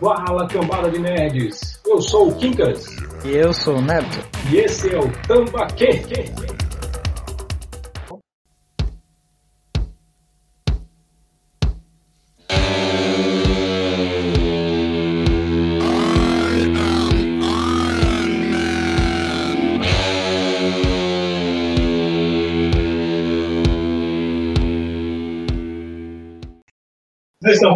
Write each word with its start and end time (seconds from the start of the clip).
Fala, 0.00 0.48
cambada 0.48 0.90
de 0.90 0.98
nerds! 0.98 1.78
Eu 1.86 2.00
sou 2.00 2.28
o 2.28 2.34
Kinkas. 2.36 2.86
E 3.24 3.36
eu 3.36 3.52
sou 3.52 3.76
o 3.76 3.82
Neto. 3.82 4.24
E 4.50 4.58
esse 4.58 4.94
é 4.94 4.98
o 4.98 5.10
Tambaquê. 5.26 6.02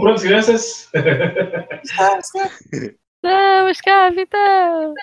Prontos, 0.02 0.24
crianças? 0.24 0.90
Vamos, 3.22 3.80
capitão! 3.80 4.94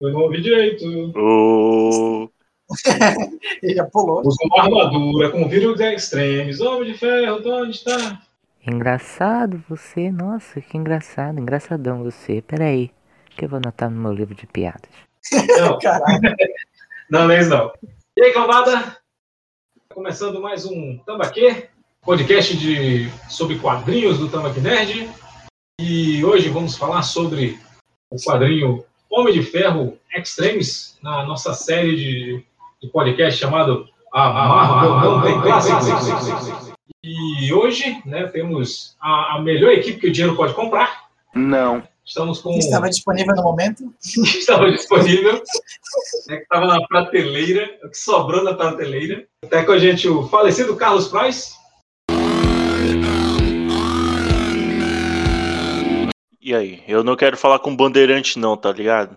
Eu 0.00 0.12
não 0.12 0.20
ouvi 0.22 0.40
direito. 0.40 0.82
O... 1.14 2.30
Ele 3.62 3.74
já 3.74 3.84
pulou. 3.84 4.20
Usou 4.20 4.46
uma 4.46 4.62
armadura 4.62 5.30
com 5.30 5.46
vírus 5.46 5.78
extremes. 5.78 6.58
Homem 6.62 6.90
de 6.90 6.98
ferro, 6.98 7.42
de 7.42 7.50
onde 7.50 7.72
está? 7.72 8.22
Engraçado 8.66 9.62
você, 9.68 10.10
nossa, 10.10 10.58
que 10.58 10.78
engraçado, 10.78 11.38
engraçadão 11.38 12.02
você. 12.02 12.40
Peraí, 12.40 12.90
que 13.36 13.44
eu 13.44 13.48
vou 13.50 13.58
anotar 13.58 13.90
no 13.90 14.00
meu 14.00 14.12
livro 14.14 14.34
de 14.34 14.46
piadas. 14.46 14.88
Não, 15.58 15.76
Caralho. 15.84 16.34
não, 17.10 17.24
não 17.24 17.30
é 17.30 17.40
isso 17.40 17.50
não. 17.50 17.70
E 18.16 18.24
aí, 18.24 18.32
cambada? 18.32 18.96
Começando 19.92 20.40
mais 20.40 20.64
um 20.64 20.96
Tambaquê, 21.04 21.68
podcast 22.04 22.54
de, 22.56 23.08
sobre 23.30 23.58
quadrinhos 23.58 24.18
do 24.18 24.28
Tambaquê 24.28 24.60
Nerd. 24.60 25.08
E 25.80 26.22
hoje 26.24 26.50
vamos 26.50 26.76
falar 26.76 27.02
sobre 27.02 27.58
o 28.10 28.16
quadrinho 28.16 28.84
Homem 29.10 29.32
de 29.32 29.42
Ferro 29.42 29.96
Extremes, 30.14 30.98
na 31.02 31.24
nossa 31.24 31.54
série 31.54 31.96
de, 31.96 32.44
de 32.82 32.88
podcast 32.88 33.40
chamado. 33.40 33.88
E 37.02 37.52
hoje 37.52 38.02
né, 38.04 38.26
temos 38.26 38.96
a, 39.00 39.36
a 39.36 39.42
melhor 39.42 39.72
equipe 39.72 39.98
que 39.98 40.08
o 40.08 40.12
dinheiro 40.12 40.36
pode 40.36 40.52
comprar. 40.52 41.04
Não. 41.34 41.82
Estamos 42.04 42.38
com. 42.40 42.50
Estava 42.58 42.90
disponível 42.90 43.34
no 43.34 43.42
momento. 43.42 43.82
estava 44.04 44.70
disponível, 44.70 45.42
né, 46.28 46.36
estava 46.36 46.66
na 46.66 46.86
prateleira, 46.86 47.78
o 47.82 47.88
que 47.88 47.96
sobrou 47.96 48.44
na 48.44 48.52
prateleira. 48.52 49.26
Até 49.42 49.64
com 49.64 49.72
a 49.72 49.78
gente 49.78 50.06
o 50.06 50.28
falecido 50.28 50.76
Carlos 50.76 51.08
Price. 51.08 51.63
E 56.44 56.54
aí? 56.54 56.84
Eu 56.86 57.02
não 57.02 57.16
quero 57.16 57.38
falar 57.38 57.58
com 57.58 57.74
bandeirante, 57.74 58.38
não, 58.38 58.54
tá 58.54 58.70
ligado? 58.70 59.16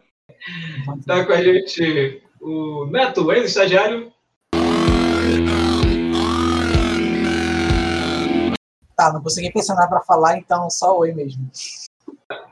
Está 0.98 1.26
com 1.26 1.34
a 1.34 1.44
gente 1.44 2.24
o 2.40 2.86
Neto, 2.86 3.30
ex-estagiário. 3.34 4.14
Tá, 8.96 9.12
não 9.12 9.22
consegui 9.22 9.52
nada 9.54 9.88
pra 9.90 10.00
falar, 10.00 10.38
então 10.38 10.70
só 10.70 10.98
oi 11.00 11.12
mesmo. 11.12 11.52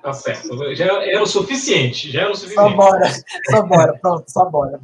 Tá 0.03 0.11
certo. 0.11 0.75
Já 0.75 1.01
era 1.05 1.23
o 1.23 1.25
suficiente. 1.25 2.11
Já 2.11 2.23
era 2.23 2.31
o 2.31 2.35
Só 2.35 2.41
suficiente. 2.41 2.75
bora, 2.75 3.05
só 3.49 3.61
bora, 3.61 3.97
pronto, 3.99 4.25
só 4.29 4.43
bora. 4.43 4.81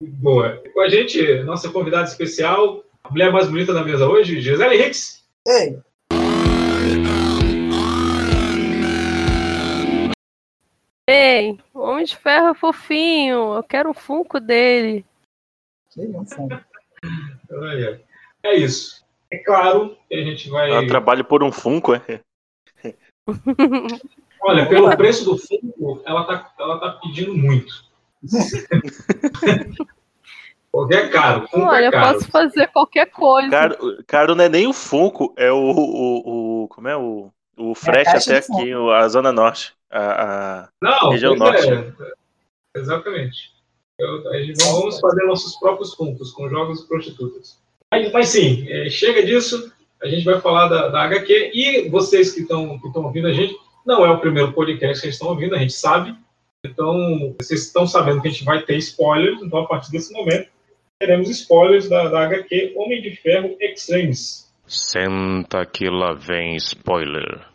Boa. 0.00 0.62
Com 0.72 0.80
a 0.80 0.88
gente, 0.88 1.42
nossa 1.42 1.68
convidada 1.70 2.04
especial, 2.04 2.84
a 3.02 3.10
mulher 3.10 3.32
mais 3.32 3.48
bonita 3.48 3.74
da 3.74 3.82
mesa 3.82 4.06
hoje, 4.06 4.40
Gisele 4.40 4.76
Hicks. 4.76 5.24
Ei, 5.44 5.80
Ei, 11.10 11.58
o 11.72 11.80
Homem 11.80 12.04
de 12.04 12.14
Ferro 12.14 12.48
é 12.48 12.54
fofinho. 12.54 13.54
Eu 13.54 13.62
quero 13.62 13.88
um 13.88 13.94
funko 13.94 14.38
dele. 14.38 15.06
É 18.42 18.54
isso. 18.54 19.02
É 19.30 19.38
claro 19.38 19.96
que 20.06 20.14
a 20.14 20.22
gente 20.22 20.50
vai. 20.50 20.70
Ela 20.70 20.86
trabalha 20.86 21.24
por 21.24 21.42
um 21.42 21.50
Funko, 21.50 21.94
é? 21.94 22.02
Olha, 24.42 24.68
pelo 24.68 24.94
preço 24.96 25.24
do 25.24 25.38
Funko, 25.38 26.02
ela 26.04 26.24
tá, 26.24 26.52
ela 26.58 26.78
tá 26.78 26.92
pedindo 27.02 27.34
muito. 27.34 27.72
Porque 30.70 30.94
é 30.94 31.08
caro. 31.08 31.48
Funko 31.48 31.66
Olha, 31.66 31.84
é 31.84 31.88
eu 31.88 31.92
caro. 31.92 32.14
posso 32.14 32.30
fazer 32.30 32.66
qualquer 32.68 33.06
coisa. 33.06 33.48
Caro, 33.50 34.04
caro 34.06 34.34
não 34.34 34.44
é 34.44 34.48
nem 34.50 34.66
o 34.66 34.74
Funko, 34.74 35.32
é 35.38 35.50
o. 35.50 35.56
o, 35.56 36.64
o- 36.64 36.68
como 36.68 36.86
é 36.88 36.96
o. 36.96 37.30
O 37.58 37.74
frete 37.74 38.12
caixa 38.12 38.36
até 38.38 38.46
aqui, 38.54 38.72
a 38.72 39.08
Zona 39.08 39.32
Norte. 39.32 39.74
A, 39.90 40.62
a- 40.62 40.68
Não, 40.80 41.10
Região 41.10 41.36
pois 41.36 41.66
Norte. 41.66 41.72
é. 41.72 42.78
Exatamente. 42.78 43.50
Eu, 43.98 44.30
a 44.30 44.40
gente 44.40 44.62
vamos 44.64 45.00
fazer 45.00 45.24
nossos 45.24 45.56
próprios 45.58 45.94
Funkos 45.94 46.30
com 46.30 46.48
jogos 46.48 46.80
e 46.80 46.86
prostitutas. 46.88 47.58
Mas, 47.92 48.12
mas 48.12 48.28
sim, 48.28 48.64
é, 48.68 48.88
chega 48.88 49.24
disso. 49.24 49.72
A 50.00 50.06
gente 50.06 50.24
vai 50.24 50.40
falar 50.40 50.68
da, 50.68 50.88
da 50.88 51.02
HQ. 51.02 51.50
E 51.52 51.88
vocês 51.88 52.32
que 52.32 52.42
estão 52.42 52.78
que 52.78 52.86
estão 52.86 53.02
ouvindo 53.04 53.26
a 53.26 53.32
gente, 53.32 53.56
não 53.84 54.06
é 54.06 54.10
o 54.10 54.20
primeiro 54.20 54.52
podcast 54.52 54.94
que 54.96 55.00
vocês 55.00 55.14
estão 55.14 55.28
ouvindo, 55.28 55.56
a 55.56 55.58
gente 55.58 55.72
sabe. 55.72 56.14
Então, 56.64 57.34
vocês 57.40 57.62
estão 57.64 57.86
sabendo 57.86 58.20
que 58.22 58.28
a 58.28 58.30
gente 58.30 58.44
vai 58.44 58.62
ter 58.62 58.76
spoilers. 58.76 59.42
Então, 59.42 59.60
a 59.60 59.66
partir 59.66 59.90
desse 59.90 60.12
momento, 60.12 60.48
teremos 61.00 61.28
spoilers 61.30 61.88
da, 61.88 62.08
da 62.08 62.24
HQ 62.24 62.74
Homem 62.76 63.02
de 63.02 63.16
Ferro 63.16 63.56
Extremes. 63.60 64.47
Senta 64.68 65.64
que 65.64 65.88
lá 65.88 66.12
vem 66.12 66.54
spoiler. 66.56 67.48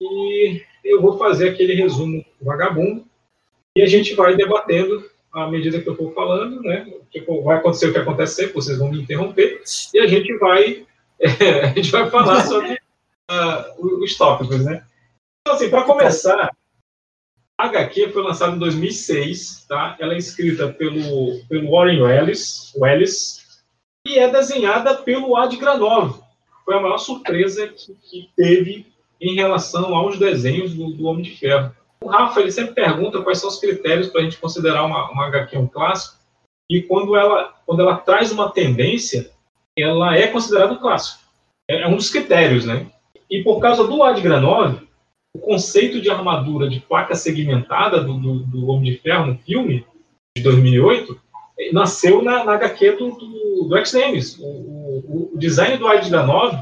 e 0.00 0.62
eu 0.82 1.02
vou 1.02 1.18
fazer 1.18 1.50
aquele 1.50 1.74
resumo 1.74 2.24
vagabundo 2.40 3.04
e 3.76 3.82
a 3.82 3.86
gente 3.86 4.14
vai 4.14 4.34
debatendo 4.34 5.04
à 5.30 5.46
medida 5.46 5.78
que 5.78 5.88
eu 5.88 5.94
for 5.94 6.14
falando, 6.14 6.62
né? 6.62 6.90
Tipo, 7.10 7.42
vai 7.42 7.58
acontecer 7.58 7.88
o 7.88 7.92
que 7.92 7.98
acontecer, 7.98 8.52
vocês 8.54 8.78
vão 8.78 8.90
me 8.90 9.02
interromper 9.02 9.60
e 9.92 9.98
a 9.98 10.06
gente 10.06 10.38
vai 10.38 10.86
a 11.20 11.66
gente 11.74 11.90
vai 11.90 12.08
falar 12.08 12.46
sobre 12.46 12.78
ah, 13.28 13.74
os 13.78 14.16
tópicos, 14.16 14.64
né? 14.64 14.86
Então, 15.42 15.54
assim, 15.54 15.68
para 15.68 15.84
começar, 15.84 16.50
a 17.58 17.66
HQ 17.66 18.10
foi 18.10 18.22
lançada 18.22 18.54
em 18.54 18.58
2006, 18.58 19.66
tá? 19.68 19.96
Ela 19.98 20.14
é 20.14 20.18
escrita 20.18 20.68
pelo, 20.68 21.44
pelo 21.48 21.72
Warren 21.72 22.08
Ellis, 22.08 22.72
Ellis 22.76 23.60
e 24.06 24.16
é 24.16 24.30
desenhada 24.30 24.94
pelo 24.94 25.36
Ad 25.36 25.56
Granov. 25.56 26.20
Foi 26.64 26.76
a 26.76 26.80
maior 26.80 26.98
surpresa 26.98 27.66
que, 27.66 27.94
que 28.08 28.30
teve 28.36 28.86
em 29.20 29.34
relação 29.34 29.92
aos 29.92 30.16
desenhos 30.18 30.72
do, 30.72 30.92
do 30.92 31.06
Homem 31.06 31.24
de 31.24 31.36
Ferro. 31.36 31.74
O 32.00 32.06
Rafa 32.08 32.40
ele 32.40 32.52
sempre 32.52 32.74
pergunta 32.74 33.22
quais 33.22 33.38
são 33.38 33.48
os 33.48 33.58
critérios 33.58 34.06
para 34.06 34.20
a 34.20 34.24
gente 34.24 34.38
considerar 34.38 34.84
uma, 34.84 35.10
uma 35.10 35.26
HQ 35.26 35.58
um 35.58 35.66
clássico, 35.66 36.16
e 36.70 36.82
quando 36.82 37.16
ela, 37.16 37.54
quando 37.66 37.80
ela 37.80 37.96
traz 37.96 38.30
uma 38.30 38.52
tendência, 38.52 39.30
ela 39.76 40.16
é 40.16 40.28
considerada 40.28 40.74
um 40.74 40.78
clássico. 40.78 41.24
É, 41.68 41.82
é 41.82 41.88
um 41.88 41.96
dos 41.96 42.10
critérios, 42.10 42.64
né? 42.64 42.86
E 43.28 43.42
por 43.42 43.58
causa 43.58 43.84
do 43.84 44.02
Ad 44.04 44.20
Granov, 44.20 44.80
o 45.34 45.38
conceito 45.38 46.00
de 46.00 46.10
armadura 46.10 46.68
de 46.68 46.80
placa 46.80 47.14
segmentada 47.14 48.02
do, 48.02 48.14
do, 48.18 48.38
do 48.40 48.66
Homem 48.68 48.92
de 48.92 48.98
Ferro 48.98 49.26
no 49.26 49.38
filme 49.38 49.86
de 50.36 50.42
2008 50.42 51.20
eh, 51.58 51.72
nasceu 51.72 52.22
na, 52.22 52.44
na 52.44 52.54
HQ 52.54 52.92
do, 52.92 53.10
do, 53.10 53.68
do 53.68 53.76
X-Names. 53.76 54.38
O, 54.38 54.44
o, 54.44 55.30
o 55.34 55.38
design 55.38 55.76
do 55.76 55.86
Ad 55.86 56.08
Granov 56.08 56.56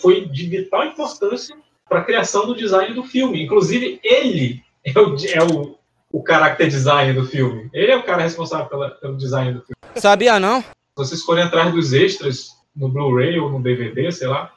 foi 0.00 0.26
de 0.26 0.46
vital 0.46 0.86
importância 0.86 1.56
para 1.88 2.00
a 2.00 2.04
criação 2.04 2.46
do 2.46 2.56
design 2.56 2.94
do 2.94 3.04
filme. 3.04 3.42
Inclusive, 3.42 4.00
ele 4.02 4.62
é 4.84 4.98
o, 4.98 5.16
é 5.26 5.42
o, 5.44 5.78
o 6.12 6.24
character 6.26 6.68
design 6.68 7.12
do 7.12 7.26
filme. 7.26 7.68
Ele 7.72 7.92
é 7.92 7.96
o 7.96 8.02
cara 8.02 8.22
responsável 8.22 8.66
pela, 8.66 8.90
pelo 8.90 9.16
design 9.16 9.52
do 9.52 9.60
filme. 9.60 10.00
Sabia 10.00 10.40
não? 10.40 10.62
Se 10.62 10.68
vocês 10.96 11.22
forem 11.22 11.44
atrás 11.44 11.72
dos 11.72 11.92
extras 11.92 12.50
no 12.74 12.88
Blu-ray 12.88 13.38
ou 13.38 13.50
no 13.50 13.62
DVD, 13.62 14.10
sei 14.10 14.28
lá, 14.28 14.52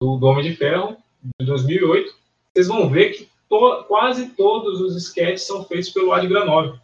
do, 0.00 0.16
do 0.16 0.26
Homem 0.26 0.44
de 0.44 0.56
Ferro, 0.56 0.96
de 1.40 1.46
2008, 1.46 2.14
vocês 2.56 2.68
vão 2.68 2.88
ver 2.88 3.10
que 3.10 3.28
to- 3.50 3.84
quase 3.86 4.30
todos 4.30 4.80
os 4.80 4.96
sketches 4.96 5.46
são 5.46 5.64
feitos 5.64 5.90
pelo 5.90 6.12
Ad 6.12 6.26
Granov. 6.26 6.74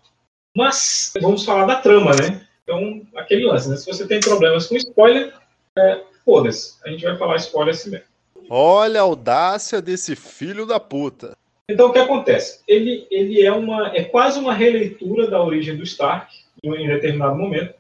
Mas 0.55 1.15
vamos 1.21 1.45
falar 1.45 1.65
da 1.65 1.77
trama, 1.77 2.11
né? 2.15 2.47
Então, 2.63 3.01
aquele 3.17 3.47
lance, 3.47 3.71
né? 3.71 3.77
Se 3.77 3.87
você 3.87 4.07
tem 4.07 4.21
problemas 4.21 4.67
com 4.67 4.77
spoiler, 4.77 5.33
é, 5.79 6.03
foda-se. 6.25 6.75
A 6.85 6.91
gente 6.91 7.05
vai 7.05 7.17
falar 7.17 7.37
spoiler 7.37 7.75
assim 7.75 7.91
mesmo. 7.91 8.07
Olha 8.51 9.01
a 9.01 9.05
audácia 9.05 9.81
desse 9.81 10.15
filho 10.15 10.67
da 10.67 10.79
puta. 10.79 11.35
Então, 11.71 11.89
o 11.89 11.93
que 11.93 11.99
acontece? 11.99 12.61
Ele, 12.69 13.07
ele 13.11 13.43
é, 13.43 13.51
uma, 13.51 13.97
é 13.97 14.05
quase 14.05 14.39
uma 14.39 14.53
releitura 14.53 15.31
da 15.31 15.43
origem 15.43 15.75
do 15.75 15.85
Stark, 15.85 16.37
em 16.63 16.87
determinado 16.87 17.35
momento. 17.35 17.73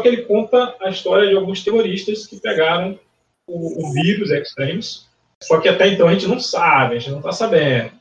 Só 0.00 0.02
que 0.02 0.08
ele 0.08 0.22
conta 0.22 0.74
a 0.80 0.88
história 0.88 1.28
de 1.28 1.36
alguns 1.36 1.62
terroristas 1.62 2.26
que 2.26 2.40
pegaram 2.40 2.98
o, 3.46 3.86
o 3.86 3.92
vírus 3.92 4.30
Extremes. 4.30 5.06
Só 5.44 5.60
que 5.60 5.68
até 5.68 5.88
então 5.88 6.08
a 6.08 6.12
gente 6.12 6.26
não 6.26 6.40
sabe, 6.40 6.96
a 6.96 6.98
gente 6.98 7.10
não 7.10 7.18
está 7.18 7.32
sabendo. 7.32 7.92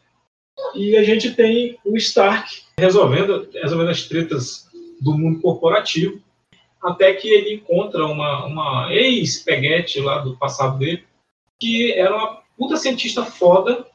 E 0.76 0.96
a 0.96 1.04
gente 1.04 1.32
tem 1.32 1.78
o 1.86 1.98
Stark 1.98 2.64
resolvendo, 2.78 3.50
resolvendo 3.54 3.90
as 3.90 4.04
tretas 4.04 4.68
do 5.02 5.14
mundo 5.18 5.42
corporativo, 5.42 6.22
até 6.82 7.14
que 7.14 7.28
ele 7.30 7.56
encontra 7.56 8.06
uma, 8.06 8.46
uma 8.46 8.94
ex-peguete 8.94 10.00
lá 10.00 10.20
do 10.20 10.38
passado 10.38 10.78
dele, 10.78 11.04
que 11.60 11.94
era 11.94 12.16
uma 12.16 12.42
puta 12.58 12.78
cientista 12.78 13.26
foda, 13.26 13.86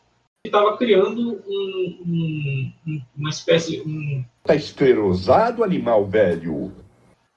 que 0.43 0.49
estava 0.49 0.77
criando 0.77 1.43
um, 1.47 2.03
um, 2.07 2.73
um, 2.87 3.03
uma 3.17 3.31
espécie 3.31 3.81
um, 3.81 4.25
Tá 4.45 4.55
esclerosado, 4.55 5.65
animal 5.65 6.07
velho. 6.07 6.73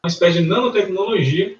uma 0.04 0.08
espécie 0.08 0.42
de 0.42 0.48
nanotecnologia 0.48 1.58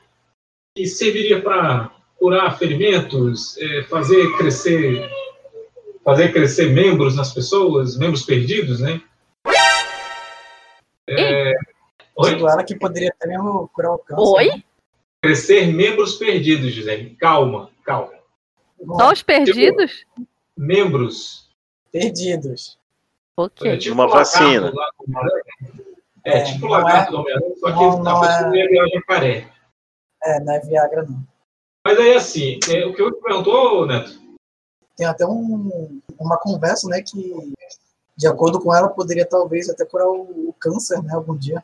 que 0.76 0.86
serviria 0.86 1.42
para 1.42 1.92
curar 2.22 2.56
ferimentos, 2.60 3.58
eh, 3.58 3.82
fazer 3.90 4.38
crescer 4.38 5.10
fazer 6.06 6.32
crescer 6.32 6.70
membros 6.72 7.16
nas 7.16 7.34
pessoas, 7.34 7.98
membros 7.98 8.22
perdidos, 8.24 8.80
né? 8.80 9.02
É, 11.10 11.54
Oi? 12.16 12.34
Tipo, 12.34 12.48
ela 12.48 12.64
que 12.64 12.76
poderia 12.76 13.10
até 13.10 13.28
mesmo 13.28 13.68
curar 13.74 13.94
o 13.94 13.98
câncer. 14.00 14.24
Oi? 14.24 14.48
né? 14.50 14.64
Crescer 15.22 15.66
membros 15.68 16.16
perdidos, 16.16 16.72
Gisele. 16.72 17.16
Calma, 17.20 17.70
calma. 17.84 18.14
Só 18.98 19.12
os 19.12 19.22
perdidos? 19.24 20.06
Membros. 20.58 21.50
Perdidos. 21.92 22.78
Ok. 23.38 23.72
É 23.72 23.78
tipo 23.78 23.94
Uma 23.96 24.08
vacina. 24.08 24.72
É, 26.26 26.38
É, 26.38 26.44
tipo 26.44 26.66
o 26.68 26.70
não 26.70 26.78
lagarto 26.78 27.10
é- 27.10 27.12
do 27.12 27.20
Homem-Aranha, 27.22 27.56
só 27.60 27.68
que 27.68 27.74
não- 27.74 27.92
a 28.00 28.04
não 28.04 28.26
é- 28.26 28.90
jacaré. 28.94 29.48
É, 30.24 30.40
não 30.40 30.54
é 30.54 30.60
Viagra, 30.60 31.04
não. 31.04 31.31
Mas 31.86 31.98
aí, 31.98 32.14
assim, 32.14 32.60
é, 32.70 32.86
o 32.86 32.94
que 32.94 33.02
eu 33.02 33.12
te 33.12 33.22
perguntou, 33.22 33.86
Neto, 33.88 34.20
Tem 34.96 35.08
até 35.08 35.26
um, 35.26 36.00
uma 36.20 36.38
conversa, 36.38 36.88
né, 36.88 37.02
que 37.02 37.54
de 38.16 38.28
acordo 38.28 38.60
com 38.60 38.74
ela 38.74 38.88
poderia 38.90 39.26
talvez 39.26 39.70
até 39.70 39.84
curar 39.86 40.08
o, 40.08 40.50
o 40.50 40.56
câncer, 40.60 41.02
né, 41.02 41.14
algum 41.14 41.36
dia. 41.36 41.64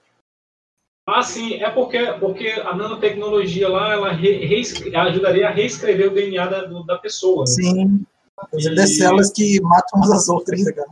Ah, 1.08 1.22
sim, 1.22 1.56
é 1.64 1.70
porque, 1.70 2.00
porque 2.20 2.48
a 2.50 2.76
nanotecnologia 2.76 3.70
lá, 3.70 3.94
ela 3.94 4.12
re- 4.12 4.46
reescre- 4.46 4.94
ajudaria 4.96 5.48
a 5.48 5.52
reescrever 5.52 6.12
o 6.12 6.14
DNA 6.14 6.48
da, 6.48 6.64
da 6.64 6.98
pessoa. 6.98 7.42
né? 7.42 7.46
Sim. 7.48 8.06
E- 8.54 8.88
células 8.88 9.32
que 9.32 9.62
matam 9.62 10.00
umas 10.00 10.12
às 10.12 10.30
outras, 10.30 10.64
né, 10.64 10.72
cara? 10.74 10.90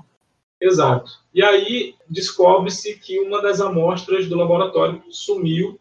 Exato. 0.62 1.12
E 1.34 1.44
aí 1.44 1.96
descobre-se 2.10 2.96
que 2.98 3.20
uma 3.20 3.42
das 3.42 3.60
amostras 3.60 4.28
do 4.30 4.36
laboratório 4.36 5.04
sumiu. 5.10 5.78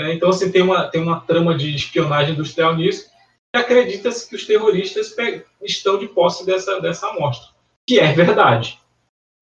Né? 0.00 0.14
Então, 0.14 0.30
assim, 0.30 0.50
tem 0.50 0.62
uma, 0.62 0.88
tem 0.88 1.02
uma 1.02 1.20
trama 1.20 1.56
de 1.56 1.74
espionagem 1.74 2.32
industrial 2.32 2.74
nisso. 2.74 3.10
E 3.54 3.58
acredita-se 3.58 4.28
que 4.28 4.36
os 4.36 4.46
terroristas 4.46 5.14
estão 5.62 5.98
de 5.98 6.06
posse 6.08 6.46
dessa, 6.46 6.80
dessa 6.80 7.08
amostra, 7.08 7.50
que 7.86 7.98
é 7.98 8.12
verdade. 8.12 8.78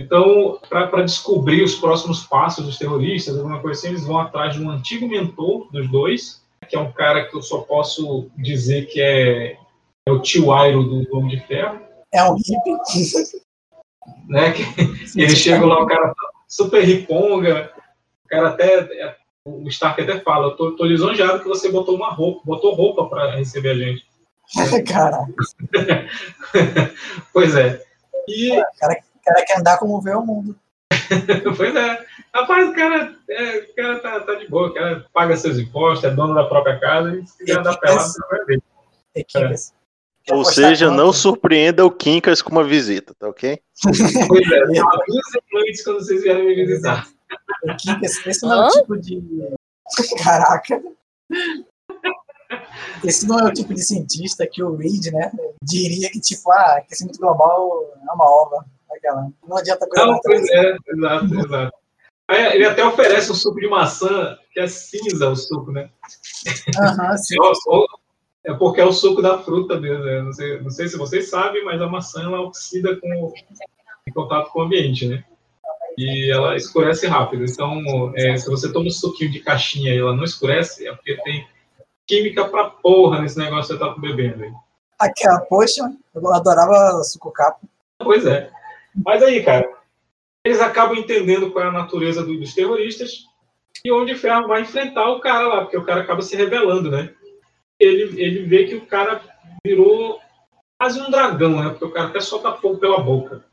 Então, 0.01 0.59
para 0.69 1.03
descobrir 1.03 1.63
os 1.63 1.75
próximos 1.75 2.25
passos 2.25 2.65
dos 2.65 2.79
terroristas, 2.79 3.37
alguma 3.37 3.61
coisa 3.61 3.79
assim, 3.79 3.89
eles 3.89 4.07
vão 4.07 4.19
atrás 4.19 4.55
de 4.55 4.63
um 4.63 4.71
antigo 4.71 5.09
mentor 5.09 5.71
dos 5.73 5.91
dois, 5.91 6.43
que 6.69 6.77
é 6.77 6.79
um 6.79 6.93
cara 6.93 7.25
que 7.29 7.37
eu 7.37 7.43
só 7.43 7.63
posso 7.63 8.31
dizer 8.37 8.87
que 8.87 9.01
é, 9.01 9.59
é 10.07 10.11
o 10.11 10.21
tio 10.21 10.53
Airo 10.53 10.85
do 10.85 11.17
Homem 11.17 11.37
de 11.37 11.47
Ferro, 11.47 11.81
É 12.13 12.23
um 12.25 12.37
hippie. 12.37 13.43
né? 14.29 14.53
Que 14.53 14.63
ele 15.21 15.37
chega 15.37 15.67
lá, 15.67 15.83
o 15.83 15.87
cara 15.87 16.09
tá 16.09 16.29
super 16.47 16.83
riponga, 16.83 17.73
o 18.25 18.29
cara 18.29 18.49
até, 18.51 19.17
o 19.49 19.69
Stark 19.69 20.01
até 20.01 20.21
fala, 20.21 20.49
eu 20.49 20.57
tô, 20.57 20.73
tô 20.73 20.85
lisonjeado 20.85 21.41
que 21.41 21.49
você 21.49 21.71
botou 21.71 21.97
uma 21.97 22.11
roupa, 22.11 22.43
botou 22.45 22.75
roupa 22.75 23.07
para 23.09 23.37
receber 23.37 23.71
a 23.71 23.75
gente. 23.75 24.07
cara, 24.89 25.27
pois 27.33 27.55
é. 27.55 27.83
E, 28.27 28.53
o 28.53 28.65
cara, 28.79 29.01
cara 29.25 29.45
quer 29.47 29.61
andar 29.61 29.79
como 29.79 30.01
vê 30.01 30.15
o 30.15 30.23
mundo. 30.23 30.57
pois 31.57 31.75
é. 31.75 32.05
Rapaz, 32.35 32.69
o 32.69 32.75
cara, 32.75 33.15
é, 33.31 33.59
o 33.59 33.75
cara 33.75 33.99
tá, 34.01 34.21
tá 34.21 34.35
de 34.35 34.49
boa, 34.49 34.69
o 34.69 34.75
cara 34.75 35.07
paga 35.13 35.37
seus 35.37 35.59
impostos, 35.59 36.05
é 36.05 36.11
dono 36.11 36.35
da 36.35 36.45
própria 36.45 36.79
casa, 36.79 37.17
e 37.17 37.27
se 37.27 37.39
quiser 37.39 37.59
andar 37.59 37.77
pelado, 37.79 38.03
você 38.03 38.27
vai 38.29 38.45
ver. 38.45 38.63
Equipes. 39.15 39.73
Quer 40.25 40.35
Ou 40.35 40.45
seja, 40.45 40.91
não 40.91 41.13
surpreenda 41.13 41.87
o 41.87 41.91
Quincas 41.91 42.43
com 42.43 42.51
uma 42.51 42.63
visita, 42.65 43.15
tá 43.19 43.29
ok? 43.29 43.59
Pois 43.83 44.51
é, 44.51 44.63
avisem 44.63 45.43
antes 45.57 45.83
quando 45.83 46.01
vocês 46.01 46.23
vierem 46.23 46.45
me 46.45 46.55
visitar. 46.55 47.09
Esse 48.27 48.43
não 48.47 48.65
é 48.65 48.67
o 48.67 48.71
tipo 48.71 48.97
de. 48.99 49.23
Caraca. 50.23 50.83
Esse 53.05 53.27
não 53.27 53.39
é 53.41 53.45
o 53.45 53.53
tipo 53.53 53.75
de 53.75 53.83
cientista 53.83 54.47
que 54.47 54.63
o 54.63 54.75
Reed, 54.77 55.07
né, 55.13 55.31
diria 55.63 56.11
que, 56.11 56.21
tipo, 56.21 56.51
ah, 56.51 56.77
aquecimento 56.79 57.19
global 57.19 57.93
é 58.09 58.13
uma 58.13 58.25
ova. 58.25 58.65
Aquela. 58.91 59.29
Não 59.47 59.57
adianta 59.57 59.87
coisa 59.87 60.07
Não, 60.07 60.21
pois 60.23 60.49
é, 60.51 60.77
exato, 60.89 61.35
exato. 61.35 61.77
Aí, 62.31 62.45
ele 62.57 62.65
até 62.67 62.85
oferece 62.85 63.31
um 63.33 63.35
suco 63.35 63.61
de 63.61 63.69
maçã, 63.69 64.37
que 64.53 64.61
é 64.61 64.67
cinza 64.67 65.29
o 65.31 65.37
suco, 65.37 65.71
né? 65.73 65.91
Aham, 66.79 67.17
sim. 67.17 67.37
Ou- 67.67 67.87
É 68.45 68.55
porque 68.55 68.81
é 68.81 68.85
o 68.85 68.93
suco 68.93 69.21
da 69.21 69.39
fruta 69.39 69.79
mesmo. 69.79 70.05
né? 70.05 70.23
Não, 70.23 70.33
sei, 70.33 70.61
não 70.61 70.71
sei 70.71 70.89
se 70.89 70.97
vocês 70.97 71.29
sabem, 71.29 71.65
mas 71.65 71.81
a 71.83 71.87
maçã 71.87 72.23
ela 72.23 72.41
oxida 72.41 72.97
com, 72.97 73.33
em 74.07 74.13
contato 74.13 74.51
com 74.51 74.61
o 74.61 74.63
ambiente, 74.63 75.07
né? 75.07 75.25
E 75.99 76.31
ela 76.31 76.55
escurece 76.57 77.07
rápido. 77.07 77.45
Então, 77.45 78.13
é, 78.15 78.37
se 78.37 78.49
você 78.49 78.73
toma 78.73 78.87
um 78.87 78.91
suquinho 78.91 79.31
de 79.33 79.41
caixinha 79.41 79.93
e 79.93 79.99
ela 79.99 80.15
não 80.15 80.23
escurece, 80.25 80.87
é 80.87 80.93
porque 80.95 81.17
tem 81.23 81.47
química 82.07 82.45
pra 82.49 82.71
porra 82.71 83.21
nesse 83.21 83.37
negócio 83.39 83.77
que 83.77 83.85
você 83.85 83.91
tá 83.91 83.99
bebendo. 83.99 84.45
aí. 84.45 84.53
Aquela, 84.99 85.41
poxa, 85.41 85.83
eu 86.15 86.33
adorava 86.35 87.03
suco 87.05 87.31
capo. 87.33 87.69
Pois 87.99 88.25
é. 88.27 88.51
Mas 89.05 89.23
aí, 89.23 89.43
cara, 89.45 89.69
eles 90.45 90.61
acabam 90.61 90.97
entendendo 90.97 91.51
qual 91.51 91.65
é 91.65 91.69
a 91.69 91.73
natureza 91.73 92.25
do- 92.25 92.39
dos 92.39 92.55
terroristas 92.55 93.25
e 93.85 93.93
onde 93.93 94.13
o 94.13 94.19
Ferro 94.19 94.47
vai 94.49 94.63
enfrentar 94.63 95.09
o 95.11 95.21
cara 95.21 95.47
lá, 95.47 95.61
porque 95.63 95.77
o 95.77 95.85
cara 95.85 96.01
acaba 96.03 96.23
se 96.23 96.37
rebelando, 96.37 96.91
né? 96.91 97.13
Ele, 97.79 98.21
ele 98.21 98.43
vê 98.45 98.65
que 98.67 98.75
o 98.75 98.87
cara 98.87 99.21
virou 99.65 100.19
quase 100.81 101.01
um 101.01 101.11
dragão, 101.11 101.63
né? 101.63 101.71
Porque 101.71 101.85
o 101.85 101.93
cara 101.93 102.09
até 102.09 102.21
solta 102.21 102.53
fogo 102.55 102.79
pela 102.79 102.99
boca. 103.01 103.45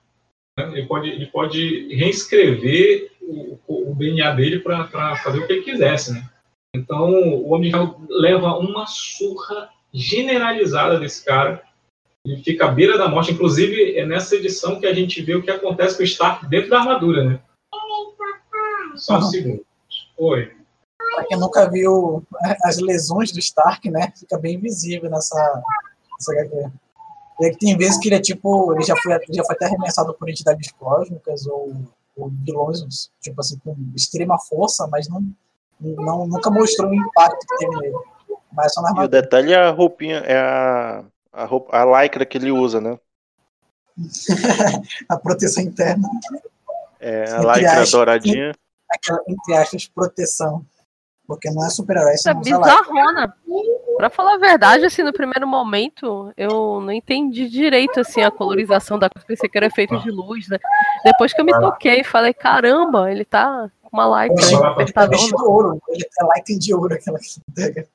Né? 0.57 0.69
Ele, 0.71 0.85
pode, 0.85 1.09
ele 1.09 1.25
pode 1.27 1.95
reescrever 1.95 3.11
o, 3.21 3.57
o- 3.67 3.95
DNA 3.95 4.31
dele 4.31 4.59
para 4.59 5.15
fazer 5.17 5.39
o 5.39 5.47
que 5.47 5.53
ele 5.53 5.63
quisesse, 5.63 6.13
né? 6.13 6.29
Então, 6.75 7.09
o 7.09 7.51
Homem 7.53 7.71
de 7.71 7.77
Ferro 7.77 8.05
leva 8.09 8.57
uma 8.57 8.85
surra 8.85 9.69
generalizada 9.93 10.99
desse 10.99 11.23
cara 11.23 11.63
ele 12.25 12.41
fica 12.43 12.65
à 12.65 12.71
beira 12.71 12.97
da 12.97 13.07
morte. 13.07 13.31
Inclusive, 13.31 13.95
é 13.95 14.03
nessa 14.05 14.35
edição 14.35 14.79
que 14.79 14.87
a 14.87 14.93
gente 14.93 15.21
vê 15.21 15.35
o 15.35 15.43
que 15.43 15.51
acontece 15.51 15.95
com 15.95 16.01
o 16.01 16.05
Stark 16.05 16.47
dentro 16.47 16.71
da 16.71 16.79
armadura, 16.79 17.23
né? 17.23 17.39
Só 18.95 19.19
um 19.19 19.21
segundo. 19.21 19.65
Oi. 20.17 20.51
Pra 20.97 21.25
quem 21.25 21.37
nunca 21.37 21.69
viu 21.69 22.25
as 22.63 22.79
lesões 22.79 23.31
do 23.31 23.37
Stark, 23.37 23.89
né? 23.91 24.11
Fica 24.19 24.39
bem 24.39 24.59
visível 24.59 25.07
nessa, 25.09 25.61
nessa 26.13 26.31
HQ. 26.33 26.71
E 27.39 27.45
aí 27.45 27.57
tem 27.57 27.77
vezes 27.77 27.97
que 27.99 28.07
ele 28.07 28.15
é 28.15 28.21
tipo, 28.21 28.73
ele 28.73 28.83
já 28.83 28.95
foi, 28.95 29.11
já 29.29 29.43
foi 29.43 29.55
até 29.55 29.65
arremessado 29.65 30.13
por 30.13 30.29
entidades 30.29 30.71
cósmicas 30.71 31.45
ou, 31.47 31.75
ou 32.17 32.29
vilões, 32.29 33.11
tipo 33.19 33.39
assim, 33.41 33.57
com 33.59 33.75
extrema 33.95 34.39
força, 34.39 34.87
mas 34.87 35.09
não, 35.09 35.25
não, 35.79 36.25
nunca 36.27 36.49
mostrou 36.49 36.89
o 36.89 36.95
impacto 36.95 37.45
que 37.45 37.57
teve 37.57 37.75
nele. 37.77 37.95
Mas 38.53 38.73
só 38.73 38.81
na 38.81 39.01
E 39.01 39.05
o 39.05 39.07
detalhe 39.09 39.51
é 39.51 39.57
a 39.57 39.71
roupinha, 39.71 40.17
é 40.19 40.37
a, 40.37 41.03
a, 41.33 41.45
roupa, 41.45 41.75
a 41.77 42.01
lycra 42.01 42.25
que 42.25 42.37
ele 42.37 42.51
usa, 42.51 42.79
né? 42.79 42.97
a 45.09 45.17
proteção 45.17 45.63
interna, 45.63 46.07
É 46.99 47.31
a 47.31 47.39
lycra 47.39 47.85
douradinha. 47.91 48.53
aquela, 48.89 49.19
entre 49.27 49.57
aspas, 49.57 49.87
proteção. 49.87 50.65
Porque 51.27 51.49
não 51.49 51.65
é 51.65 51.69
super-herói, 51.69 52.13
Isso 52.13 52.29
é 52.29 52.33
bizarrona. 52.33 53.35
Pra 53.97 54.09
falar 54.09 54.35
a 54.35 54.37
verdade, 54.37 54.85
assim, 54.85 55.01
no 55.01 55.13
primeiro 55.13 55.47
momento, 55.47 56.31
eu 56.37 56.81
não 56.81 56.91
entendi 56.91 57.49
direito, 57.49 57.99
assim, 57.99 58.21
a 58.21 58.29
colorização 58.29 58.99
da 58.99 59.09
coisa. 59.09 59.25
Pensei 59.25 59.49
que 59.49 59.57
era 59.57 59.65
efeito 59.67 59.97
de 59.99 60.11
luz, 60.11 60.47
né? 60.47 60.59
Depois 61.03 61.33
que 61.33 61.41
eu 61.41 61.45
me 61.45 61.51
toquei, 61.53 62.03
falei, 62.03 62.33
caramba, 62.33 63.11
ele 63.11 63.25
tá 63.25 63.69
com 63.81 63.97
uma 63.97 64.05
like 64.05 64.35
Ele 64.35 64.51
tá 64.59 64.67
apertadona. 64.69 65.17
vestido 65.17 65.49
ouro, 65.49 65.81
ele 65.89 66.03
é 66.03 66.23
light 66.25 66.59
de 66.59 66.73
ouro, 66.73 66.93
aquela 66.93 67.17
que 67.17 67.41
pega. 67.55 67.87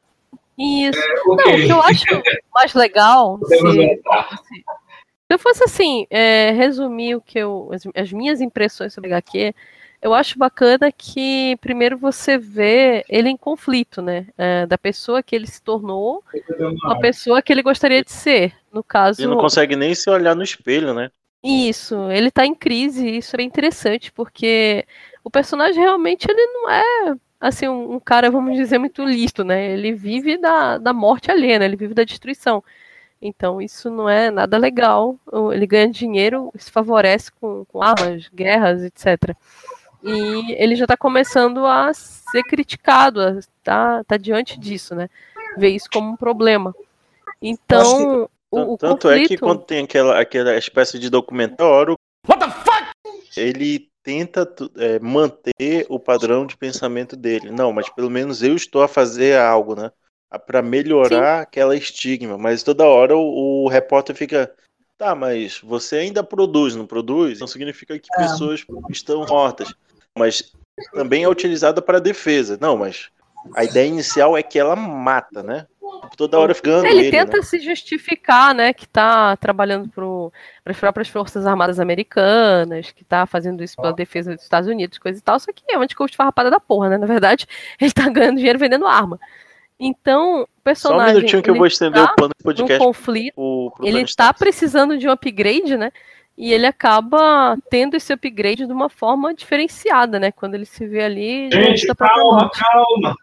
Isso. 0.58 0.98
É, 0.98 1.24
Não, 1.24 1.34
o 1.34 1.36
que 1.36 1.68
eu 1.68 1.80
acho 1.82 2.04
mais 2.52 2.74
legal, 2.74 3.38
se, 3.46 3.56
se 3.58 5.34
eu 5.34 5.38
fosse 5.38 5.64
assim, 5.64 6.06
é, 6.10 6.50
resumir 6.50 7.14
o 7.14 7.20
que 7.20 7.38
eu, 7.38 7.70
as, 7.72 7.82
as 7.94 8.12
minhas 8.12 8.40
impressões 8.40 8.92
sobre 8.92 9.10
HQ, 9.12 9.54
eu 10.02 10.14
acho 10.14 10.38
bacana 10.38 10.90
que 10.90 11.56
primeiro 11.60 11.98
você 11.98 12.38
vê 12.38 13.04
ele 13.08 13.28
em 13.28 13.36
conflito, 13.36 14.00
né? 14.00 14.26
É, 14.36 14.66
da 14.66 14.78
pessoa 14.78 15.22
que 15.22 15.36
ele 15.36 15.46
se 15.46 15.62
tornou 15.62 16.22
com 16.82 16.90
a 16.90 16.98
pessoa 16.98 17.42
que 17.42 17.52
ele 17.52 17.62
gostaria 17.62 18.02
de 18.02 18.10
ser. 18.10 18.54
No 18.72 18.84
caso, 18.84 19.20
Ele 19.20 19.28
não 19.28 19.38
consegue 19.38 19.74
nem 19.74 19.94
se 19.94 20.08
olhar 20.08 20.34
no 20.34 20.44
espelho, 20.44 20.94
né? 20.94 21.10
isso, 21.42 22.10
ele 22.10 22.30
tá 22.30 22.44
em 22.44 22.54
crise, 22.54 23.06
e 23.08 23.18
isso 23.18 23.34
é 23.34 23.42
interessante, 23.42 24.12
porque 24.12 24.84
o 25.24 25.30
personagem 25.30 25.80
realmente 25.80 26.26
ele 26.30 26.46
não 26.52 26.68
é 26.70 27.16
assim, 27.40 27.66
um, 27.66 27.94
um 27.94 28.00
cara, 28.00 28.30
vamos 28.30 28.56
dizer, 28.56 28.78
muito 28.78 29.02
listo, 29.02 29.42
né? 29.42 29.72
Ele 29.72 29.92
vive 29.92 30.36
da, 30.36 30.76
da 30.76 30.92
morte 30.92 31.30
alheia, 31.30 31.58
né? 31.58 31.64
Ele 31.64 31.76
vive 31.76 31.94
da 31.94 32.04
destruição. 32.04 32.62
Então 33.22 33.60
isso 33.60 33.90
não 33.90 34.08
é 34.08 34.30
nada 34.30 34.58
legal. 34.58 35.18
Ele 35.52 35.66
ganha 35.66 35.90
dinheiro, 35.90 36.52
se 36.56 36.70
favorece 36.70 37.30
com, 37.32 37.64
com 37.66 37.82
armas, 37.82 38.28
guerras, 38.28 38.82
etc. 38.82 39.34
E 40.02 40.52
ele 40.54 40.76
já 40.76 40.84
está 40.84 40.96
começando 40.96 41.66
a 41.66 41.92
ser 41.92 42.42
criticado, 42.44 43.20
a 43.20 43.38
tá, 43.62 44.04
tá 44.04 44.16
diante 44.16 44.58
disso, 44.58 44.94
né? 44.94 45.08
Ver 45.56 45.70
isso 45.70 45.88
como 45.92 46.12
um 46.12 46.16
problema. 46.16 46.74
Então, 47.42 48.28
o, 48.50 48.74
o 48.74 48.78
Tanto 48.78 49.08
conflito... 49.08 49.24
é 49.24 49.28
que 49.28 49.38
quando 49.38 49.62
tem 49.62 49.84
aquela, 49.84 50.20
aquela 50.20 50.56
espécie 50.56 50.98
de 50.98 51.10
documentário, 51.10 51.96
ele 53.36 53.88
tenta 54.02 54.50
é, 54.76 54.98
manter 54.98 55.86
o 55.88 55.98
padrão 55.98 56.46
de 56.46 56.56
pensamento 56.56 57.16
dele. 57.16 57.50
Não, 57.50 57.72
mas 57.72 57.88
pelo 57.88 58.10
menos 58.10 58.42
eu 58.42 58.56
estou 58.56 58.82
a 58.82 58.88
fazer 58.88 59.38
algo, 59.38 59.74
né? 59.74 59.90
Para 60.46 60.62
melhorar 60.62 61.42
aquela 61.42 61.76
estigma. 61.76 62.38
Mas 62.38 62.62
toda 62.62 62.86
hora 62.86 63.16
o, 63.16 63.64
o 63.64 63.68
repórter 63.68 64.14
fica. 64.14 64.52
Tá, 64.96 65.14
mas 65.14 65.58
você 65.60 65.96
ainda 65.96 66.22
produz, 66.22 66.76
não 66.76 66.86
produz? 66.86 67.40
Não 67.40 67.46
significa 67.46 67.98
que 67.98 68.08
É. 68.14 68.18
pessoas 68.18 68.64
estão 68.90 69.24
mortas. 69.26 69.74
Mas 70.16 70.52
também 70.92 71.24
é 71.24 71.28
utilizada 71.28 71.80
para 71.80 72.00
defesa. 72.00 72.58
Não, 72.60 72.76
mas 72.76 73.08
a 73.54 73.64
ideia 73.64 73.86
inicial 73.86 74.36
é 74.36 74.42
que 74.42 74.58
ela 74.58 74.76
mata, 74.76 75.42
né? 75.42 75.66
Toda 76.16 76.38
hora 76.38 76.54
ficando 76.54 76.86
Ele 76.86 77.00
ele, 77.00 77.10
tenta 77.10 77.38
né? 77.38 77.42
se 77.42 77.58
justificar, 77.58 78.54
né, 78.54 78.72
que 78.72 78.86
tá 78.86 79.36
trabalhando 79.36 79.88
para 79.88 80.72
as 80.72 80.78
próprias 80.78 81.08
Forças 81.08 81.46
Armadas 81.46 81.80
Americanas, 81.80 82.92
que 82.92 83.04
tá 83.04 83.26
fazendo 83.26 83.62
isso 83.62 83.76
pela 83.76 83.92
defesa 83.92 84.34
dos 84.34 84.42
Estados 84.42 84.68
Unidos, 84.68 84.98
coisa 84.98 85.18
e 85.18 85.22
tal, 85.22 85.38
só 85.38 85.52
que 85.52 85.64
é 85.68 85.76
uma 85.76 85.86
desculpa 85.86 86.12
farrapada 86.14 86.50
da 86.50 86.60
porra, 86.60 86.90
né? 86.90 86.98
Na 86.98 87.06
verdade, 87.06 87.46
ele 87.80 87.92
tá 87.92 88.08
ganhando 88.08 88.36
dinheiro 88.36 88.58
vendendo 88.58 88.86
arma. 88.86 89.18
Então, 89.78 90.42
o 90.42 90.44
Só 90.44 90.44
um 90.44 90.62
personagem. 90.62 91.14
minutinho 91.14 91.42
que 91.42 91.50
eu 91.50 91.54
vou 91.54 91.66
estender 91.66 92.04
tá 92.04 92.12
o 92.12 92.16
pano 92.16 92.32
do 92.38 92.44
podcast 92.44 92.78
conflito, 92.78 93.34
pro, 93.34 93.72
pro 93.76 93.86
ele 93.86 94.04
tá 94.14 94.32
precisando 94.32 94.98
de 94.98 95.08
um 95.08 95.10
upgrade, 95.10 95.76
né? 95.76 95.90
E 96.42 96.54
ele 96.54 96.64
acaba 96.66 97.54
tendo 97.68 97.96
esse 97.96 98.10
upgrade 98.14 98.64
de 98.66 98.72
uma 98.72 98.88
forma 98.88 99.34
diferenciada, 99.34 100.18
né? 100.18 100.32
Quando 100.32 100.54
ele 100.54 100.64
se 100.64 100.86
vê 100.86 101.02
ali 101.04 101.50
Gente, 101.52 101.86
da 101.86 101.94
própria 101.94 102.16
calma, 102.18 102.38
morte. 102.40 102.58
calma. 102.58 103.16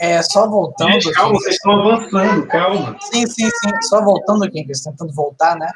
É, 0.00 0.22
só 0.22 0.48
voltando. 0.48 0.92
Gente, 0.92 1.12
calma, 1.12 1.34
vocês 1.34 1.56
estão 1.56 1.72
avançando, 1.74 2.46
calma. 2.48 2.96
Sim, 3.00 3.26
sim, 3.26 3.50
sim. 3.50 3.82
Só 3.82 4.02
voltando 4.02 4.44
aqui, 4.44 4.60
eles 4.60 4.82
tentando 4.82 5.12
voltar, 5.12 5.56
né? 5.58 5.70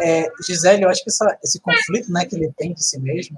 É, 0.00 0.28
Gisele, 0.46 0.84
eu 0.84 0.90
acho 0.90 1.02
que 1.02 1.10
essa- 1.10 1.36
esse 1.42 1.60
conflito 1.60 2.12
né, 2.12 2.24
que 2.24 2.36
ele 2.36 2.52
tem 2.56 2.72
de 2.72 2.84
si 2.84 3.00
mesmo 3.00 3.36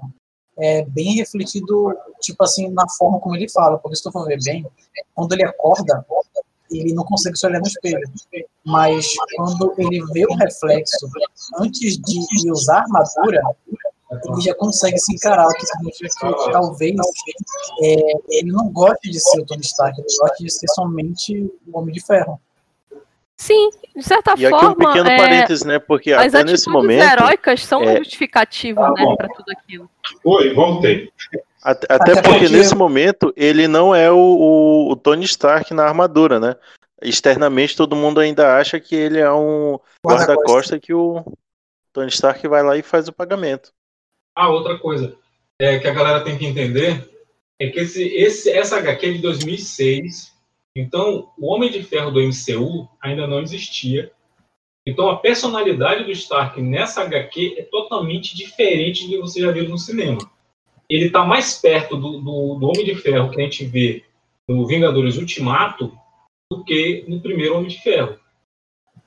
é 0.59 0.85
bem 0.85 1.15
refletido, 1.15 1.91
tipo 2.21 2.43
assim, 2.43 2.69
na 2.69 2.87
forma 2.97 3.19
como 3.19 3.35
ele 3.35 3.49
fala. 3.49 3.79
Porque 3.79 3.95
se 3.97 4.03
tu 4.03 4.11
for 4.11 4.25
ver 4.27 4.37
bem, 4.43 4.63
quando 5.15 5.33
ele 5.33 5.43
acorda, 5.43 6.05
ele 6.79 6.93
não 6.93 7.03
consegue 7.03 7.37
se 7.37 7.45
olhar 7.45 7.59
no 7.59 7.67
espelho. 7.67 8.09
Mas 8.65 9.13
quando 9.35 9.73
ele 9.77 10.03
vê 10.13 10.25
o 10.25 10.35
reflexo 10.35 11.07
antes 11.59 11.97
de 11.97 12.51
usar 12.51 12.79
a 12.79 12.81
armadura, 12.81 13.41
ele 14.11 14.41
já 14.41 14.55
consegue 14.55 14.97
se 14.99 15.13
encarar, 15.13 15.47
o 15.47 15.53
que 15.53 15.65
significa 15.65 16.33
que 16.33 16.51
talvez 16.51 16.95
é, 17.83 17.95
ele 18.29 18.51
não 18.51 18.71
goste 18.71 19.09
de 19.09 19.19
ser 19.19 19.41
o 19.41 19.45
Tony 19.45 19.61
Stark, 19.61 19.99
ele 19.99 20.17
gosta 20.19 20.43
de 20.43 20.51
ser 20.51 20.67
somente 20.69 21.51
o 21.67 21.77
Homem 21.77 21.93
de 21.93 22.01
Ferro. 22.01 22.39
Sim, 23.37 23.69
de 23.95 24.01
certa 24.03 24.33
E 24.37 24.45
aqui 24.45 24.49
forma. 24.57 24.69
um 24.71 24.75
pequeno 24.75 25.09
é, 25.09 25.17
parênteses, 25.17 25.65
né? 25.65 25.77
Porque 25.79 26.13
as 26.13 26.33
até 26.33 26.43
nesse 26.45 26.69
momento. 26.69 27.03
heróicas 27.03 27.65
são 27.65 27.81
uma 27.81 27.91
é- 27.91 27.97
justificativa, 27.97 28.81
Tá 28.81 28.91
né, 29.03 29.15
para 29.17 29.27
tudo 29.29 29.45
aquilo. 29.51 29.89
Oi, 30.23 30.53
voltei. 30.53 31.11
Até, 31.61 31.87
até 31.93 32.11
Até 32.13 32.21
porque 32.21 32.47
nesse 32.47 32.73
momento 32.75 33.33
ele 33.35 33.67
não 33.67 33.93
é 33.93 34.09
o, 34.09 34.15
o- 34.17 34.91
o 34.91 34.95
Tony 34.95 35.25
Stark 35.25 35.73
na 35.73 35.83
armadura, 35.83 36.39
né? 36.39 36.55
Externamente 37.01 37.75
todo 37.75 37.95
mundo 37.95 38.19
ainda 38.19 38.55
acha 38.57 38.79
que 38.79 38.95
ele 38.95 39.19
é 39.19 39.31
um 39.31 39.77
Guarda-costa. 40.05 40.33
guarda-costa 40.33 40.79
que 40.79 40.93
o 40.93 41.23
Tony 41.91 42.09
Stark 42.09 42.47
vai 42.47 42.63
lá 42.63 42.77
e 42.77 42.81
faz 42.81 43.07
o 43.07 43.13
pagamento. 43.13 43.71
Ah, 44.35 44.49
outra 44.49 44.77
coisa 44.77 45.13
é, 45.59 45.77
que 45.79 45.87
a 45.87 45.93
galera 45.93 46.23
tem 46.23 46.37
que 46.37 46.45
entender 46.45 47.09
é 47.59 47.67
que 47.67 47.79
esse, 47.79 48.03
esse, 48.15 48.49
essa 48.51 48.77
HQ 48.77 49.05
é 49.07 49.11
de 49.13 49.17
2006, 49.19 50.33
então 50.75 51.31
o 51.37 51.47
Homem 51.47 51.71
de 51.71 51.81
Ferro 51.83 52.11
do 52.11 52.21
MCU 52.21 52.87
ainda 53.01 53.25
não 53.25 53.39
existia. 53.39 54.11
Então 54.85 55.09
a 55.09 55.17
personalidade 55.17 56.03
do 56.03 56.11
Stark 56.11 56.61
nessa 56.61 57.01
HQ 57.03 57.55
é 57.57 57.63
totalmente 57.63 58.35
diferente 58.35 59.05
do 59.05 59.09
que 59.09 59.17
você 59.17 59.41
já 59.41 59.51
viu 59.51 59.69
no 59.69 59.77
cinema. 59.77 60.19
Ele 60.89 61.05
está 61.05 61.23
mais 61.23 61.59
perto 61.59 61.95
do, 61.95 62.19
do, 62.19 62.55
do 62.55 62.67
Homem 62.67 62.85
de 62.85 62.95
Ferro 62.95 63.31
que 63.31 63.39
a 63.39 63.43
gente 63.43 63.65
vê 63.65 64.03
no 64.47 64.67
Vingadores 64.67 65.17
Ultimato 65.17 65.91
do 66.51 66.63
que 66.63 67.05
no 67.07 67.19
primeiro 67.19 67.55
Homem 67.55 67.69
de 67.69 67.81
Ferro. 67.81 68.19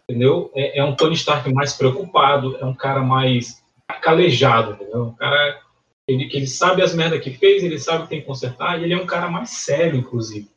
Entendeu? 0.08 0.50
É, 0.54 0.78
é 0.78 0.84
um 0.84 0.96
Tony 0.96 1.14
Stark 1.14 1.52
mais 1.52 1.75
preocupado, 1.75 2.56
é 2.56 2.64
um 2.64 2.75
cara 2.75 3.00
mais 3.00 3.62
calejado, 4.00 4.72
entendeu? 4.72 5.04
Um 5.04 5.14
cara 5.14 5.60
ele, 6.08 6.26
que 6.26 6.38
ele 6.38 6.46
sabe 6.46 6.82
as 6.82 6.94
merdas 6.94 7.20
que 7.20 7.30
fez, 7.30 7.62
ele 7.62 7.78
sabe 7.78 8.04
que 8.04 8.08
tem 8.08 8.20
que 8.20 8.26
consertar, 8.26 8.80
e 8.80 8.84
ele 8.84 8.94
é 8.94 8.96
um 8.96 9.06
cara 9.06 9.28
mais 9.28 9.50
sério, 9.50 9.98
inclusive. 9.98 10.48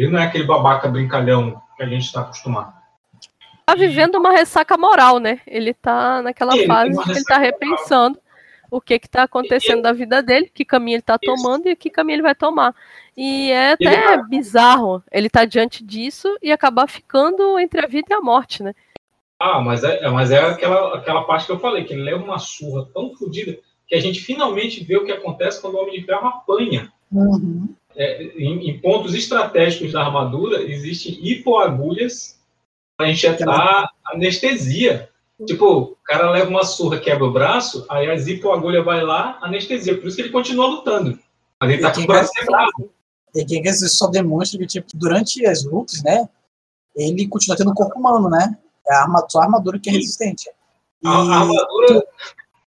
Ele 0.00 0.10
não 0.12 0.18
é 0.18 0.24
aquele 0.24 0.44
babaca 0.44 0.88
brincalhão 0.88 1.60
que 1.76 1.82
a 1.82 1.86
gente 1.86 2.04
está 2.06 2.22
acostumado. 2.22 2.72
Tá 3.66 3.74
vivendo 3.74 4.14
uma 4.14 4.30
ressaca 4.32 4.78
moral, 4.78 5.18
né? 5.18 5.40
Ele 5.46 5.74
tá 5.74 6.22
naquela 6.22 6.56
Ele 6.56 6.66
fase 6.66 6.90
que 7.02 7.10
ele 7.10 7.22
tá 7.24 7.36
ressaca 7.36 7.38
moral. 7.38 7.44
repensando 7.52 8.18
o 8.70 8.80
que 8.80 8.98
que 8.98 9.08
tá 9.10 9.24
acontecendo 9.24 9.82
da 9.82 9.92
vida 9.92 10.22
dele, 10.22 10.50
que 10.52 10.64
caminho 10.64 10.94
ele 10.96 11.02
tá 11.02 11.18
Isso. 11.20 11.30
tomando 11.34 11.68
e 11.68 11.76
que 11.76 11.90
caminho 11.90 12.16
ele 12.16 12.22
vai 12.22 12.34
tomar. 12.34 12.74
E 13.14 13.50
é 13.52 13.76
Ele 13.78 13.88
até 13.88 14.16
tá- 14.16 14.22
bizarro 14.22 15.02
ele 15.12 15.28
tá 15.28 15.44
diante 15.44 15.84
disso 15.84 16.34
e 16.42 16.50
acabar 16.50 16.88
ficando 16.88 17.58
entre 17.58 17.84
a 17.84 17.86
vida 17.86 18.06
e 18.10 18.14
a 18.14 18.22
morte, 18.22 18.62
né? 18.62 18.74
Ah, 19.38 19.60
mas 19.60 19.84
é, 19.84 20.02
é- 20.02 20.08
mas 20.08 20.30
é 20.30 20.40
aquela, 20.40 20.96
aquela 20.96 21.24
parte 21.24 21.44
que 21.44 21.52
eu 21.52 21.58
falei, 21.60 21.84
que 21.84 21.92
ele 21.92 22.04
leva 22.04 22.24
uma 22.24 22.38
surra 22.38 22.88
tão 22.94 23.14
fodida 23.16 23.58
que 23.86 23.94
a 23.94 24.00
gente 24.00 24.20
finalmente 24.20 24.82
vê 24.82 24.96
o 24.96 25.04
que 25.04 25.12
acontece 25.12 25.60
quando 25.60 25.74
o 25.74 25.82
Homem 25.82 26.00
de 26.00 26.06
Ferro 26.06 26.26
apanha. 26.26 26.90
Uhum. 27.12 27.74
É, 28.02 28.22
em, 28.22 28.70
em 28.70 28.80
pontos 28.80 29.14
estratégicos 29.14 29.92
da 29.92 30.00
armadura, 30.00 30.62
existem 30.62 31.18
hipoagulhas 31.22 32.40
para 32.96 33.10
injetar 33.10 33.90
anestesia. 34.06 35.10
Tipo, 35.46 35.66
o 35.80 35.96
cara 36.04 36.30
leva 36.30 36.48
uma 36.48 36.64
surra, 36.64 36.98
quebra 36.98 37.26
o 37.26 37.32
braço, 37.32 37.84
aí 37.90 38.10
as 38.10 38.26
hipoagulha 38.26 38.82
vai 38.82 39.02
lá, 39.02 39.38
anestesia. 39.42 39.98
Por 39.98 40.06
isso 40.06 40.16
que 40.16 40.22
ele 40.22 40.30
continua 40.30 40.66
lutando. 40.66 41.18
Mas 41.60 41.72
ele 41.72 41.82
tá 41.82 41.92
com 41.92 42.00
o 42.00 42.06
braço 42.06 42.32
quebrado. 42.32 42.90
E 43.34 43.44
que 43.44 43.60
isso 43.68 43.86
só 43.90 44.06
demonstra 44.06 44.58
que, 44.58 44.66
tipo, 44.66 44.88
durante 44.94 45.44
as 45.46 45.64
lutas, 45.64 46.02
né, 46.02 46.26
ele 46.96 47.28
continua 47.28 47.56
tendo 47.56 47.70
um 47.70 47.74
corpo 47.74 47.98
humano, 47.98 48.30
né? 48.30 48.56
É 48.88 48.94
a 48.94 49.02
arma- 49.02 49.26
só 49.28 49.40
a 49.40 49.44
armadura 49.44 49.78
que 49.78 49.90
é 49.90 49.92
resistente. 49.92 50.48
E, 51.02 51.06
A, 51.06 51.10
a 51.10 51.40
armadura, 51.40 52.04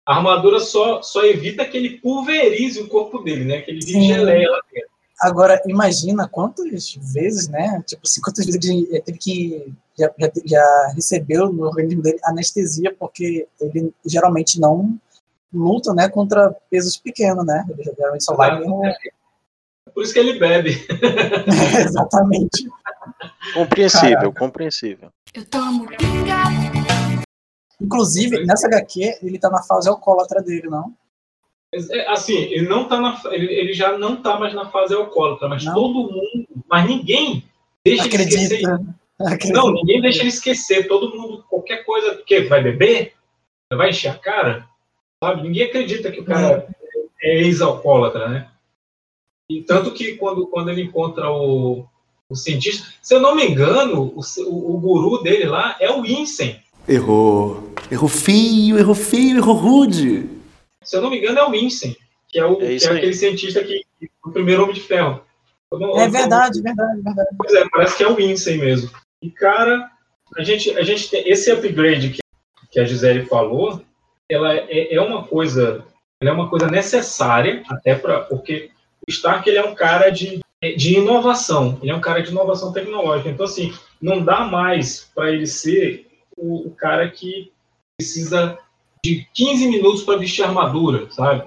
a 0.06 0.16
armadura 0.16 0.60
só, 0.60 1.02
só 1.02 1.26
evita 1.26 1.66
que 1.66 1.76
ele 1.76 1.98
pulverize 1.98 2.80
o 2.80 2.88
corpo 2.88 3.20
dele, 3.20 3.46
né? 3.46 3.62
Que 3.62 3.72
ele 3.72 3.84
vire 3.86 4.04
geleia 4.04 4.50
lá 4.50 4.60
dentro. 4.72 4.93
Agora, 5.24 5.62
imagina 5.68 6.28
quantas 6.28 6.96
vezes, 7.14 7.48
né? 7.48 7.82
Tipo 7.86 8.02
assim, 8.06 8.22
quantas 8.22 8.46
vezes 8.46 8.64
ele 8.64 9.02
teve 9.02 9.18
que. 9.18 9.74
Já, 9.98 10.12
já, 10.20 10.32
já 10.46 10.88
recebeu 10.96 11.52
no 11.52 11.66
organismo 11.66 12.02
dele 12.02 12.20
anestesia, 12.24 12.96
porque 12.98 13.48
ele 13.62 13.94
geralmente 14.06 14.60
não 14.60 15.00
luta, 15.54 15.94
né, 15.94 16.10
contra 16.10 16.52
pesos 16.70 16.98
pequenos, 16.98 17.46
né? 17.46 17.64
Ele 17.70 17.84
geralmente 17.96 18.24
só 18.24 18.36
vai 18.36 18.58
mesmo. 18.58 18.82
Por 19.94 20.04
isso 20.04 20.14
que 20.14 20.20
ele 20.20 20.40
bebe. 20.40 20.86
Exatamente. 21.86 22.68
Compreensível, 23.54 24.18
Caraca. 24.18 24.40
compreensível. 24.40 25.10
Eu 25.34 25.46
tomo 25.46 25.86
pinga. 25.88 26.44
Inclusive, 27.80 28.46
nessa 28.46 28.68
HQ, 28.68 29.20
ele 29.22 29.38
tá 29.38 29.50
na 29.50 29.62
fase 29.62 29.90
alcoólatra 29.90 30.42
dele, 30.42 30.70
não? 30.70 30.94
É, 31.74 32.08
Assim, 32.10 32.38
ele 32.38 32.68
não 32.68 32.88
tá 32.88 33.00
na, 33.00 33.20
ele, 33.32 33.52
ele 33.54 33.74
já 33.74 33.98
não 33.98 34.16
tá 34.16 34.40
mais 34.40 34.54
na 34.54 34.70
fase 34.70 34.94
alcoólatra, 34.94 35.48
mas 35.48 35.64
Não? 35.66 35.74
todo 35.74 36.12
mundo, 36.12 36.48
mas 36.70 36.88
ninguém 36.88 37.44
deixa 37.84 38.06
ele 38.06 38.24
esquecer. 38.24 38.66
Acredita. 38.66 38.96
Acredita. 39.20 39.60
Não, 39.60 39.74
ninguém 39.74 40.02
deixa 40.02 40.20
ele 40.20 40.30
esquecer. 40.30 40.88
Todo 40.88 41.16
mundo, 41.16 41.44
qualquer 41.50 41.84
coisa, 41.86 42.22
que 42.26 42.42
vai 42.42 42.62
beber, 42.62 43.14
vai 43.72 43.90
encher 43.90 44.10
a 44.10 44.16
cara, 44.16 44.68
sabe? 45.24 45.44
Ninguém 45.44 45.64
acredita 45.64 46.12
que 46.12 46.20
o 46.20 46.26
cara 46.26 46.68
é 47.22 47.42
ex-alcoólatra, 47.42 48.28
né? 48.28 48.48
E 49.50 49.62
tanto 49.62 49.92
que 49.92 50.16
quando, 50.16 50.48
quando 50.48 50.70
ele 50.70 50.84
encontra 50.84 51.30
o, 51.30 51.86
o 52.30 52.36
cientista, 52.36 52.88
se 53.02 53.14
eu 53.14 53.20
não 53.20 53.36
me 53.36 53.46
engano, 53.46 54.14
o, 54.16 54.22
o, 54.46 54.76
o 54.76 54.80
guru 54.80 55.22
dele 55.22 55.46
lá 55.46 55.76
é 55.80 55.92
o 55.92 56.06
Insem. 56.06 56.62
Errou. 56.88 57.74
Errou 57.92 58.10
feio, 58.10 58.78
errou 58.78 58.96
feio, 58.96 59.38
errou 59.38 59.56
rude. 59.56 60.30
Se 60.84 60.96
eu 60.98 61.02
não 61.02 61.10
me 61.10 61.18
engano, 61.20 61.40
é 61.40 61.48
o 61.48 61.56
Insem, 61.56 61.96
que 62.30 62.40
é, 62.40 62.46
o, 62.46 62.62
É 62.62 62.78
que 62.78 62.86
é 62.86 62.92
aquele 62.92 63.14
cientista 63.14 63.64
que 63.64 63.82
o 64.26 64.32
primeiro 64.32 64.64
Homem 64.64 64.76
de 64.76 64.82
Ferro. 64.82 65.22
Não- 65.72 65.98
É 65.98 66.04
eu 66.04 66.06
não- 66.06 66.12
verdade, 66.12 66.62
verdade, 66.62 67.02
verdade. 67.02 67.30
Pois 67.38 67.54
é, 67.54 67.68
parece 67.70 67.98
que 67.98 68.04
é 68.04 68.08
o 68.08 68.20
Insem 68.20 68.58
mesmo. 68.60 68.90
E, 69.22 69.30
cara, 69.32 69.90
a 70.38 70.44
gente, 70.44 70.70
a 70.78 70.84
gente 70.84 71.10
tem 71.10 71.28
esse 71.30 71.52
upgrade 71.52 72.10
que, 72.12 72.22
que 72.72 72.80
a 72.80 72.86
Gisele 72.86 73.26
falou, 73.26 73.82
ela 74.30 74.54
é, 74.56 74.94
é 74.94 75.02
uma 75.02 75.24
coisa, 75.24 75.84
ela 76.22 76.32
é 76.32 76.34
uma 76.34 76.50
coisa 76.50 76.68
necessária, 76.68 77.64
até 77.70 77.96
para 77.96 78.22
porque 78.22 78.70
o 79.08 79.12
Stark 79.12 79.48
ele 79.50 79.58
é 79.58 79.66
um 79.66 79.76
cara 79.76 80.10
de, 80.10 80.40
de 80.62 80.96
inovação, 80.98 81.78
ele 81.82 81.92
é 81.92 81.96
um 81.96 82.02
cara 82.02 82.22
de 82.22 82.32
inovação 82.32 82.72
tecnológica. 82.72 83.30
Então, 83.30 83.46
assim, 83.46 83.74
não 84.02 84.24
dá 84.24 84.42
mais 84.46 85.12
para 85.16 85.32
ele 85.32 85.46
ser 85.48 86.08
o, 86.38 86.68
o 86.68 86.72
cara 86.72 87.10
que 87.10 87.52
precisa 87.98 88.58
de 89.04 89.28
15 89.34 89.68
minutos 89.68 90.04
para 90.04 90.18
vestir 90.18 90.44
armadura, 90.44 91.08
sabe? 91.12 91.44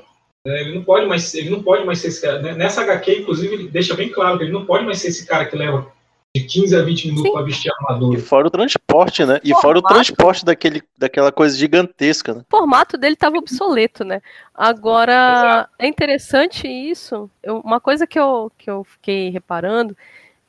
É, 0.46 0.60
ele 0.60 0.75
não 0.75 0.84
pode 0.84 1.06
mais, 1.06 1.34
ele 1.34 1.50
não 1.50 1.62
pode 1.62 1.84
mais 1.84 1.98
ser 2.00 2.08
esse 2.08 2.20
cara. 2.20 2.40
Né? 2.40 2.54
Nessa 2.54 2.82
HQ, 2.82 3.20
inclusive, 3.20 3.54
ele 3.54 3.68
deixa 3.68 3.94
bem 3.94 4.10
claro 4.10 4.36
que 4.38 4.44
ele 4.44 4.52
não 4.52 4.66
pode 4.66 4.84
mais 4.84 4.98
ser 4.98 5.08
esse 5.08 5.26
cara 5.26 5.46
que 5.46 5.56
leva 5.56 5.90
de 6.36 6.44
15 6.44 6.76
a 6.76 6.82
20 6.82 7.06
minutos 7.08 7.32
para 7.32 7.42
vestir 7.42 7.72
armadura. 7.72 8.18
E 8.18 8.22
fora 8.22 8.46
o 8.46 8.50
transporte, 8.50 9.25
né? 9.25 9.40
E 9.42 9.54
fora 9.54 9.78
o 9.78 9.82
transporte 9.82 10.44
daquele, 10.44 10.82
daquela 10.98 11.32
coisa 11.32 11.56
gigantesca, 11.56 12.34
né? 12.34 12.42
O 12.52 12.56
formato 12.58 12.98
dele 12.98 13.14
estava 13.14 13.38
obsoleto, 13.38 14.04
né? 14.04 14.20
Agora, 14.54 15.66
é 15.78 15.88
interessante 15.88 16.68
isso. 16.68 17.30
Eu- 17.42 17.60
uma 17.60 17.80
coisa 17.80 18.06
que 18.06 18.18
eu, 18.18 18.52
que 18.58 18.70
eu 18.70 18.84
fiquei 18.84 19.30
reparando 19.30 19.96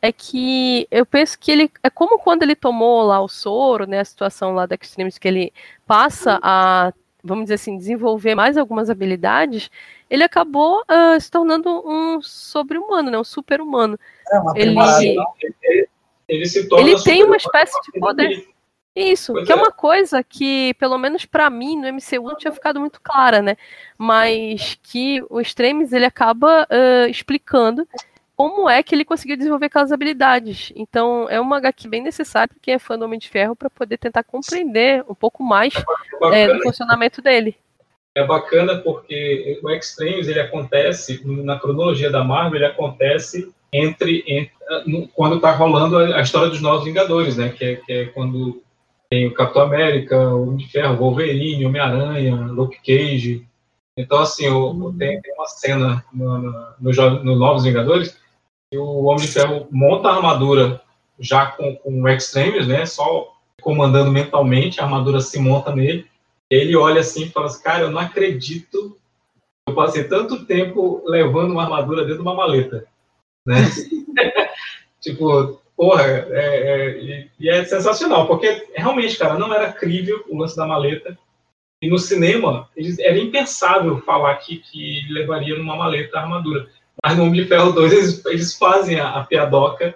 é 0.02 0.12
que 0.12 0.88
eu 0.92 1.06
penso 1.06 1.38
que 1.40 1.52
ele. 1.52 1.72
É 1.82 1.90
como 1.90 2.20
quando 2.20 2.44
ele 2.44 2.56
tomou 2.56 3.04
lá 3.04 3.22
o 3.22 3.28
soro, 3.28 3.88
né? 3.88 4.00
A 4.00 4.06
situação 4.06 4.54
lá 4.54 4.66
da 4.66 4.76
Extremis, 4.76 5.18
que 5.18 5.28
ele 5.28 5.54
passa 5.86 6.40
a, 6.42 6.94
vamos 7.24 7.46
dizer 7.46 7.56
assim, 7.56 7.78
desenvolver 7.78 8.36
mais 8.36 8.58
algumas 8.58 8.90
habilidades, 8.90 9.70
ele 10.10 10.24
acabou 10.24 10.84
ah, 10.88 11.20
se 11.20 11.30
tornando 11.32 11.70
um 11.86 12.22
sobre-humano, 12.22 13.10
né? 13.10 13.18
Um 13.18 13.24
super-humano. 13.24 14.00
É 14.32 14.40
uma 14.40 14.54
Ele-. 14.58 14.76
Ele, 15.64 15.88
ele 16.28 16.46
se 16.46 16.68
torna 16.68 16.88
Ele 16.88 17.02
tem 17.04 17.24
uma 17.24 17.38
espécie 17.38 17.80
de 17.92 18.00
poder. 18.00 18.48
Isso, 18.96 19.32
Pois 19.32 19.46
que 19.46 19.52
é. 19.52 19.56
é. 19.56 19.60
uma 19.60 19.72
coisa 19.72 20.24
que, 20.24 20.74
pelo 20.76 20.98
menos 20.98 21.24
pra 21.24 21.52
mim, 21.52 21.80
no 21.80 21.88
MCU 21.88 22.24
não 22.24 22.36
tinha 22.36 22.52
ficado 22.52 22.80
muito 22.80 23.00
clara, 23.00 23.44
né? 23.44 23.56
Mas 23.96 24.80
que 24.82 25.24
o 25.30 25.40
Extremes 25.40 25.94
ele 25.94 26.06
acaba 26.06 26.68
ah, 26.70 27.08
explicando 27.08 27.88
como 28.38 28.70
é 28.70 28.84
que 28.84 28.94
ele 28.94 29.04
conseguiu 29.04 29.36
desenvolver 29.36 29.66
aquelas 29.66 29.92
habilidades. 29.92 30.72
Então, 30.76 31.28
é 31.28 31.42
uma 31.42 31.58
HQ 31.58 31.88
bem 31.90 32.04
necessária 32.04 32.48
para 32.48 32.60
quem 32.62 32.76
é 32.76 32.80
fã 32.80 32.98
do 32.98 33.04
Homem 33.04 33.18
de 33.18 33.28
Ferro 33.28 33.56
para 33.56 33.68
poder 33.68 33.98
tentar 33.98 34.24
compreender 34.24 35.04
um 35.10 35.16
pouco 35.16 35.44
mais 35.44 35.74
Bacana, 36.20 36.36
é, 36.38 36.54
do 36.54 36.62
funcionamento 36.62 37.20
dele. 37.20 37.58
é 38.16 38.24
bacana 38.24 38.78
porque 38.78 39.60
o 39.64 39.70
Extremes 39.72 40.28
ele 40.28 40.40
acontece 40.40 41.20
na 41.26 41.58
cronologia 41.60 42.12
da 42.12 42.24
Marvel, 42.24 42.58
ele 42.58 42.66
acontece 42.66 43.52
entre, 43.74 44.24
entre 44.28 44.52
quando 45.16 45.38
está 45.38 45.52
rolando 45.52 45.98
a, 45.98 46.22
história 46.22 46.50
dos 46.50 46.62
Novos 46.62 46.86
Vingadores, 46.86 47.38
né? 47.38 47.50
Que 47.50 47.66
é, 47.66 47.76
que 47.78 47.92
é 47.92 48.06
quando 48.06 48.62
tem 49.10 49.26
o 49.26 49.34
Capitão 49.34 49.64
América, 49.64 50.16
o 50.16 50.44
Homem 50.44 50.58
de 50.58 50.68
Ferro, 50.72 50.94
o 50.94 50.98
Wolverine, 50.98 51.66
Homem-Aranha, 51.66 52.36
Luke 52.36 52.78
Cage. 52.86 53.44
Então, 53.98 54.20
assim, 54.20 54.48
o- 54.48 54.94
tem, 54.96 55.20
tem 55.22 55.34
uma 55.34 55.48
cena 55.48 56.06
no, 56.14 56.38
no, 56.38 56.76
no 56.80 57.24
no 57.24 57.36
Novos 57.36 57.64
Vingadores 57.64 58.16
que 58.72 58.78
o 58.78 59.04
Homem 59.04 59.26
de 59.26 59.32
Ferro 59.32 59.68
monta 59.72 60.10
a 60.10 60.16
armadura 60.16 60.82
já 61.20 61.48
com, 61.48 61.76
com 61.78 62.08
Extremes, 62.10 62.68
né? 62.68 62.86
Só 62.86 63.34
comandando 63.62 64.12
mentalmente, 64.12 64.80
a 64.80 64.84
armadura 64.84 65.20
se 65.20 65.40
monta 65.40 65.76
nele. 65.76 66.06
Ele 66.50 66.76
olha 66.76 67.02
assim 67.02 67.24
e 67.24 67.30
fala 67.30 67.48
assim, 67.48 67.64
cara, 67.64 67.84
eu 67.84 67.92
não 67.92 68.00
acredito 68.00 68.98
eu 69.68 69.76
passei 69.76 70.06
tanto 70.06 70.46
tempo 70.46 71.04
levando 71.06 71.52
uma 71.52 71.64
armadura 71.64 72.04
dentro 72.04 72.20
de 72.20 72.22
uma 72.22 72.34
maleta, 72.34 72.86
né? 73.46 73.56
tipo, 75.02 75.62
porra, 75.76 76.04
é, 76.04 76.26
é, 76.32 76.98
e, 76.98 77.32
e 77.38 77.50
é 77.50 77.66
sensacional, 77.66 78.28
porque 78.28 78.70
realmente, 78.74 79.18
cara, 79.18 79.38
não 79.38 79.54
era 79.54 79.74
crível 79.74 80.24
o 80.30 80.38
lance 80.38 80.56
da 80.56 80.66
maleta. 80.66 81.20
E 81.82 81.90
no 81.90 82.00
cinema, 82.00 82.70
era 83.00 83.20
impensável 83.20 84.02
falar 84.02 84.36
que, 84.38 84.58
que 84.58 85.06
levaria 85.10 85.58
numa 85.58 85.76
maleta 85.76 86.18
a 86.18 86.22
armadura. 86.22 86.70
Mas 87.08 87.18
no 87.18 87.24
Homem 87.24 87.42
de 87.42 87.48
Ferro 87.48 87.72
2, 87.72 87.94
eles, 87.94 88.26
eles 88.26 88.58
fazem 88.58 89.00
a, 89.00 89.12
a 89.12 89.24
piadoca 89.24 89.96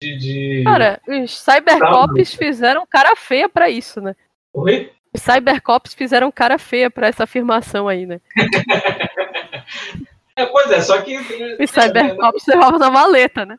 de... 0.00 0.16
de... 0.16 0.64
Cara, 0.64 0.98
os 1.06 1.38
Cybercops 1.38 2.34
fizeram 2.34 2.86
cara 2.86 3.14
feia 3.14 3.46
pra 3.46 3.68
isso, 3.68 4.00
né? 4.00 4.16
Oi? 4.54 4.90
Os 5.12 5.20
Cybercops 5.20 5.92
fizeram 5.92 6.32
cara 6.32 6.56
feia 6.56 6.90
pra 6.90 7.08
essa 7.08 7.24
afirmação 7.24 7.88
aí, 7.88 8.06
né? 8.06 8.20
É, 10.38 10.44
pois 10.44 10.70
é, 10.70 10.82
só 10.82 11.00
que... 11.00 11.16
Os 11.16 11.70
Cybercops 11.70 12.46
levavam 12.46 12.78
na 12.78 12.90
maleta, 12.90 13.46
né? 13.46 13.58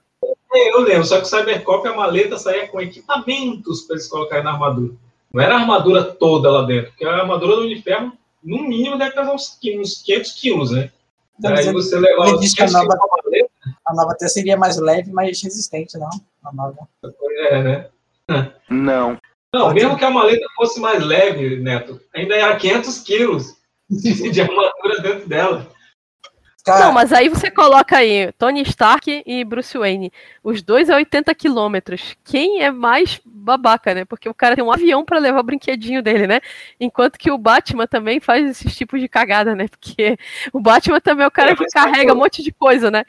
É, 0.54 0.76
eu 0.76 0.82
lembro, 0.82 1.06
só 1.06 1.18
que 1.18 1.24
o 1.24 1.26
Cybercop, 1.26 1.88
a 1.88 1.96
maleta 1.96 2.38
saía 2.38 2.68
com 2.68 2.80
equipamentos 2.80 3.82
para 3.82 3.96
eles 3.96 4.08
colocarem 4.08 4.44
na 4.44 4.52
armadura. 4.52 4.94
Não 5.34 5.42
era 5.42 5.56
a 5.56 5.60
armadura 5.60 6.04
toda 6.04 6.52
lá 6.52 6.62
dentro, 6.62 6.92
porque 6.92 7.04
a 7.04 7.16
armadura 7.16 7.56
do 7.56 7.82
Ferro, 7.82 8.14
no 8.44 8.62
mínimo, 8.62 8.96
deve 8.96 9.10
pesar 9.10 9.34
uns, 9.34 9.58
uns 9.80 10.04
500 10.04 10.32
quilos, 10.34 10.72
né? 10.72 10.92
Então, 11.40 11.74
você 11.74 11.98
levar 11.98 12.28
ele 12.30 12.40
diz 12.40 12.54
que 12.54 12.64
a 12.64 12.68
500 12.68 12.88
nova, 12.88 13.00
maleta, 13.24 13.50
a 13.86 13.94
nova 13.94 14.12
até 14.12 14.28
seria 14.28 14.58
mais 14.58 14.78
leve, 14.78 15.12
mais 15.12 15.42
resistente, 15.42 15.98
não? 15.98 16.10
A 16.44 16.52
nova. 16.54 16.88
é, 17.50 17.64
né? 17.64 17.90
Não. 18.70 19.18
Não, 19.54 19.74
mesmo 19.74 19.98
que 19.98 20.06
a 20.06 20.10
maleta 20.10 20.46
fosse 20.56 20.80
mais 20.80 21.04
leve, 21.04 21.58
Neto, 21.62 22.02
ainda 22.14 22.36
era 22.36 22.56
500 22.58 23.00
quilos 23.00 23.56
de 23.90 24.42
armadura 24.42 25.02
dentro 25.02 25.28
dela. 25.28 25.68
Cara, 26.66 26.86
Não, 26.86 26.92
mas 26.92 27.14
aí 27.14 27.30
você 27.30 27.50
coloca 27.50 27.96
aí 27.96 28.30
Tony 28.34 28.62
Stark 28.64 29.24
e 29.26 29.46
Bruce 29.46 29.78
Wayne. 29.78 30.12
Os 30.44 30.62
dois 30.62 30.90
a 30.90 30.98
80 30.98 31.34
quilômetros. 31.34 32.18
Quem 32.26 32.62
é 32.62 32.70
mais 32.70 33.22
babaca, 33.48 33.94
né? 33.96 34.06
Porque 34.06 34.30
o 34.30 34.34
cara 34.34 34.56
tem 34.56 34.64
um 34.64 34.72
avião 34.72 35.04
pra 35.04 35.18
levar 35.18 35.40
o 35.40 35.44
brinquedinho 35.44 36.04
dele, 36.04 36.28
né? 36.28 36.40
Enquanto 36.80 37.18
que 37.18 37.32
o 37.32 37.38
Batman 37.38 37.88
também 37.88 38.20
faz 38.20 38.48
esses 38.48 38.76
tipos 38.76 39.02
de 39.02 39.08
cagada, 39.08 39.56
né? 39.56 39.68
Porque 39.68 40.18
o 40.54 40.60
Batman 40.60 41.02
também 41.02 41.24
é 41.24 41.28
o 41.28 41.32
cara 41.32 41.52
É, 41.52 41.56
que 41.56 41.66
carrega 41.68 42.14
um 42.14 42.18
monte 42.18 42.44
de 42.44 42.52
coisa, 42.52 42.92
né? 42.92 43.04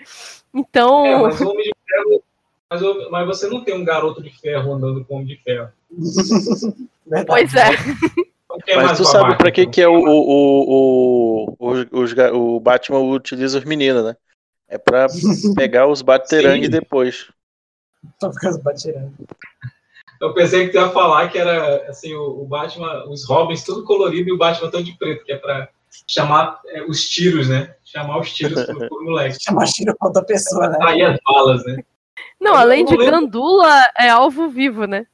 Então. 0.54 1.04
É, 1.04 1.18
mas 1.22 1.40
o 1.40 1.50
Homem 1.50 1.64
de 1.64 1.72
Ferro. 1.86 2.22
Mas, 2.70 2.82
o- 2.82 3.10
mas 3.10 3.26
você 3.26 3.48
não 3.48 3.64
tem 3.64 3.74
um 3.74 3.84
garoto 3.84 4.22
de 4.22 4.30
ferro 4.30 4.72
andando 4.72 5.04
com 5.04 5.14
o 5.14 5.16
Homem 5.18 5.28
de 5.28 5.36
Ferro. 5.42 5.68
verdade. 7.06 7.26
Pois 7.26 7.54
é. 7.54 7.68
Então, 8.50 8.80
é 8.80 8.82
Mas 8.82 8.98
tu 8.98 9.04
sabe 9.04 9.24
babaca, 9.24 9.38
pra 9.38 9.50
que, 9.52 9.62
então? 9.62 9.72
que 9.72 9.82
é 9.82 9.88
o, 9.88 9.94
o, 9.94 11.56
o, 11.56 11.56
o, 11.58 12.00
os 12.00 12.12
o 12.32 12.60
Batman 12.60 13.00
utiliza 13.00 13.58
os 13.58 13.64
meninos, 13.64 14.04
né? 14.04 14.16
É 14.68 14.76
pra 14.78 15.06
pegar 15.56 15.86
os 15.86 16.02
baterangue 16.02 16.68
depois. 16.68 17.30
Tô 18.20 18.32
ficando 18.32 18.62
batirando. 18.62 19.12
Eu 20.20 20.34
pensei 20.34 20.66
que 20.66 20.72
tu 20.72 20.78
ia 20.78 20.90
falar 20.90 21.28
que 21.28 21.38
era 21.38 21.88
assim, 21.88 22.14
o, 22.14 22.44
Batman, 22.44 23.04
os 23.08 23.26
Robins 23.26 23.62
tudo 23.62 23.84
colorido 23.84 24.28
e 24.28 24.32
o 24.32 24.38
Batman 24.38 24.70
todo 24.70 24.82
de 24.82 24.96
preto, 24.96 25.24
que 25.24 25.32
é 25.32 25.36
pra 25.36 25.68
chamar 26.08 26.60
é, 26.66 26.82
os 26.82 27.08
tiros, 27.08 27.48
né? 27.48 27.74
Chamar 27.84 28.18
os 28.18 28.32
tiros 28.32 28.64
pro, 28.64 28.88
pro 28.88 29.04
moleque. 29.04 29.38
Chamar 29.42 29.66
tiro 29.66 29.96
pra 29.96 30.08
outra 30.08 30.24
pessoa, 30.24 30.68
né? 30.68 30.78
Aí 30.82 31.02
as 31.02 31.18
balas, 31.24 31.64
né? 31.64 31.82
Não, 32.40 32.52
Eu 32.52 32.58
além 32.58 32.84
não 32.84 32.92
de 32.92 32.96
lembro. 32.96 33.20
gandula, 33.20 33.90
é 33.96 34.08
alvo 34.08 34.48
vivo, 34.48 34.86
né? 34.86 35.06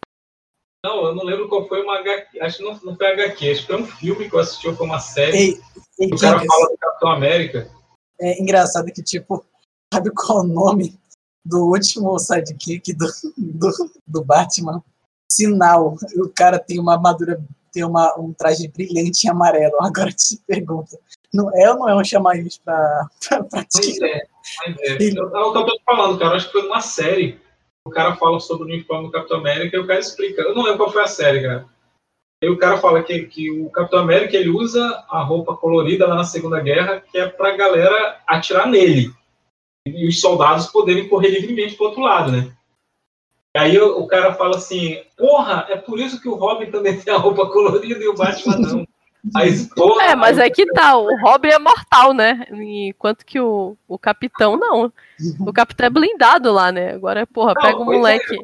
Não, 0.85 1.07
eu 1.07 1.15
não 1.15 1.25
lembro 1.25 1.49
qual 1.49 1.67
foi 1.67 1.83
uma 1.83 1.99
HQ. 1.99 2.41
Acho 2.41 2.59
que 2.59 2.65
não, 2.65 2.79
não 2.83 2.97
foi 2.97 3.07
HQ, 3.07 3.51
acho 3.51 3.61
que 3.63 3.67
foi 3.67 3.83
um 3.83 3.87
filme 3.87 4.29
que 4.29 4.35
eu 4.35 4.41
assisti, 4.41 4.69
ou 4.69 4.77
foi 4.77 4.87
uma 4.87 4.99
série. 5.01 5.37
Ei, 5.37 5.61
ei, 5.99 6.09
o 6.09 6.19
cara 6.19 6.39
fala 6.39 6.69
do 6.71 6.79
Capitão 6.79 7.11
América. 7.11 7.71
é 8.21 8.41
engraçado 8.41 8.93
que, 8.93 9.03
tipo, 9.03 9.45
sabe 9.93 10.11
qual 10.15 10.41
o 10.41 10.45
nome 10.45 10.99
do 11.45 11.69
último 11.69 12.19
sidekick 12.19 12.93
do, 12.95 13.07
do, 13.37 13.71
do 14.07 14.25
Batman? 14.25 14.83
Sinal. 15.35 15.97
O 16.17 16.29
cara 16.29 16.59
tem 16.59 16.79
uma 16.79 16.95
armadura, 16.95 17.43
tem 17.73 17.85
uma, 17.85 18.15
um 18.19 18.33
traje 18.33 18.69
brilhante 18.69 19.27
em 19.27 19.31
amarelo. 19.31 19.77
Agora 19.81 20.11
eu 20.11 20.15
te 20.15 20.41
pergunto, 20.47 20.99
não 21.33 21.51
é 21.57 21.71
ou 21.71 21.79
não 21.79 21.89
é 21.89 21.95
um 21.97 22.05
chamariz 22.05 22.59
pra, 22.59 23.09
pra, 23.29 23.45
pra 23.45 23.65
ti? 23.65 24.05
é, 24.05 24.27
mas 24.67 24.77
é. 24.81 25.19
Eu, 25.19 25.37
é 25.37 25.41
o 25.41 25.53
que 25.53 25.59
eu 25.59 25.67
tô 25.67 25.81
falando, 25.85 26.19
cara. 26.19 26.37
Acho 26.37 26.47
que 26.47 26.53
foi 26.53 26.67
uma 26.67 26.81
série. 26.81 27.41
O 27.87 27.91
cara 27.91 28.17
fala 28.17 28.41
sobre 28.41 28.65
o 28.65 28.67
uniforme 28.73 29.07
do 29.07 29.13
Capitão 29.13 29.39
América 29.39 29.77
e 29.77 29.81
o 29.81 29.87
cara 29.87 30.01
explica. 30.01 30.43
Eu 30.43 30.55
não 30.55 30.63
lembro 30.63 30.79
qual 30.79 30.93
foi 30.93 31.03
a 31.03 31.09
série, 31.09 31.43
cara. 31.43 31.67
E 32.43 32.49
o 32.49 32.59
cara 32.59 32.79
fala 32.79 33.03
que, 33.03 33.27
que 33.27 33.51
o 33.51 33.71
Capitão 33.71 34.01
América 34.01 34.37
ele 34.37 34.51
usa 34.51 35.05
a 35.09 35.23
roupa 35.23 35.57
colorida 35.57 36.07
lá 36.07 36.15
na 36.15 36.25
Segunda 36.25 36.61
Guerra, 36.61 37.01
que 37.01 37.19
é 37.19 37.27
pra 37.27 37.57
galera 37.57 38.21
atirar 38.27 38.67
nele. 38.67 39.11
E 39.87 40.07
os 40.07 40.21
soldados 40.21 40.67
poderem 40.67 41.09
correr 41.09 41.29
livremente 41.29 41.75
pro 41.75 41.87
outro 41.87 42.03
lado, 42.03 42.31
né? 42.31 42.55
Aí 43.57 43.79
o, 43.79 44.01
o 44.01 44.07
cara 44.07 44.35
fala 44.35 44.57
assim: 44.57 45.01
Porra, 45.17 45.67
é 45.69 45.77
por 45.77 45.99
isso 46.01 46.21
que 46.21 46.29
o 46.29 46.35
Robin 46.35 46.71
também 46.71 46.99
tem 47.01 47.15
a 47.15 47.17
roupa 47.19 47.47
colorida 47.51 48.03
e 48.03 48.09
o 48.09 48.15
Batman 48.15 48.59
não. 48.59 48.87
Aí, 49.35 49.51
porra, 49.75 50.03
É, 50.05 50.15
mas 50.15 50.39
aí- 50.39 50.49
é 50.49 50.51
que 50.51 50.67
tá, 50.67 50.99
o 50.99 51.09
Robin 51.23 51.49
é 51.49 51.59
mortal, 51.59 52.13
né? 52.13 52.47
Enquanto 52.51 53.25
que 53.25 53.41
o, 53.41 53.75
o 53.89 53.99
capitão 53.99 54.55
não. 54.55 54.93
O 55.41 55.51
capitão 55.51 55.87
é 55.87 55.91
blindado 55.91 56.53
lá, 56.53 56.71
né? 56.71 56.93
Agora, 56.93 57.27
porra, 57.27 57.55
Não, 57.55 57.63
pega 57.63 57.79
o 57.79 57.91
é. 57.91 57.97
moleque. 57.97 58.37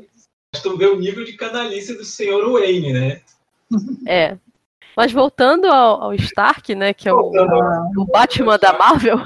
Mas 0.54 0.62
tu 0.62 0.78
vê 0.78 0.86
o 0.86 0.98
nível 0.98 1.22
de 1.22 1.34
canalice 1.34 1.94
do 1.98 2.02
senhor 2.04 2.50
Wayne, 2.50 2.94
né? 2.94 3.20
É. 4.06 4.38
Mas 4.96 5.12
voltando 5.12 5.66
ao, 5.66 6.02
ao 6.04 6.14
Stark, 6.14 6.74
né? 6.74 6.94
Que 6.94 7.10
é 7.10 7.12
o, 7.12 7.30
o 7.98 8.04
Batman 8.06 8.58
da 8.58 8.72
Marvel. 8.72 9.18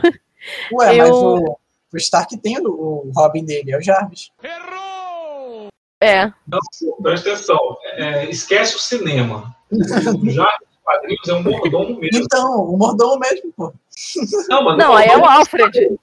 ué, 0.73 0.97
mas 0.97 1.09
Eu- 1.09 1.15
o, 1.15 1.59
o 1.93 1.97
Stark 1.97 2.37
tem 2.39 2.59
o, 2.59 2.69
o 2.69 3.13
Robin 3.15 3.45
dele, 3.45 3.71
é 3.73 3.79
o 3.79 3.81
Jarvis. 3.81 4.33
É. 6.05 6.33
Presta 7.03 7.31
atenção. 7.31 7.77
É, 7.95 8.29
esquece 8.29 8.77
o 8.77 8.79
cinema. 8.79 9.55
Já 10.25 10.45
os 10.45 10.79
quadrinhos 10.83 11.29
é 11.29 11.35
um 11.35 11.43
mordomo 11.43 11.99
mesmo. 11.99 12.25
Então, 12.25 12.65
o 12.65 12.77
mordomo 12.77 13.19
mesmo, 13.19 13.53
pô. 13.57 13.73
Não, 14.49 14.65
mas 14.65 14.79
Não, 14.79 14.95
aí 14.95 15.09
é 15.09 15.17
o 15.17 15.25
Alfred. 15.25 15.99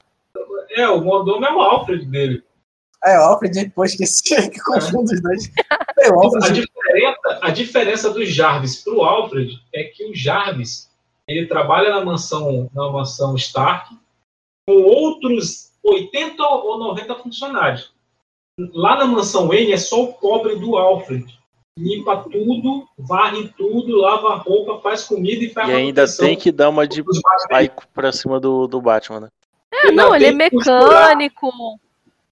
É, 0.71 0.89
o 0.89 1.01
mordomo 1.01 1.45
é 1.45 1.53
o 1.53 1.61
Alfred 1.61 2.05
dele. 2.05 2.43
É, 3.03 3.17
o 3.19 3.23
Alfred, 3.23 3.63
depois 3.63 3.95
que 3.95 4.03
esqueci, 4.03 4.49
que 4.49 4.59
confundo 4.59 5.11
os 5.11 5.21
dois. 5.21 5.51
É, 5.99 6.09
o 6.09 6.19
A 6.19 6.25
Alfred, 6.25 6.61
diferença, 6.61 7.39
a 7.41 7.49
diferença 7.49 8.09
do 8.09 8.25
Jarvis 8.25 8.83
pro 8.83 9.01
Alfred 9.01 9.59
é 9.73 9.83
que 9.83 10.05
o 10.05 10.15
Jarvis 10.15 10.89
ele 11.27 11.47
trabalha 11.47 11.91
na 11.91 12.03
mansão, 12.03 12.69
na 12.73 12.89
mansão 12.89 13.35
Stark 13.35 13.95
com 14.67 14.81
outros 14.81 15.71
80 15.83 16.43
ou 16.43 16.79
90 16.79 17.15
funcionários. 17.15 17.93
Lá 18.57 18.97
na 18.97 19.05
mansão 19.05 19.47
Wayne 19.47 19.73
é 19.73 19.77
só 19.77 20.03
o 20.03 20.13
pobre 20.13 20.55
do 20.55 20.77
Alfred. 20.77 21.25
Limpa 21.77 22.17
tudo, 22.29 22.85
varre 22.97 23.49
tudo, 23.57 23.95
lava 23.95 24.33
a 24.33 24.35
roupa, 24.35 24.81
faz 24.81 25.03
comida 25.03 25.43
e 25.43 25.49
faz 25.49 25.69
E 25.69 25.71
ainda 25.71 26.05
tem 26.05 26.35
que 26.35 26.51
dar 26.51 26.69
uma 26.69 26.85
de. 26.85 27.01
Spike 27.01 27.87
pra 27.93 28.11
cima 28.11 28.39
do, 28.39 28.67
do 28.67 28.81
Batman, 28.81 29.21
né? 29.21 29.29
É, 29.71 29.91
não, 29.91 30.13
ele 30.13 30.25
é 30.25 30.49
que 30.49 30.55
costurar. 30.57 31.17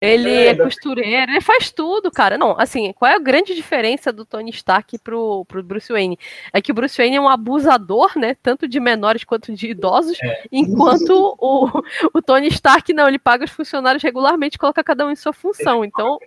Ele 0.02 0.30
É, 0.30 0.48
é, 0.48 0.56
costureiro, 0.56 1.32
ele 1.32 1.42
faz 1.42 1.72
tudo, 1.72 2.10
cara. 2.10 2.38
Não, 2.38 2.58
assim, 2.60 2.94
qual 2.94 3.12
é 3.12 3.16
a 3.16 3.20
grande 3.20 3.54
diferença 3.54 4.14
do 4.14 4.26
Tony 4.26 4.50
Stark 4.52 4.98
pro, 5.00 5.44
pro 5.46 5.62
Bruce 5.62 5.92
Wayne? 5.92 6.18
É 6.54 6.62
que 6.62 6.72
o 6.72 6.76
Bruce 6.76 6.98
Wayne 6.98 7.18
é 7.18 7.22
um 7.22 7.28
abusador, 7.28 8.18
né? 8.18 8.36
Tanto 8.42 8.68
de 8.68 8.80
menores 8.80 9.24
quanto 9.24 9.54
de 9.54 9.68
idosos, 9.68 10.18
É. 10.24 10.44
enquanto 10.52 11.36
o, 11.38 11.84
o 12.14 12.22
Tony 12.22 12.48
Stark 12.48 12.94
não, 12.94 13.08
ele 13.08 13.20
paga 13.20 13.44
os 13.46 13.52
funcionários 13.52 14.02
regularmente 14.02 14.56
e 14.56 14.60
coloca 14.60 14.84
cada 14.84 15.06
um 15.06 15.12
em 15.12 15.16
sua 15.16 15.34
função. 15.34 15.84
Então, 15.84 16.18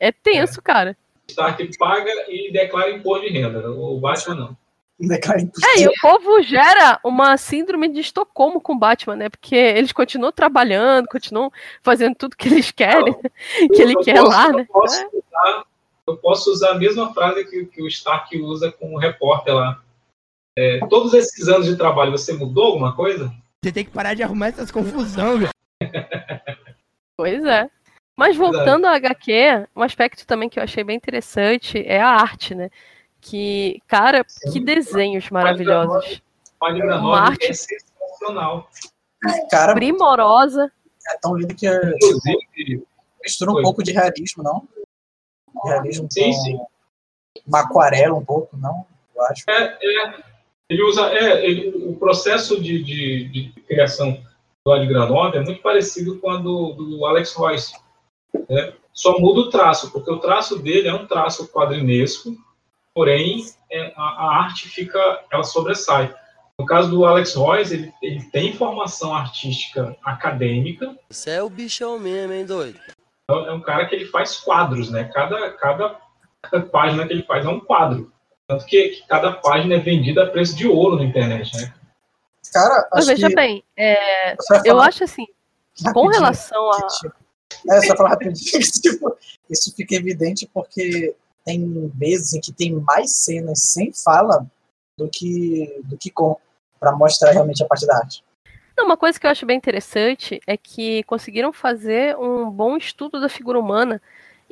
é 0.00 0.10
tenso, 0.10 0.62
cara. 0.62 0.96
Stark 1.28 1.78
paga 1.78 2.10
e 2.28 2.50
declara 2.52 2.90
imposto 2.90 3.26
de 3.26 3.32
renda. 3.32 3.70
O 3.70 4.00
Batman 4.00 4.34
não. 4.34 4.61
Declara 5.08 5.40
É, 5.40 5.80
e 5.80 5.88
o 5.88 5.92
povo 6.00 6.40
gera 6.42 7.00
uma 7.04 7.36
síndrome 7.36 7.88
de 7.88 8.00
Estocolmo 8.00 8.60
com 8.60 8.74
o 8.74 8.78
Batman, 8.78 9.16
né? 9.16 9.28
Porque 9.28 9.54
eles 9.56 9.90
continuam 9.92 10.30
trabalhando, 10.32 11.06
continuam 11.08 11.50
fazendo 11.82 12.14
tudo 12.14 12.36
que 12.36 12.48
eles 12.48 12.70
querem, 12.70 13.12
que 13.74 13.82
ele 13.82 13.94
Eu 13.94 14.00
quer 14.00 14.18
posso- 14.20 14.28
lá, 14.30 14.46
eu 14.48 14.52
né? 14.52 14.66
Posso 14.70 15.06
usar, 15.12 15.64
eu 16.06 16.16
posso 16.18 16.50
usar 16.52 16.70
a 16.70 16.78
mesma 16.78 17.12
frase 17.12 17.44
que, 17.44 17.64
que 17.66 17.82
o 17.82 17.88
Stark 17.88 18.36
usa 18.40 18.70
com 18.70 18.94
o 18.94 18.98
repórter 18.98 19.54
lá. 19.54 19.80
É, 20.56 20.78
todos 20.88 21.14
esses 21.14 21.48
anos 21.48 21.66
de 21.66 21.76
trabalho, 21.76 22.12
você 22.12 22.32
mudou 22.32 22.64
alguma 22.66 22.94
coisa? 22.94 23.32
Você 23.64 23.72
tem 23.72 23.84
que 23.84 23.90
parar 23.90 24.14
de 24.14 24.22
arrumar 24.22 24.48
essas 24.48 24.70
confusão, 24.70 25.38
velho. 25.38 25.50
Pois 27.16 27.44
é. 27.44 27.68
Mas 28.16 28.36
voltando 28.36 28.86
ao 28.86 28.94
HQ, 28.94 29.66
um 29.76 29.82
aspecto 29.82 30.26
também 30.26 30.48
que 30.48 30.58
eu 30.58 30.62
achei 30.62 30.82
bem 30.84 30.96
interessante 30.96 31.82
é 31.86 32.00
a 32.00 32.08
arte, 32.08 32.54
né? 32.54 32.68
Que, 33.22 33.80
cara, 33.86 34.24
que 34.52 34.58
desenhos 34.58 35.30
maravilhosos. 35.30 36.20
Magna 36.60 36.84
Uma 36.84 37.00
Nova 37.00 37.18
arte 37.20 37.46
é 37.46 37.52
sensacional. 37.52 38.68
Cara, 39.48 39.74
primorosa. 39.74 40.70
é 41.08 41.18
tão 41.18 41.36
lindo 41.36 41.54
que 41.54 41.66
é, 41.66 41.80
Inclusive, 41.94 42.84
mistura 43.22 43.52
um 43.52 43.54
Foi. 43.54 43.62
pouco 43.62 43.82
de 43.82 43.92
realismo, 43.92 44.42
não? 44.42 44.68
Realismo 45.64 46.08
Sim, 46.10 46.24
com 46.24 46.32
sim. 46.32 46.58
uma 47.46 47.60
aquarela 47.60 48.14
um 48.14 48.24
pouco, 48.24 48.56
não? 48.56 48.84
Eu 49.14 49.22
acho. 49.26 49.44
é, 49.48 49.78
é, 49.80 50.22
ele 50.68 50.82
usa. 50.82 51.02
É, 51.14 51.46
ele- 51.46 51.68
o 51.86 51.94
processo 51.96 52.60
de, 52.60 52.82
de, 52.82 53.28
de 53.28 53.52
criação 53.62 54.20
do 54.66 54.72
Ad 54.72 54.84
Granova 54.86 55.36
é 55.36 55.40
muito 55.40 55.62
parecido 55.62 56.18
com 56.18 56.28
a 56.30 56.38
do, 56.38 56.72
do 56.72 57.06
Alex 57.06 57.34
Royce. 57.34 57.72
né? 58.48 58.72
Só 58.92 59.16
muda 59.18 59.40
o 59.42 59.50
traço, 59.50 59.90
porque 59.92 60.10
o 60.10 60.18
traço 60.18 60.58
dele 60.58 60.88
é 60.88 60.94
um 60.94 61.06
traço 61.06 61.46
quadrinesco, 61.48 62.34
porém 62.94 63.44
é, 63.70 63.92
a, 63.96 64.02
a 64.02 64.44
arte 64.44 64.68
fica, 64.68 64.98
ela 65.30 65.42
sobressai. 65.42 66.14
No 66.58 66.66
caso 66.66 66.90
do 66.90 67.04
Alex 67.04 67.34
Royce, 67.34 67.74
ele, 67.74 67.92
ele 68.02 68.22
tem 68.30 68.52
formação 68.54 69.14
artística 69.14 69.96
acadêmica, 70.04 70.96
Você 71.10 71.30
é 71.30 71.42
o 71.42 71.50
bichão 71.50 71.98
mesmo, 71.98 72.32
hein, 72.32 72.44
doido? 72.44 72.78
então, 73.24 73.46
é 73.46 73.52
um 73.52 73.60
cara 73.60 73.86
que 73.86 73.94
ele 73.94 74.06
faz 74.06 74.38
quadros, 74.38 74.90
né? 74.90 75.04
Cada, 75.12 75.50
cada, 75.52 75.98
cada 76.42 76.66
página 76.66 77.06
que 77.06 77.12
ele 77.14 77.22
faz 77.22 77.44
é 77.46 77.48
um 77.48 77.60
quadro. 77.60 78.12
Tanto 78.46 78.66
que, 78.66 78.88
que 78.90 79.06
cada 79.06 79.32
página 79.32 79.76
é 79.76 79.78
vendida 79.78 80.24
a 80.24 80.30
preço 80.30 80.54
de 80.54 80.66
ouro 80.66 80.96
na 80.96 81.04
internet, 81.04 81.56
né? 81.56 81.72
Cara, 82.52 82.88
Mas 82.92 83.04
acho 83.04 83.08
veja 83.08 83.28
que. 83.28 83.34
bem, 83.34 83.64
é, 83.76 84.32
eu 84.32 84.36
falar 84.74 84.88
acho 84.88 85.04
assim, 85.04 85.26
com 85.94 86.06
rapidinho 86.06 86.10
relação 86.10 86.70
a. 86.70 86.86
tipo, 86.86 87.14
É, 87.70 87.80
só 87.80 87.96
falar 87.96 88.10
rapidinho. 88.10 88.60
tipo, 88.82 89.16
isso 89.48 89.74
fica 89.74 89.94
evidente 89.94 90.48
porque 90.52 91.14
tem 91.44 91.90
vezes 91.94 92.34
em 92.34 92.40
que 92.40 92.52
tem 92.52 92.72
mais 92.72 93.16
cenas 93.16 93.60
sem 93.72 93.92
fala 93.92 94.46
do 94.96 95.08
que, 95.08 95.80
do 95.84 95.96
que 95.96 96.10
com, 96.10 96.36
para 96.78 96.92
mostrar 96.92 97.32
realmente 97.32 97.62
a 97.62 97.66
parte 97.66 97.86
da 97.86 97.96
arte. 97.96 98.24
Não, 98.76 98.86
uma 98.86 98.96
coisa 98.96 99.20
que 99.20 99.26
eu 99.26 99.30
acho 99.30 99.44
bem 99.44 99.56
interessante 99.56 100.40
é 100.46 100.56
que 100.56 101.02
conseguiram 101.04 101.52
fazer 101.52 102.16
um 102.16 102.50
bom 102.50 102.76
estudo 102.76 103.20
da 103.20 103.28
figura 103.28 103.58
humana 103.58 104.00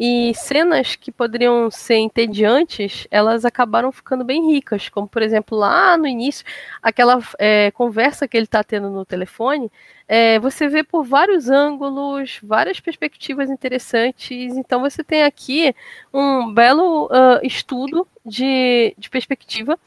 e 0.03 0.33
cenas 0.35 0.97
que 0.97 1.13
poderiam 1.13 1.71
ser 1.71 1.97
entediantes, 1.97 3.07
elas 3.11 3.45
acabaram 3.45 3.93
ficando 3.93 4.25
bem 4.25 4.51
ricas, 4.51 4.89
como 4.89 5.07
por 5.07 5.21
exemplo 5.21 5.59
lá 5.59 5.95
no 5.99 6.07
início, 6.07 6.43
aquela 6.83 7.19
é, 7.39 7.71
conversa 7.73 8.27
que 8.27 8.35
ele 8.35 8.47
está 8.47 8.65
tendo 8.65 8.89
no 8.89 9.05
telefone, 9.05 9.71
é, 10.09 10.39
você 10.39 10.69
vê 10.69 10.83
por 10.83 11.05
vários 11.05 11.51
ângulos, 11.51 12.41
várias 12.43 12.81
perspectivas 12.81 13.51
interessantes, 13.51 14.57
então 14.57 14.81
você 14.81 15.05
tem 15.05 15.23
aqui 15.23 15.75
um 16.15 16.51
belo 16.55 17.07
ah, 17.13 17.39
estudo 17.43 18.09
de, 18.25 18.95
de 18.97 19.11
perspectiva 19.11 19.79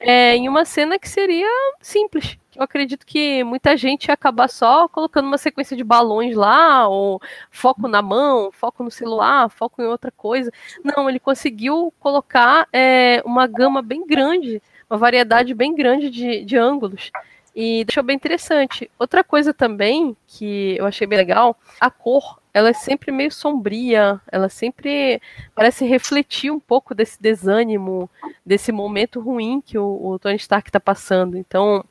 é, 0.00 0.36
em 0.36 0.48
uma 0.48 0.64
cena 0.64 0.98
que 0.98 1.08
seria 1.08 1.48
simples. 1.80 2.38
Eu 2.54 2.62
acredito 2.62 3.06
que 3.06 3.44
muita 3.44 3.76
gente 3.76 4.06
ia 4.06 4.14
acabar 4.14 4.48
só 4.48 4.88
colocando 4.88 5.26
uma 5.26 5.38
sequência 5.38 5.76
de 5.76 5.84
balões 5.84 6.34
lá, 6.34 6.88
ou 6.88 7.20
foco 7.50 7.86
na 7.86 8.02
mão, 8.02 8.50
foco 8.52 8.82
no 8.82 8.90
celular, 8.90 9.48
foco 9.48 9.80
em 9.80 9.86
outra 9.86 10.10
coisa. 10.10 10.50
Não, 10.82 11.08
ele 11.08 11.20
conseguiu 11.20 11.92
colocar 12.00 12.66
é, 12.72 13.22
uma 13.24 13.46
gama 13.46 13.80
bem 13.80 14.06
grande, 14.06 14.60
uma 14.90 14.98
variedade 14.98 15.54
bem 15.54 15.74
grande 15.74 16.10
de, 16.10 16.44
de 16.44 16.56
ângulos. 16.56 17.12
E 17.54 17.84
deixou 17.84 18.02
bem 18.02 18.16
interessante. 18.16 18.90
Outra 18.98 19.24
coisa 19.24 19.52
também 19.52 20.16
que 20.26 20.76
eu 20.78 20.86
achei 20.86 21.06
bem 21.06 21.18
legal, 21.18 21.56
a 21.80 21.90
cor, 21.90 22.40
ela 22.58 22.70
é 22.70 22.72
sempre 22.74 23.10
meio 23.12 23.30
sombria, 23.32 24.20
ela 24.30 24.48
sempre 24.48 25.20
parece 25.54 25.84
refletir 25.86 26.50
um 26.50 26.60
pouco 26.60 26.94
desse 26.94 27.20
desânimo, 27.20 28.10
desse 28.44 28.72
momento 28.72 29.20
ruim 29.20 29.60
que 29.64 29.78
o, 29.78 29.84
o 30.12 30.18
Tony 30.18 30.36
Stark 30.36 30.68
está 30.68 30.80
passando. 30.80 31.36
Então, 31.36 31.84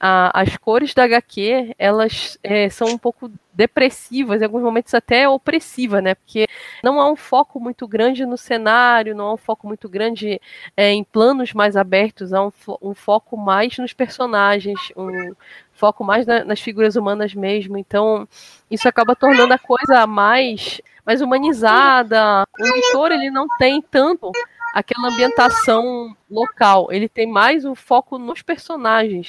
a- 0.00 0.40
as 0.40 0.56
cores 0.56 0.94
da 0.94 1.04
HQ, 1.04 1.74
elas 1.78 2.38
é, 2.42 2.68
são 2.68 2.88
um 2.88 2.98
pouco 2.98 3.30
depressivas, 3.54 4.40
em 4.40 4.44
alguns 4.44 4.62
momentos 4.62 4.94
até 4.94 5.28
opressivas, 5.28 6.02
né? 6.02 6.14
Porque 6.14 6.46
não 6.82 7.00
há 7.00 7.10
um 7.10 7.16
foco 7.16 7.60
muito 7.60 7.86
grande 7.86 8.24
no 8.24 8.36
cenário, 8.38 9.14
não 9.14 9.26
há 9.26 9.34
um 9.34 9.36
foco 9.36 9.66
muito 9.66 9.88
grande 9.88 10.40
é, 10.76 10.90
em 10.92 11.04
planos 11.04 11.52
mais 11.52 11.76
abertos, 11.76 12.32
há 12.32 12.42
um, 12.46 12.52
um 12.80 12.94
foco 12.94 13.36
mais 13.36 13.76
nos 13.78 13.92
personagens, 13.92 14.80
um 14.96 15.34
foco 15.82 16.04
mais 16.04 16.24
na- 16.24 16.44
nas 16.44 16.60
figuras 16.60 16.94
humanas 16.94 17.34
mesmo. 17.34 17.76
Então, 17.76 18.28
isso 18.70 18.86
acaba 18.88 19.16
tornando 19.16 19.52
a 19.52 19.58
coisa 19.58 20.06
mais, 20.06 20.80
mais 21.04 21.20
humanizada. 21.20 22.44
O 22.56 22.62
leitor, 22.62 23.10
ele 23.10 23.32
não 23.32 23.48
tem 23.58 23.82
tanto 23.82 24.30
aquela 24.72 25.08
ambientação 25.08 26.16
local, 26.30 26.86
ele 26.92 27.08
tem 27.08 27.26
mais 27.26 27.64
o 27.64 27.74
foco 27.74 28.16
nos 28.16 28.42
personagens. 28.42 29.26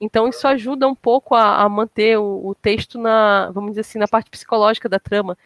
Então 0.00 0.26
isso 0.26 0.46
ajuda 0.48 0.88
um 0.88 0.94
pouco 0.94 1.36
a, 1.36 1.62
a 1.62 1.68
manter 1.68 2.18
o, 2.18 2.48
o 2.48 2.54
texto 2.56 2.98
na, 2.98 3.48
vamos 3.52 3.70
dizer 3.70 3.82
assim, 3.82 3.98
na 4.00 4.08
parte 4.08 4.28
psicológica 4.28 4.88
da 4.88 4.98
trama. 4.98 5.38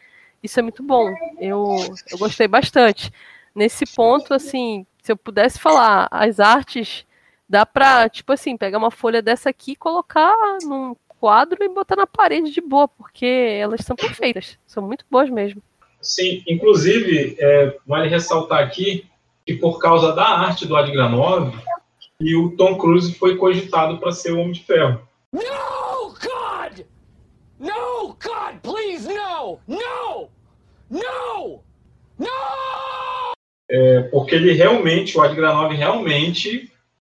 Isso 0.43 0.59
é 0.59 0.63
muito 0.63 0.83
bom. 0.83 1.15
Eu, 1.39 1.77
eu 2.11 2.17
gostei 2.19 2.49
bastante. 2.49 3.13
Nesse 3.55 3.85
ponto, 3.95 4.33
assim, 4.33 4.87
se 5.03 5.13
eu 5.13 5.17
pudesse 5.17 5.61
falar, 5.61 6.09
as 6.11 6.41
artes 6.41 7.06
dá 7.49 7.65
pra, 7.65 8.09
tipo 8.09 8.33
assim, 8.33 8.57
pegar 8.57 8.79
uma 8.79 8.91
folha 8.91 9.23
dessa 9.23 9.51
aqui, 9.51 9.77
colocar 9.77 10.35
num 10.63 10.95
quadro 11.21 11.63
e 11.63 11.69
botar 11.69 11.97
na 11.97 12.07
parede 12.07 12.51
de 12.51 12.61
boa, 12.61 12.87
porque 12.89 13.27
elas 13.27 13.81
são 13.81 13.97
perfeitas. 13.97 14.59
São 14.67 14.83
muito 14.83 15.05
boas 15.11 15.31
mesmo. 15.31 15.63
Sim, 16.01 16.43
inclusive, 16.47 17.37
é, 17.39 17.77
vale 17.87 18.09
ressaltar 18.09 18.63
aqui 18.63 19.07
que 19.45 19.55
por 19.55 19.79
causa 19.79 20.13
da 20.13 20.25
arte 20.25 20.67
do 20.67 20.77
Ad 20.77 20.91
Granov, 20.91 21.55
e 22.19 22.35
o 22.35 22.57
Tom 22.57 22.77
Cruise 22.77 23.15
foi 23.15 23.37
cogitado 23.37 23.99
para 23.99 24.11
ser 24.11 24.33
o 24.33 24.41
Homem 24.41 24.53
de 24.53 24.65
Ferro. 24.65 25.07
No, 25.33 26.15
God! 26.15 26.85
No, 27.59 28.09
God, 28.09 28.61
please, 28.63 29.07
no! 29.07 29.61
No! 29.69 30.29
No! 30.91 31.63
No! 32.19 32.27
É, 33.71 34.03
porque 34.11 34.35
ele 34.35 34.53
realmente, 34.53 35.17
o 35.17 35.23
Ad 35.23 35.35
Granov 35.35 35.73
realmente 35.73 36.73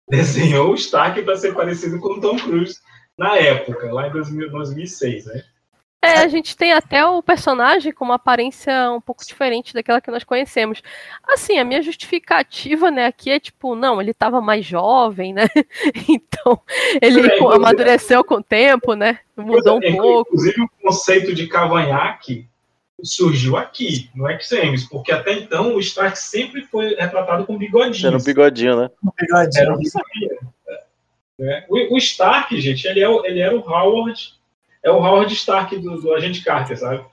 desenhou 0.09 0.71
o 0.71 0.75
Stark 0.75 1.21
para 1.21 1.37
ser 1.37 1.53
parecido 1.53 1.99
com 1.99 2.13
o 2.13 2.21
Tom 2.21 2.37
Cruise 2.37 2.79
na 3.17 3.35
época, 3.37 3.91
lá 3.91 4.07
em 4.07 4.11
2000, 4.11 4.49
2006, 4.49 5.25
né? 5.25 5.43
É, 6.01 6.19
a 6.19 6.29
gente 6.29 6.55
tem 6.55 6.71
até 6.71 7.05
o 7.05 7.21
personagem 7.21 7.91
com 7.91 8.05
uma 8.05 8.15
aparência 8.15 8.89
um 8.89 9.01
pouco 9.01 9.25
diferente 9.25 9.73
daquela 9.73 9.99
que 9.99 10.09
nós 10.09 10.23
conhecemos. 10.23 10.81
Assim, 11.27 11.57
a 11.59 11.65
minha 11.65 11.81
justificativa, 11.81 12.89
né, 12.89 13.07
aqui 13.07 13.29
é 13.29 13.37
tipo, 13.37 13.75
não, 13.75 13.99
ele 13.99 14.11
estava 14.11 14.39
mais 14.39 14.65
jovem, 14.65 15.33
né? 15.33 15.47
Então, 16.07 16.61
ele 17.01 17.27
É, 17.27 17.37
amadureceu 17.53 18.23
com 18.23 18.35
o 18.35 18.43
tempo, 18.43 18.93
né? 18.93 19.19
Mudou 19.35 19.77
um 19.77 19.83
É, 19.83 19.91
pouco. 19.91 20.31
Inclusive, 20.31 20.61
o 20.61 20.69
conceito 20.81 21.35
de 21.35 21.47
cavanhaque 21.47 22.48
surgiu 23.03 23.57
aqui, 23.57 24.09
no 24.15 24.27
X-Games, 24.29 24.85
porque 24.85 25.11
até 25.11 25.33
então 25.33 25.75
o 25.75 25.79
Stark 25.79 26.17
sempre 26.17 26.63
foi 26.63 26.95
retratado 26.95 27.45
com 27.45 27.57
bigodinho. 27.57 27.95
Sendo 27.95 28.23
bigodinho, 28.23 28.81
né? 28.81 28.89
Um 29.03 29.11
bigodinho. 29.17 29.63
Era 29.63 29.73
o 29.73 29.79
que 29.79 29.89
sabia. 29.89 30.37
Né? 31.37 31.65
O, 31.69 31.95
o, 31.95 31.97
Stark, 31.97 32.59
gente, 32.59 32.85
ele, 32.87 33.03
é, 33.03 33.09
ele 33.25 33.39
era 33.39 33.55
o 33.55 33.61
Howard, 33.61 34.33
é 34.83 34.91
o 34.91 34.97
Howard 34.97 35.33
Stark 35.33 35.77
do, 35.77 36.01
do 36.01 36.13
Agente 36.13 36.43
Carter, 36.43 36.77
sabe? 36.77 37.05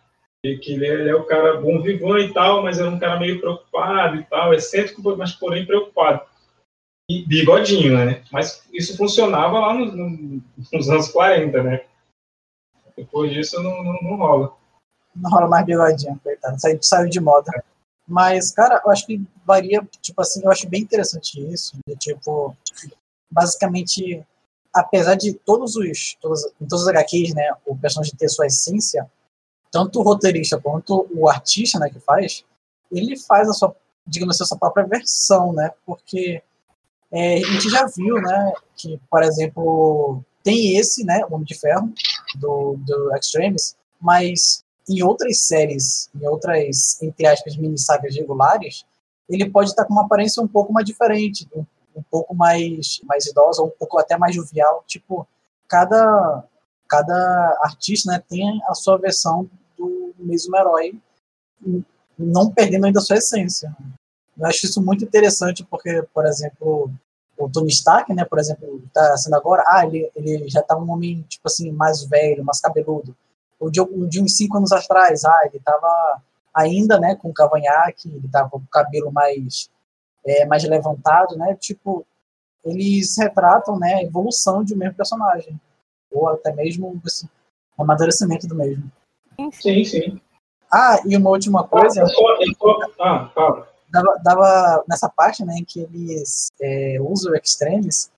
E, 0.45 0.59
que 0.59 0.73
ele, 0.73 0.87
ele, 0.87 1.09
é 1.11 1.15
o 1.15 1.25
cara 1.25 1.61
bom 1.61 1.81
vivão 1.81 2.19
e 2.19 2.33
tal, 2.33 2.63
mas 2.63 2.79
é 2.79 2.89
um 2.89 2.99
cara 2.99 3.19
meio 3.19 3.41
preocupado 3.41 4.17
e 4.17 4.25
tal, 4.25 4.53
excêntrico, 4.53 5.17
mas 5.17 5.33
porém 5.33 5.65
preocupado. 5.65 6.23
E 7.09 7.23
bigodinho, 7.25 7.97
né? 7.97 8.23
Mas 8.33 8.67
isso 8.73 8.97
funcionava 8.97 9.61
lá 9.61 9.75
no, 9.75 9.87
no, 9.87 10.43
nos 10.73 10.91
anos 10.91 11.09
40, 11.09 11.63
né? 11.63 11.85
Depois 12.97 13.33
disso 13.33 13.63
não, 13.63 13.83
não, 13.85 14.03
não 14.03 14.17
rola. 14.17 14.53
Não 15.17 15.31
rola 15.31 15.49
mais 15.49 15.65
bigodinho, 15.65 16.21
coitado. 16.23 16.61
Saiu, 16.61 16.79
saiu 16.83 17.09
de 17.09 17.21
moda. 17.21 17.51
Mas, 18.07 18.53
cara, 18.53 18.81
eu 18.85 18.91
acho 18.91 19.07
que 19.07 19.21
varia, 19.45 19.87
tipo 20.01 20.21
assim, 20.21 20.43
eu 20.45 20.51
acho 20.51 20.69
bem 20.69 20.83
interessante 20.83 21.41
isso. 21.53 21.77
De, 21.87 21.97
tipo, 21.97 22.57
basicamente, 23.31 24.25
apesar 24.73 25.15
de 25.17 25.35
todos 25.35 25.75
os, 25.77 26.17
todos, 26.21 26.45
em 26.61 26.67
todos 26.67 26.83
os 26.83 26.89
HQs, 26.89 27.35
né, 27.35 27.51
o 27.67 27.77
personagem 27.77 28.15
ter 28.17 28.29
sua 28.29 28.47
essência, 28.47 29.11
tanto 29.73 30.01
o 30.01 30.03
roteirista 30.03 30.61
quanto 30.61 31.09
o 31.13 31.29
artista, 31.29 31.79
né, 31.79 31.91
que 31.91 31.99
faz, 31.99 32.45
ele 32.93 33.19
faz 33.19 33.49
a 33.49 33.53
sua, 33.53 33.75
digamos 34.07 34.37
assim, 34.37 34.45
a 34.45 34.47
sua 34.47 34.59
própria 34.59 34.87
versão, 34.87 35.53
né, 35.53 35.73
porque 35.85 36.43
é, 37.11 37.35
a 37.37 37.53
gente 37.53 37.69
já 37.69 37.87
viu, 37.87 38.15
né, 38.17 38.53
que, 38.77 39.01
por 39.11 39.23
exemplo, 39.23 40.23
tem 40.43 40.77
esse, 40.77 41.05
né, 41.05 41.25
o 41.25 41.35
Homem 41.35 41.47
de 41.47 41.59
Ferro, 41.59 41.93
do, 42.37 42.77
do 42.79 43.17
Extremes, 43.17 43.77
mas 44.01 44.65
em 44.89 45.03
outras 45.03 45.41
séries, 45.41 46.09
em 46.15 46.27
outras, 46.27 47.01
entre 47.03 47.27
aspas, 47.27 47.57
mini-sagas 47.57 48.15
regulares, 48.15 48.85
ele 49.29 49.51
pode 49.51 49.71
estar 49.71 49.85
com 49.85 49.93
uma 49.93 50.05
aparência 50.05 50.43
um 50.43 50.49
pouco 50.49 50.73
mais 50.73 50.87
diferente, 50.87 51.49
um, 51.55 51.65
um 51.97 52.03
pouco 52.03 52.35
mais, 52.35 53.01
mais 53.05 53.27
idosa, 53.27 53.63
um 53.63 53.71
pouco 53.71 53.99
até 53.99 54.17
mais 54.17 54.35
jovial. 54.35 54.85
Tipo, 54.87 55.27
cada, 55.69 56.45
cada 56.89 57.59
artista 57.63 58.13
né, 58.13 58.23
tem 58.29 58.61
a 58.69 58.75
sua 58.75 58.97
versão 58.97 59.51
do 59.77 60.15
mesmo 60.19 60.57
herói, 60.57 60.95
não 62.17 62.51
perdendo 62.51 62.87
ainda 62.87 63.01
a 63.01 63.03
sua 63.03 63.17
essência. 63.17 63.75
Eu 64.39 64.47
acho 64.47 64.67
isso 64.67 64.83
muito 64.83 65.05
interessante 65.05 65.65
porque, 65.65 66.03
por 66.15 66.27
exemplo, 66.27 66.91
o 67.37 67.49
Tony 67.49 67.69
Stark, 67.69 68.13
né, 68.15 68.25
por 68.25 68.39
exemplo, 68.39 68.81
está 68.87 69.17
sendo 69.17 69.35
agora, 69.35 69.65
ah, 69.67 69.85
ele, 69.85 70.11
ele 70.15 70.49
já 70.49 70.63
tá 70.63 70.77
um 70.77 70.91
homem, 70.91 71.23
tipo 71.29 71.47
assim, 71.47 71.71
mais 71.73 72.05
velho, 72.05 72.45
mais 72.45 72.61
cabeludo. 72.61 73.17
O 73.59 73.71
de, 73.71 73.81
de 74.09 74.23
uns 74.23 74.37
cinco 74.37 74.59
anos 74.59 74.73
atrás, 74.73 75.25
ah, 75.25 75.41
ele 75.45 75.57
estava 75.57 76.21
ainda, 76.55 76.99
né, 76.99 77.15
com 77.17 77.33
cavanhaque, 77.33 78.09
ele 78.09 78.27
estava 78.27 78.49
com 78.49 78.59
o 78.59 78.67
cabelo 78.71 79.13
mais, 79.13 79.71
é, 80.27 80.47
mais 80.47 80.65
levantado, 80.65 81.37
né, 81.37 81.55
tipo, 81.55 82.07
eles 82.65 83.17
retratam, 83.19 83.79
né, 83.79 83.95
a 83.95 84.03
evolução 84.03 84.65
de 84.65 84.75
um 84.75 84.79
mesmo 84.79 84.95
personagem, 84.95 85.61
ou 86.11 86.29
até 86.29 86.53
mesmo 86.53 87.01
assim, 87.05 87.29
o 87.77 87.83
amadurecimento 87.83 88.47
do 88.47 88.55
mesmo. 88.55 88.91
Sim, 89.53 89.85
sim. 89.85 90.21
Ah, 90.73 91.01
e 91.05 91.17
uma 91.17 91.31
última 91.31 91.67
coisa... 91.67 92.05
Ah, 93.01 93.31
fala. 93.35 93.69
Dava, 93.89 94.21
dava 94.23 94.85
nessa 94.89 95.09
parte, 95.09 95.45
né, 95.45 95.55
em 95.59 95.65
que 95.65 95.81
eles 95.81 96.51
é, 96.61 96.99
usam 97.01 97.33
o 97.33 97.37
Extremes, 97.37 98.11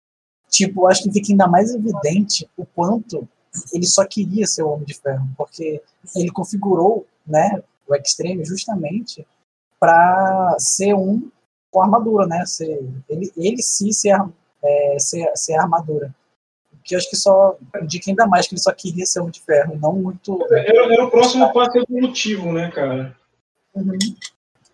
tipo, 0.49 0.87
acho 0.87 1.03
que 1.03 1.13
fica 1.13 1.33
ainda 1.33 1.47
mais 1.47 1.75
evidente 1.75 2.49
o 2.57 2.65
quanto 2.65 3.29
ele 3.73 3.87
só 3.87 4.05
queria 4.07 4.47
ser 4.47 4.63
o 4.63 4.71
Homem 4.71 4.85
de 4.85 4.95
Ferro, 4.95 5.29
porque 5.37 5.83
ele 6.15 6.31
configurou, 6.31 7.07
né, 7.27 7.63
o 7.87 7.95
Extreme 7.95 8.45
justamente 8.45 9.27
para 9.81 10.57
ser 10.59 10.95
um 10.95 11.31
com 11.71 11.83
armadura, 11.83 12.27
né, 12.27 12.45
ser, 12.47 12.81
ele, 13.09 13.31
ele 13.37 13.63
sim 13.63 13.93
ser, 13.93 14.19
é, 14.63 14.97
ser, 14.99 15.31
ser 15.35 15.55
armadura. 15.55 16.15
Que 16.83 16.95
eu 16.95 16.99
acho 16.99 17.11
que 17.11 17.17
só 17.17 17.57
indica 17.83 18.11
ainda 18.11 18.27
mais 18.27 18.47
que 18.47 18.55
ele 18.55 18.63
só 18.63 18.73
queria 18.73 19.05
ser 19.05 19.21
Homem 19.21 19.33
de 19.33 19.43
Ferro, 19.43 19.79
não 19.81 19.93
muito. 19.93 20.39
Era, 20.51 20.93
era 20.93 21.05
o 21.05 21.11
próximo 21.11 21.53
passo 21.53 21.79
evolutivo, 21.79 22.51
né, 22.53 22.71
cara? 22.71 23.15
Uhum. 23.75 23.99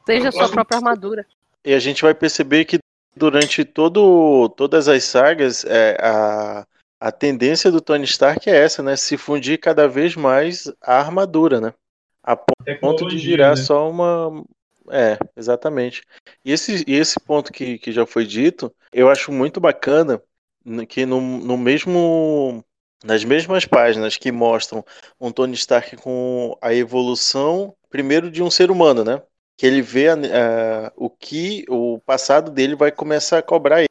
Seja 0.06 0.28
a 0.28 0.32
sua 0.32 0.48
própria 0.48 0.78
armadura. 0.78 1.26
E 1.64 1.74
a 1.74 1.78
gente 1.78 2.02
vai 2.02 2.14
perceber 2.14 2.66
que 2.66 2.78
durante 3.16 3.64
todo, 3.64 4.48
todas 4.50 4.86
as 4.86 5.04
sagas, 5.04 5.64
é, 5.64 5.96
a, 6.00 6.66
a 7.04 7.12
tendência 7.12 7.70
do 7.70 7.82
Tony 7.82 8.04
Stark 8.04 8.48
é 8.48 8.56
essa, 8.56 8.82
né? 8.82 8.96
Se 8.96 9.18
fundir 9.18 9.58
cada 9.58 9.86
vez 9.86 10.16
mais 10.16 10.72
a 10.80 10.98
armadura, 10.98 11.60
né? 11.60 11.74
A 12.22 12.34
ponto 12.34 13.06
de 13.06 13.18
virar 13.18 13.50
né? 13.50 13.56
só 13.56 13.90
uma. 13.90 14.42
É, 14.90 15.18
exatamente. 15.36 16.02
E 16.42 16.50
esse, 16.50 16.82
e 16.86 16.94
esse 16.94 17.20
ponto 17.20 17.52
que, 17.52 17.78
que 17.78 17.92
já 17.92 18.06
foi 18.06 18.24
dito, 18.24 18.74
eu 18.90 19.10
acho 19.10 19.30
muito 19.30 19.60
bacana 19.60 20.22
que 20.88 21.04
no, 21.04 21.20
no 21.20 21.58
mesmo. 21.58 22.64
Nas 23.04 23.22
mesmas 23.22 23.66
páginas 23.66 24.16
que 24.16 24.32
mostram 24.32 24.82
um 25.20 25.30
Tony 25.30 25.52
Stark 25.52 25.98
com 25.98 26.56
a 26.58 26.72
evolução, 26.72 27.76
primeiro 27.90 28.30
de 28.30 28.42
um 28.42 28.50
ser 28.50 28.70
humano, 28.70 29.04
né? 29.04 29.20
que 29.58 29.66
ele 29.66 29.82
vê 29.82 30.08
uh, 30.10 30.16
o 30.96 31.10
que 31.10 31.66
o 31.68 31.98
passado 32.00 32.50
dele 32.50 32.74
vai 32.74 32.90
começar 32.90 33.38
a 33.38 33.42
cobrar 33.42 33.84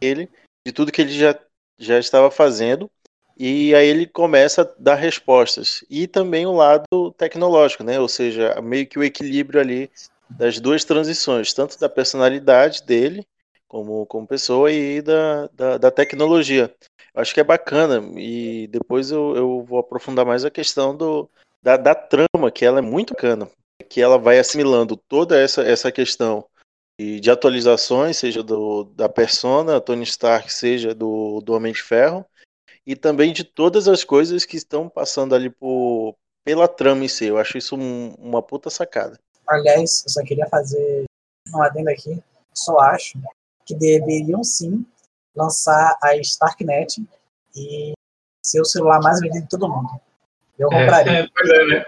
ele 0.00 0.28
de 0.66 0.72
tudo 0.72 0.90
que 0.90 1.00
ele 1.00 1.12
já, 1.12 1.38
já 1.80 1.98
estava 1.98 2.30
fazendo 2.30 2.90
e 3.36 3.74
aí 3.74 3.88
ele 3.88 4.06
começa 4.06 4.62
a 4.62 4.68
dar 4.78 4.96
respostas 4.96 5.82
e 5.88 6.06
também 6.06 6.44
o 6.46 6.52
lado 6.52 7.10
tecnológico, 7.16 7.82
né? 7.82 7.98
Ou 7.98 8.06
seja, 8.08 8.60
meio 8.60 8.86
que 8.86 8.98
o 8.98 9.02
equilíbrio 9.02 9.60
ali 9.60 9.90
das 10.28 10.60
duas 10.60 10.84
transições, 10.84 11.52
tanto 11.54 11.80
da 11.80 11.88
personalidade 11.88 12.82
dele 12.82 13.26
como, 13.66 14.04
como 14.06 14.26
pessoa 14.26 14.70
e 14.70 15.00
da, 15.00 15.48
da, 15.54 15.78
da 15.78 15.90
tecnologia. 15.90 16.72
Acho 17.14 17.32
que 17.32 17.40
é 17.40 17.44
bacana 17.44 18.02
e 18.16 18.68
depois 18.68 19.10
eu, 19.10 19.34
eu 19.34 19.64
vou 19.64 19.78
aprofundar 19.78 20.26
mais 20.26 20.44
a 20.44 20.50
questão 20.50 20.94
do, 20.94 21.28
da, 21.62 21.76
da 21.76 21.94
trama, 21.94 22.50
que 22.52 22.64
ela 22.64 22.78
é 22.78 22.82
muito 22.82 23.14
bacana 23.14 23.48
que 23.88 24.00
ela 24.00 24.18
vai 24.18 24.38
assimilando 24.38 24.96
toda 24.96 25.38
essa, 25.38 25.62
essa 25.62 25.90
questão 25.90 26.44
de, 27.00 27.18
de 27.18 27.30
atualizações, 27.30 28.18
seja 28.18 28.42
do, 28.42 28.84
da 28.84 29.08
persona 29.08 29.80
Tony 29.80 30.04
Stark, 30.04 30.52
seja 30.52 30.94
do, 30.94 31.40
do 31.40 31.54
Homem 31.54 31.72
de 31.72 31.82
Ferro, 31.82 32.26
e 32.86 32.94
também 32.94 33.32
de 33.32 33.42
todas 33.42 33.88
as 33.88 34.04
coisas 34.04 34.44
que 34.44 34.58
estão 34.58 34.86
passando 34.86 35.34
ali 35.34 35.48
por, 35.48 36.14
pela 36.44 36.68
trama 36.68 37.02
em 37.02 37.08
si. 37.08 37.24
Eu 37.24 37.38
acho 37.38 37.56
isso 37.56 37.74
um, 37.74 38.14
uma 38.18 38.42
puta 38.42 38.68
sacada. 38.68 39.18
Aliás, 39.48 40.02
eu 40.04 40.10
só 40.10 40.22
queria 40.22 40.46
fazer 40.48 41.04
um 41.54 41.62
adendo 41.62 41.88
aqui. 41.88 42.22
Só 42.54 42.78
acho 42.80 43.18
que 43.64 43.74
deveriam 43.74 44.44
sim 44.44 44.84
lançar 45.34 45.96
a 46.02 46.14
Starknet 46.16 47.02
e 47.56 47.92
ser 48.44 48.60
o 48.60 48.64
celular 48.64 49.00
mais 49.00 49.20
vendido 49.20 49.44
de 49.44 49.48
todo 49.48 49.70
mundo. 49.70 49.98
Eu 50.58 50.68
compraria. 50.68 51.20
É, 51.20 51.28
pois 51.34 51.50
é, 51.50 51.66
né? 51.66 51.84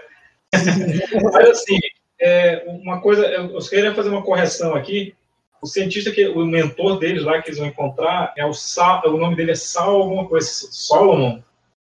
Mas 1.33 1.49
assim, 1.49 1.79
é, 2.23 2.63
uma 2.67 3.01
coisa, 3.01 3.27
eu 3.27 3.59
queria 3.59 3.93
fazer 3.93 4.09
uma 4.09 4.23
correção 4.23 4.73
aqui. 4.73 5.13
O 5.61 5.67
cientista 5.67 6.11
que 6.11 6.25
o 6.27 6.45
mentor 6.45 6.97
deles 6.97 7.23
lá 7.23 7.41
que 7.41 7.49
eles 7.49 7.59
vão 7.59 7.67
encontrar 7.67 8.33
é 8.37 8.45
o 8.45 8.53
Sal, 8.53 9.01
o 9.05 9.17
nome 9.17 9.35
dele 9.35 9.51
é 9.51 9.55
Sal 9.55 10.01
alguma 10.01 10.27
coisa, 10.27 10.47
Solomon. 10.47 11.41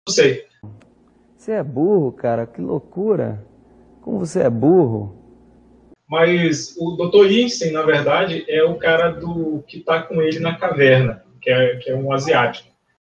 Não 0.06 0.14
sei. 0.14 0.46
Você 1.36 1.52
é 1.52 1.62
burro, 1.62 2.12
cara, 2.12 2.46
que 2.46 2.60
loucura. 2.60 3.44
Como 4.02 4.18
você 4.18 4.40
é 4.40 4.50
burro? 4.50 5.16
Mas 6.08 6.76
o 6.78 6.96
Dr. 6.96 7.26
Einstein, 7.26 7.72
na 7.72 7.82
verdade, 7.82 8.44
é 8.48 8.62
o 8.62 8.76
cara 8.76 9.08
do 9.08 9.64
que 9.66 9.78
está 9.78 10.02
com 10.02 10.22
ele 10.22 10.38
na 10.38 10.56
caverna, 10.56 11.24
que 11.40 11.50
é, 11.50 11.76
que 11.76 11.90
é 11.90 11.96
um 11.96 12.12
asiático. 12.12 12.68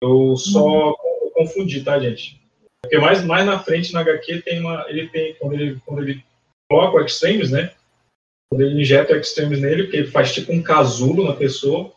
Eu 0.01 0.35
só 0.37 0.89
uhum. 0.89 1.31
confundi, 1.33 1.83
tá, 1.83 1.99
gente? 1.99 2.39
Porque 2.81 2.97
mais, 2.99 3.23
mais 3.23 3.45
na 3.45 3.59
frente 3.59 3.91
na 3.91 4.01
HQ 4.01 4.41
tem 4.43 4.59
uma. 4.59 4.85
Ele 4.87 5.07
tem. 5.09 5.35
Quando 5.35 5.53
ele, 5.53 5.81
quando 5.85 6.03
ele 6.03 6.23
coloca 6.69 6.97
o 6.97 7.05
Extremes, 7.05 7.51
né? 7.51 7.71
Quando 8.49 8.61
ele 8.61 8.81
injeta 8.81 9.13
o 9.13 9.17
Extremes 9.17 9.59
nele, 9.59 9.83
porque 9.83 9.97
ele 9.97 10.07
faz 10.07 10.33
tipo 10.33 10.51
um 10.51 10.61
casulo 10.61 11.25
na 11.25 11.33
pessoa. 11.33 11.93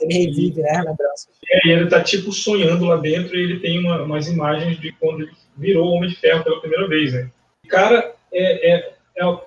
Ele 0.00 0.26
revive, 0.26 0.60
né? 0.60 0.82
Lembrança. 0.86 1.28
E 1.64 1.70
ele 1.70 1.88
tá 1.88 2.02
tipo 2.02 2.32
sonhando 2.32 2.84
lá 2.84 2.96
dentro 2.96 3.36
e 3.36 3.42
ele 3.42 3.60
tem 3.60 3.78
uma, 3.78 4.02
umas 4.02 4.28
imagens 4.28 4.78
de 4.78 4.92
quando 4.92 5.22
ele 5.22 5.32
virou 5.56 5.88
Homem 5.88 6.10
de 6.10 6.16
Ferro 6.16 6.44
pela 6.44 6.60
primeira 6.60 6.86
vez, 6.86 7.12
né? 7.12 7.30
Cara, 7.68 8.14
é, 8.32 8.74
é, 8.74 8.92
é, 9.18 9.40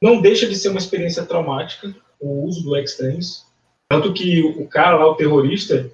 não 0.00 0.20
deixa 0.20 0.46
de 0.46 0.56
ser 0.56 0.68
uma 0.68 0.78
experiência 0.78 1.24
traumática 1.24 1.94
o 2.20 2.44
uso 2.44 2.62
do 2.62 2.76
Extremes. 2.76 3.46
Tanto 3.88 4.12
que 4.12 4.42
o 4.42 4.66
cara 4.68 4.96
lá, 4.96 5.06
o 5.06 5.14
terrorista, 5.14 5.90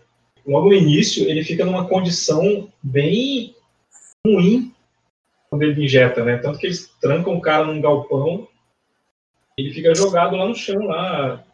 logo 0.46 0.68
no 0.68 0.74
início, 0.74 1.28
ele 1.28 1.44
fica 1.44 1.64
numa 1.64 1.87
condição 1.87 2.68
bem 2.82 3.54
ruim 4.26 4.73
quando 5.54 5.62
ele 5.62 5.84
injeta, 5.84 6.24
né? 6.24 6.36
Tanto 6.38 6.58
que 6.58 6.66
eles 6.66 6.90
trancam 7.00 7.36
o 7.36 7.40
cara 7.40 7.64
num 7.64 7.80
galpão, 7.80 8.48
ele 9.56 9.72
fica 9.72 9.94
jogado 9.94 10.34
lá 10.34 10.48
no 10.48 10.54
chão, 10.54 10.82
lá, 10.82 11.44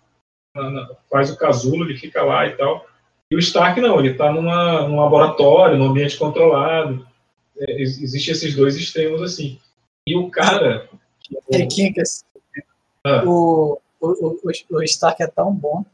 na, 0.56 0.70
na, 0.70 0.90
faz 1.10 1.30
o 1.30 1.36
casulo, 1.36 1.84
ele 1.84 1.98
fica 1.98 2.22
lá 2.22 2.46
e 2.46 2.56
tal. 2.56 2.86
E 3.30 3.36
o 3.36 3.38
Stark 3.38 3.78
não, 3.78 4.00
ele 4.00 4.12
está 4.12 4.32
num 4.32 4.96
laboratório, 4.96 5.76
num 5.76 5.90
ambiente 5.90 6.16
controlado. 6.16 7.06
É, 7.58 7.82
Existem 7.82 8.32
esses 8.32 8.56
dois 8.56 8.74
extremos 8.74 9.20
assim. 9.20 9.60
E 10.06 10.16
o 10.16 10.30
cara. 10.30 10.88
É, 11.52 11.66
Kinkas, 11.66 12.24
ah. 13.04 13.22
o, 13.26 13.78
o, 14.00 14.40
o, 14.70 14.82
Stark 14.82 15.22
é 15.22 15.26
tão 15.26 15.52
bom 15.52 15.84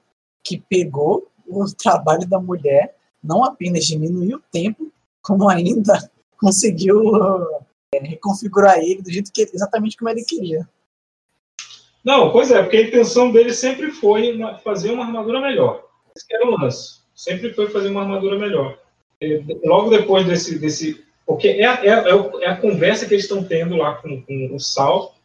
que 0.44 0.58
pegou 0.58 1.28
o 1.44 1.64
trabalho 1.74 2.26
da 2.26 2.38
mulher 2.38 2.94
não 3.22 3.42
apenas 3.42 3.84
diminuiu 3.84 4.38
o 4.38 4.42
tempo, 4.52 4.92
como 5.20 5.48
ainda 5.48 6.08
conseguiu 6.38 7.16
é, 7.16 7.66
reconfigurar 8.04 8.78
ele 8.78 9.02
do 9.02 9.10
jeito 9.10 9.32
que 9.32 9.42
exatamente 9.42 9.96
como 9.96 10.08
ele 10.10 10.24
queria. 10.24 10.68
Não, 12.04 12.30
pois 12.30 12.50
é, 12.50 12.62
porque 12.62 12.76
a 12.76 12.82
intenção 12.82 13.32
dele 13.32 13.52
sempre 13.52 13.90
foi 13.90 14.38
fazer 14.62 14.90
uma 14.90 15.04
armadura 15.04 15.40
melhor. 15.40 15.84
Esse 16.14 16.26
era 16.32 16.46
o 16.46 16.50
lance. 16.50 17.00
Sempre 17.14 17.52
foi 17.52 17.68
fazer 17.68 17.88
uma 17.88 18.02
armadura 18.02 18.38
melhor. 18.38 18.78
E, 19.20 19.42
logo 19.64 19.90
depois 19.90 20.26
desse, 20.26 20.58
desse 20.58 21.04
porque 21.26 21.48
é, 21.48 21.64
é, 21.64 21.88
é, 21.88 22.44
é 22.44 22.48
a 22.48 22.56
conversa 22.56 23.06
que 23.06 23.14
eles 23.14 23.24
estão 23.24 23.42
tendo 23.42 23.74
lá 23.76 23.94
com, 23.96 24.22
com, 24.22 24.54
o 24.54 24.60
Sal. 24.60 25.16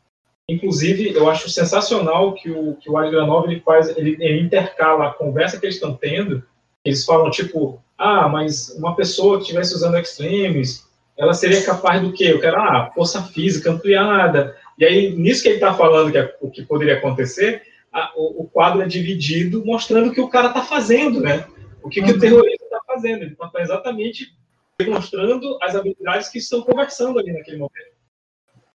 Inclusive, 0.49 1.13
eu 1.13 1.29
acho 1.29 1.49
sensacional 1.49 2.33
que 2.33 2.49
o, 2.49 2.75
que 2.75 2.89
o 2.89 2.97
Adrianov 2.97 3.47
ele 3.47 3.61
faz, 3.61 3.95
ele, 3.95 4.17
ele 4.19 4.41
intercala 4.41 5.07
a 5.07 5.13
conversa 5.13 5.59
que 5.59 5.67
eles 5.67 5.75
estão 5.75 5.93
tendo. 5.93 6.43
Eles 6.83 7.05
falam, 7.05 7.29
tipo, 7.29 7.79
ah, 7.95 8.27
mas 8.27 8.69
uma 8.75 8.95
pessoa 8.95 9.37
que 9.37 9.43
estivesse 9.43 9.75
usando 9.75 9.97
extremes, 9.99 10.87
ela 11.21 11.35
seria 11.35 11.63
capaz 11.63 12.01
do 12.01 12.11
quê? 12.11 12.25
Eu 12.31 12.41
quero, 12.41 12.57
ah, 12.57 12.91
força 12.95 13.21
física 13.21 13.69
ampliada. 13.69 14.57
E 14.75 14.83
aí, 14.83 15.15
nisso 15.15 15.43
que 15.43 15.49
ele 15.49 15.55
está 15.57 15.71
falando, 15.71 16.11
que 16.11 16.17
é 16.17 16.35
o 16.41 16.49
que 16.49 16.63
poderia 16.63 16.97
acontecer, 16.97 17.61
a, 17.93 18.11
o, 18.15 18.41
o, 18.41 18.49
quadro 18.49 18.81
é 18.81 18.87
dividido, 18.87 19.63
mostrando 19.63 20.09
o 20.09 20.13
que 20.13 20.19
o 20.19 20.27
cara 20.27 20.47
está 20.47 20.63
fazendo, 20.63 21.21
né? 21.21 21.45
O 21.83 21.89
que, 21.89 21.99
uhum. 21.99 22.07
que 22.07 22.11
o 22.11 22.15
uhum. 22.15 22.19
terrorista 22.19 22.63
está 22.63 22.79
fazendo. 22.87 23.21
Ele 23.21 23.33
está 23.39 23.61
exatamente 23.61 24.35
demonstrando 24.79 25.59
as 25.61 25.75
habilidades 25.75 26.27
que 26.29 26.39
estão 26.39 26.63
conversando 26.63 27.19
ali 27.19 27.31
naquele 27.31 27.57
momento. 27.57 27.91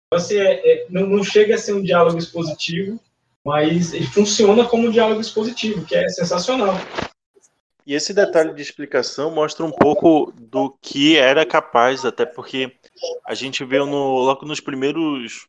Então, 0.05 0.19
assim, 0.19 0.37
é, 0.37 0.71
é, 0.71 0.85
não, 0.87 1.07
não, 1.07 1.23
chega 1.23 1.55
a 1.55 1.57
ser 1.57 1.73
um 1.73 1.81
diálogo 1.81 2.19
expositivo, 2.19 2.99
mas 3.43 3.91
ele 3.91 4.05
funciona 4.05 4.65
como 4.65 4.87
um 4.87 4.91
diálogo 4.91 5.19
expositivo, 5.19 5.83
que 5.83 5.95
é 5.95 6.07
sensacional. 6.09 6.75
E 7.85 7.93
esse 7.93 8.13
detalhe 8.13 8.53
de 8.53 8.61
explicação 8.61 9.29
mostra 9.29 9.63
um 9.63 9.71
pouco 9.71 10.33
do 10.35 10.75
que 10.81 11.17
era 11.17 11.45
capaz, 11.45 12.03
até 12.03 12.25
porque 12.25 12.71
a 13.25 13.35
gente 13.35 13.63
viu 13.63 13.85
no, 13.85 14.19
logo 14.19 14.45
nos 14.45 14.59
primeiros, 14.59 15.47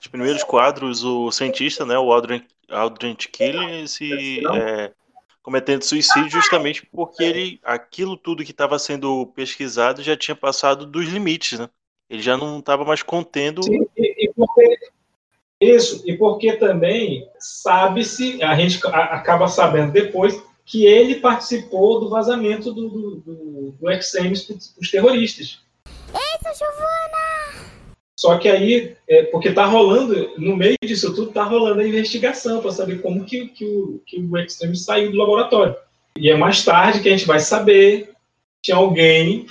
os 0.00 0.06
primeiros 0.08 0.42
quadros 0.42 1.04
o 1.04 1.30
cientista, 1.30 1.86
né, 1.86 1.96
o 1.96 2.12
Aldrin, 2.12 2.44
Aldrin 2.68 3.14
Killing, 3.14 3.86
se 3.86 4.42
é, 4.56 4.90
cometendo 5.44 5.84
suicídio 5.84 6.30
justamente 6.30 6.84
porque 6.86 7.22
ele, 7.22 7.60
aquilo 7.62 8.16
tudo 8.16 8.44
que 8.44 8.50
estava 8.50 8.76
sendo 8.78 9.26
pesquisado 9.28 10.02
já 10.02 10.16
tinha 10.16 10.34
passado 10.34 10.84
dos 10.84 11.06
limites, 11.06 11.60
né? 11.60 11.68
Ele 12.10 12.20
já 12.20 12.36
não 12.36 12.58
estava 12.58 12.84
mais 12.84 13.02
contendo. 13.02 13.62
Sim, 13.62 13.86
e, 13.96 14.26
e 14.26 14.32
porque, 14.34 14.78
isso, 15.60 16.02
e 16.04 16.16
porque 16.16 16.54
também 16.56 17.28
sabe-se, 17.38 18.42
a 18.42 18.54
gente 18.56 18.80
acaba 18.86 19.46
sabendo 19.46 19.92
depois, 19.92 20.34
que 20.64 20.86
ele 20.86 21.16
participou 21.16 22.00
do 22.00 22.08
vazamento 22.08 22.72
do, 22.72 22.88
do, 22.88 23.16
do, 23.16 23.74
do 23.78 23.90
X-Games 23.90 24.42
para 24.42 24.56
os 24.80 24.90
terroristas. 24.90 25.60
Eita, 25.86 26.54
Giovana! 26.54 27.14
Só 28.18 28.38
que 28.38 28.48
aí, 28.48 28.96
é, 29.08 29.24
porque 29.24 29.52
tá 29.52 29.66
rolando, 29.66 30.32
no 30.38 30.56
meio 30.56 30.76
disso 30.82 31.14
tudo, 31.14 31.32
tá 31.32 31.44
rolando 31.44 31.80
a 31.80 31.86
investigação 31.86 32.62
para 32.62 32.70
saber 32.70 33.02
como 33.02 33.24
que, 33.24 33.48
que, 33.48 33.64
o, 33.64 34.00
que 34.06 34.18
o 34.18 34.38
Extreme 34.38 34.76
saiu 34.76 35.10
do 35.10 35.18
laboratório. 35.18 35.76
E 36.16 36.30
é 36.30 36.36
mais 36.36 36.64
tarde 36.64 37.00
que 37.00 37.08
a 37.08 37.12
gente 37.12 37.26
vai 37.26 37.40
saber 37.40 38.14
que 38.62 38.72
alguém, 38.72 39.46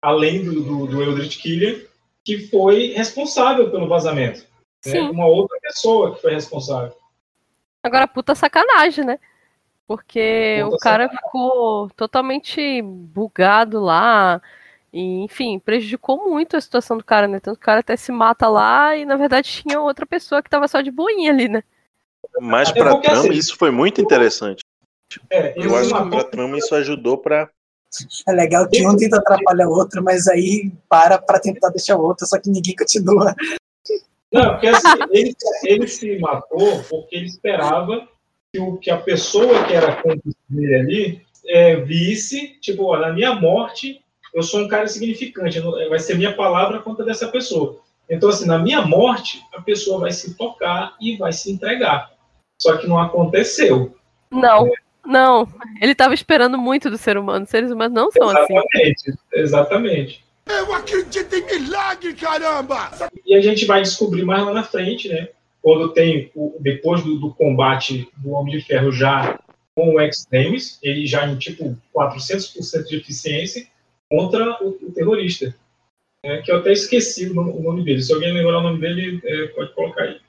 além 0.00 0.44
do, 0.44 0.62
do, 0.62 0.86
do 0.86 1.02
Eldritch 1.02 1.40
Killer, 1.40 1.88
que 2.24 2.46
foi 2.48 2.92
responsável 2.92 3.70
pelo 3.70 3.88
vazamento. 3.88 4.46
Né? 4.86 5.00
Uma 5.00 5.26
outra 5.26 5.58
pessoa 5.60 6.14
que 6.14 6.22
foi 6.22 6.32
responsável. 6.34 6.94
Agora, 7.82 8.06
puta 8.06 8.34
sacanagem, 8.34 9.04
né? 9.04 9.18
Porque 9.86 10.62
o 10.64 10.78
cara 10.78 11.04
sacanagem. 11.04 11.18
ficou 11.18 11.90
totalmente 11.90 12.82
bugado 12.82 13.80
lá 13.80 14.40
e, 14.92 15.24
enfim, 15.24 15.58
prejudicou 15.58 16.28
muito 16.28 16.56
a 16.56 16.60
situação 16.60 16.96
do 16.96 17.04
cara, 17.04 17.26
né? 17.26 17.40
Tanto 17.40 17.56
que 17.56 17.62
o 17.62 17.66
cara 17.66 17.80
até 17.80 17.96
se 17.96 18.12
mata 18.12 18.48
lá 18.48 18.96
e, 18.96 19.04
na 19.04 19.16
verdade, 19.16 19.48
tinha 19.48 19.80
outra 19.80 20.06
pessoa 20.06 20.42
que 20.42 20.50
tava 20.50 20.68
só 20.68 20.80
de 20.80 20.90
boinha 20.90 21.30
ali, 21.30 21.48
né? 21.48 21.62
Mas 22.40 22.70
é 22.70 22.72
pra 22.72 22.96
trama 22.96 23.20
assim, 23.20 23.32
isso 23.32 23.56
foi 23.56 23.70
muito 23.70 24.00
interessante. 24.00 24.62
É, 25.30 25.54
eu 25.56 25.74
acho 25.76 25.94
que 25.94 26.10
pra 26.10 26.24
trama 26.24 26.58
isso 26.58 26.74
ajudou 26.74 27.18
pra. 27.18 27.48
É 28.26 28.32
legal 28.32 28.66
que 28.68 28.86
um 28.86 28.96
tenta 28.96 29.18
atrapalhar 29.18 29.68
o 29.68 29.72
outro, 29.72 30.02
mas 30.02 30.26
aí 30.26 30.72
para 30.88 31.18
pra 31.18 31.38
tentar 31.38 31.68
deixar 31.68 31.96
o 31.96 32.02
outro, 32.02 32.26
só 32.26 32.40
que 32.40 32.48
ninguém 32.48 32.74
continua. 32.74 33.34
Não, 34.32 34.52
porque 34.52 34.68
assim, 34.68 34.88
ele, 35.12 35.34
ele 35.64 35.86
se 35.86 36.18
matou 36.18 36.82
porque 36.88 37.16
ele 37.16 37.26
esperava 37.26 38.08
que, 38.52 38.60
o, 38.60 38.76
que 38.76 38.90
a 38.90 38.98
pessoa 38.98 39.64
que 39.64 39.72
era 39.72 39.96
cúmplice 39.96 40.36
dele 40.48 40.74
ali 40.74 41.22
é, 41.46 41.76
visse, 41.76 42.58
tipo, 42.60 42.84
ó, 42.84 42.98
na 42.98 43.12
minha 43.12 43.34
morte 43.34 44.00
eu 44.34 44.42
sou 44.42 44.60
um 44.60 44.68
cara 44.68 44.86
significante, 44.86 45.60
vai 45.60 45.98
ser 45.98 46.16
minha 46.16 46.34
palavra 46.34 46.78
contra 46.78 47.04
dessa 47.04 47.28
pessoa. 47.28 47.80
Então, 48.08 48.28
assim, 48.28 48.46
na 48.46 48.58
minha 48.58 48.82
morte, 48.82 49.42
a 49.54 49.60
pessoa 49.60 50.00
vai 50.00 50.10
se 50.10 50.34
tocar 50.34 50.94
e 51.00 51.16
vai 51.16 51.32
se 51.32 51.50
entregar. 51.50 52.10
Só 52.58 52.76
que 52.76 52.86
não 52.86 52.98
aconteceu. 52.98 53.94
Não, 54.30 54.66
é. 54.66 54.70
não. 55.04 55.48
Ele 55.80 55.92
estava 55.92 56.14
esperando 56.14 56.56
muito 56.56 56.88
do 56.88 56.96
ser 56.96 57.18
humano. 57.18 57.44
Os 57.44 57.50
seres 57.50 57.70
humanos 57.70 57.94
não 57.94 58.10
são 58.10 58.30
exatamente, 58.30 59.10
assim. 59.10 59.18
Exatamente, 59.32 60.24
exatamente. 60.24 60.24
Eu 60.46 60.74
acredito 60.74 61.34
em 61.34 61.46
milagre, 61.46 62.14
caramba! 62.14 62.90
E 63.24 63.34
a 63.34 63.40
gente 63.40 63.64
vai 63.64 63.82
descobrir 63.82 64.24
mais 64.24 64.44
lá 64.44 64.52
na 64.52 64.64
frente, 64.64 65.08
né? 65.08 65.28
Quando 65.62 65.92
tem, 65.92 66.30
depois 66.58 67.02
do, 67.04 67.18
do 67.18 67.32
combate 67.32 68.10
do 68.16 68.32
Homem 68.32 68.58
de 68.58 68.64
Ferro 68.64 68.90
já 68.90 69.38
com 69.74 69.94
o 69.94 70.00
X-Demis, 70.00 70.78
ele 70.82 71.06
já 71.06 71.26
em 71.26 71.38
tipo 71.38 71.78
400% 71.94 72.84
de 72.84 72.96
eficiência, 72.96 73.66
contra 74.10 74.62
o, 74.62 74.70
o 74.70 74.92
terrorista. 74.92 75.54
É, 76.24 76.42
que 76.42 76.52
eu 76.52 76.58
até 76.58 76.72
esqueci 76.72 77.30
o 77.30 77.34
nome, 77.34 77.52
o 77.52 77.62
nome, 77.62 77.84
dele. 77.84 78.02
Se 78.02 78.12
alguém 78.12 78.32
lembrar 78.32 78.58
o 78.58 78.62
nome 78.62 78.80
dele, 78.80 79.20
é, 79.24 79.46
pode 79.48 79.72
colocar 79.74 80.02
aí. 80.02 80.20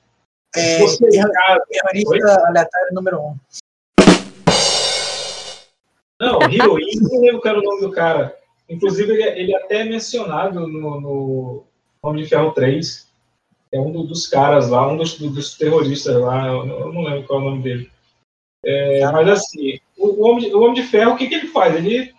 É, 0.56 0.78
Você, 0.78 1.04
terrorista 1.06 2.48
aleatório 2.48 2.94
número 2.94 3.18
1. 3.18 3.20
Um. 3.20 3.36
Não, 6.20 6.42
Heroin, 6.42 6.86
não 7.02 7.20
lembro 7.20 7.40
qual 7.40 7.54
era 7.54 7.60
o 7.60 7.64
nome 7.64 7.80
do 7.82 7.90
cara. 7.90 8.36
Inclusive, 8.68 9.12
ele, 9.12 9.22
ele 9.40 9.54
é 9.54 9.56
até 9.58 9.84
mencionado 9.84 10.66
no, 10.66 11.00
no 11.00 11.64
Homem 12.02 12.22
de 12.22 12.30
Ferro 12.30 12.52
3. 12.52 13.08
É 13.74 13.80
um 13.80 13.90
dos 14.06 14.26
caras 14.26 14.68
lá, 14.68 14.86
um 14.86 14.96
dos, 14.96 15.18
dos 15.18 15.56
terroristas 15.58 16.14
lá, 16.20 16.46
eu 16.46 16.92
não 16.92 17.02
lembro 17.02 17.24
qual 17.24 17.40
é 17.40 17.42
o 17.42 17.50
nome 17.50 17.62
dele. 17.62 17.90
É, 18.64 19.10
mas 19.10 19.28
assim, 19.28 19.80
o, 19.98 20.24
Homem 20.24 20.48
de, 20.48 20.54
o 20.54 20.60
Homem 20.60 20.74
de 20.74 20.84
Ferro, 20.84 21.12
o 21.12 21.16
que, 21.16 21.26
que 21.26 21.34
ele 21.34 21.48
faz? 21.48 21.74
Ele 21.74 22.14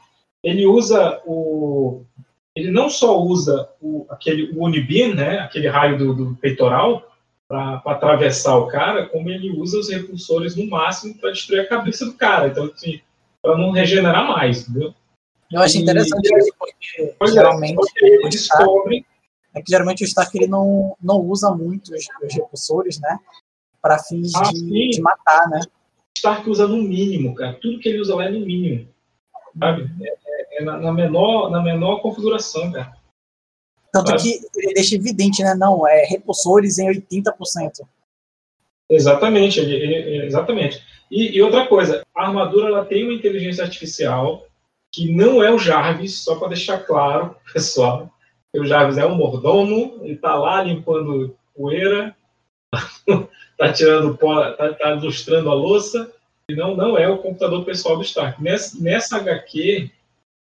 ele 0.45 0.65
usa 0.67 1.21
o. 1.25 2.03
Ele 2.55 2.71
não 2.71 2.89
só 2.89 3.19
usa 3.19 3.67
o, 3.81 4.05
aquele 4.09 4.51
o 4.55 4.63
Unibin, 4.63 5.13
né, 5.13 5.39
aquele 5.39 5.67
raio 5.67 5.97
do, 5.97 6.13
do 6.13 6.35
peitoral, 6.35 7.11
para 7.49 7.81
atravessar 7.85 8.55
o 8.57 8.67
cara, 8.67 9.07
como 9.07 9.29
ele 9.29 9.49
usa 9.49 9.79
os 9.79 9.89
repulsores 9.89 10.55
no 10.55 10.69
máximo 10.69 11.17
para 11.17 11.31
destruir 11.31 11.61
a 11.61 11.67
cabeça 11.67 12.05
do 12.05 12.13
cara. 12.13 12.47
Então, 12.47 12.65
assim, 12.65 13.01
para 13.41 13.57
não 13.57 13.71
regenerar 13.71 14.27
mais, 14.27 14.69
entendeu? 14.69 14.93
Eu 15.51 15.61
acho 15.61 15.77
interessante 15.77 16.29
e, 16.31 16.37
isso, 16.37 16.53
porque 16.57 17.15
é, 17.19 17.27
geralmente 17.27 17.77
é, 18.01 18.29
descobre. 18.29 19.05
É 19.55 19.61
que 19.61 19.71
geralmente 19.71 20.03
o 20.03 20.05
Stark 20.05 20.37
ele 20.37 20.47
não, 20.47 20.95
não 21.01 21.21
usa 21.21 21.49
muito 21.51 21.93
os, 21.93 22.05
os 22.23 22.33
repulsores, 22.33 22.99
né? 22.99 23.19
Para 23.81 23.99
fins 23.99 24.35
ah, 24.35 24.51
de, 24.51 24.89
de, 24.89 25.01
matar, 25.01 25.47
né? 25.49 25.61
Stark 26.17 26.49
usa 26.49 26.67
no 26.67 26.77
mínimo, 26.77 27.33
cara. 27.35 27.57
Tudo 27.61 27.79
que 27.79 27.87
ele 27.87 28.01
usa 28.01 28.15
lá 28.15 28.25
é 28.25 28.31
no 28.31 28.45
mínimo. 28.45 28.87
Sabe? 29.57 29.89
É, 30.01 30.61
é 30.61 30.63
na, 30.63 30.77
na, 30.77 30.91
menor, 30.91 31.49
na 31.49 31.61
menor 31.61 32.01
configuração, 32.01 32.71
cara. 32.71 32.93
Tanto 33.93 34.09
Sabe? 34.09 34.21
que 34.23 34.39
ele 34.57 34.73
deixa 34.73 34.95
evidente, 34.95 35.41
né? 35.41 35.55
Não, 35.55 35.87
é 35.87 36.03
repulsores 36.03 36.77
em 36.77 36.87
80%. 36.89 37.87
Exatamente, 38.89 39.59
ele, 39.59 39.73
ele, 39.73 40.25
exatamente. 40.25 40.83
E, 41.09 41.37
e, 41.37 41.41
outra 41.41 41.67
coisa, 41.67 42.03
a 42.15 42.27
armadura 42.27 42.67
ela 42.67 42.85
tem 42.85 43.03
uma 43.03 43.13
inteligência 43.13 43.63
artificial 43.63 44.45
que 44.91 45.11
não 45.11 45.43
é 45.43 45.51
o 45.51 45.57
Jarvis, 45.57 46.19
só 46.19 46.35
para 46.35 46.49
deixar 46.49 46.79
claro, 46.79 47.35
pessoal. 47.53 48.11
O 48.59 48.65
Jarvis 48.65 48.97
é 48.97 49.05
um 49.05 49.15
mordomo, 49.15 49.99
ele 50.01 50.13
está 50.13 50.35
lá 50.35 50.63
limpando 50.63 51.35
poeira, 51.55 52.15
está 52.73 53.71
tirando 53.73 54.17
pó, 54.17 54.49
está 54.49 54.73
tá 54.73 54.91
ilustrando 54.91 55.49
a 55.49 55.53
louça, 55.53 56.11
e 56.49 56.55
não, 56.55 56.75
não 56.75 56.97
é 56.97 57.07
o 57.07 57.17
computador 57.17 57.65
pessoal 57.65 57.97
do 57.97 58.03
Stark. 58.03 58.41
Nessa, 58.41 58.79
nessa 58.79 59.17
HQ, 59.17 59.89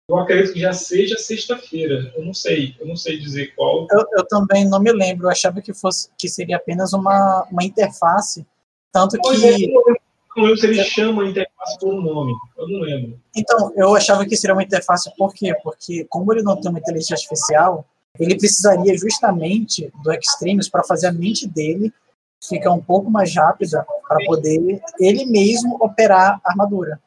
eu 0.10 0.18
acredito 0.18 0.53
que 0.53 0.60
já 0.60 0.74
seja 0.74 1.18
sexta-feira. 1.18 2.12
Eu 2.16 2.26
não 2.26 2.34
sei, 2.34 2.76
eu 2.80 2.88
não 2.88 2.95
sei 2.95 3.20
dizer 3.20 3.53
qual. 3.55 3.86
Eu, 3.91 4.05
eu, 4.18 4.26
também 4.28 4.68
não 4.68 4.80
me 4.80 4.91
lembro. 4.91 5.28
Eu 5.28 5.32
achava 5.32 5.62
que 5.62 5.74
fosse 5.74 6.10
que 6.18 6.28
seria 6.28 6.55
apenas 6.55 6.93
uma, 6.93 7.45
uma 7.51 7.64
interface, 7.64 8.45
tanto 8.91 9.20
que. 9.20 9.28
É, 9.45 9.55
eu 9.62 9.97
não 10.36 10.43
lembro 10.43 10.57
se 10.57 10.66
ele 10.66 10.84
chama 10.84 11.24
a 11.24 11.28
interface 11.28 11.78
por 11.80 11.93
um 11.93 12.01
nome. 12.01 12.34
Eu 12.57 12.68
não 12.68 12.80
lembro. 12.80 13.20
Então, 13.36 13.72
eu 13.76 13.93
achava 13.93 14.26
que 14.26 14.36
seria 14.36 14.55
uma 14.55 14.64
interface 14.64 15.14
por 15.16 15.34
quê? 15.34 15.53
Porque 15.62 16.05
como 16.10 16.34
ele 16.34 16.41
não 16.41 16.60
tem 16.60 16.72
uma 16.72 16.80
inteligência 16.80 17.16
artificial, 17.16 17.86
ele 18.18 18.38
precisaria 18.38 18.97
justamente 18.97 19.91
do 20.03 20.12
Extremes 20.12 20.70
para 20.70 20.84
fazer 20.84 21.07
a 21.07 21.12
mente 21.12 21.47
dele 21.47 21.93
ficar 22.41 22.72
um 22.72 22.82
pouco 22.82 23.10
mais 23.12 23.36
rápida 23.36 23.86
para 24.07 24.26
poder 24.26 24.82
ele 24.99 25.26
mesmo 25.26 25.78
operar 25.82 26.39
a 26.43 26.51
armadura. 26.51 26.99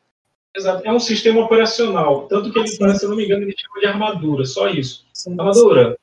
Exato. 0.54 0.86
É 0.86 0.92
um 0.92 1.00
sistema 1.00 1.40
operacional. 1.40 2.26
Tanto 2.28 2.52
que 2.52 2.58
ele, 2.58 2.68
Sim. 2.68 2.94
se 2.94 3.04
eu 3.04 3.08
não 3.08 3.16
me 3.16 3.24
engano, 3.24 3.42
ele 3.42 3.54
chama 3.56 3.80
de 3.80 3.86
armadura, 3.86 4.44
só 4.44 4.68
isso. 4.68 5.06
Sim. 5.12 5.32
Armadura. 5.38 5.96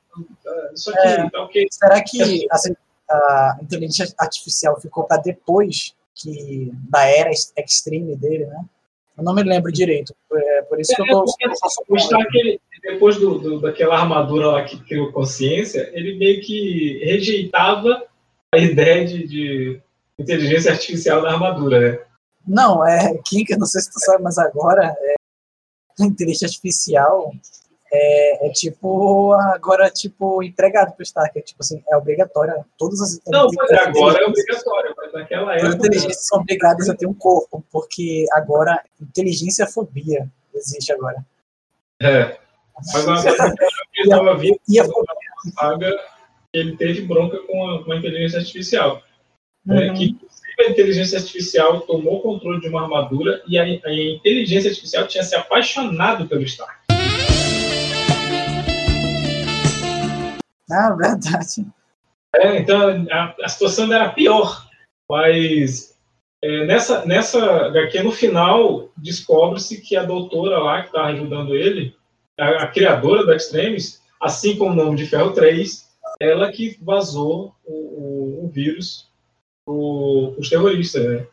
Isso 0.73 0.89
aqui, 0.89 1.07
é, 1.07 1.29
tá 1.29 1.43
ok. 1.43 1.67
Será 1.69 2.03
que 2.03 2.47
assim, 2.49 2.75
a 3.09 3.57
inteligência 3.61 4.13
artificial 4.17 4.79
ficou 4.81 5.03
para 5.03 5.21
depois 5.21 5.93
que 6.15 6.71
da 6.89 7.05
era 7.05 7.29
extreme 7.31 8.15
dele, 8.15 8.45
né? 8.47 8.65
Eu 9.17 9.23
não 9.23 9.33
me 9.33 9.43
lembro 9.43 9.71
direito. 9.71 10.15
É 10.33 10.61
por 10.63 10.79
isso 10.79 10.93
é, 10.93 10.95
que 10.95 11.01
eu 11.01 11.07
tô. 11.07 11.25
O 11.89 11.95
Stark, 11.97 12.61
depois 12.81 13.17
do, 13.17 13.39
do, 13.39 13.59
daquela 13.61 13.97
armadura 13.97 14.47
lá 14.47 14.63
que 14.63 14.79
criou 14.83 15.11
consciência, 15.11 15.89
ele 15.93 16.17
meio 16.17 16.41
que 16.41 17.03
rejeitava 17.03 18.05
a 18.53 18.57
ideia 18.57 19.05
de, 19.05 19.27
de 19.27 19.81
inteligência 20.17 20.71
artificial 20.71 21.21
da 21.21 21.31
armadura, 21.31 21.79
né? 21.79 21.99
Não, 22.47 22.85
é, 22.85 23.17
Kink, 23.25 23.55
não 23.57 23.65
sei 23.65 23.81
se 23.81 23.91
tu 23.91 23.99
sabe, 23.99 24.23
mas 24.23 24.37
agora 24.37 24.95
é, 24.99 25.15
a 25.99 26.05
inteligência 26.05 26.45
artificial 26.45 27.31
é, 27.91 28.47
é, 28.47 28.51
tipo 28.51 29.33
agora 29.33 29.89
tipo 29.89 30.41
empregado 30.43 30.93
pro 30.93 31.03
Stark, 31.03 31.37
é 31.37 31.41
tipo 31.41 31.61
assim, 31.61 31.83
é 31.89 31.97
obrigatória. 31.97 32.65
Todas 32.77 33.01
as 33.01 33.21
Não, 33.27 33.47
mas 33.55 33.71
agora 33.71 34.23
é 34.23 34.27
obrigatório, 34.27 34.93
mas 34.97 35.13
naquela 35.13 35.53
época. 35.53 35.67
As 35.67 35.75
inteligências 35.75 36.27
são 36.27 36.39
obrigadas 36.39 36.89
a 36.89 36.95
ter 36.95 37.07
um 37.07 37.13
corpo, 37.13 37.63
porque 37.71 38.25
agora 38.33 38.81
inteligência 39.01 39.67
fobia 39.67 40.27
existe 40.53 40.91
agora. 40.91 41.25
É. 42.01 42.37
Mas 42.93 43.07
agora 43.07 43.55
eu 43.97 44.03
estava 44.03 44.37
vindo 44.37 44.59
a 44.67 45.49
saga 45.51 45.99
ele 46.53 46.75
teve 46.77 47.01
bronca 47.01 47.37
com 47.39 47.69
a, 47.69 47.83
com 47.83 47.91
a 47.91 47.97
inteligência 47.97 48.39
artificial. 48.39 49.03
Né, 49.65 49.89
uhum. 49.89 49.93
que 49.93 50.17
a 50.61 50.69
inteligência 50.69 51.19
artificial 51.19 51.81
tomou 51.81 52.21
controle 52.21 52.59
de 52.59 52.67
uma 52.69 52.83
armadura 52.83 53.43
e 53.47 53.57
a, 53.57 53.63
a 53.63 53.93
inteligência 53.93 54.69
artificial 54.69 55.07
tinha 55.07 55.23
se 55.23 55.35
apaixonado 55.35 56.27
pelo 56.27 56.43
Stark. 56.43 56.79
Ah, 60.71 60.95
verdade. 60.95 61.65
É, 62.35 62.57
então 62.57 63.05
a, 63.11 63.35
a 63.43 63.49
situação 63.49 63.91
era 63.93 64.09
pior. 64.09 64.67
Mas 65.09 65.95
é, 66.43 66.65
nessa, 66.65 67.05
nessa 67.05 67.67
HQ, 67.67 68.03
no 68.03 68.11
final, 68.11 68.89
descobre-se 68.97 69.81
que 69.81 69.95
a 69.95 70.03
doutora 70.03 70.59
lá, 70.59 70.81
que 70.81 70.87
está 70.87 71.05
ajudando 71.05 71.55
ele, 71.55 71.95
a, 72.39 72.63
a, 72.63 72.67
criadora 72.67 73.25
da 73.25 73.35
Extremis, 73.35 74.01
assim 74.19 74.57
como 74.57 74.71
o 74.71 74.75
nome 74.75 74.97
de 74.97 75.05
Ferro 75.05 75.31
3, 75.31 75.89
ela 76.19 76.51
que 76.51 76.77
vazou 76.81 77.55
o, 77.65 77.73
o, 77.73 78.45
o 78.45 78.47
vírus 78.49 79.07
para 79.65 79.73
os 79.73 80.49
terroristas, 80.49 81.05
né? 81.05 81.27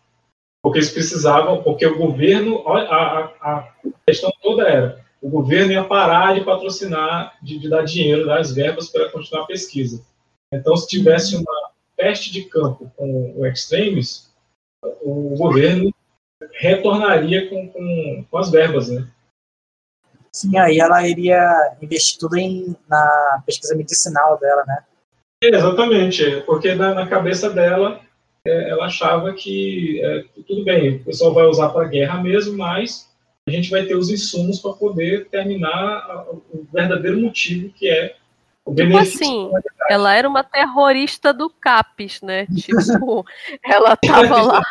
Porque 0.62 0.78
eles 0.78 0.90
precisavam, 0.90 1.62
porque 1.62 1.86
o 1.86 1.96
governo, 1.96 2.66
a, 2.68 2.80
a, 2.80 3.24
a, 3.40 3.74
questão 4.06 4.32
toda 4.42 4.68
era, 4.68 5.04
o 5.22 5.28
governo 5.28 5.72
ia 5.72 5.84
parar 5.84 6.34
de 6.34 6.44
patrocinar, 6.44 7.36
de, 7.42 7.58
de 7.58 7.68
dar 7.68 7.84
dinheiro, 7.84 8.26
dar 8.26 8.40
as 8.40 8.52
verbas 8.52 8.88
para 8.88 9.08
continuar 9.10 9.44
a 9.44 9.46
pesquisa. 9.46 10.04
Então, 10.52 10.76
se 10.76 10.88
tivesse 10.88 11.36
uma 11.36 11.70
teste 11.96 12.32
de 12.32 12.42
campo 12.44 12.90
com 12.96 13.34
o 13.36 13.46
Extremes, 13.46 14.30
o 15.02 15.34
governo 15.36 15.92
retornaria 16.52 17.48
com, 17.48 17.68
com, 17.68 18.24
com 18.30 18.38
as 18.38 18.50
verbas, 18.50 18.88
né? 18.88 19.08
Sim, 20.36 20.58
aí 20.58 20.78
ela 20.78 21.08
iria 21.08 21.74
investir 21.80 22.18
tudo 22.18 22.36
em, 22.36 22.76
na 22.86 23.42
pesquisa 23.46 23.74
medicinal 23.74 24.38
dela, 24.38 24.64
né? 24.66 24.84
exatamente, 25.42 26.42
porque 26.44 26.74
na, 26.74 26.92
na 26.92 27.06
cabeça 27.06 27.48
dela 27.48 28.02
é, 28.46 28.68
ela 28.68 28.84
achava 28.84 29.32
que 29.32 29.98
é, 30.04 30.24
tudo 30.46 30.62
bem, 30.62 30.96
o 30.96 31.04
pessoal 31.04 31.32
vai 31.32 31.46
usar 31.46 31.70
para 31.70 31.88
guerra 31.88 32.22
mesmo, 32.22 32.54
mas 32.54 33.08
a 33.48 33.50
gente 33.50 33.70
vai 33.70 33.86
ter 33.86 33.96
os 33.96 34.10
insumos 34.10 34.60
para 34.60 34.74
poder 34.74 35.26
terminar 35.30 36.26
o 36.30 36.66
verdadeiro 36.70 37.18
motivo 37.18 37.70
que 37.70 37.88
é 37.88 38.14
Tipo 38.74 38.96
assim, 38.96 39.50
ela 39.88 40.12
era 40.12 40.28
uma 40.28 40.42
terrorista 40.42 41.32
do 41.32 41.48
CAPES, 41.48 42.20
né? 42.22 42.46
Tipo, 42.56 43.24
ela 43.62 43.96
tava 43.96 44.42
lá 44.42 44.62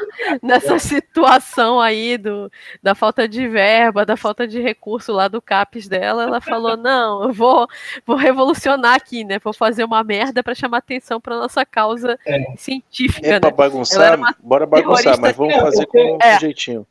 nessa 0.41 0.77
situação 0.79 1.79
aí 1.79 2.17
do, 2.17 2.51
da 2.83 2.93
falta 2.93 3.27
de 3.27 3.47
verba, 3.47 4.05
da 4.05 4.17
falta 4.17 4.45
de 4.45 4.59
recurso 4.59 5.13
lá 5.13 5.29
do 5.29 5.41
CAPES 5.41 5.87
dela. 5.87 6.23
Ela 6.23 6.41
falou: 6.41 6.75
não, 6.75 7.23
eu 7.23 7.33
vou, 7.33 7.67
vou 8.05 8.17
revolucionar 8.17 8.95
aqui, 8.95 9.23
né? 9.23 9.39
Vou 9.39 9.53
fazer 9.53 9.85
uma 9.85 10.03
merda 10.03 10.43
para 10.43 10.53
chamar 10.53 10.79
atenção 10.79 11.21
para 11.21 11.37
nossa 11.37 11.65
causa 11.65 12.19
é. 12.25 12.53
científica. 12.57 13.27
É 13.27 13.31
né? 13.31 13.39
pra 13.39 13.51
bagunçar, 13.51 14.19
bora 14.43 14.65
bagunçar, 14.65 15.17
mas 15.19 15.35
vamos 15.35 15.55
fazer 15.55 15.85
com 15.85 16.17
é. 16.21 16.35
um 16.35 16.39
jeitinho. 16.39 16.85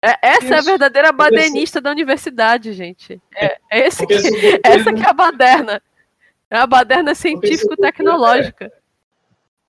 É, 0.00 0.16
essa 0.22 0.44
Isso. 0.44 0.54
é 0.54 0.58
a 0.58 0.62
verdadeira 0.62 1.12
badenista 1.12 1.80
da 1.80 1.90
universidade, 1.90 2.72
gente. 2.72 3.20
É, 3.34 3.58
é 3.70 3.86
esse 3.86 4.06
que, 4.06 4.14
essa 4.64 4.92
que 4.92 5.04
é 5.04 5.08
a 5.08 5.12
baderna. 5.12 5.82
É 6.50 6.58
a 6.58 6.66
baderna 6.66 7.14
científico-tecnológica. 7.14 8.72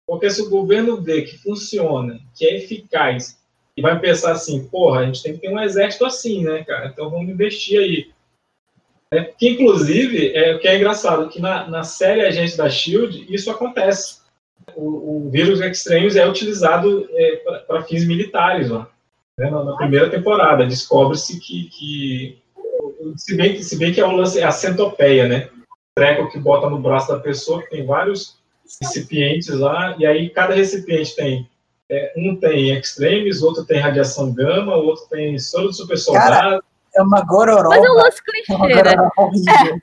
Porque 0.08 0.30
se 0.30 0.42
o 0.42 0.50
governo 0.50 1.02
vê 1.02 1.22
que 1.22 1.38
funciona, 1.38 2.20
que 2.36 2.46
é 2.46 2.58
eficaz, 2.58 3.38
e 3.78 3.82
vai 3.82 3.98
pensar 4.00 4.32
assim, 4.32 4.66
porra, 4.68 5.02
a 5.02 5.06
gente 5.06 5.22
tem 5.22 5.34
que 5.34 5.40
ter 5.40 5.50
um 5.50 5.60
exército 5.60 6.06
assim, 6.06 6.44
né, 6.44 6.64
cara? 6.64 6.88
Então 6.88 7.10
vamos 7.10 7.30
investir 7.30 7.80
aí. 7.80 8.12
É, 9.12 9.24
que, 9.24 9.50
inclusive, 9.50 10.36
é 10.36 10.56
o 10.56 10.60
que 10.60 10.68
é 10.68 10.78
engraçado, 10.78 11.30
que 11.30 11.42
na, 11.42 11.68
na 11.68 11.84
série 11.84 12.22
Agente 12.22 12.58
da 12.58 12.70
SHIELD, 12.70 13.26
isso 13.30 13.50
acontece. 13.50 14.20
O, 14.76 15.26
o 15.26 15.30
vírus 15.30 15.62
Extremes 15.62 16.16
é 16.16 16.28
utilizado 16.28 17.10
é, 17.12 17.36
para 17.68 17.84
fins 17.84 18.06
militares 18.06 18.70
lá. 18.70 18.90
Né? 19.38 19.50
Na, 19.50 19.64
na, 19.64 19.76
primeira 19.78 20.10
temporada, 20.10 20.66
descobre-se 20.66 21.40
que, 21.40 21.70
que 21.70 22.42
se, 23.16 23.36
bem, 23.36 23.62
se 23.64 23.78
bem 23.78 23.94
que 23.94 24.02
é, 24.02 24.06
o 24.06 24.12
lance, 24.12 24.40
é 24.40 24.44
a 24.44 24.52
centopeia, 24.52 25.28
né? 25.28 25.50
Treco 26.00 26.30
que 26.30 26.40
bota 26.40 26.70
no 26.70 26.80
braço 26.80 27.10
da 27.10 27.20
pessoa, 27.20 27.62
que 27.62 27.72
tem 27.72 27.86
vários 27.86 28.38
recipientes 28.82 29.50
lá, 29.50 29.96
e 30.00 30.06
aí 30.06 30.30
cada 30.30 30.56
recipiente 30.56 31.16
tem. 31.16 31.50
É, 31.92 32.14
um 32.16 32.36
tem 32.36 32.78
extremes, 32.78 33.42
outro 33.42 33.66
tem 33.66 33.80
radiação 33.80 34.32
gama, 34.32 34.76
outro 34.76 35.08
tem 35.10 35.38
soro 35.40 35.70
de 35.70 35.78
super 35.78 35.98
soldado. 35.98 36.64
É 36.96 37.02
uma 37.02 37.22
gororoba. 37.22 37.70
Mas 37.70 37.84
é 37.84 37.90
um 37.90 37.96
lance 37.96 38.24
clichê, 38.24 38.84
né? 38.84 38.92
É, 38.92 39.82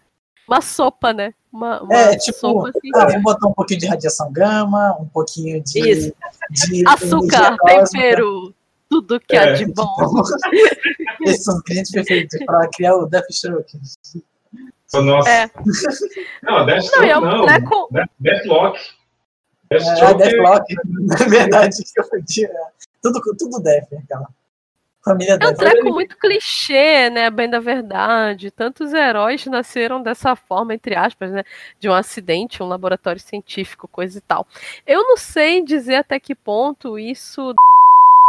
uma 0.49 0.61
sopa, 0.61 1.13
né? 1.13 1.35
Uma, 1.53 1.83
uma 1.83 1.93
é, 1.93 2.17
tipo, 2.17 2.39
sopa 2.39 2.69
assim. 2.69 2.91
Ah, 2.95 3.07
vou 3.07 3.23
botar 3.23 3.49
um 3.49 3.53
pouquinho 3.53 3.81
de 3.81 3.87
radiação 3.87 4.33
gama, 4.33 4.97
um 5.01 5.07
pouquinho 5.07 5.61
de. 5.65 6.15
de 6.51 6.85
Açúcar, 6.87 7.57
tempero, 7.65 8.55
tudo 8.89 9.19
que 9.19 9.35
é. 9.35 9.41
há 9.41 9.53
de 9.55 9.67
bom. 9.67 9.93
Esses 11.27 11.43
são 11.43 11.57
os 11.57 11.63
clientes 11.63 11.91
perfeitos 11.91 12.39
para 12.47 12.69
criar 12.69 12.95
o 12.95 13.07
Deathstroke. 13.07 13.81
Nossa. 14.95 15.29
É. 15.29 15.51
Não, 16.43 16.65
Deathstroke 16.65 17.07
não. 17.07 17.11
É 17.11 17.19
um 17.19 17.21
não. 17.21 17.43
Bleco... 17.43 17.89
Deathlock. 18.21 18.79
Deathstroke. 19.71 20.23
É, 20.23 20.31
Deathlock. 20.31 20.75
Na 20.85 21.27
verdade, 21.27 21.83
eu 21.97 22.09
podia. 22.09 22.51
Tudo, 23.03 23.21
tudo 23.37 23.61
Death, 23.61 23.93
aquela. 23.93 24.29
Família 25.07 25.39
é 25.41 25.47
um 25.47 25.55
treco 25.55 25.93
muito 25.93 26.19
clichê, 26.19 27.09
né? 27.11 27.31
Bem 27.31 27.49
da 27.49 27.61
verdade. 27.61 28.51
Tantos 28.51 28.93
heróis 28.93 29.47
nasceram 29.47 30.03
dessa 30.03 30.35
forma, 30.35 30.75
entre 30.75 30.97
aspas, 30.97 31.31
né? 31.31 31.45
De 31.79 31.89
um 31.89 31.93
acidente, 31.93 32.61
um 32.61 32.67
laboratório 32.67 33.21
científico, 33.21 33.87
coisa 33.87 34.19
e 34.19 34.21
tal. 34.21 34.45
Eu 34.85 35.05
não 35.05 35.17
sei 35.17 35.63
dizer 35.63 35.95
até 35.95 36.19
que 36.19 36.35
ponto 36.35 36.99
isso 36.99 37.55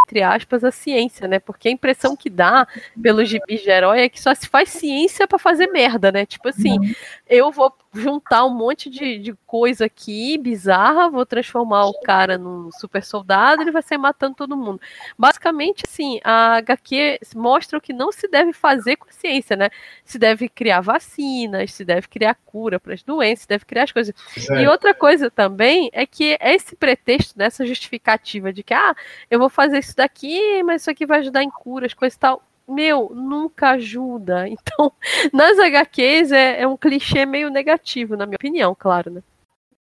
entre 0.07 0.23
aspas, 0.23 0.63
a 0.63 0.71
ciência, 0.71 1.27
né? 1.27 1.37
Porque 1.37 1.67
a 1.67 1.71
impressão 1.71 2.15
que 2.15 2.29
dá 2.29 2.65
pelos 3.01 3.27
gibis 3.27 3.61
de 3.61 3.69
herói 3.69 3.99
é 4.01 4.09
que 4.09 4.21
só 4.21 4.33
se 4.33 4.47
faz 4.47 4.69
ciência 4.69 5.27
para 5.27 5.37
fazer 5.37 5.67
merda, 5.67 6.13
né? 6.13 6.25
Tipo 6.25 6.47
assim, 6.47 6.79
uhum. 6.79 6.93
eu 7.27 7.51
vou 7.51 7.73
juntar 7.93 8.45
um 8.45 8.53
monte 8.53 8.89
de, 8.89 9.17
de 9.19 9.33
coisa 9.45 9.85
aqui 9.85 10.37
bizarra, 10.37 11.09
vou 11.09 11.25
transformar 11.25 11.85
o 11.85 11.99
cara 12.01 12.37
num 12.37 12.69
super 12.71 13.03
soldado, 13.03 13.61
ele 13.61 13.71
vai 13.71 13.81
sair 13.81 13.97
matando 13.97 14.35
todo 14.35 14.57
mundo. 14.57 14.79
Basicamente, 15.17 15.83
assim, 15.87 16.19
a 16.23 16.57
HQ 16.57 17.19
mostra 17.35 17.77
o 17.77 17.81
que 17.81 17.93
não 17.93 18.11
se 18.11 18.27
deve 18.27 18.53
fazer 18.53 18.97
com 18.97 19.07
a 19.09 19.11
ciência, 19.11 19.55
né? 19.55 19.69
Se 20.03 20.19
deve 20.19 20.49
criar 20.49 20.81
vacinas, 20.81 21.73
se 21.73 21.83
deve 21.85 22.07
criar 22.07 22.35
cura 22.45 22.79
para 22.79 22.93
as 22.93 23.03
doenças, 23.03 23.41
se 23.41 23.47
deve 23.47 23.65
criar 23.65 23.83
as 23.83 23.91
coisas. 23.91 24.13
E 24.37 24.67
outra 24.67 24.93
coisa 24.93 25.29
também 25.31 25.89
é 25.93 26.05
que 26.05 26.37
esse 26.41 26.75
pretexto 26.75 27.37
dessa 27.37 27.65
justificativa 27.65 28.51
de 28.51 28.63
que, 28.63 28.73
ah, 28.73 28.95
eu 29.29 29.39
vou 29.39 29.49
fazer 29.49 29.79
isso 29.79 29.95
daqui, 29.95 30.61
mas 30.63 30.81
isso 30.81 30.91
aqui 30.91 31.05
vai 31.05 31.19
ajudar 31.19 31.43
em 31.43 31.49
curas, 31.49 31.93
coisa 31.93 32.15
e 32.15 32.19
tal 32.19 32.41
meu, 32.67 33.09
nunca 33.13 33.71
ajuda. 33.71 34.47
Então, 34.57 34.91
nas 35.33 35.57
HQs 35.57 36.31
é, 36.31 36.61
é, 36.61 36.67
um 36.67 36.77
clichê 36.77 37.25
meio 37.25 37.49
negativo, 37.49 38.15
na 38.15 38.25
minha 38.25 38.35
opinião, 38.35 38.75
claro, 38.77 39.09
né? 39.09 39.23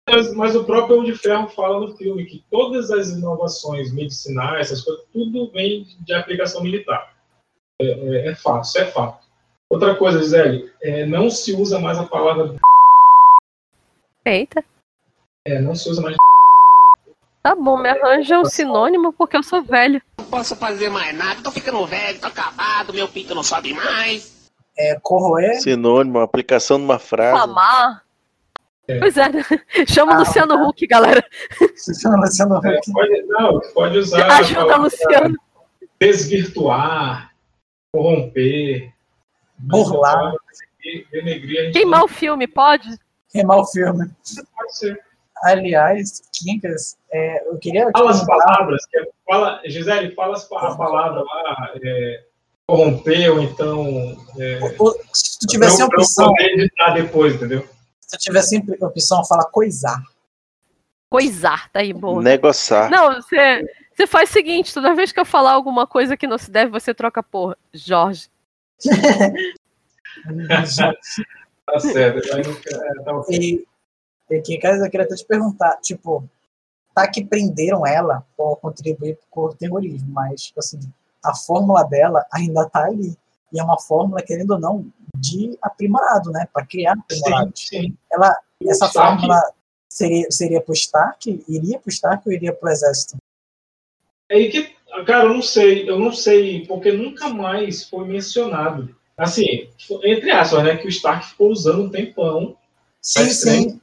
Mas, 0.07 0.34
mas, 0.34 0.55
o 0.55 0.63
próprio 0.63 0.97
Homem 0.97 1.11
de 1.11 1.17
Ferro 1.17 1.47
fala 1.49 1.80
no 1.80 1.95
filme 1.95 2.25
que 2.25 2.43
todas 2.49 2.89
as 2.89 3.09
inovações 3.09 3.93
medicinais, 3.93 4.71
essas 4.71 4.84
coisas, 4.84 5.05
tudo 5.13 5.51
vem 5.51 5.86
de 5.99 6.13
aplicação 6.13 6.63
militar. 6.63 7.15
É, 7.80 7.86
é, 7.86 8.27
é 8.30 8.36
fato, 8.36 8.63
isso 8.63 8.80
é 8.80 8.86
fato. 8.86 9.27
Outra 9.69 9.95
coisa, 9.95 10.19
Gisele, 10.19 10.71
é, 10.82 11.05
não 11.05 11.30
se 11.30 11.53
usa 11.53 11.77
mais 11.80 11.99
a 11.99 12.03
palavra. 12.03 12.55
Eita. 14.25 14.63
É, 15.45 15.61
não 15.61 15.75
se 15.75 15.89
usa 15.89 16.01
mais. 16.01 16.15
Tá 17.43 17.55
bom, 17.55 17.77
me 17.77 17.88
arranja 17.88 18.39
um 18.39 18.45
sinônimo 18.45 19.13
porque 19.13 19.38
eu 19.38 19.43
sou 19.43 19.61
velho. 19.61 20.01
Posso 20.30 20.55
fazer 20.55 20.89
mais 20.89 21.15
nada. 21.17 21.41
Tô 21.41 21.51
ficando 21.51 21.86
velho, 21.86 22.19
tô 22.19 22.27
acabado, 22.27 22.93
meu 22.93 23.07
pinto 23.07 23.34
não 23.36 23.43
sobe 23.43 23.73
mais. 23.73 24.49
É, 24.77 24.97
corroer. 25.01 25.59
Sinônimo, 25.61 26.19
aplicação 26.19 26.77
de 26.77 26.86
uma 26.86 26.99
frase. 26.99 27.38
Famar. 27.39 28.03
Pois 28.99 29.17
é, 29.17 29.30
né? 29.30 29.43
chama 29.88 30.13
o 30.13 30.15
Ah, 30.15 30.19
Luciano 30.19 30.57
tá. 30.57 30.63
Huck, 30.63 30.88
galera. 30.88 31.23
Chama 32.01 32.17
o 32.17 32.21
Luciano 32.21 32.57
Huck. 32.57 32.91
Pode, 32.91 33.21
não, 33.27 33.59
pode 33.73 33.97
usar. 33.99 34.32
Ajuda, 34.39 34.77
Luciano. 34.77 35.36
Desvirtuar, 35.99 37.32
corromper. 37.93 38.93
Burlar. 39.57 40.34
Denegrir, 41.11 41.65
gente 41.65 41.73
Queimar 41.73 42.03
o 42.03 42.07
filme, 42.07 42.47
pode? 42.47 42.97
Queimar 43.30 43.57
o 43.59 43.65
filme. 43.65 44.09
pode 44.55 44.77
ser. 44.77 44.99
Aliás, 45.43 46.21
Quincas, 46.33 46.97
é, 47.11 47.47
eu 47.49 47.57
queria. 47.57 47.89
Fala 47.91 48.11
as 48.11 48.25
palavras. 48.25 48.85
que 48.85 48.97
é- 48.99 49.07
Fala, 49.25 49.61
Gisele, 49.65 50.13
fala 50.15 50.33
as 50.35 50.43
a 50.51 50.75
palavra 50.75 51.21
lá. 51.23 51.71
É, 51.83 52.23
corromper 52.67 53.31
ou 53.31 53.41
então. 53.41 54.17
É, 54.37 54.59
o- 54.79 54.91
Se 55.13 55.39
tu 55.39 55.47
tivesse 55.47 55.81
eu- 55.81 55.87
opção, 55.87 56.33
editar 56.39 56.91
depois, 56.93 57.35
entendeu? 57.35 57.67
se 58.01 58.17
tu 58.17 58.21
tivesse 58.21 58.57
a 58.81 58.85
opção, 58.87 59.23
fala 59.25 59.43
coisar. 59.51 60.01
Coisar, 61.09 61.69
tá 61.71 61.79
aí, 61.79 61.93
boa. 61.93 62.21
Negociar. 62.21 62.89
Não, 62.89 63.15
você, 63.15 63.65
você 63.95 64.05
faz 64.07 64.29
o 64.29 64.33
seguinte, 64.33 64.73
toda 64.73 64.93
vez 64.95 65.11
que 65.11 65.19
eu 65.19 65.25
falar 65.25 65.53
alguma 65.53 65.87
coisa 65.87 66.15
que 66.17 66.27
não 66.27 66.37
se 66.37 66.51
deve, 66.51 66.71
você 66.71 66.93
troca 66.93 67.21
porra. 67.23 67.57
Jorge. 67.73 68.27
Tá 71.65 71.79
certo. 71.79 72.27
Não 72.29 72.39
é, 72.41 73.03
tá 73.03 73.13
ok. 73.15 73.37
E, 73.37 73.65
e 74.30 74.41
Quincas, 74.41 74.82
eu 74.82 74.89
queria 74.89 75.05
até 75.05 75.15
te 75.15 75.25
perguntar, 75.25 75.77
tipo, 75.82 76.23
tá 76.93 77.07
que 77.09 77.23
prenderam 77.25 77.86
ela 77.86 78.25
por 78.38 78.57
contribuir 78.57 79.17
com 79.30 79.41
o 79.45 79.53
terrorismo, 79.53 80.07
mas, 80.11 80.43
tipo 80.43 80.59
assim, 80.59 80.80
a 81.23 81.36
fórmula 81.36 81.84
dela 81.84 82.25
ainda 82.32 82.67
tá 82.69 82.86
ali. 82.86 83.17
E 83.51 83.59
é 83.59 83.63
uma 83.63 83.80
fórmula, 83.80 84.21
querendo 84.21 84.51
ou 84.51 84.59
não, 84.59 84.86
de 85.17 85.57
aprimorado, 85.61 86.32
né? 86.32 86.47
Para 86.53 86.65
criar 86.65 86.93
aprimorado. 86.93 87.51
sim. 87.55 87.95
Ela, 88.11 88.36
essa 88.63 88.86
Stark- 88.86 89.21
fórmula 89.21 89.41
seria, 89.89 90.30
seria 90.30 90.61
pro 90.61 90.73
Stark? 90.73 91.43
Iria 91.47 91.80
pro 91.80 91.89
Stark 91.89 92.27
ou 92.27 92.34
iria 92.34 92.53
pro 92.53 92.69
Exército? 92.69 93.17
É 94.30 94.36
aí 94.36 94.49
que, 94.51 94.75
cara, 95.07 95.25
eu 95.25 95.34
não 95.34 95.41
sei, 95.41 95.89
eu 95.89 95.97
não 95.97 96.11
sei, 96.13 96.65
porque 96.67 96.91
nunca 96.91 97.30
mais 97.30 97.89
foi 97.89 98.07
mencionado. 98.07 98.95
Assim, 99.17 99.69
entre 100.03 100.32
aspas, 100.32 100.63
né, 100.63 100.77
que 100.77 100.86
o 100.86 100.89
Stark 100.89 101.25
ficou 101.25 101.49
usando 101.49 101.84
um 101.84 101.89
tempão. 101.89 102.55
Sim, 103.01 103.30
sim. 103.32 103.82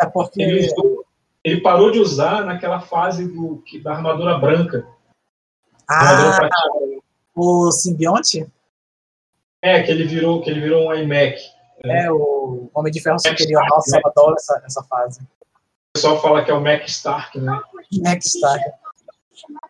É 0.00 0.06
porque. 0.06 0.42
Ele, 0.42 0.66
usou- 0.66 1.04
ele 1.44 1.60
parou 1.60 1.90
de 1.90 1.98
usar 1.98 2.44
naquela 2.44 2.80
fase 2.80 3.26
do, 3.28 3.58
que- 3.66 3.80
da 3.80 3.92
armadura 3.92 4.38
branca. 4.38 4.86
Ah, 5.88 6.40
o 7.34 7.70
simbionte? 7.72 8.46
É, 9.60 9.82
que 9.82 9.90
ele 9.90 10.04
virou, 10.04 10.42
que 10.42 10.50
ele 10.50 10.60
virou 10.60 10.88
um 10.88 10.94
iMac. 10.94 11.38
É, 11.84 12.10
o 12.10 12.70
Homem 12.74 12.92
de 12.92 13.00
Ferro 13.00 13.18
Superior. 13.18 13.62
Stark, 13.62 13.70
Nossa, 13.70 13.96
né? 13.96 14.02
eu 14.04 14.10
adoro 14.10 14.34
essa, 14.36 14.62
essa 14.64 14.82
fase. 14.84 15.20
O 15.20 15.92
pessoal 15.94 16.20
fala 16.22 16.44
que 16.44 16.50
é 16.50 16.54
o 16.54 16.60
Mac 16.60 16.84
Stark, 16.86 17.38
né? 17.38 17.60
Mac 18.02 18.18
Stark. 18.24 18.64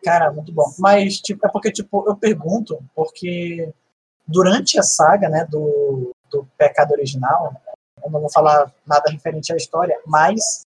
Cara, 0.03 0.31
muito 0.31 0.51
bom. 0.53 0.71
Mas, 0.79 1.19
tipo, 1.19 1.45
é 1.45 1.49
porque, 1.49 1.71
tipo, 1.71 2.05
eu 2.07 2.15
pergunto, 2.15 2.79
porque 2.95 3.73
durante 4.27 4.79
a 4.79 4.83
saga, 4.83 5.27
né, 5.27 5.45
do, 5.49 6.15
do 6.31 6.47
Pecado 6.57 6.91
Original, 6.91 7.53
eu 8.03 8.11
não 8.11 8.19
vou 8.21 8.31
falar 8.31 8.71
nada 8.85 9.09
referente 9.11 9.51
à 9.53 9.55
história, 9.55 9.97
mas 10.05 10.63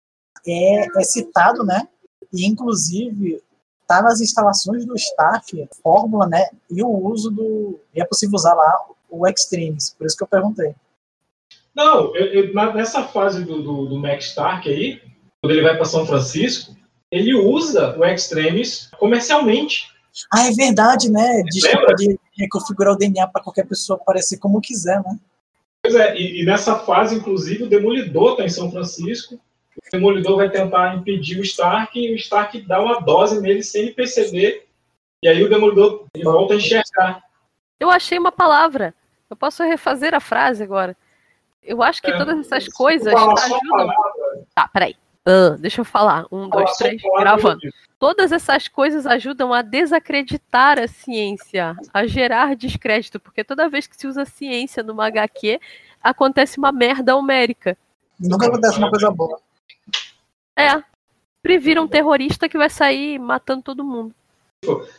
é, 0.47 0.87
é 0.99 1.03
citado, 1.03 1.64
né, 1.64 1.89
e 2.32 2.47
inclusive 2.47 3.43
tá 3.87 4.01
nas 4.03 4.20
instalações 4.20 4.85
do 4.87 4.95
Stark, 4.95 5.68
fórmula, 5.82 6.26
né, 6.26 6.49
e 6.70 6.82
o 6.82 6.89
uso 6.89 7.30
do... 7.30 7.78
e 7.95 8.01
é 8.01 8.05
possível 8.05 8.37
usar 8.37 8.55
lá 8.55 8.87
o 9.11 9.26
Extremes, 9.28 9.95
por 9.97 10.07
isso 10.07 10.16
que 10.16 10.22
eu 10.22 10.28
perguntei. 10.28 10.74
Não, 11.74 12.14
eu- 12.16 12.45
eu- 12.47 12.74
nessa 12.74 13.03
fase 13.03 13.45
do, 13.45 13.62
do, 13.62 13.87
do 13.87 13.99
Mac 13.99 14.20
Stark 14.20 14.68
aí, 14.68 15.01
quando 15.41 15.53
ele 15.53 15.62
vai 15.62 15.76
para 15.76 15.85
São 15.85 16.07
Francisco, 16.07 16.74
ele 17.11 17.35
usa 17.35 17.97
o 17.99 18.05
Extremis 18.05 18.89
comercialmente. 18.99 19.93
Ah, 20.32 20.47
é 20.47 20.53
verdade, 20.53 21.11
né, 21.11 21.43
Lembra? 21.62 21.87
pode 21.87 22.18
reconfigurar 22.39 22.95
o 22.95 22.97
DNA 22.97 23.26
para 23.28 23.43
qualquer 23.43 23.66
pessoa 23.66 23.99
parecer 23.99 24.39
como 24.39 24.61
quiser, 24.61 25.03
né. 25.03 25.18
Pois 25.85 25.95
é, 25.97 26.16
e, 26.16 26.41
e 26.41 26.47
nessa 26.47 26.76
fase, 26.76 27.14
inclusive, 27.14 27.64
o 27.64 27.68
Demolidor 27.68 28.30
está 28.30 28.45
em 28.45 28.49
São 28.49 28.70
Francisco. 28.70 29.35
O 29.35 29.91
Demolidor 29.93 30.39
vai 30.39 30.49
tentar 30.49 30.97
impedir 30.97 31.39
o 31.39 31.43
Stark 31.43 32.01
e 32.01 32.11
o 32.11 32.16
Stark 32.16 32.59
dá 32.62 32.80
uma 32.80 33.03
dose 33.03 33.39
nele 33.39 33.62
sem 33.62 33.82
ele 33.82 33.93
perceber. 33.93 34.66
E 35.22 35.28
aí 35.28 35.45
o 35.45 35.49
Demolidor 35.51 36.07
volta 36.22 36.55
a 36.55 36.57
enxergar. 36.57 37.22
Eu 37.78 37.91
achei 37.91 38.18
uma 38.18 38.32
palavra. 38.32 38.95
Eu 39.28 39.37
posso 39.37 39.62
refazer 39.62 40.14
a 40.14 40.20
frase 40.20 40.62
agora. 40.62 40.97
Eu 41.62 41.82
acho 41.82 42.01
que 42.01 42.11
É, 42.11 42.16
todas 42.16 42.39
essas 42.39 42.66
coisas 42.66 43.12
ajudam. 43.12 43.93
Tá, 44.55 44.66
peraí. 44.68 44.97
Ah, 45.26 45.57
deixa 45.59 45.82
eu 45.82 45.85
falar. 45.85 46.24
Um, 46.32 46.49
falar 46.49 46.64
dois, 46.64 46.76
três, 46.78 47.03
gravando. 47.18 47.61
Todas 48.05 48.32
essas 48.32 48.68
coisas 48.68 49.07
ajudam 49.07 49.50
a 49.50 49.62
desacreditar 49.62 50.78
a 50.78 50.86
ciência, 50.86 51.74
a 51.90 52.07
gerar 52.07 52.55
descrédito, 52.55 53.18
porque 53.18 53.42
toda 53.42 53.66
vez 53.66 53.86
que 53.86 53.96
se 53.96 54.07
usa 54.07 54.26
ciência 54.26 54.82
numa 54.82 55.07
HQ, 55.07 55.59
acontece 56.02 56.59
uma 56.59 56.70
merda 56.70 57.16
homérica. 57.16 57.78
Nunca 58.20 58.46
acontece 58.46 58.76
uma 58.76 58.90
coisa 58.90 59.11
boa. 59.11 59.40
É. 60.55 60.82
Previra 61.40 61.80
um 61.80 61.88
terrorista 61.88 62.46
que 62.46 62.59
vai 62.59 62.68
sair 62.68 63.18
matando 63.18 63.62
todo 63.62 63.82
mundo. 63.82 64.14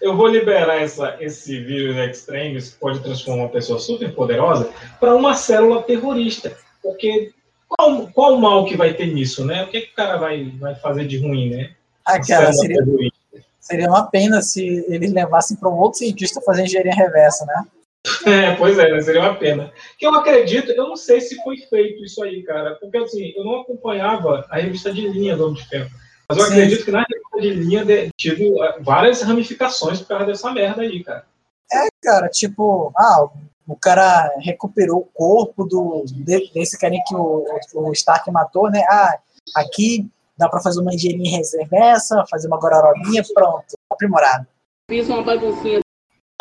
Eu 0.01 0.17
vou 0.17 0.27
liberar 0.27 0.81
essa, 0.81 1.15
esse 1.19 1.59
vírus 1.59 1.95
Extremis, 1.97 2.71
que 2.71 2.79
pode 2.79 3.03
transformar 3.03 3.43
uma 3.43 3.49
pessoa 3.49 3.77
super 3.77 4.15
poderosa, 4.15 4.73
para 4.99 5.15
uma 5.15 5.35
célula 5.35 5.83
terrorista. 5.83 6.57
Porque 6.81 7.31
qual, 7.67 8.07
qual 8.07 8.33
o 8.33 8.41
mal 8.41 8.65
que 8.65 8.75
vai 8.75 8.95
ter 8.95 9.13
nisso, 9.13 9.45
né? 9.45 9.63
O 9.63 9.67
que, 9.67 9.81
que 9.81 9.93
o 9.93 9.95
cara 9.95 10.17
vai, 10.17 10.45
vai 10.59 10.73
fazer 10.73 11.05
de 11.05 11.19
ruim, 11.19 11.51
né? 11.51 11.75
Ah, 12.05 12.19
cara, 12.19 12.53
Célula 12.53 12.53
seria, 12.53 13.11
seria 13.59 13.89
uma 13.89 14.05
pena 14.09 14.41
se 14.41 14.85
eles 14.87 15.11
levassem 15.11 15.57
para 15.57 15.69
um 15.69 15.77
outro 15.77 15.99
cientista 15.99 16.41
fazer 16.41 16.63
engenharia 16.63 16.93
reversa, 16.93 17.45
né? 17.45 17.65
É, 18.27 18.55
pois 18.55 18.77
é, 18.77 19.01
seria 19.01 19.21
uma 19.21 19.35
pena. 19.35 19.71
Que 19.97 20.05
eu 20.05 20.13
acredito, 20.13 20.71
eu 20.71 20.87
não 20.87 20.95
sei 20.95 21.19
se 21.21 21.41
foi 21.43 21.57
feito 21.57 22.03
isso 22.03 22.23
aí, 22.23 22.43
cara, 22.43 22.75
porque 22.75 22.97
assim, 22.97 23.33
eu 23.35 23.43
não 23.43 23.61
acompanhava 23.61 24.45
a 24.49 24.57
revista 24.57 24.93
de 24.93 25.07
linha 25.07 25.35
do 25.35 25.45
Homem 25.45 25.55
de 25.55 25.67
Ferro. 25.67 25.89
Mas 26.29 26.37
eu 26.37 26.45
Sim. 26.45 26.51
acredito 26.53 26.85
que 26.85 26.91
na 26.91 26.99
revista 26.99 27.41
de 27.41 27.49
linha 27.53 27.83
de, 27.85 28.09
tido 28.15 28.61
ah, 28.61 28.77
várias 28.81 29.21
ramificações 29.21 30.01
por 30.01 30.07
causa 30.09 30.25
dessa 30.25 30.51
merda 30.51 30.83
aí, 30.83 31.03
cara. 31.03 31.25
É, 31.73 31.87
cara, 32.03 32.29
tipo, 32.29 32.91
ah, 32.95 33.27
o 33.67 33.75
cara 33.75 34.31
recuperou 34.39 34.99
o 34.99 35.09
corpo 35.11 35.65
do 35.65 36.03
de- 36.05 36.51
desse 36.53 36.77
carinha 36.77 37.01
que 37.07 37.15
o, 37.15 37.45
o 37.73 37.91
Stark 37.91 38.29
matou, 38.31 38.69
né? 38.69 38.83
Ah, 38.87 39.17
aqui 39.55 40.07
dá 40.37 40.49
para 40.49 40.61
fazer 40.61 40.81
uma 40.81 40.93
engenharia 40.93 41.41
reversa, 41.59 42.23
fazer 42.29 42.47
uma 42.47 42.59
gororolinha, 42.59 43.23
pronto, 43.33 43.65
aprimorado. 43.89 44.45
Fiz 44.89 45.07
uma 45.09 45.23
baguncinha. 45.23 45.79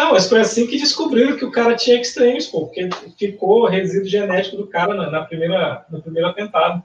Não, 0.01 0.13
mas 0.13 0.29
foi 0.29 0.41
assim 0.41 0.67
que 0.67 0.77
descobriram 0.79 1.37
que 1.37 1.45
o 1.45 1.53
cara 1.53 1.77
tinha 1.77 2.01
extremes, 2.01 2.47
pô, 2.49 2.67
porque 2.67 2.89
ficou 3.17 3.67
resíduo 3.67 4.09
genético 4.09 4.57
do 4.57 4.67
cara 4.67 4.93
na, 4.95 5.09
na 5.11 5.25
primeira, 5.25 5.87
no 5.89 6.03
primeiro 6.03 6.29
atentado. 6.29 6.83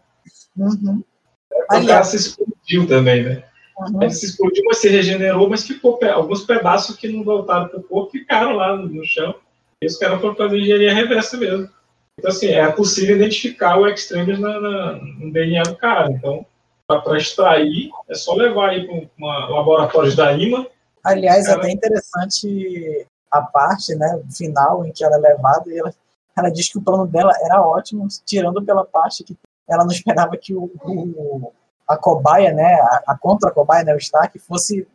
Uhum. 0.56 1.04
O 1.52 1.66
cara 1.68 1.82
Aliás, 1.82 2.08
se 2.08 2.18
explodiu 2.18 2.88
também, 2.88 3.24
né? 3.24 3.44
uhum. 3.80 4.02
Ele 4.04 4.12
se 4.12 4.28
explodiu, 4.28 4.64
mas 4.68 4.78
se 4.78 4.90
regenerou, 4.90 5.50
mas 5.50 5.66
ficou 5.66 5.98
pe- 5.98 6.08
alguns 6.08 6.44
pedaços 6.44 6.96
que 6.96 7.08
não 7.08 7.24
voltaram 7.24 7.68
pro 7.68 7.82
corpo 7.82 8.12
ficaram 8.12 8.54
lá 8.56 8.76
no, 8.76 8.88
no 8.88 9.04
chão. 9.04 9.34
E 9.82 9.88
os 9.88 9.98
caras 9.98 10.22
foram 10.22 10.36
fazer 10.36 10.58
engenharia 10.60 10.94
reversa 10.94 11.36
mesmo. 11.38 11.68
Então, 12.20 12.30
assim, 12.30 12.48
é 12.48 12.70
possível 12.72 13.16
identificar 13.16 13.78
o 13.80 13.88
extremes 13.88 14.38
na, 14.38 14.60
na- 14.60 14.94
no 14.94 15.32
DNA 15.34 15.64
do 15.64 15.76
cara. 15.78 16.12
Então, 16.12 16.46
para 16.98 17.18
extrair, 17.18 17.92
é 18.10 18.16
só 18.16 18.34
levar 18.34 18.70
aí 18.72 18.88
para 18.88 19.48
laboratórios 19.50 20.16
da 20.16 20.34
IMA. 20.34 20.66
Aliás, 21.04 21.46
é 21.46 21.50
Cara. 21.50 21.60
até 21.60 21.72
interessante 21.72 23.08
a 23.32 23.42
parte, 23.44 23.96
né, 23.96 24.22
final 24.36 24.84
em 24.86 24.92
que 24.92 25.04
ela 25.04 25.16
é 25.18 25.20
levada 25.20 25.72
e 25.72 25.78
ela, 25.78 25.94
ela 26.36 26.50
diz 26.50 26.68
que 26.68 26.80
o 26.80 26.82
plano 26.82 27.06
dela 27.06 27.32
era 27.44 27.62
ótimo, 27.62 28.08
tirando 28.26 28.64
pela 28.66 28.84
parte 28.84 29.24
que 29.24 29.38
ela 29.70 29.84
não 29.84 29.92
esperava 29.92 30.36
que 30.36 30.56
o, 30.56 30.64
o- 30.84 31.54
a 31.88 31.96
cobaia, 31.96 32.52
né, 32.52 32.74
a, 32.82 33.04
a 33.08 33.18
contra-cobaia, 33.18 33.84
né, 33.84 33.94
o 33.94 33.98
Stark, 33.98 34.38
fosse, 34.40 34.88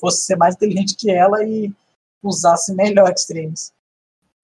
fosse 0.00 0.24
ser 0.24 0.36
mais 0.36 0.54
inteligente 0.54 0.96
que 0.96 1.10
ela 1.10 1.42
e 1.44 1.72
usasse 2.22 2.72
melhor 2.74 3.10
Extremes. 3.12 3.72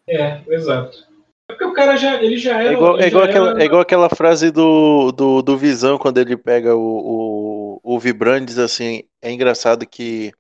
É, 0.09 0.43
exato. 0.53 1.07
É 1.51 1.53
porque 1.53 1.65
o 1.65 1.75
cara 1.75 1.97
já, 1.97 2.23
ele 2.23 2.39
já 2.39 2.63
era. 2.63 2.71
É 2.71 2.73
igual, 2.73 2.99
é 3.01 3.07
igual 3.07 3.25
já 3.25 3.31
aquela, 3.31 3.51
era- 3.51 3.63
é 3.63 3.67
igual 3.67 3.81
aquela 3.83 4.09
frase 4.09 4.51
do, 4.51 5.13
do, 5.13 5.43
do 5.43 5.59
Visão 5.59 5.99
quando 5.99 6.19
ele 6.19 6.37
pega 6.37 6.75
o, 6.75 7.81
o, 7.85 7.97
o 7.97 8.01
e 8.01 8.45
diz 8.45 8.59
assim: 8.59 9.05
é 9.21 9.31
engraçado 9.31 9.87
que 9.87 10.33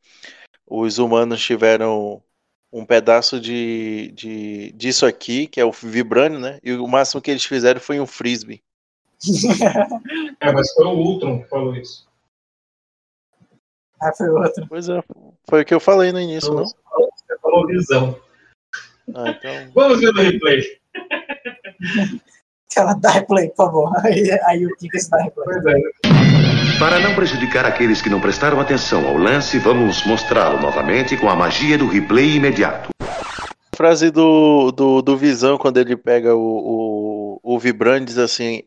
os 0.66 0.98
humanos 0.98 1.42
tiveram 1.42 2.22
um 2.72 2.84
pedaço 2.84 3.38
de, 3.38 4.10
de, 4.14 4.72
disso 4.72 5.04
aqui, 5.06 5.46
que 5.46 5.60
é 5.60 5.64
o 5.64 5.70
Vibranium, 5.70 6.40
né? 6.40 6.58
E 6.62 6.72
o 6.72 6.88
máximo 6.88 7.20
que 7.20 7.30
eles 7.30 7.44
fizeram 7.44 7.80
foi 7.80 8.00
um 8.00 8.06
frisbee. 8.06 8.62
É, 10.40 10.52
mas 10.52 10.72
foi 10.74 10.84
o 10.86 10.90
Ultron 10.90 11.42
que 11.42 11.48
falou 11.48 11.74
isso. 11.76 12.06
ah, 14.00 14.12
foi 14.12 14.28
outro. 14.28 14.66
Pois 14.68 14.88
é. 14.88 15.02
Foi 15.48 15.62
o 15.62 15.64
que 15.64 15.72
eu 15.72 15.80
falei 15.80 16.12
no 16.12 16.20
início, 16.20 16.52
não? 16.52 16.64
Você 16.66 17.38
falou 17.40 17.66
visão. 17.66 18.20
Ah, 19.14 19.30
então. 19.30 19.70
Vamos 19.74 20.00
ver 20.00 20.12
no 20.12 20.20
replay. 20.20 20.78
Aquela 22.70 22.94
dá 22.94 23.10
replay, 23.10 23.48
por 23.48 23.56
favor. 23.56 23.92
Aí, 24.04 24.30
aí 24.44 24.66
o 24.66 24.76
Kika 24.76 24.98
dá 25.10 25.22
replay. 25.22 25.80
É. 25.80 26.78
Para 26.78 26.98
não 26.98 27.14
prejudicar 27.14 27.64
aqueles 27.64 28.02
que 28.02 28.10
não 28.10 28.20
prestaram 28.20 28.60
atenção 28.60 29.06
ao 29.06 29.16
lance, 29.16 29.58
vamos 29.58 30.04
mostrá-lo 30.04 30.60
novamente 30.60 31.16
com 31.16 31.30
a 31.30 31.36
magia 31.36 31.78
do 31.78 31.86
replay 31.86 32.36
imediato. 32.36 32.90
Frase 33.76 34.10
do, 34.10 34.72
do, 34.72 35.00
do 35.00 35.16
Visão 35.16 35.56
quando 35.56 35.78
ele 35.78 35.96
pega 35.96 36.34
o, 36.34 37.40
o, 37.44 37.54
o 37.54 37.58
Vibrante 37.58 38.02
e 38.02 38.06
diz 38.06 38.18
assim: 38.18 38.62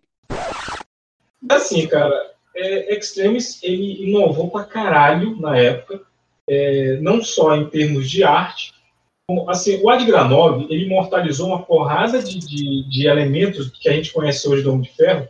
Assim, 1.49 1.87
cara, 1.87 2.31
é, 2.55 2.95
Extremis, 2.95 3.61
ele 3.61 4.07
inovou 4.09 4.49
pra 4.49 4.63
caralho 4.63 5.39
na 5.39 5.57
época, 5.57 6.01
é, 6.49 6.97
não 7.01 7.23
só 7.23 7.55
em 7.55 7.69
termos 7.69 8.09
de 8.09 8.23
arte, 8.23 8.73
assim, 9.49 9.81
o 9.83 9.89
Adgranov, 9.89 10.65
ele 10.69 10.85
imortalizou 10.85 11.47
uma 11.47 11.61
porrada 11.61 12.23
de, 12.23 12.39
de, 12.39 12.89
de 12.89 13.07
elementos 13.07 13.69
que 13.69 13.89
a 13.89 13.91
gente 13.91 14.13
conhece 14.13 14.47
hoje 14.47 14.63
do 14.63 14.69
Homem 14.69 14.83
de 14.83 14.95
Ferro, 14.95 15.27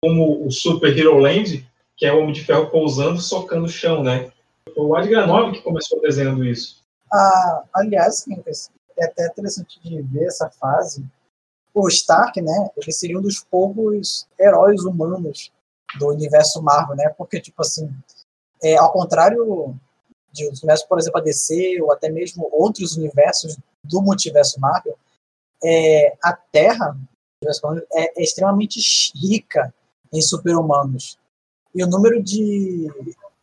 como 0.00 0.46
o 0.46 0.50
Super 0.52 0.96
Hero 0.96 1.18
Land, 1.18 1.68
que 1.96 2.06
é 2.06 2.12
o 2.12 2.20
Homem 2.20 2.32
de 2.32 2.44
Ferro 2.44 2.70
pousando, 2.70 3.20
socando 3.20 3.64
o 3.64 3.68
chão, 3.68 4.04
né? 4.04 4.30
Foi 4.72 4.84
o 4.84 4.94
Adgranov 4.94 5.52
que 5.52 5.62
começou 5.62 6.00
desenhando 6.00 6.44
isso. 6.44 6.80
Ah, 7.12 7.64
aliás, 7.74 8.22
Quincas, 8.22 8.70
é 8.96 9.06
até 9.06 9.26
interessante 9.26 9.80
de 9.82 10.00
ver 10.00 10.26
essa 10.26 10.48
fase. 10.48 11.04
O 11.74 11.88
Stark, 11.88 12.40
né, 12.40 12.70
ele 12.76 12.92
seria 12.92 13.18
um 13.18 13.22
dos 13.22 13.40
poucos 13.40 14.28
heróis 14.38 14.84
humanos 14.84 15.50
do 15.98 16.08
universo 16.08 16.62
Marvel, 16.62 16.94
né? 16.94 17.12
Porque, 17.18 17.40
tipo 17.40 17.62
assim, 17.62 17.90
é, 18.62 18.76
ao 18.76 18.92
contrário 18.92 19.74
de 20.32 20.44
outros 20.44 20.62
universos, 20.62 20.86
por 20.86 20.98
exemplo, 20.98 21.20
a 21.20 21.22
DC, 21.22 21.80
ou 21.82 21.92
até 21.92 22.08
mesmo 22.08 22.48
outros 22.52 22.96
universos 22.96 23.56
do 23.84 24.00
multiverso 24.00 24.60
Marvel, 24.60 24.96
é, 25.62 26.16
a 26.22 26.32
Terra 26.32 26.96
é, 27.92 28.20
é 28.20 28.22
extremamente 28.22 28.80
rica 29.14 29.72
em 30.12 30.20
super-humanos. 30.20 31.18
E 31.74 31.82
o 31.84 31.86
número 31.86 32.22
de, 32.22 32.88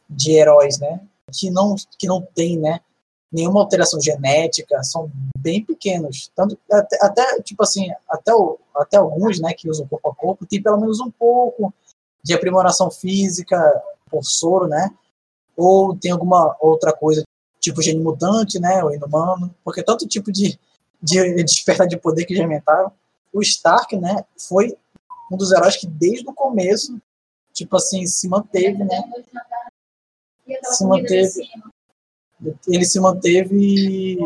de 0.10 0.32
heróis, 0.32 0.80
né, 0.80 1.02
que 1.32 1.50
não, 1.50 1.76
que 1.98 2.08
não 2.08 2.22
tem, 2.22 2.58
né, 2.58 2.82
nenhuma 3.32 3.60
alteração 3.60 4.00
genética, 4.00 4.84
são 4.84 5.12
bem 5.38 5.64
pequenos. 5.64 6.32
Tanto, 6.36 6.58
até, 6.72 6.98
até 7.02 7.42
tipo 7.42 7.64
assim, 7.64 7.90
até, 8.10 8.34
o, 8.34 8.58
até 8.76 8.98
alguns, 8.98 9.40
né, 9.40 9.54
que 9.54 9.70
usam 9.70 9.88
corpo 9.88 10.10
a 10.10 10.16
corpo, 10.16 10.46
tem 10.46 10.62
pelo 10.62 10.80
menos 10.80 11.00
um 11.00 11.12
pouco 11.12 11.74
de 12.24 12.34
aprimoração 12.34 12.92
física 12.92 13.58
por 14.10 14.24
soro, 14.24 14.68
né? 14.68 14.94
Ou 15.58 15.98
tem 15.98 16.12
alguma 16.12 16.56
outra 16.62 16.94
coisa, 16.94 17.24
tipo 17.60 17.82
gene 17.82 18.00
mutante, 18.00 18.60
né? 18.60 18.84
Ou 18.84 18.94
inumano, 18.94 19.54
porque 19.64 19.84
tanto 19.84 20.08
tipo 20.08 20.32
de, 20.32 20.58
de 21.02 21.44
despertar 21.44 21.88
de 21.88 21.98
poder 21.98 22.26
que 22.26 22.36
já 22.36 22.44
inventaram. 22.44 22.92
O 23.34 23.42
Stark, 23.42 23.98
né? 23.98 24.24
Foi 24.38 24.78
um 25.32 25.36
dos 25.36 25.52
heróis 25.52 25.76
que 25.76 25.88
desde 25.88 26.30
o 26.30 26.34
começo, 26.34 27.02
tipo 27.52 27.76
assim, 27.76 28.06
se 28.06 28.30
manteve, 28.30 28.84
né? 28.84 29.04
Se 30.64 30.86
manteve. 30.86 31.50
Ele 32.68 32.86
se 32.86 33.00
manteve. 33.00 34.18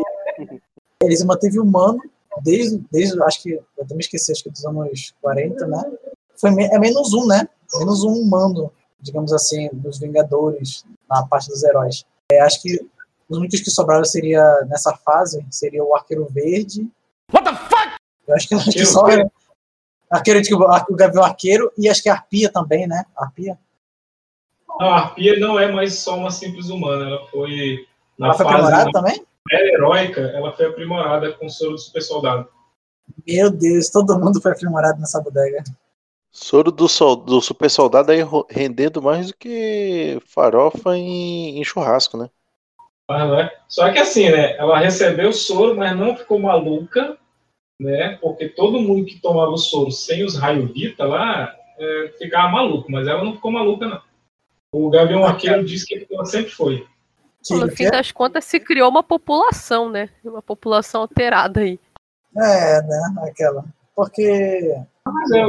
Ele 1.02 1.16
se 1.16 1.24
manteve 1.24 1.58
humano 1.58 1.98
desde, 2.42 2.78
desde 2.90 3.20
acho 3.22 3.42
que, 3.42 3.50
eu 3.52 3.86
me 3.90 3.98
esqueci, 3.98 4.32
acho 4.32 4.44
que 4.44 4.50
dos 4.50 4.64
anos 4.64 5.14
40, 5.20 5.66
né? 5.66 5.92
Foi, 6.36 6.50
é 6.50 6.78
menos 6.78 7.12
um, 7.12 7.26
né? 7.26 7.48
menos 7.74 8.04
um 8.04 8.12
humano, 8.12 8.72
digamos 9.02 9.32
assim, 9.32 9.68
dos 9.72 9.98
Vingadores, 9.98 10.84
na 11.10 11.26
parte 11.26 11.48
dos 11.48 11.62
heróis. 11.62 12.04
É, 12.30 12.40
acho 12.40 12.62
que 12.62 12.80
os 13.28 13.38
únicos 13.38 13.60
que 13.60 13.70
sobraram 13.70 14.04
seria 14.04 14.42
nessa 14.68 14.94
fase 14.96 15.44
seria 15.50 15.84
o 15.84 15.94
Arqueiro 15.94 16.26
Verde. 16.30 16.88
What 17.32 17.44
the 17.44 17.56
fuck? 17.56 17.96
Eu 18.26 18.34
acho 18.34 18.48
que, 18.48 18.54
acho 18.54 18.70
que 18.70 18.86
só 18.86 19.08
é, 19.08 19.24
Arqueiro, 20.10 20.42
tipo, 20.42 20.62
o 20.62 20.94
Gavião 20.94 21.24
Arqueiro 21.24 21.72
e 21.76 21.88
acho 21.88 22.02
que 22.02 22.08
a 22.08 22.14
Arpia 22.14 22.50
também, 22.50 22.86
né? 22.86 23.04
Arpia. 23.16 23.58
Não, 24.78 24.88
a 24.88 24.98
Arpia 24.98 25.38
não 25.38 25.58
é 25.58 25.70
mais 25.70 25.94
só 25.94 26.16
uma 26.16 26.30
simples 26.30 26.68
humana, 26.68 27.06
ela 27.06 27.26
foi 27.28 27.86
na 28.18 28.28
ela 28.28 28.34
foi 28.34 28.44
fase 28.44 28.58
aprimorada 28.58 28.90
também? 28.92 29.26
heróica, 29.50 30.20
ela 30.20 30.52
foi 30.52 30.66
aprimorada 30.66 31.32
com 31.32 31.46
o 31.46 31.50
soro 31.50 31.72
do 31.72 31.78
super 31.78 32.02
soldado. 32.02 32.48
Meu 33.26 33.50
Deus, 33.50 33.90
todo 33.90 34.18
mundo 34.18 34.40
foi 34.40 34.52
aprimorado 34.52 35.00
nessa 35.00 35.20
bodega. 35.20 35.64
Soro 36.32 36.72
do, 36.72 36.88
sol, 36.88 37.16
do 37.16 37.42
super 37.42 37.68
soldado 37.68 38.10
aí 38.10 38.20
rendendo 38.48 39.02
mais 39.02 39.28
do 39.28 39.36
que 39.36 40.18
farofa 40.24 40.96
em, 40.96 41.60
em 41.60 41.64
churrasco, 41.64 42.16
né? 42.16 42.30
Ah, 43.06 43.26
né? 43.26 43.50
Só 43.68 43.92
que 43.92 43.98
assim, 43.98 44.30
né? 44.30 44.56
Ela 44.56 44.78
recebeu 44.78 45.28
o 45.28 45.34
soro, 45.34 45.76
mas 45.76 45.94
não 45.94 46.16
ficou 46.16 46.38
maluca, 46.38 47.18
né? 47.78 48.16
Porque 48.22 48.48
todo 48.48 48.80
mundo 48.80 49.04
que 49.04 49.20
tomava 49.20 49.50
o 49.50 49.58
soro 49.58 49.90
sem 49.90 50.24
os 50.24 50.36
raios 50.36 50.72
Vita 50.72 51.04
lá 51.04 51.54
é, 51.78 52.14
ficava 52.18 52.48
maluco, 52.48 52.90
mas 52.90 53.06
ela 53.06 53.22
não 53.22 53.34
ficou 53.34 53.50
maluca, 53.50 53.86
não. 53.86 54.00
O 54.72 54.88
Gavião 54.88 55.24
Arqueiro 55.24 55.62
disse 55.62 55.84
que 55.86 56.06
ela 56.10 56.24
sempre 56.24 56.50
foi. 56.50 56.86
No 57.50 57.70
fim 57.70 57.90
das 57.90 58.10
contas, 58.10 58.44
se 58.44 58.58
criou 58.58 58.88
uma 58.88 59.02
população, 59.02 59.90
né? 59.90 60.08
Uma 60.24 60.40
população 60.40 61.02
alterada 61.02 61.60
aí. 61.60 61.78
É, 62.34 62.82
né? 62.82 63.14
Aquela. 63.28 63.64
Porque. 63.94 64.74
Mas 65.12 65.30
é, 65.30 65.40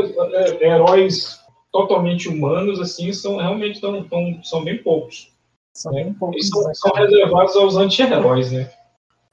é, 0.64 0.68
heróis 0.70 1.40
totalmente 1.72 2.30
humanos, 2.30 2.80
assim, 2.80 3.12
são 3.14 3.38
realmente 3.38 3.82
tão, 3.82 4.04
tão, 4.08 4.44
são 4.44 4.64
bem 4.64 4.82
poucos. 4.82 5.32
São 5.74 5.92
bem 5.92 6.14
poucos. 6.14 6.48
São, 6.50 6.74
são 6.76 6.92
reservados 6.94 7.56
aos 7.56 7.76
anti-heróis, 7.76 8.52
né? 8.52 8.72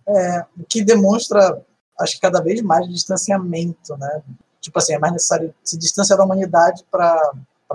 É, 0.08 0.40
o 0.58 0.64
que 0.68 0.82
demonstra, 0.82 1.62
acho 2.00 2.14
que 2.14 2.20
cada 2.20 2.40
vez 2.40 2.62
mais 2.62 2.88
distanciamento, 2.88 3.96
né? 3.98 4.22
Tipo 4.60 4.78
assim, 4.78 4.94
é 4.94 4.98
mais 4.98 5.12
necessário 5.12 5.54
se 5.62 5.78
distanciar 5.78 6.18
da 6.18 6.24
humanidade 6.24 6.84
para 6.90 7.32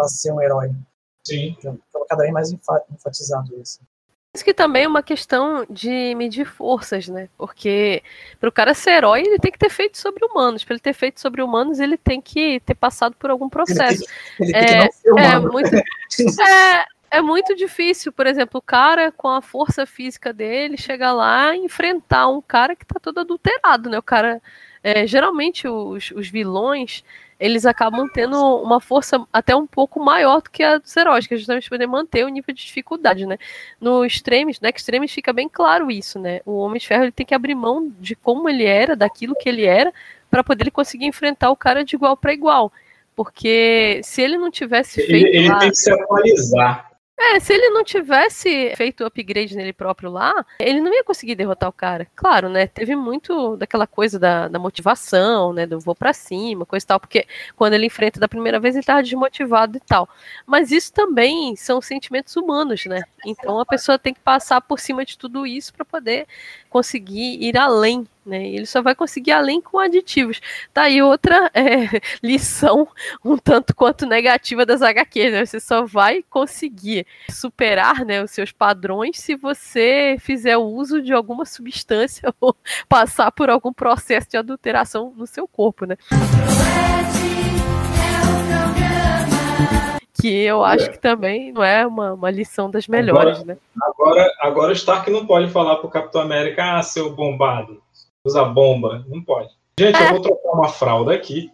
ser 0.07 0.31
um 0.31 0.41
herói. 0.41 0.71
Sim. 1.23 1.55
Então, 1.57 1.77
cada 2.09 2.21
vez 2.21 2.33
mais 2.33 2.51
enfa- 2.51 2.83
enfatizado 2.93 3.55
isso. 3.61 3.79
Isso 4.36 4.43
que 4.43 4.53
também 4.53 4.83
é 4.83 4.88
uma 4.88 5.01
questão 5.01 5.65
de 5.69 6.13
medir 6.15 6.45
forças, 6.45 7.07
né? 7.07 7.29
Porque 7.38 8.03
para 8.38 8.49
o 8.49 8.51
cara 8.51 8.73
ser 8.73 8.97
herói, 8.97 9.21
ele 9.21 9.39
tem 9.39 9.49
que 9.49 9.57
ter 9.57 9.69
feito 9.69 9.97
sobre 9.97 10.25
humanos. 10.25 10.61
Para 10.61 10.73
ele 10.73 10.81
ter 10.81 10.91
feito 10.91 11.21
sobre 11.21 11.41
humanos, 11.41 11.79
ele 11.79 11.95
tem 11.95 12.19
que 12.19 12.59
ter 12.59 12.75
passado 12.75 13.15
por 13.17 13.29
algum 13.29 13.47
processo. 13.47 14.03
ele 14.38 14.51
tem 14.51 14.89
que 14.89 15.19
é, 15.19 15.23
é 15.23 15.39
muito, 15.39 15.73
é, 16.43 16.86
é 17.11 17.21
muito 17.21 17.55
difícil, 17.55 18.11
por 18.11 18.27
exemplo, 18.27 18.59
o 18.59 18.61
cara 18.61 19.09
com 19.09 19.29
a 19.29 19.41
força 19.41 19.86
física 19.86 20.33
dele 20.33 20.75
chegar 20.75 21.13
lá 21.13 21.55
e 21.55 21.59
enfrentar 21.59 22.27
um 22.27 22.41
cara 22.41 22.75
que 22.75 22.86
tá 22.86 22.99
todo 22.99 23.21
adulterado, 23.21 23.89
né? 23.89 23.97
O 23.97 24.03
cara, 24.03 24.41
é, 24.83 25.07
geralmente 25.07 25.65
os, 25.65 26.11
os 26.11 26.27
vilões 26.27 27.05
eles 27.39 27.65
acabam 27.65 28.07
tendo 28.13 28.38
uma 28.61 28.79
força 28.79 29.25
até 29.31 29.55
um 29.55 29.67
pouco 29.67 29.99
maior 29.99 30.41
do 30.41 30.49
que 30.49 30.63
a 30.63 30.77
dos 30.77 30.95
heróis, 30.95 31.27
que 31.27 31.33
é 31.33 31.38
justamente 31.38 31.69
poder 31.69 31.86
manter 31.88 32.23
o 32.25 32.29
nível 32.29 32.53
de 32.53 32.65
dificuldade, 32.65 33.25
né? 33.25 33.38
No 33.79 34.05
Extremes, 34.05 34.59
no 34.59 34.69
Extremes 34.69 35.11
fica 35.11 35.33
bem 35.33 35.49
claro 35.49 35.91
isso, 35.91 36.17
né? 36.19 36.39
O 36.45 36.57
Homem 36.59 36.79
de 36.79 36.88
Ferro 36.88 37.03
ele 37.03 37.11
tem 37.11 37.25
que 37.25 37.36
abrir 37.36 37.55
mão 37.55 37.91
de 37.99 38.15
como 38.15 38.47
ele 38.49 38.63
era, 38.65 38.95
daquilo 38.95 39.36
que 39.36 39.49
ele 39.49 39.65
era, 39.65 39.93
para 40.29 40.43
poder 40.43 40.63
ele 40.63 40.71
conseguir 40.71 41.05
enfrentar 41.05 41.49
o 41.49 41.55
cara 41.55 41.83
de 41.83 41.95
igual 41.95 42.15
para 42.15 42.33
igual. 42.33 42.71
Porque 43.15 44.01
se 44.03 44.21
ele 44.21 44.38
não 44.38 44.51
tivesse 44.51 45.05
feito. 45.05 45.27
Ele, 45.27 45.38
ele 45.38 45.49
lá- 45.49 45.59
tem 45.59 45.69
que 45.69 45.77
se 45.77 45.91
atualizar. 45.91 46.91
É, 47.18 47.39
se 47.39 47.53
ele 47.53 47.70
não 47.70 47.84
tivesse 47.84 48.74
feito 48.76 49.03
o 49.03 49.07
upgrade 49.07 49.55
nele 49.55 49.72
próprio 49.72 50.11
lá, 50.11 50.45
ele 50.59 50.82
não 50.82 50.93
ia 50.93 51.03
conseguir 51.03 51.36
derrotar 51.36 51.70
o 51.70 51.74
cara. 51.74 52.05
Claro, 52.13 52.49
né? 52.49 52.68
Teve 52.68 52.93
muito 52.95 53.55
daquela 53.55 53.88
coisa 53.88 54.20
da, 54.20 54.49
da 54.49 54.59
motivação, 54.59 55.53
né? 55.53 55.66
Do 55.66 55.80
vou 55.80 55.95
pra 55.95 56.11
cima, 56.11 56.66
coisa 56.66 56.84
e 56.84 56.88
tal, 56.88 56.99
porque 56.99 57.26
quando 57.55 57.74
ele 57.74 57.86
enfrenta 57.86 58.20
da 58.20 58.28
primeira 58.28 58.59
vez, 58.59 58.76
ele 58.76 58.84
tava 58.84 59.01
desmotivado 59.01 59.78
e 59.78 59.80
tal. 59.80 60.09
Mas 60.45 60.72
isso 60.72 60.91
também 60.91 61.55
são 61.55 61.82
sentimentos 61.82 62.36
humanos, 62.36 62.86
né? 62.86 63.03
Então 63.26 63.59
a 63.59 63.66
pessoa 63.66 63.97
tem 63.97 64.13
que 64.13 64.20
passar 64.20 64.59
por 64.59 64.80
cima 64.80 65.05
de 65.05 65.18
tudo 65.18 65.47
isso 65.47 65.74
para 65.74 65.86
poder 65.86 66.28
conseguir 66.70 67.41
ir 67.41 67.57
além, 67.57 68.05
né? 68.26 68.47
E 68.47 68.55
ele 68.55 68.65
só 68.65 68.82
vai 68.82 68.95
conseguir 68.95 69.32
além 69.32 69.61
com 69.61 69.78
aditivos. 69.80 70.41
Tá 70.73 70.84
aí 70.84 71.01
outra 71.01 71.51
é, 71.53 72.01
lição 72.23 72.88
um 73.23 73.38
tanto 73.38 73.76
quanto 73.76 74.05
negativa 74.05 74.65
das 74.65 74.82
HQs, 74.82 75.32
né? 75.32 75.45
Você 75.45 75.59
só 75.59 75.86
vai 75.86 76.23
conseguir 76.30 77.05
superar 77.30 78.03
né, 78.03 78.23
os 78.23 78.32
seus 78.32 78.51
padrões 78.51 79.17
se 79.17 79.36
você 79.36 80.17
fizer 80.19 80.57
uso 80.57 81.01
de 81.01 81.13
alguma 81.13 81.45
substância 81.45 82.34
ou 82.41 82.55
passar 82.89 83.32
por 83.32 83.49
algum 83.49 83.71
processo 83.71 84.30
de 84.30 84.38
adulteração 84.38 85.13
no 85.15 85.28
seu 85.28 85.47
corpo, 85.47 85.86
né? 85.86 85.97
Que 90.19 90.43
eu 90.43 90.63
acho 90.63 90.89
que 90.89 90.97
também 90.97 91.51
não 91.51 91.63
é 91.63 91.86
uma, 91.86 92.13
uma 92.13 92.32
lição 92.32 92.71
das 92.71 92.88
melhores, 92.88 93.39
Agora- 93.39 93.45
né? 93.45 93.57
Agora, 93.82 94.32
agora 94.39 94.69
o 94.69 94.76
Stark 94.76 95.09
não 95.11 95.26
pode 95.26 95.51
falar 95.51 95.76
pro 95.76 95.89
Capitão 95.89 96.21
América, 96.21 96.78
ah, 96.78 96.82
seu 96.82 97.13
bombado, 97.13 97.82
usa 98.26 98.43
bomba. 98.43 99.05
Não 99.07 99.23
pode. 99.23 99.49
Gente, 99.80 100.01
eu 100.01 100.09
vou 100.09 100.21
trocar 100.21 100.51
uma 100.51 100.69
fralda 100.69 101.13
aqui. 101.13 101.51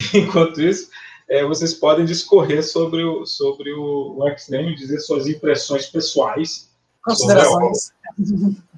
Enquanto 0.14 0.60
isso, 0.60 0.90
é, 1.28 1.44
vocês 1.44 1.74
podem 1.74 2.04
discorrer 2.04 2.62
sobre 2.62 3.02
o, 3.04 3.26
sobre 3.26 3.72
o, 3.72 4.18
o 4.18 4.28
X-Men, 4.28 4.74
dizer 4.74 5.00
suas 5.00 5.26
impressões 5.26 5.86
pessoais. 5.86 6.70
Considerações. 7.02 7.92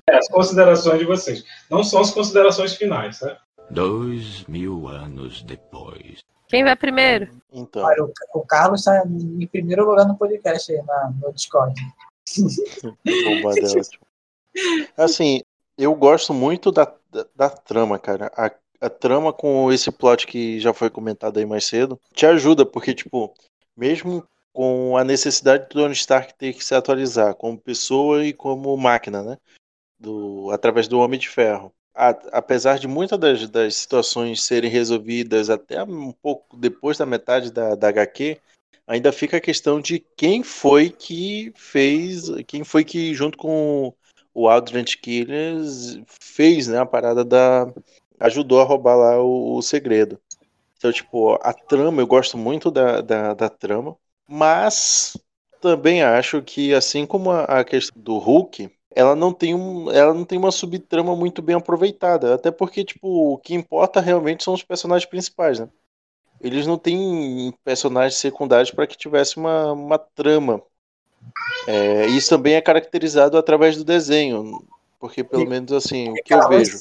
É, 0.09 0.17
as 0.17 0.29
considerações 0.29 0.99
de 0.99 1.05
vocês. 1.05 1.45
Não 1.71 1.83
são 1.83 2.01
as 2.01 2.11
considerações 2.11 2.75
finais, 2.75 3.19
tá? 3.19 3.39
Dois 3.69 4.45
mil 4.45 4.87
anos 4.87 5.43
depois. 5.43 6.25
Quem 6.49 6.63
vai 6.63 6.77
primeiro? 6.77 7.29
Então. 7.53 7.83
Olha, 7.83 8.05
o, 8.05 8.13
o 8.35 8.41
Carlos 8.43 8.81
está 8.81 9.05
em 9.05 9.47
primeiro 9.49 9.85
lugar 9.85 10.07
no 10.07 10.17
podcast 10.17 10.71
aí, 10.71 10.81
na, 10.83 11.13
no 11.21 11.33
Discord. 11.33 11.75
Assim, 14.97 15.41
eu 15.77 15.95
gosto 15.95 16.33
muito 16.33 16.71
da, 16.71 16.93
da, 17.35 17.51
trama, 17.51 17.99
cara. 17.99 18.31
A, 18.37 18.51
a 18.81 18.91
trama 18.91 19.33
com 19.33 19.73
esse 19.73 19.91
plot 19.91 20.27
que 20.27 20.61
já 20.61 20.73
foi 20.73 20.91
comentado 20.91 21.39
aí 21.39 21.47
mais 21.47 21.65
cedo 21.65 22.01
te 22.13 22.27
ajuda, 22.27 22.65
porque, 22.67 22.95
tipo, 22.95 23.35
mesmo 23.77 24.27
com 24.53 24.97
a 24.97 25.05
necessidade 25.05 25.65
do 25.65 25.69
Tony 25.69 25.93
Stark 25.93 26.35
ter 26.35 26.55
que 26.55 26.65
se 26.65 26.75
atualizar 26.75 27.35
como 27.35 27.59
pessoa 27.59 28.25
e 28.25 28.33
como 28.33 28.75
máquina, 28.77 29.23
né? 29.23 29.39
Do, 29.99 30.51
através 30.51 30.89
do 30.89 30.99
Homem 30.99 31.21
de 31.21 31.29
Ferro. 31.29 31.73
A, 31.95 32.09
apesar 32.33 32.79
de 32.79 32.89
muitas 32.89 33.19
das, 33.19 33.49
das 33.51 33.77
situações 33.77 34.43
serem 34.43 34.71
resolvidas 34.71 35.51
até 35.51 35.83
um 35.83 36.13
pouco 36.13 36.57
depois 36.57 36.97
da 36.97 37.07
metade 37.07 37.51
da, 37.51 37.75
da 37.75 37.89
HQ, 37.89 38.39
ainda 38.87 39.13
fica 39.13 39.37
a 39.37 39.41
questão 39.41 39.81
de 39.81 39.99
quem 40.17 40.43
foi 40.43 40.91
que 40.91 41.53
fez, 41.57 42.31
quem 42.47 42.65
foi 42.65 42.85
que 42.85 43.15
junto 43.15 43.37
com 43.37 43.93
o 44.37 44.49
Aldrich 44.49 44.99
Killers 44.99 45.99
fez, 46.21 46.69
né, 46.69 46.79
a 46.79 46.87
parada 46.87 47.25
da 47.25 47.67
ajudou 48.21 48.61
a 48.61 48.65
roubar 48.65 48.97
lá 48.97 49.23
o, 49.23 49.57
o 49.57 49.63
segredo. 49.63 50.21
Então, 50.79 50.93
tipo, 50.93 51.35
a 51.43 51.53
trama, 51.55 52.03
eu 52.03 52.07
gosto 52.07 52.39
muito 52.39 52.71
da, 52.71 53.01
da, 53.01 53.35
da 53.35 53.49
trama, 53.49 53.97
mas 54.29 55.17
também 55.61 56.03
acho 56.03 56.43
que, 56.43 56.75
assim 56.75 57.07
como 57.07 57.31
a, 57.31 57.45
a 57.45 57.65
questão 57.65 58.01
do 58.03 58.19
Hulk, 58.19 58.71
ela 58.95 59.17
não 59.17 59.33
tem 59.33 59.55
um, 59.55 59.91
ela 59.91 60.15
não 60.15 60.25
tem 60.25 60.39
uma 60.39 60.53
subtrama 60.53 61.17
muito 61.17 61.43
bem 61.43 61.57
aproveitada, 61.57 62.35
até 62.35 62.51
porque 62.51 62.85
tipo, 62.85 63.35
o 63.35 63.39
que 63.39 63.55
importa 63.55 64.01
realmente 64.01 64.45
são 64.45 64.55
os 64.55 64.63
personagens 64.63 65.09
principais, 65.09 65.61
né? 65.61 65.69
Eles 66.41 66.67
não 66.67 66.79
têm 66.79 67.53
personagens 67.65 68.17
secundários 68.21 68.71
para 68.71 68.87
que 68.87 68.97
tivesse 68.97 69.37
uma, 69.37 69.73
uma 69.73 69.99
trama. 69.99 70.63
É, 71.67 72.07
isso 72.07 72.29
também 72.31 72.55
é 72.55 72.61
caracterizado 72.61 73.37
através 73.37 73.77
do 73.77 73.85
desenho, 73.85 74.63
porque 75.01 75.23
pelo 75.25 75.45
E- 75.45 75.49
menos 75.49 75.73
assim, 75.73 76.11
o 76.11 76.15
que 76.15 76.35
eu 76.35 76.41
Carlos, 76.41 76.69
vejo. 76.69 76.79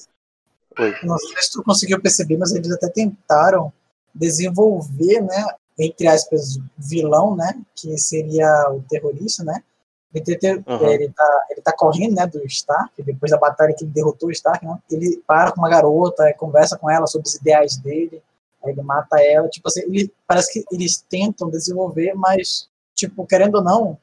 Oi. 0.79 0.93
Não 1.03 1.17
sei 1.17 1.41
se 1.41 1.51
tu 1.51 1.63
conseguiu 1.63 2.01
perceber, 2.01 2.37
mas 2.37 2.53
eles 2.53 2.71
até 2.71 2.89
tentaram 2.89 3.71
desenvolver, 4.13 5.21
né, 5.21 5.45
entre 5.79 6.07
aspas, 6.07 6.57
o 6.57 6.63
vilão, 6.77 7.35
né, 7.35 7.53
que 7.75 7.97
seria 7.97 8.69
o 8.71 8.81
terrorista, 8.89 9.43
né? 9.43 9.63
Ele, 10.13 10.23
te- 10.23 10.37
te- 10.37 10.63
Aham. 10.67 10.89
ele, 10.91 11.09
tá, 11.09 11.45
ele 11.49 11.61
tá 11.61 11.73
correndo, 11.73 12.15
né, 12.15 12.25
do 12.25 12.45
Stark, 12.45 13.01
depois 13.03 13.31
da 13.31 13.37
batalha 13.37 13.73
que 13.73 13.83
ele 13.83 13.91
derrotou 13.91 14.29
o 14.29 14.31
Stark, 14.31 14.65
né? 14.65 14.77
Ele 14.89 15.21
para 15.27 15.51
com 15.51 15.59
uma 15.59 15.69
garota, 15.69 16.23
aí 16.23 16.33
conversa 16.33 16.77
com 16.77 16.89
ela 16.89 17.05
sobre 17.07 17.27
os 17.27 17.35
ideais 17.35 17.75
dele, 17.77 18.21
aí 18.63 18.71
ele 18.71 18.81
mata 18.81 19.19
ela, 19.21 19.49
tipo 19.49 19.67
assim, 19.67 19.81
ele, 19.81 20.11
parece 20.25 20.51
que 20.53 20.63
eles 20.71 21.03
tentam 21.09 21.49
desenvolver, 21.49 22.13
mas, 22.15 22.69
tipo, 22.93 23.25
querendo 23.25 23.55
ou 23.55 23.63
não, 23.63 23.97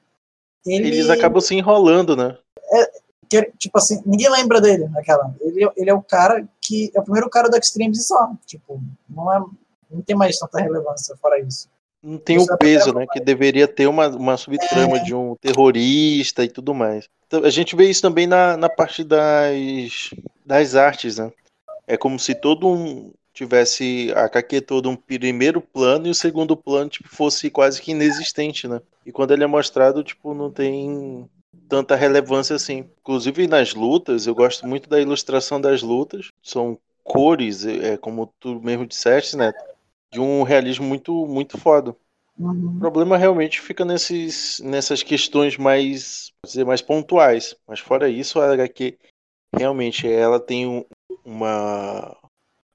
ele... 0.67 0.89
Eles 0.89 1.11
acabam 1.11 1.41
se 1.41 1.55
enrolando, 1.55 2.17
né? 2.17 2.37
que, 3.33 3.53
tipo 3.59 3.79
assim, 3.79 4.03
ninguém 4.05 4.31
lembra 4.31 4.61
dele 4.61 4.89
naquela. 4.89 5.35
Ele, 5.41 5.71
ele 5.75 5.91
é 5.91 5.95
o 5.95 6.03
cara 6.03 6.47
que 6.61 6.91
é 6.95 7.01
o 7.01 7.03
primeiro 7.03 7.31
cara 7.31 7.49
do 7.49 7.57
Extremes 7.57 7.99
e 7.99 8.03
só. 8.03 8.31
Tipo, 8.45 8.83
não 9.09 9.33
é. 9.33 9.43
Não 9.91 10.03
tem 10.03 10.17
mais 10.17 10.39
tanta 10.39 10.61
relevância 10.61 11.17
fora 11.17 11.39
isso. 11.41 11.69
Não 12.03 12.19
tem 12.19 12.37
Isso 12.37 12.51
é 12.51 12.55
o 12.55 12.59
peso, 12.59 12.93
né? 12.93 13.07
Que 13.11 13.21
deveria 13.21 13.69
ter 13.69 13.87
uma, 13.87 14.09
uma 14.09 14.37
subtrama 14.37 15.01
de 15.01 15.15
um 15.15 15.37
terrorista 15.37 16.45
e 16.45 16.49
tudo 16.49 16.75
mais. 16.75 17.09
Então, 17.27 17.45
a 17.45 17.51
gente 17.51 17.77
vê 17.77 17.89
isso 17.89 18.03
também 18.03 18.27
na, 18.27 18.57
na 18.57 18.69
parte 18.69 19.05
das, 19.05 20.11
das 20.45 20.75
artes, 20.75 21.19
né? 21.19 21.31
É 21.87 21.97
como 21.97 22.19
se 22.19 22.35
todo 22.35 22.69
um 22.69 23.13
tivesse 23.33 24.13
a 24.15 24.25
HQ 24.25 24.61
todo 24.61 24.89
um 24.91 24.97
primeiro 24.97 25.61
plano 25.61 26.07
e 26.07 26.11
o 26.11 26.15
segundo 26.15 26.57
plano 26.57 26.91
tipo, 26.91 27.09
fosse 27.09 27.51
quase 27.51 27.81
que 27.81 27.93
inexistente, 27.93 28.69
né? 28.69 28.81
E 29.05 29.13
quando 29.13 29.33
ele 29.33 29.45
é 29.45 29.47
mostrado, 29.47 30.03
tipo, 30.05 30.35
não 30.35 30.51
tem 30.51 31.29
tanta 31.69 31.97
relevância 31.97 32.57
assim. 32.57 32.89
Inclusive 33.01 33.47
nas 33.47 33.75
lutas, 33.75 34.27
eu 34.27 34.35
gosto 34.35 34.67
muito 34.67 34.89
da 34.89 35.01
ilustração 35.01 35.61
das 35.61 35.83
lutas. 35.83 36.29
São 36.43 36.79
cores, 37.03 37.65
é 37.67 37.97
como 37.97 38.33
tu 38.39 38.61
mesmo 38.61 38.87
disseste, 38.87 39.37
né? 39.37 39.53
De 40.13 40.21
um 40.21 40.43
realismo 40.43 40.87
muito, 40.87 41.27
muito 41.27 41.59
foda. 41.59 41.97
O 42.39 42.79
problema 42.79 43.17
realmente 43.17 43.61
fica 43.61 43.85
nesses, 43.85 44.59
nessas 44.61 45.03
questões 45.03 45.57
mais, 45.57 46.33
dizer, 46.45 46.65
mais 46.65 46.83
pontuais. 46.83 47.55
Mas 47.67 47.79
fora 47.81 48.09
isso, 48.09 48.41
a 48.41 48.53
HQ 48.53 48.99
realmente 49.55 50.09
ela 50.11 50.41
tem 50.41 50.67
um- 50.67 50.85
uma, 51.25 52.17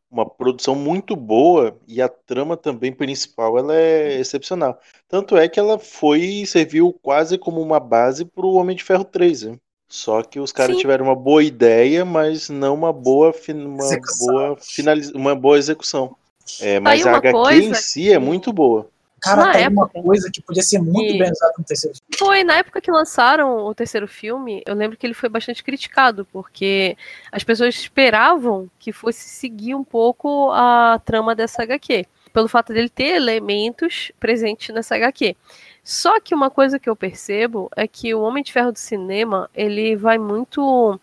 uma 0.09 0.25
produção 0.25 0.73
muito 0.73 1.15
boa 1.15 1.77
e 1.87 2.01
a 2.01 2.07
trama 2.07 2.55
também 2.55 2.91
principal 2.91 3.57
ela 3.57 3.75
é 3.75 4.19
excepcional. 4.19 4.79
Tanto 5.07 5.37
é 5.37 5.47
que 5.47 5.59
ela 5.59 5.77
foi 5.77 6.45
serviu 6.45 6.93
quase 7.01 7.37
como 7.37 7.61
uma 7.61 7.79
base 7.79 8.25
para 8.25 8.45
o 8.45 8.55
Homem 8.55 8.75
de 8.75 8.83
Ferro 8.83 9.03
3. 9.03 9.43
né? 9.43 9.57
Só 9.89 10.21
que 10.21 10.39
os 10.39 10.51
caras 10.51 10.77
tiveram 10.77 11.05
uma 11.05 11.15
boa 11.15 11.41
ideia, 11.41 12.03
mas 12.03 12.49
não 12.49 12.73
uma 12.73 12.91
boa, 12.91 13.33
uma 13.49 13.83
Execução. 13.83 14.27
boa, 14.27 14.57
finaliz... 14.59 15.11
uma 15.11 15.33
boa 15.33 15.57
execução. 15.57 16.15
É, 16.59 16.79
mas 16.79 17.05
a 17.05 17.17
HQ 17.17 17.27
em 17.27 17.31
coisa 17.31 17.75
si 17.75 18.11
é 18.11 18.19
muito 18.19 18.51
boa. 18.51 18.89
Cara, 19.21 19.45
Na 19.45 19.51
uma 19.51 19.59
época 19.59 20.01
coisa 20.01 20.29
que 20.31 20.41
podia 20.41 20.61
ser 20.61 20.79
muito 20.79 21.17
bem 21.17 21.31
usada 21.31 21.53
no 21.57 21.63
terceiro 21.63 21.95
filme. 21.97 22.17
Foi 22.17 22.43
na 22.43 22.57
época 22.57 22.79
que 22.79 22.91
lançaram 22.91 23.65
o 23.65 23.73
terceiro 23.73 24.07
filme, 24.07 24.61
eu 24.65 24.75
lembro 24.75 24.95
que 24.95 25.05
ele 25.05 25.13
foi 25.13 25.27
bastante 25.27 25.63
criticado, 25.63 26.25
porque 26.31 26.95
as 27.31 27.43
pessoas 27.43 27.75
esperavam 27.75 28.69
que 28.77 28.91
fosse 28.91 29.27
seguir 29.27 29.73
um 29.73 29.83
pouco 29.83 30.51
a 30.51 31.01
trama 31.03 31.33
dessa 31.33 31.63
HQ, 31.63 32.05
pelo 32.31 32.47
fato 32.47 32.73
dele 32.73 32.89
ter 32.89 33.15
elementos 33.15 34.11
presentes 34.19 34.73
nessa 34.73 34.95
HQ. 34.95 35.35
Só 35.83 36.19
que 36.19 36.35
uma 36.35 36.51
coisa 36.51 36.77
que 36.77 36.89
eu 36.89 36.95
percebo 36.95 37.69
é 37.75 37.87
que 37.87 38.13
o 38.13 38.21
Homem 38.21 38.43
de 38.43 38.51
Ferro 38.51 38.73
do 38.73 38.77
cinema, 38.77 39.49
ele 39.55 39.95
vai 39.95 40.17
muito. 40.17 40.99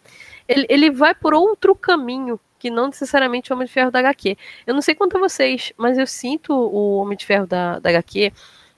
Ele, 0.46 0.66
ele 0.68 0.90
vai 0.90 1.14
por 1.14 1.32
outro 1.32 1.74
caminho 1.74 2.38
que 2.64 2.70
não 2.70 2.86
necessariamente 2.86 3.52
o 3.52 3.54
Homem 3.54 3.66
de 3.66 3.72
Ferro 3.74 3.90
da 3.90 3.98
HQ. 3.98 4.38
Eu 4.66 4.72
não 4.72 4.80
sei 4.80 4.94
quanto 4.94 5.18
a 5.18 5.20
vocês, 5.20 5.70
mas 5.76 5.98
eu 5.98 6.06
sinto 6.06 6.50
o 6.54 6.96
Homem 6.96 7.14
de 7.14 7.26
Ferro 7.26 7.46
da, 7.46 7.78
da 7.78 7.90
HQ 7.90 8.32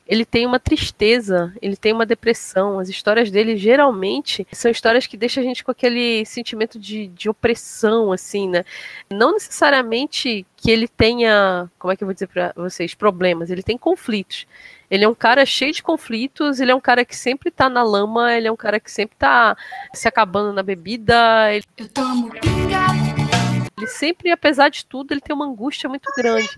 ele 0.07 0.24
tem 0.24 0.47
uma 0.47 0.61
tristeza, 0.61 1.53
ele 1.61 1.76
tem 1.76 1.93
uma 1.93 2.07
depressão. 2.07 2.78
As 2.78 2.89
histórias 2.89 3.30
dele 3.30 3.57
geralmente 3.57 4.47
são 4.53 4.70
histórias 4.70 5.07
que 5.07 5.16
deixam 5.16 5.43
a 5.43 5.47
gente 5.47 5.64
com 5.64 5.70
aquele 5.70 6.24
sentimento 6.24 6.78
de, 6.78 7.09
de 7.09 7.28
opressão, 7.28 8.12
assim, 8.12 8.49
né? 8.49 8.64
Não 9.11 9.32
necessariamente 9.32 10.47
que 10.57 10.70
ele 10.70 10.87
tenha, 10.87 11.68
como 11.78 11.93
é 11.93 11.97
que 11.97 12.05
eu 12.05 12.07
vou 12.07 12.14
dizer 12.14 12.28
pra 12.28 12.53
vocês, 12.55 12.95
problemas, 12.95 13.51
ele 13.51 13.62
tem 13.62 13.76
conflitos. 13.76 14.47
Ele 14.89 15.05
é 15.05 15.09
um 15.09 15.14
cara 15.14 15.45
cheio 15.45 15.72
de 15.72 15.82
conflitos, 15.82 16.61
ele 16.61 16.70
é 16.70 16.74
um 16.74 16.80
cara 16.80 17.05
que 17.05 17.16
sempre 17.16 17.51
tá 17.51 17.68
na 17.68 17.82
lama, 17.82 18.32
ele 18.32 18.47
é 18.47 18.53
um 18.53 18.57
cara 18.57 18.78
que 18.78 18.91
sempre 18.91 19.16
tá 19.16 19.57
se 19.93 20.07
acabando 20.07 20.53
na 20.53 20.62
bebida. 20.62 21.53
Ele... 21.53 21.64
Eu 21.76 21.89
tomo 21.89 22.30
Ele 23.76 23.86
sempre, 23.86 24.30
apesar 24.30 24.68
de 24.68 24.84
tudo, 24.84 25.12
ele 25.12 25.20
tem 25.20 25.34
uma 25.34 25.46
angústia 25.46 25.88
muito 25.88 26.10
grande 26.16 26.48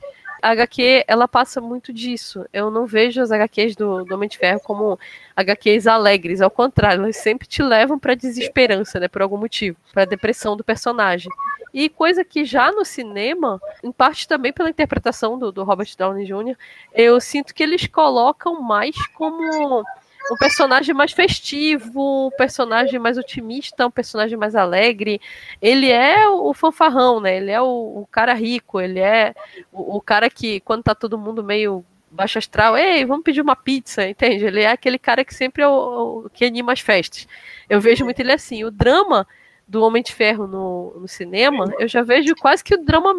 a 0.43 0.51
HQ 0.51 1.05
ela 1.07 1.27
passa 1.27 1.61
muito 1.61 1.93
disso. 1.93 2.45
Eu 2.53 2.71
não 2.71 2.87
vejo 2.87 3.21
as 3.21 3.31
HQs 3.31 3.77
do, 3.77 4.05
do 4.05 4.15
Homem 4.15 4.29
de 4.29 4.39
Ferro 4.39 4.61
como 4.61 4.99
HQs 5.37 5.87
alegres, 5.87 6.41
ao 6.41 6.51
contrário, 6.51 7.03
elas 7.03 7.17
sempre 7.17 7.47
te 7.47 7.63
levam 7.63 7.99
para 7.99 8.15
desesperança, 8.15 9.01
né, 9.01 9.09
por 9.09 9.23
algum 9.23 9.37
motivo, 9.37 9.77
para 9.93 10.05
depressão 10.05 10.57
do 10.57 10.65
personagem. 10.65 11.31
E 11.73 11.89
coisa 11.89 12.25
que 12.25 12.45
já 12.45 12.73
no 12.73 12.85
cinema, 12.85 13.61
em 13.83 13.93
parte 13.93 14.27
também 14.27 14.53
pela 14.53 14.71
interpretação 14.71 15.39
do, 15.39 15.53
do 15.53 15.65
Robert 15.65 15.91
Downey 15.97 16.25
Jr., 16.25 16.57
eu 16.95 17.21
sinto 17.21 17.55
que 17.55 17.63
eles 17.63 17.87
colocam 17.87 18.63
mais 18.63 18.97
como 19.09 19.85
um 20.31 20.37
personagem 20.37 20.95
mais 20.95 21.13
festivo, 21.13 22.27
um 22.27 22.31
personagem 22.37 22.99
mais 22.99 23.17
otimista, 23.19 23.87
um 23.87 23.91
personagem 23.91 24.37
mais 24.37 24.55
alegre. 24.55 25.21
Ele 25.61 25.91
é 25.91 26.29
o 26.29 26.53
fanfarrão, 26.53 27.21
né? 27.21 27.37
Ele 27.37 27.51
é 27.51 27.61
o, 27.61 28.01
o 28.03 28.09
cara 28.11 28.35
rico, 28.35 28.81
ele 28.81 29.01
é 29.01 29.35
o, 29.73 29.97
o, 29.97 30.01
cara 30.01 30.29
que, 30.29 30.61
quando 30.61 30.83
tá 30.83 30.95
todo 30.95 31.19
mundo 31.19 31.43
meio 31.43 31.85
baixo 32.11 32.39
astral, 32.39 32.77
ei, 32.77 33.05
vamos 33.05 33.23
pedir 33.23 33.41
uma 33.41 33.57
pizza, 33.57 34.09
entende? 34.09 34.45
Ele 34.45 34.63
é 34.63 34.71
aquele 34.71 34.99
cara 34.99 35.25
que 35.25 35.35
sempre 35.35 35.63
é 35.63 35.69
o, 35.69 36.25
o 36.25 36.31
que 36.31 36.45
anima 36.45 36.73
as 36.73 36.81
festas. 36.81 37.27
Eu 37.69 37.81
vejo 37.81 38.05
muito 38.05 38.21
ele 38.21 38.33
assim. 38.33 38.65
O 38.65 38.71
drama 38.71 39.27
do 39.67 39.83
Homem 39.83 40.03
de 40.03 40.15
Ferro 40.15 40.47
no, 40.47 40.99
no, 40.99 41.07
cinema, 41.07 41.71
eu 41.79 41.87
já 41.87 42.03
vejo 42.03 42.35
quase 42.37 42.65
que 42.65 42.75
o 42.75 42.83
drama 42.83 43.13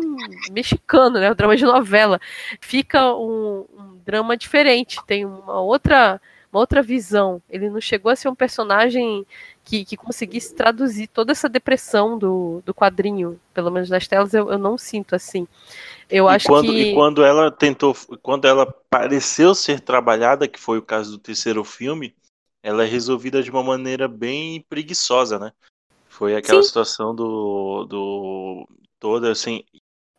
mexicano, 0.51 1.19
né? 1.19 1.29
O 1.29 1.35
drama 1.35 1.55
de 1.55 1.63
novela. 1.63 2.19
Fica 2.59 3.13
um, 3.13 3.65
um 3.77 3.99
drama 4.03 4.35
diferente, 4.35 4.99
tem 5.05 5.25
uma 5.25 5.61
outra 5.61 6.19
uma 6.51 6.59
outra 6.59 6.81
visão. 6.81 7.41
Ele 7.49 7.69
não 7.69 7.79
chegou 7.79 8.11
a 8.11 8.15
ser 8.15 8.27
um 8.27 8.35
personagem 8.35 9.25
que, 9.63 9.85
que 9.85 9.95
conseguisse 9.95 10.53
traduzir 10.53 11.07
toda 11.07 11.31
essa 11.31 11.47
depressão 11.47 12.17
do, 12.17 12.61
do 12.65 12.73
quadrinho, 12.73 13.39
pelo 13.53 13.69
menos 13.69 13.89
nas 13.89 14.07
telas, 14.07 14.33
eu, 14.33 14.51
eu 14.51 14.57
não 14.57 14.77
sinto 14.77 15.15
assim. 15.15 15.47
Eu 16.09 16.25
e 16.25 16.35
acho 16.35 16.47
quando, 16.47 16.71
que. 16.71 16.81
E 16.81 16.93
quando 16.93 17.23
ela 17.23 17.51
tentou, 17.51 17.95
quando 18.21 18.45
ela 18.45 18.65
pareceu 18.89 19.53
ser 19.53 19.79
trabalhada, 19.79 20.47
que 20.47 20.59
foi 20.59 20.79
o 20.79 20.83
caso 20.83 21.11
do 21.11 21.17
terceiro 21.19 21.63
filme, 21.63 22.15
ela 22.63 22.83
é 22.83 22.87
resolvida 22.87 23.43
de 23.43 23.51
uma 23.51 23.63
maneira 23.63 24.07
bem 24.07 24.65
preguiçosa, 24.67 25.37
né? 25.37 25.51
Foi 26.07 26.35
aquela 26.35 26.61
Sim. 26.61 26.67
situação 26.67 27.15
do, 27.15 27.85
do. 27.85 28.67
toda 28.99 29.31
assim. 29.31 29.63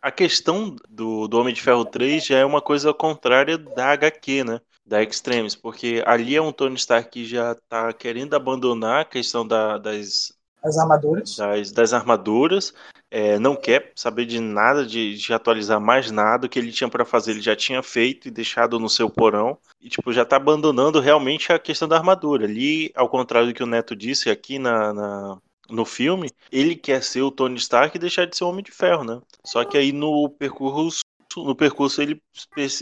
A 0.01 0.11
questão 0.11 0.75
do, 0.89 1.29
do 1.29 1.39
Homem 1.39 1.53
de 1.53 1.61
Ferro 1.61 1.85
3 1.85 2.25
já 2.25 2.39
é 2.39 2.45
uma 2.45 2.63
coisa 2.63 2.95
contrária 2.95 3.59
da 3.59 3.89
HQ, 3.93 4.45
né? 4.45 4.61
Da 4.91 5.01
Extremes, 5.05 5.55
porque 5.55 6.03
ali 6.05 6.35
é 6.35 6.43
um 6.43 6.51
Tony 6.51 6.75
Stark 6.75 7.09
que 7.11 7.25
já 7.25 7.55
tá 7.69 7.93
querendo 7.93 8.35
abandonar 8.35 9.03
a 9.03 9.05
questão 9.05 9.47
da- 9.47 9.79
das, 9.79 10.33
As 10.65 10.77
armaduras. 10.77 11.37
das, 11.37 11.71
das 11.71 11.93
armaduras, 11.93 12.75
é, 13.09 13.39
não 13.39 13.55
quer 13.55 13.93
saber 13.95 14.27
de 14.27 14.41
nada, 14.41 14.85
de, 14.85 15.17
de 15.17 15.33
atualizar 15.33 15.81
mais 15.81 16.11
nada. 16.11 16.47
O 16.47 16.49
que 16.49 16.59
ele 16.59 16.73
tinha 16.73 16.91
para 16.91 17.05
fazer, 17.05 17.31
ele 17.31 17.41
já 17.41 17.55
tinha 17.55 17.81
feito 17.85 18.27
e 18.27 18.33
deixado 18.33 18.81
no 18.81 18.89
seu 18.89 19.09
porão. 19.09 19.57
E, 19.81 19.89
tipo, 19.89 20.13
já 20.13 20.25
tá 20.25 20.35
abandonando 20.35 20.99
realmente 20.99 21.53
a 21.53 21.59
questão 21.61 21.87
da 21.87 21.97
armadura. 21.97 22.45
Ali, 22.45 22.91
ao 22.97 23.09
contrário 23.09 23.47
do 23.47 23.55
que 23.55 23.63
o 23.63 23.67
Neto 23.67 23.95
disse 23.95 24.29
aqui 24.29 24.59
na, 24.59 24.93
na- 24.93 25.39
no 25.71 25.85
filme, 25.85 26.31
ele 26.51 26.75
quer 26.75 27.01
ser 27.05 27.23
o 27.23 27.31
Tony 27.31 27.59
Stark 27.59 27.97
e 27.97 28.01
deixar 28.01 28.27
de 28.27 28.37
ser 28.37 28.43
o 28.43 28.49
Homem 28.49 28.65
de 28.65 28.73
Ferro, 28.73 29.05
né? 29.05 29.21
Só 29.45 29.65
que 29.65 29.79
aí 29.79 29.93
no 29.93 30.29
percurso, 30.31 30.99
no 31.37 31.55
percurso 31.55 32.03
ele, 32.03 32.21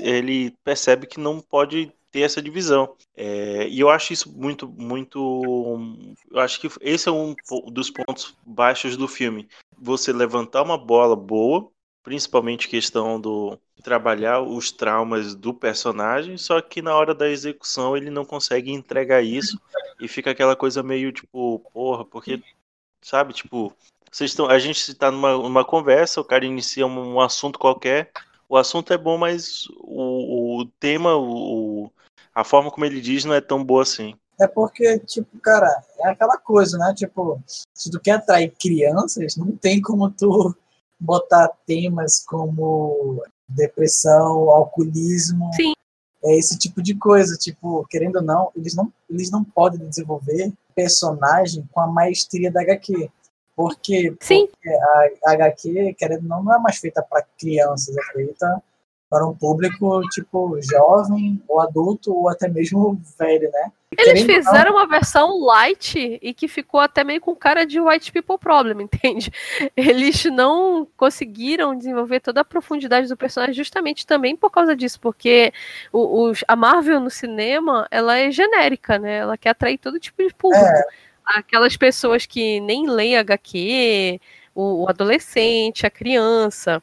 ele 0.00 0.54
percebe 0.64 1.06
que 1.06 1.20
não 1.20 1.40
pode 1.40 1.92
ter 2.10 2.20
essa 2.20 2.40
divisão. 2.40 2.94
É, 3.16 3.68
e 3.68 3.80
eu 3.80 3.90
acho 3.90 4.12
isso 4.12 4.32
muito, 4.32 4.68
muito. 4.68 6.14
Eu 6.30 6.40
acho 6.40 6.60
que 6.60 6.68
esse 6.80 7.08
é 7.08 7.12
um 7.12 7.34
dos 7.70 7.90
pontos 7.90 8.36
baixos 8.46 8.96
do 8.96 9.06
filme. 9.06 9.48
Você 9.76 10.12
levantar 10.12 10.62
uma 10.62 10.78
bola 10.78 11.14
boa, 11.14 11.70
principalmente 12.02 12.68
questão 12.68 13.20
do 13.20 13.58
trabalhar 13.82 14.40
os 14.40 14.72
traumas 14.72 15.34
do 15.34 15.54
personagem, 15.54 16.36
só 16.36 16.60
que 16.60 16.82
na 16.82 16.94
hora 16.94 17.14
da 17.14 17.28
execução 17.28 17.96
ele 17.96 18.10
não 18.10 18.24
consegue 18.24 18.72
entregar 18.72 19.22
isso 19.22 19.60
e 20.00 20.08
fica 20.08 20.30
aquela 20.30 20.56
coisa 20.56 20.82
meio 20.82 21.12
tipo, 21.12 21.60
porra, 21.72 22.04
porque 22.04 22.42
sabe, 23.00 23.32
tipo, 23.32 23.72
vocês 24.10 24.30
estão, 24.30 24.46
a 24.46 24.58
gente 24.58 24.78
está 24.90 25.10
numa, 25.10 25.34
numa 25.34 25.64
conversa, 25.64 26.20
o 26.20 26.24
cara 26.24 26.44
inicia 26.44 26.86
um, 26.86 27.14
um 27.14 27.20
assunto 27.20 27.58
qualquer, 27.58 28.10
o 28.48 28.56
assunto 28.56 28.92
é 28.92 28.98
bom, 28.98 29.18
mas 29.18 29.66
o, 29.80 30.60
o 30.60 30.66
tema, 30.80 31.16
o, 31.16 31.90
a 32.34 32.44
forma 32.44 32.70
como 32.70 32.86
ele 32.86 33.00
diz 33.00 33.24
não 33.24 33.34
é 33.34 33.40
tão 33.40 33.64
boa 33.64 33.82
assim. 33.82 34.14
É 34.40 34.46
porque, 34.46 34.98
tipo, 35.00 35.38
cara, 35.40 35.68
é 35.98 36.08
aquela 36.08 36.38
coisa, 36.38 36.78
né? 36.78 36.94
Tipo, 36.96 37.42
se 37.74 37.90
tu 37.90 38.00
quer 38.00 38.12
atrair 38.12 38.54
crianças, 38.58 39.36
não 39.36 39.56
tem 39.56 39.82
como 39.82 40.10
tu 40.10 40.54
botar 40.98 41.48
temas 41.66 42.24
como 42.24 43.22
depressão, 43.48 44.48
alcoolismo, 44.50 45.50
Sim. 45.54 45.72
é 46.24 46.36
esse 46.36 46.56
tipo 46.56 46.80
de 46.80 46.94
coisa. 46.94 47.36
Tipo, 47.36 47.84
querendo 47.90 48.16
ou 48.16 48.22
não, 48.22 48.52
eles 48.54 48.74
não, 48.74 48.92
eles 49.10 49.30
não 49.30 49.42
podem 49.42 49.88
desenvolver 49.88 50.52
personagem 50.74 51.68
com 51.72 51.80
a 51.80 51.88
maestria 51.88 52.52
da 52.52 52.62
HQ. 52.62 53.10
Porque, 53.58 54.14
Sim. 54.20 54.46
porque 54.46 54.68
a, 54.68 55.30
a 55.30 55.32
HQ, 55.32 55.96
querendo 55.98 56.28
não, 56.28 56.44
não 56.44 56.54
é 56.54 56.60
mais 56.60 56.76
feita 56.76 57.02
para 57.02 57.24
crianças, 57.36 57.96
é 57.96 58.12
feita 58.12 58.62
para 59.10 59.26
um 59.26 59.34
público, 59.34 60.00
tipo, 60.10 60.56
jovem, 60.62 61.42
ou 61.48 61.60
adulto, 61.60 62.14
ou 62.14 62.28
até 62.28 62.46
mesmo 62.46 63.00
velho, 63.18 63.50
né? 63.50 63.72
Eles 63.98 64.22
Querendo 64.22 64.30
ou 64.30 64.36
não, 64.36 64.44
fizeram 64.44 64.72
uma 64.72 64.86
versão 64.86 65.40
light 65.40 66.20
e 66.22 66.32
que 66.32 66.46
ficou 66.46 66.78
até 66.78 67.02
meio 67.02 67.20
com 67.20 67.34
cara 67.34 67.66
de 67.66 67.80
White 67.80 68.12
People 68.12 68.38
Problem, 68.38 68.84
entende? 68.94 69.32
Eles 69.76 70.24
não 70.26 70.86
conseguiram 70.96 71.76
desenvolver 71.76 72.20
toda 72.20 72.42
a 72.42 72.44
profundidade 72.44 73.08
do 73.08 73.16
personagem 73.16 73.54
justamente 73.54 74.06
também 74.06 74.36
por 74.36 74.50
causa 74.50 74.76
disso, 74.76 75.00
porque 75.00 75.52
o, 75.92 76.28
os- 76.28 76.44
a 76.46 76.54
Marvel 76.54 77.00
no 77.00 77.10
cinema, 77.10 77.88
ela 77.90 78.16
é 78.16 78.30
genérica, 78.30 79.00
né? 79.00 79.16
Ela 79.16 79.36
quer 79.36 79.48
atrair 79.50 79.78
todo 79.78 79.98
tipo 79.98 80.22
de 80.24 80.32
público. 80.32 80.64
É. 80.64 81.07
Aquelas 81.36 81.76
pessoas 81.76 82.24
que 82.26 82.60
nem 82.60 82.88
leem 82.88 83.16
HQ, 83.18 84.20
o, 84.54 84.84
o 84.84 84.88
adolescente, 84.88 85.86
a 85.86 85.90
criança, 85.90 86.82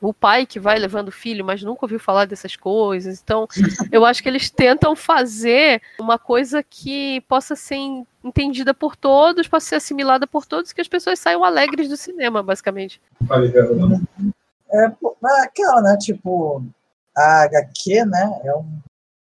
o 0.00 0.12
pai 0.12 0.44
que 0.44 0.58
vai 0.60 0.78
levando 0.78 1.08
o 1.08 1.12
filho, 1.12 1.44
mas 1.44 1.62
nunca 1.62 1.84
ouviu 1.84 1.98
falar 1.98 2.26
dessas 2.26 2.56
coisas. 2.56 3.20
Então, 3.22 3.46
eu 3.92 4.04
acho 4.04 4.22
que 4.22 4.28
eles 4.28 4.50
tentam 4.50 4.94
fazer 4.96 5.80
uma 5.98 6.18
coisa 6.18 6.62
que 6.62 7.20
possa 7.22 7.54
ser 7.56 7.76
en- 7.76 8.06
entendida 8.24 8.74
por 8.74 8.96
todos, 8.96 9.48
possa 9.48 9.66
ser 9.68 9.74
assimilada 9.76 10.26
por 10.26 10.44
todos, 10.46 10.72
que 10.72 10.80
as 10.80 10.88
pessoas 10.88 11.18
saiam 11.18 11.44
alegres 11.44 11.88
do 11.88 11.96
cinema, 11.96 12.42
basicamente. 12.42 13.00
É, 14.70 14.88
pô, 14.88 15.16
é 15.24 15.42
aquela, 15.42 15.80
né? 15.80 15.96
Tipo, 15.96 16.62
a 17.16 17.42
HQ, 17.42 18.04
né? 18.04 18.40
É 18.44 18.54
um. 18.54 18.66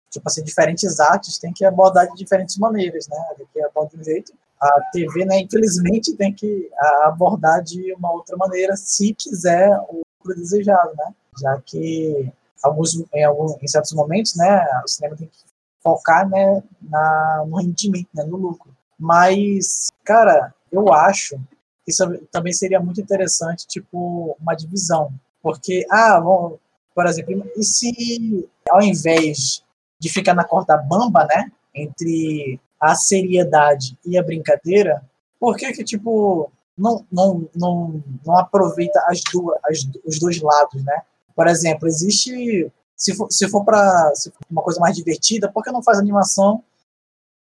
Tipo 0.09 0.27
assim, 0.27 0.43
diferentes 0.43 0.99
artes 0.99 1.37
tem 1.39 1.53
que 1.53 1.63
abordar 1.63 2.05
de 2.07 2.15
diferentes 2.15 2.57
maneiras, 2.57 3.07
né? 3.07 3.17
A 3.29 3.33
HQ 3.33 3.63
aborda 3.63 3.91
de 3.95 4.01
um 4.01 4.03
jeito. 4.03 4.33
A 4.61 4.81
TV, 4.91 5.25
né, 5.25 5.39
infelizmente, 5.39 6.15
tem 6.15 6.33
que 6.33 6.69
abordar 7.01 7.63
de 7.63 7.93
uma 7.93 8.11
outra 8.11 8.37
maneira, 8.37 8.75
se 8.75 9.13
quiser 9.13 9.75
o 9.89 10.03
lucro 10.19 10.39
desejado, 10.39 10.91
né? 10.95 11.13
Já 11.41 11.59
que 11.65 12.31
alguns, 12.61 13.03
em, 13.13 13.23
alguns, 13.23 13.55
em 13.61 13.67
certos 13.67 13.91
momentos, 13.93 14.35
né, 14.35 14.63
o 14.85 14.87
cinema 14.87 15.15
tem 15.15 15.27
que 15.27 15.39
focar, 15.81 16.29
né, 16.29 16.61
na, 16.81 17.43
no 17.47 17.57
rendimento, 17.57 18.09
né, 18.13 18.23
no 18.23 18.37
lucro. 18.37 18.71
Mas, 18.99 19.91
cara, 20.03 20.53
eu 20.71 20.93
acho 20.93 21.37
que 21.83 21.91
isso 21.91 22.05
também 22.31 22.53
seria 22.53 22.79
muito 22.79 23.01
interessante, 23.01 23.65
tipo, 23.67 24.37
uma 24.39 24.53
divisão. 24.53 25.11
Porque, 25.41 25.85
ah, 25.89 26.19
vamos, 26.19 26.59
por 26.93 27.07
exemplo, 27.07 27.49
e 27.57 27.63
se 27.63 28.47
ao 28.69 28.81
invés 28.81 29.63
de 29.99 30.09
ficar 30.09 30.35
na 30.35 30.43
corda 30.43 30.77
bamba, 30.77 31.25
né, 31.25 31.51
entre 31.73 32.59
a 32.81 32.95
seriedade 32.95 33.97
e 34.03 34.17
a 34.17 34.23
brincadeira, 34.23 35.03
por 35.39 35.55
que 35.55 35.71
que, 35.71 35.83
tipo, 35.83 36.51
não, 36.77 37.05
não, 37.11 37.47
não, 37.55 38.03
não 38.25 38.37
aproveita 38.37 38.99
as 39.07 39.21
duas, 39.31 39.59
as, 39.65 39.79
os 40.03 40.19
dois 40.19 40.41
lados, 40.41 40.83
né? 40.83 41.03
Por 41.35 41.47
exemplo, 41.47 41.87
existe, 41.87 42.71
se 42.95 43.15
for, 43.15 43.27
se 43.31 43.47
for 43.49 43.63
para 43.63 44.11
uma 44.49 44.63
coisa 44.63 44.79
mais 44.79 44.95
divertida, 44.95 45.51
por 45.51 45.63
que 45.63 45.71
não 45.71 45.83
faz 45.83 45.99
animação 45.99 46.63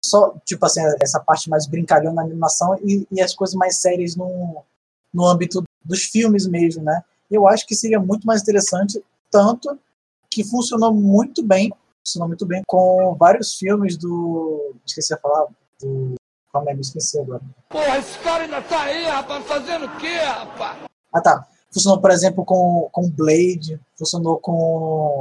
só, 0.04 0.34
tipo 0.44 0.64
assim, 0.64 0.80
essa 1.00 1.20
parte 1.20 1.48
mais 1.48 1.66
brincalhona 1.66 2.14
na 2.14 2.22
animação 2.22 2.76
e, 2.82 3.06
e 3.12 3.20
as 3.20 3.34
coisas 3.34 3.54
mais 3.54 3.76
sérias 3.76 4.16
no, 4.16 4.62
no 5.12 5.26
âmbito 5.26 5.62
dos 5.84 6.04
filmes 6.04 6.46
mesmo, 6.46 6.82
né? 6.82 7.02
Eu 7.30 7.46
acho 7.46 7.66
que 7.66 7.74
seria 7.74 8.00
muito 8.00 8.26
mais 8.26 8.42
interessante, 8.42 9.02
tanto 9.30 9.78
que 10.30 10.42
funcionou 10.42 10.92
muito 10.92 11.42
bem, 11.42 11.72
funcionou 12.04 12.28
muito 12.28 12.46
bem 12.46 12.62
com 12.66 13.14
vários 13.18 13.54
filmes 13.54 13.96
do, 13.96 14.74
esqueci 14.86 15.12
a 15.14 15.18
falar, 15.18 15.46
do, 15.80 16.14
como 16.52 16.68
é, 16.70 16.74
me 16.74 16.80
esqueci 16.80 17.18
agora. 17.18 17.42
Porra, 17.68 17.98
esse 17.98 18.18
cara 18.18 18.44
ainda 18.44 18.60
tá 18.62 18.82
aí, 18.82 19.04
rapaz, 19.04 19.44
fazendo 19.46 19.86
o 19.86 19.96
quê, 19.98 20.14
rapaz? 20.16 20.78
Ah, 21.12 21.20
tá. 21.20 21.46
Funcionou, 21.72 22.00
por 22.00 22.10
exemplo, 22.10 22.44
com, 22.44 22.88
com 22.90 23.08
Blade, 23.10 23.80
funcionou 23.96 24.38
com 24.38 25.18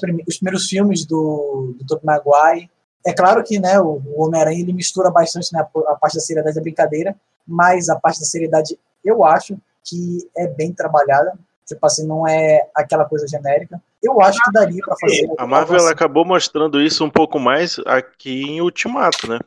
prime- 0.00 0.24
os 0.28 0.36
primeiros 0.36 0.66
filmes 0.66 1.06
do, 1.06 1.74
do 1.78 1.86
Tobey 1.86 2.04
Maguire. 2.04 2.70
É 3.06 3.12
claro 3.14 3.42
que 3.42 3.58
né, 3.58 3.80
o, 3.80 4.02
o 4.04 4.22
Homem-Aranha 4.26 4.60
ele 4.60 4.72
mistura 4.72 5.10
bastante 5.10 5.52
né, 5.52 5.60
a 5.60 5.94
parte 5.96 6.14
da 6.14 6.20
seriedade 6.20 6.56
da 6.56 6.60
brincadeira, 6.62 7.16
mas 7.46 7.88
a 7.88 7.98
parte 7.98 8.20
da 8.20 8.26
seriedade 8.26 8.78
eu 9.02 9.24
acho 9.24 9.56
que 9.82 10.28
é 10.36 10.46
bem 10.46 10.72
trabalhada. 10.74 11.32
Tipo 11.66 11.86
assim, 11.86 12.06
não 12.06 12.28
é 12.28 12.68
aquela 12.74 13.06
coisa 13.06 13.26
genérica. 13.26 13.80
Eu 14.02 14.20
acho 14.22 14.42
que 14.42 14.52
daria 14.52 14.82
para 14.84 14.96
fazer. 14.98 15.28
A 15.38 15.46
Marvel 15.46 15.86
acabou 15.88 16.24
mostrando 16.24 16.80
isso 16.80 17.04
um 17.04 17.10
pouco 17.10 17.38
mais 17.38 17.78
aqui 17.86 18.42
em 18.42 18.60
Ultimato, 18.60 19.28
né? 19.28 19.38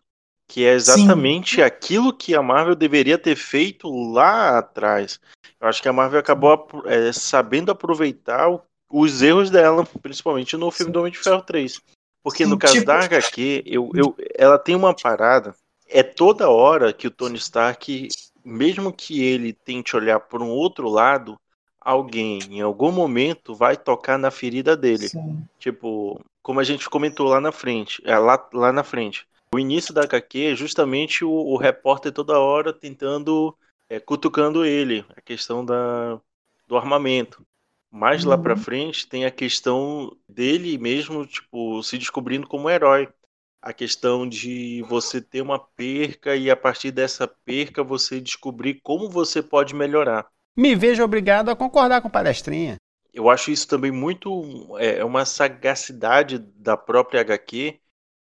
Que 0.48 0.66
é 0.66 0.74
exatamente 0.74 1.62
aquilo 1.62 2.16
que 2.16 2.36
a 2.36 2.42
Marvel 2.42 2.76
deveria 2.76 3.18
ter 3.18 3.36
feito 3.36 3.90
lá 4.12 4.60
atrás. 4.60 5.20
Eu 5.60 5.68
acho 5.68 5.82
que 5.82 5.88
a 5.90 5.94
Marvel 5.94 6.20
acabou 6.20 6.68
é, 6.86 7.12
sabendo 7.12 7.72
aproveitar 7.72 8.50
o- 8.50 8.62
os 8.92 9.22
erros 9.24 9.50
dela, 9.50 9.88
principalmente 10.04 10.56
no 10.56 10.70
filme 10.70 10.92
do 10.92 11.00
Homem 11.00 11.12
de 11.12 11.18
Ferro 11.18 11.42
3. 11.42 11.82
Porque 12.24 12.46
no 12.46 12.52
Sim, 12.52 12.58
caso 12.60 12.74
tipo- 12.76 12.86
da 12.86 13.00
HQ, 13.00 13.64
eu, 13.66 13.90
eu, 13.96 14.16
ela 14.36 14.60
tem 14.60 14.76
uma 14.76 14.94
parada. 14.96 15.56
É 15.90 16.04
toda 16.04 16.50
hora 16.50 16.94
que 16.94 17.08
o 17.08 17.12
Tony 17.12 17.38
Stark, 17.38 18.08
mesmo 18.46 18.94
que 18.94 19.24
ele 19.24 19.52
tente 19.52 19.96
olhar 19.96 20.20
por 20.20 20.42
um 20.42 20.50
outro 20.50 20.88
lado, 20.90 21.36
alguém 21.84 22.58
em 22.58 22.62
algum 22.62 22.92
momento 22.92 23.56
vai 23.56 23.78
tocar 23.78 24.18
na 24.18 24.32
ferida 24.32 24.76
dele. 24.76 25.12
Sim. 25.12 25.48
Tipo, 25.60 26.20
como 26.42 26.60
a 26.60 26.64
gente 26.64 26.90
comentou 26.90 27.28
lá 27.28 27.40
na 27.40 27.52
frente, 27.52 28.02
é, 28.06 28.18
lá, 28.18 28.50
lá 28.54 28.72
na 28.72 28.84
frente. 28.84 29.28
O 29.54 29.60
início 29.60 29.94
da 29.94 30.04
HQ 30.04 30.40
é 30.54 30.56
justamente 30.56 31.24
o, 31.24 31.32
o 31.32 31.58
repórter 31.58 32.12
toda 32.12 32.40
hora 32.40 32.74
tentando, 32.74 33.56
é, 33.90 34.00
cutucando 34.00 34.66
ele, 34.66 35.06
a 35.16 35.22
questão 35.22 35.64
da, 35.66 36.20
do 36.68 36.76
armamento. 36.78 37.46
Mais 37.92 38.24
lá 38.26 38.38
pra 38.38 38.56
Uhum. 38.56 38.58
frente 38.58 39.08
tem 39.08 39.26
a 39.26 39.32
questão 39.32 40.18
dele 40.28 40.78
mesmo, 40.78 41.26
tipo, 41.28 41.82
se 41.84 41.98
descobrindo 41.98 42.48
como 42.48 42.70
herói. 42.70 43.08
A 43.62 43.72
questão 43.74 44.28
de 44.28 44.82
você 44.90 45.22
ter 45.22 45.42
uma 45.42 45.58
perca 45.60 46.36
e 46.36 46.50
a 46.52 46.56
partir 46.58 46.92
dessa 46.92 47.28
perca 47.28 47.84
você 47.84 48.20
descobrir 48.20 48.82
como 48.82 49.10
você 49.10 49.42
pode 49.42 49.74
melhorar. 49.74 50.30
Me 50.56 50.76
vejo 50.76 51.04
obrigado 51.04 51.50
a 51.50 51.56
concordar 51.56 52.02
com 52.02 52.10
palestrinha. 52.10 52.78
Eu 53.14 53.30
acho 53.30 53.52
isso 53.52 53.68
também 53.68 53.92
muito 53.92 54.76
é 54.80 54.98
é 55.00 55.06
uma 55.06 55.26
sagacidade 55.26 56.40
da 56.40 56.76
própria 56.76 57.22
HQ 57.22 57.80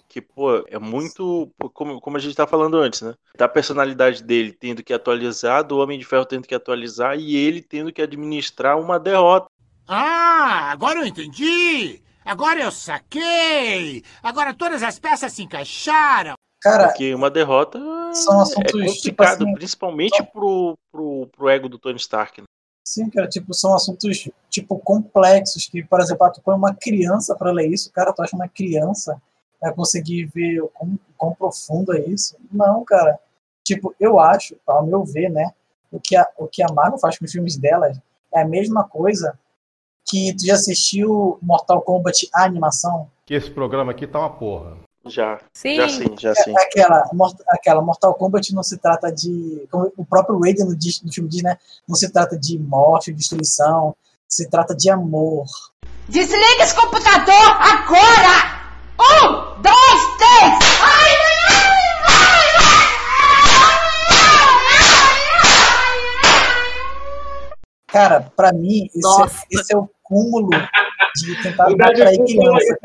que, 0.09 0.23
pô, 0.23 0.65
é 0.67 0.79
muito. 0.79 1.53
Como, 1.75 2.01
como 2.01 2.17
a 2.17 2.21
gente 2.21 2.35
tá 2.35 2.47
falando 2.47 2.79
antes, 2.79 3.03
né? 3.03 3.15
Da 3.37 3.47
personalidade 3.47 4.23
dele 4.25 4.53
tendo 4.53 4.83
que 4.83 4.93
atualizar, 4.93 5.63
do 5.63 5.79
Homem 5.79 5.99
de 5.99 6.05
Ferro 6.05 6.25
tendo 6.25 6.49
que 6.49 6.55
atualizar 6.55 7.19
e 7.19 7.37
ele 7.37 7.61
tendo 7.61 7.93
que 7.93 8.01
administrar 8.01 8.81
uma 8.81 8.99
derrota. 8.99 9.47
Ah, 9.87 10.71
agora 10.71 11.01
eu 11.01 11.07
entendi! 11.07 12.03
Agora 12.25 12.61
eu 12.61 12.71
saquei! 12.71 14.03
Agora 14.23 14.55
todas 14.55 14.83
as 14.83 14.99
peças 14.99 15.33
se 15.33 15.43
encaixaram! 15.43 16.38
Cara, 16.61 16.89
Porque 16.89 17.15
uma 17.15 17.31
derrota 17.31 17.79
são 18.13 18.41
é 18.41 18.43
assuntos, 18.43 18.73
tipo 18.73 19.17
complicado, 19.17 19.45
assim, 19.45 19.55
principalmente 19.55 20.23
pro, 20.25 20.77
pro, 20.91 21.29
pro 21.29 21.49
ego 21.49 21.69
do 21.69 21.79
Tony 21.79 21.99
Stark. 21.99 22.41
Né? 22.41 22.47
Sim, 22.87 23.09
cara, 23.11 23.29
tipo, 23.29 23.55
são 23.55 23.75
assuntos, 23.75 24.29
tipo, 24.51 24.79
complexos, 24.79 25.67
que, 25.67 25.85
por 25.85 26.01
exemplo, 26.01 26.27
ah, 26.27 26.31
tu 26.31 26.41
põe 26.43 26.57
uma 26.57 26.75
criança 26.75 27.35
para 27.37 27.53
ler 27.53 27.69
isso, 27.69 27.93
cara, 27.93 28.13
tu 28.13 28.23
acha 28.23 28.35
uma 28.35 28.49
criança 28.49 29.21
vai 29.61 29.75
conseguir 29.75 30.27
ver 30.27 30.61
o 30.63 30.69
quão, 30.69 30.99
quão 31.17 31.35
profundo 31.35 31.95
é 31.95 32.01
isso? 32.01 32.37
Não, 32.51 32.85
cara. 32.85 33.19
Tipo, 33.65 33.95
eu 34.01 34.19
acho, 34.19 34.57
ao 34.67 34.87
meu 34.87 35.05
ver, 35.05 35.29
né, 35.29 35.53
o 35.91 36.01
que 36.01 36.17
a, 36.17 36.27
o 36.39 36.47
que 36.47 36.63
a 36.63 36.73
Marvel 36.73 36.99
faz 36.99 37.19
com 37.19 37.25
os 37.25 37.33
filmes 37.33 37.57
dela 37.57 37.91
é 38.33 38.41
a 38.41 38.47
mesma 38.47 38.85
coisa 38.85 39.39
que 40.09 40.35
tu 40.35 40.47
já 40.47 40.55
assistiu 40.55 41.39
Mortal 41.43 41.83
Kombat, 41.83 42.29
a 42.33 42.45
animação? 42.45 43.11
Que 43.27 43.35
esse 43.35 43.51
programa 43.51 43.93
aqui 43.93 44.07
tá 44.07 44.21
uma 44.21 44.31
porra. 44.31 44.79
Já. 45.09 45.39
Sim. 45.53 45.77
Já 45.77 45.89
sim, 45.89 46.15
já 46.19 46.35
sim. 46.35 46.53
É 46.57 46.63
Aquela, 46.65 47.09
mort- 47.13 47.41
aquela 47.49 47.83
Mortal 47.83 48.15
Kombat 48.15 48.55
não 48.55 48.63
se 48.63 48.77
trata 48.79 49.11
de. 49.13 49.67
Como 49.71 49.93
o 49.97 50.05
próprio 50.05 50.39
Raiden 50.41 50.67
no, 50.67 50.73
no 50.73 51.13
filme 51.13 51.29
diz, 51.29 51.43
né? 51.43 51.57
Não 51.89 51.97
se 51.97 52.11
trata 52.13 52.39
de 52.39 52.59
morte, 52.59 53.13
destruição. 53.13 53.95
Se 54.29 54.49
trata 54.51 54.75
de 54.75 54.91
amor. 54.91 55.47
Desliga 56.09 56.63
esse 56.63 56.75
computador 56.75 57.51
agora! 57.61 58.59
Um, 59.01 59.63
dois, 59.63 60.17
três! 60.19 60.59
Ai, 60.83 62.19
Cara, 67.87 68.21
pra 68.37 68.53
mim, 68.53 68.85
esse, 68.87 69.01
Nossa. 69.01 69.43
é, 69.51 69.59
esse 69.59 69.75
é 69.75 69.77
o 69.77 69.89
cúmulo 70.03 70.51
de 71.17 71.43
tentar 71.43 71.65
atrair 71.71 72.19
criança. 72.25 72.79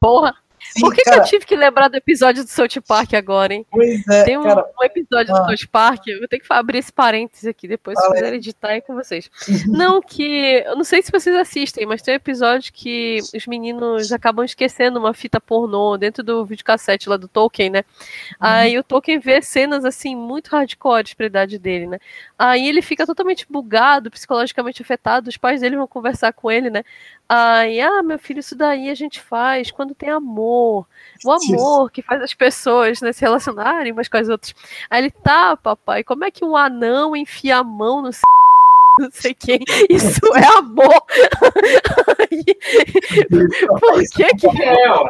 Porra. 0.00 0.34
Sim, 0.60 0.80
Por 0.80 0.94
que, 0.94 1.02
que 1.02 1.10
cara, 1.10 1.22
eu 1.22 1.24
tive 1.26 1.44
que 1.46 1.56
lembrar 1.56 1.88
do 1.88 1.96
episódio 1.96 2.44
do 2.44 2.48
South 2.50 2.80
Park 2.86 3.14
agora, 3.14 3.54
hein? 3.54 3.66
Pois 3.70 4.06
é, 4.08 4.24
Tem 4.24 4.36
um, 4.36 4.42
cara. 4.42 4.64
um 4.80 4.84
episódio 4.84 5.34
Ah. 5.34 5.40
do 5.40 5.46
South 5.56 5.68
Park, 5.70 6.06
eu 6.08 6.18
vou 6.18 6.28
ter 6.28 6.38
que 6.38 6.46
abrir 6.50 6.78
esse 6.78 6.92
parênteses 6.92 7.46
aqui, 7.46 7.66
depois 7.68 7.98
se 7.98 8.04
aí. 8.06 8.12
quiser 8.12 8.32
editar 8.34 8.72
é 8.72 8.80
com 8.80 8.94
vocês. 8.94 9.30
Não, 9.66 10.00
que. 10.00 10.62
Eu 10.66 10.76
não 10.76 10.84
sei 10.84 11.02
se 11.02 11.10
vocês 11.12 11.34
assistem, 11.36 11.86
mas 11.86 12.02
tem 12.02 12.14
um 12.14 12.16
episódio 12.16 12.72
que 12.72 13.18
os 13.34 13.46
meninos 13.46 14.12
acabam 14.12 14.44
esquecendo 14.44 14.98
uma 14.98 15.14
fita 15.14 15.40
pornô 15.40 15.96
dentro 15.96 16.22
do 16.22 16.44
videocassete 16.44 17.08
lá 17.08 17.16
do 17.16 17.28
Tolkien, 17.28 17.70
né? 17.70 17.84
Aí 18.40 18.78
o 18.78 18.82
Tolkien 18.84 19.18
vê 19.18 19.40
cenas 19.42 19.84
assim 19.84 20.14
muito 20.16 20.48
hardcore 20.48 21.14
pra 21.16 21.26
idade 21.26 21.58
dele, 21.58 21.86
né? 21.86 21.98
Aí 22.38 22.68
ele 22.68 22.82
fica 22.82 23.06
totalmente 23.06 23.46
bugado, 23.48 24.10
psicologicamente 24.10 24.82
afetado, 24.82 25.28
os 25.28 25.36
pais 25.36 25.60
dele 25.60 25.76
vão 25.76 25.86
conversar 25.86 26.32
com 26.32 26.50
ele, 26.50 26.70
né? 26.70 26.84
Aí, 27.28 27.78
ah, 27.78 28.02
meu 28.02 28.18
filho, 28.18 28.40
isso 28.40 28.56
daí 28.56 28.88
a 28.88 28.94
gente 28.94 29.20
faz 29.20 29.70
quando 29.70 29.94
tem 29.94 30.08
amor. 30.08 30.86
O 31.24 31.30
amor 31.32 31.90
que 31.90 32.00
faz 32.00 32.22
as 32.22 32.32
pessoas 32.32 33.02
né, 33.02 33.12
se 33.12 33.20
relacionarem 33.20 33.92
umas 33.92 34.08
com 34.08 34.16
as 34.16 34.28
outras. 34.28 34.54
Aí 34.88 35.02
ele, 35.02 35.10
tá, 35.10 35.56
papai, 35.56 36.02
como 36.02 36.24
é 36.24 36.30
que 36.30 36.44
um 36.44 36.56
anão 36.56 37.14
enfia 37.14 37.58
a 37.58 37.64
mão 37.64 38.00
no 38.00 38.12
c... 38.12 38.20
não 38.98 39.10
sei 39.12 39.34
quem? 39.34 39.60
Isso 39.90 40.20
é 40.34 40.58
amor. 40.58 41.02
Por 43.78 44.02
que 44.10 44.34
que... 44.36 44.62
É, 44.62 44.90
ó. 44.90 45.06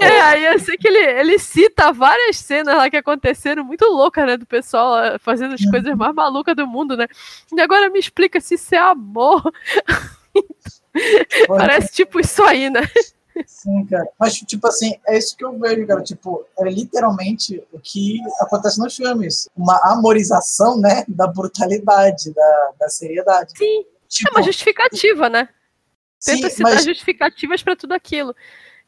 É, 0.00 0.20
aí 0.20 0.44
eu 0.44 0.58
sei 0.58 0.76
que 0.76 0.88
ele, 0.88 0.98
ele 0.98 1.38
cita 1.38 1.92
várias 1.92 2.36
cenas 2.36 2.76
lá 2.76 2.88
que 2.90 2.96
aconteceram 2.96 3.64
muito 3.64 3.84
loucas, 3.86 4.26
né? 4.26 4.36
Do 4.36 4.46
pessoal 4.46 4.90
lá 4.90 5.18
fazendo 5.18 5.54
as 5.54 5.64
coisas 5.64 5.94
mais 5.96 6.14
malucas 6.14 6.56
do 6.56 6.66
mundo, 6.66 6.96
né? 6.96 7.06
E 7.52 7.60
agora 7.60 7.90
me 7.90 7.98
explica 7.98 8.40
se 8.40 8.54
isso 8.54 8.74
é 8.74 8.78
amor. 8.78 9.42
Parece 11.48 11.92
tipo 11.92 12.20
isso 12.20 12.42
aí, 12.42 12.70
né? 12.70 12.82
Sim, 13.46 13.86
cara. 13.86 14.06
Mas, 14.18 14.34
tipo 14.34 14.66
assim, 14.66 14.94
é 15.06 15.16
isso 15.16 15.36
que 15.36 15.44
eu 15.44 15.58
vejo, 15.58 15.86
cara. 15.86 16.02
Tipo, 16.02 16.44
é 16.58 16.64
literalmente 16.68 17.62
o 17.72 17.78
que 17.80 18.20
acontece 18.40 18.78
nos 18.78 18.94
filmes. 18.94 19.48
Uma 19.56 19.80
amorização, 19.84 20.78
né? 20.78 21.04
Da 21.08 21.26
brutalidade, 21.26 22.32
da, 22.34 22.70
da 22.78 22.88
seriedade. 22.88 23.52
Sim. 23.56 23.84
Tipo, 24.08 24.28
É 24.28 24.32
uma 24.32 24.42
justificativa, 24.42 25.28
né? 25.30 25.48
Tenta 26.24 26.50
citar 26.50 26.74
mas, 26.74 26.84
justificativas 26.84 27.62
para 27.62 27.74
tudo 27.74 27.92
aquilo. 27.92 28.34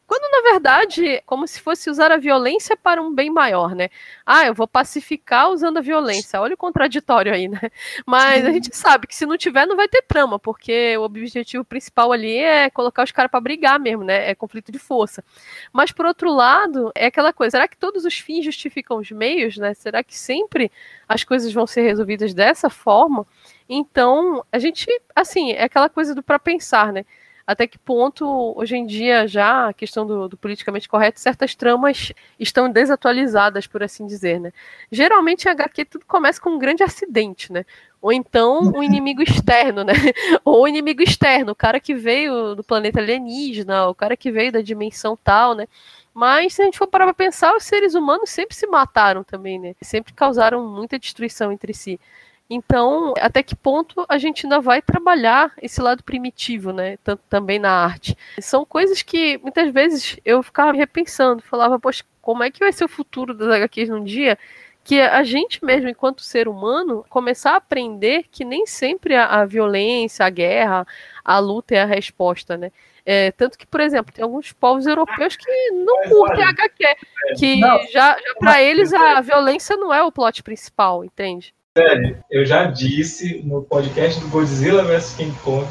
Quando, 0.07 0.31
na 0.31 0.51
verdade, 0.51 1.23
como 1.25 1.47
se 1.47 1.61
fosse 1.61 1.89
usar 1.89 2.13
a 2.13 2.19
violência 2.19 2.77
para 2.77 3.01
um 3.01 3.13
bem 3.13 3.31
maior, 3.31 3.75
né? 3.75 3.89
Ah, 4.27 4.45
eu 4.47 4.55
vou 4.55 4.69
pacificar 4.69 5.51
usando 5.51 5.79
a 5.79 5.81
violência. 5.81 6.41
Olha 6.41 6.55
o 6.55 6.59
contraditório 6.59 7.33
aí, 7.33 7.49
né? 7.49 7.61
Mas 8.07 8.45
a 8.45 8.53
gente 8.53 8.77
sabe 8.77 9.07
que 9.07 9.17
se 9.17 9.25
não 9.25 9.39
tiver, 9.39 9.67
não 9.67 9.77
vai 9.77 9.89
ter 9.89 10.03
trama, 10.03 10.39
porque 10.39 10.97
o 10.99 11.03
objetivo 11.03 11.65
principal 11.65 12.13
ali 12.13 12.37
é 12.37 12.69
colocar 12.69 13.03
os 13.03 13.13
caras 13.13 13.31
para 13.31 13.41
brigar 13.41 13.81
mesmo, 13.81 14.05
né? 14.05 14.31
É 14.31 14.35
conflito 14.35 14.71
de 14.71 14.79
força. 14.79 15.25
Mas, 15.73 15.91
por 15.91 16.05
outro 16.05 16.31
lado, 16.31 16.93
é 16.95 17.07
aquela 17.07 17.33
coisa: 17.33 17.53
será 17.53 17.67
que 17.67 17.77
todos 17.77 18.05
os 18.05 18.19
fins 18.19 18.45
justificam 18.45 18.99
os 18.99 19.11
meios, 19.11 19.57
né? 19.57 19.73
Será 19.73 20.05
que 20.05 20.17
sempre 20.17 20.71
as 21.09 21.25
coisas 21.25 21.53
vão 21.53 21.67
ser 21.67 21.83
resolvidas 21.83 22.35
dessa 22.35 22.69
forma? 22.69 23.27
Então, 23.69 24.45
a 24.53 24.59
gente, 24.59 24.87
assim, 25.17 25.53
é 25.53 25.65
aquela 25.65 25.89
coisa 25.89 26.15
do 26.15 26.23
para 26.23 26.39
pensar, 26.39 26.93
né? 26.93 27.07
Até 27.47 27.67
que 27.67 27.79
ponto, 27.79 28.25
hoje 28.57 28.75
em 28.75 28.87
dia, 28.87 29.29
já 29.29 29.69
a 29.69 29.73
questão 29.75 30.07
do, 30.07 30.29
do, 30.29 30.37
politicamente 30.37 30.89
correto, 30.89 31.21
certas 31.21 31.55
tramas 31.55 32.11
estão 32.41 32.71
desatualizadas, 32.71 33.67
por 33.67 33.83
assim 33.83 34.07
dizer, 34.07 34.41
né? 34.41 34.51
Geralmente, 34.91 35.45
em 35.47 35.51
HQ, 35.51 35.85
tudo 35.85 36.07
começa 36.07 36.41
com 36.41 36.51
um 36.51 36.59
grande 36.59 36.83
acidente, 36.83 37.53
né? 37.53 37.67
Ou 38.01 38.13
então, 38.13 38.73
um 38.75 38.83
inimigo 38.83 39.23
externo, 39.23 39.85
né? 39.85 39.93
Ou 40.43 40.65
um 40.65 40.69
inimigo 40.69 41.03
externo, 41.03 41.53
o 41.53 41.55
cara 41.55 41.79
que 41.79 41.95
veio 41.95 42.55
do 42.55 42.65
planeta 42.65 42.99
alienígena, 42.99 43.89
o 43.89 43.95
cara 43.95 44.17
que 44.17 44.31
veio 44.33 44.51
da 44.51 44.63
dimensão 44.63 45.15
tal, 45.15 45.55
né? 45.55 45.69
Mas, 46.15 46.55
se 46.55 46.63
a 46.63 46.65
gente 46.65 46.79
for 46.79 46.87
parar 46.87 47.05
pra 47.07 47.15
pensar, 47.15 47.55
os 47.55 47.65
seres 47.65 47.95
humanos 47.95 48.31
sempre 48.31 48.57
se 48.57 48.67
mataram 48.67 49.23
também, 49.23 49.59
né? 49.59 49.75
Sempre 49.83 50.15
causaram 50.15 50.67
muita 50.67 50.99
destruição 50.99 51.53
entre 51.53 51.75
si. 51.75 52.01
Então, 52.49 53.15
até 53.21 53.43
que 53.43 53.57
ponto 53.57 54.05
a 54.09 54.19
gente 54.19 54.45
ainda 54.45 54.61
vai 54.61 54.83
trabalhar 54.83 55.53
esse 55.63 55.81
lado 55.81 56.03
primitivo, 56.05 56.73
né? 56.73 56.99
Tanto 57.03 57.23
também 57.29 57.59
na 57.59 57.71
arte. 57.71 58.17
São 58.41 58.65
coisas 58.65 59.03
que 59.03 59.39
muitas 59.39 59.73
vezes 59.73 60.19
eu 60.25 60.43
ficava 60.43 60.73
repensando, 60.73 61.43
falava, 61.43 61.79
poxa, 61.79 62.05
como 62.21 62.43
é 62.43 62.51
que 62.51 62.61
vai 62.61 62.73
ser 62.73 62.85
o 62.85 62.89
futuro 62.89 63.33
das 63.35 63.49
HQs 63.49 63.89
num 63.89 64.05
dia 64.05 64.39
que 64.85 65.01
a 65.01 65.23
gente 65.25 65.65
mesmo, 65.65 65.89
enquanto 65.89 66.23
ser 66.23 66.47
humano, 66.47 67.07
começar 67.09 67.53
a 67.53 67.57
aprender 67.57 68.27
que 68.31 68.45
nem 68.45 68.67
sempre 68.67 69.17
a, 69.17 69.27
a 69.27 69.47
violência, 69.47 70.27
a 70.27 70.31
guerra, 70.31 70.87
a 71.25 71.39
luta 71.39 71.75
é 71.75 71.81
a 71.81 71.87
resposta, 71.87 72.59
né? 72.59 72.71
É, 73.07 73.31
tanto 73.33 73.59
que, 73.59 73.67
por 73.67 73.81
exemplo, 73.81 74.13
tem 74.13 74.23
alguns 74.23 74.53
povos 74.53 74.87
europeus 74.87 75.37
que 75.37 75.71
não 75.71 76.09
curtem 76.09 76.45
HQ, 76.45 76.97
que 77.39 77.61
Não. 77.61 77.79
já, 77.91 78.17
já 78.19 78.35
para 78.39 78.63
eles 78.63 78.93
a 78.93 79.21
violência 79.21 79.77
não 79.77 79.93
é 79.93 80.03
o 80.03 80.13
plot 80.13 80.43
principal, 80.43 81.05
entende? 81.05 81.55
Sério, 81.77 82.23
eu 82.31 82.47
já 82.47 82.67
disse 82.67 83.43
no 83.43 83.65
podcast 83.65 84.21
do 84.21 84.29
Godzilla 84.29 84.85
vs 84.85 85.15
King 85.17 85.37
Kong 85.41 85.67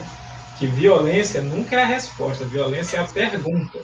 que 0.60 0.68
violência 0.68 1.42
nunca 1.42 1.78
é 1.78 1.84
a 1.84 1.86
resposta, 1.86 2.44
violência 2.44 2.98
é 2.98 3.00
a 3.00 3.08
pergunta. 3.08 3.80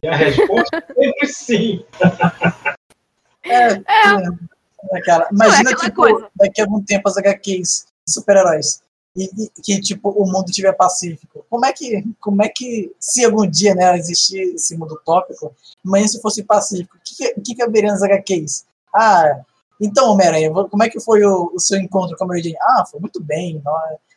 E 0.00 0.06
a 0.06 0.14
resposta 0.14 0.76
é 0.76 0.94
sempre 0.94 1.26
sim. 1.26 1.84
É, 3.44 3.72
é, 3.72 5.00
cara. 5.04 5.26
Imagina, 5.32 5.70
é 5.70 5.74
tipo, 5.74 5.96
coisa. 5.96 6.28
daqui 6.36 6.60
a 6.60 6.64
algum 6.64 6.82
tempo 6.82 7.08
as 7.08 7.16
HQs 7.16 7.86
de 8.06 8.12
super-heróis. 8.12 8.82
E, 9.16 9.24
e 9.24 9.62
que, 9.62 9.80
tipo, 9.80 10.10
o 10.10 10.30
mundo 10.30 10.52
tiver 10.52 10.72
pacífico. 10.74 11.46
Como 11.48 11.64
é 11.64 11.72
que, 11.72 12.04
como 12.20 12.42
é 12.42 12.48
que 12.48 12.92
se 13.00 13.24
algum 13.24 13.48
dia, 13.48 13.74
né, 13.74 13.96
existir 13.96 14.54
esse 14.54 14.76
mundo 14.76 14.94
utópico, 14.94 15.54
mas 15.82 16.12
se 16.12 16.20
fosse 16.20 16.42
pacífico, 16.42 16.98
o 16.98 17.00
que, 17.02 17.16
que, 17.16 17.40
que 17.40 17.54
caberia 17.56 17.90
nas 17.90 18.02
HQs? 18.02 18.66
Ah, 18.94 19.40
então, 19.80 20.10
Homem-Aranha, 20.12 20.50
como 20.50 20.82
é 20.82 20.88
que 20.88 21.00
foi 21.00 21.24
o, 21.24 21.52
o 21.54 21.58
seu 21.60 21.78
encontro 21.78 22.16
com 22.16 22.24
a 22.24 22.26
Mary 22.26 22.42
Jane? 22.42 22.56
Ah, 22.60 22.84
foi 22.90 23.00
muito 23.00 23.22
bem. 23.22 23.60
não? 23.64 23.72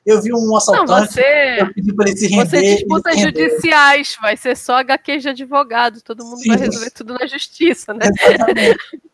Eu 0.06 0.20
vi 0.22 0.34
um 0.34 0.48
Não, 0.48 0.56
assaltante, 0.58 1.14
você, 1.14 1.58
eu 1.60 1.74
pedi 1.74 1.94
pra 1.94 2.10
ele 2.10 2.18
se 2.18 2.28
render. 2.28 2.86
você 2.88 3.12
rendeu. 3.12 3.48
judiciais, 3.50 4.18
vai 4.20 4.36
ser 4.36 4.58
só 4.58 4.78
HQ 4.78 5.18
de 5.20 5.30
advogado, 5.30 6.02
todo 6.02 6.26
mundo 6.26 6.42
vai 6.48 6.58
Sim. 6.58 6.64
resolver 6.64 6.90
tudo 6.92 7.14
na 7.14 7.28
justiça, 7.28 7.94
né? 7.94 8.08
Exatamente. 8.18 8.78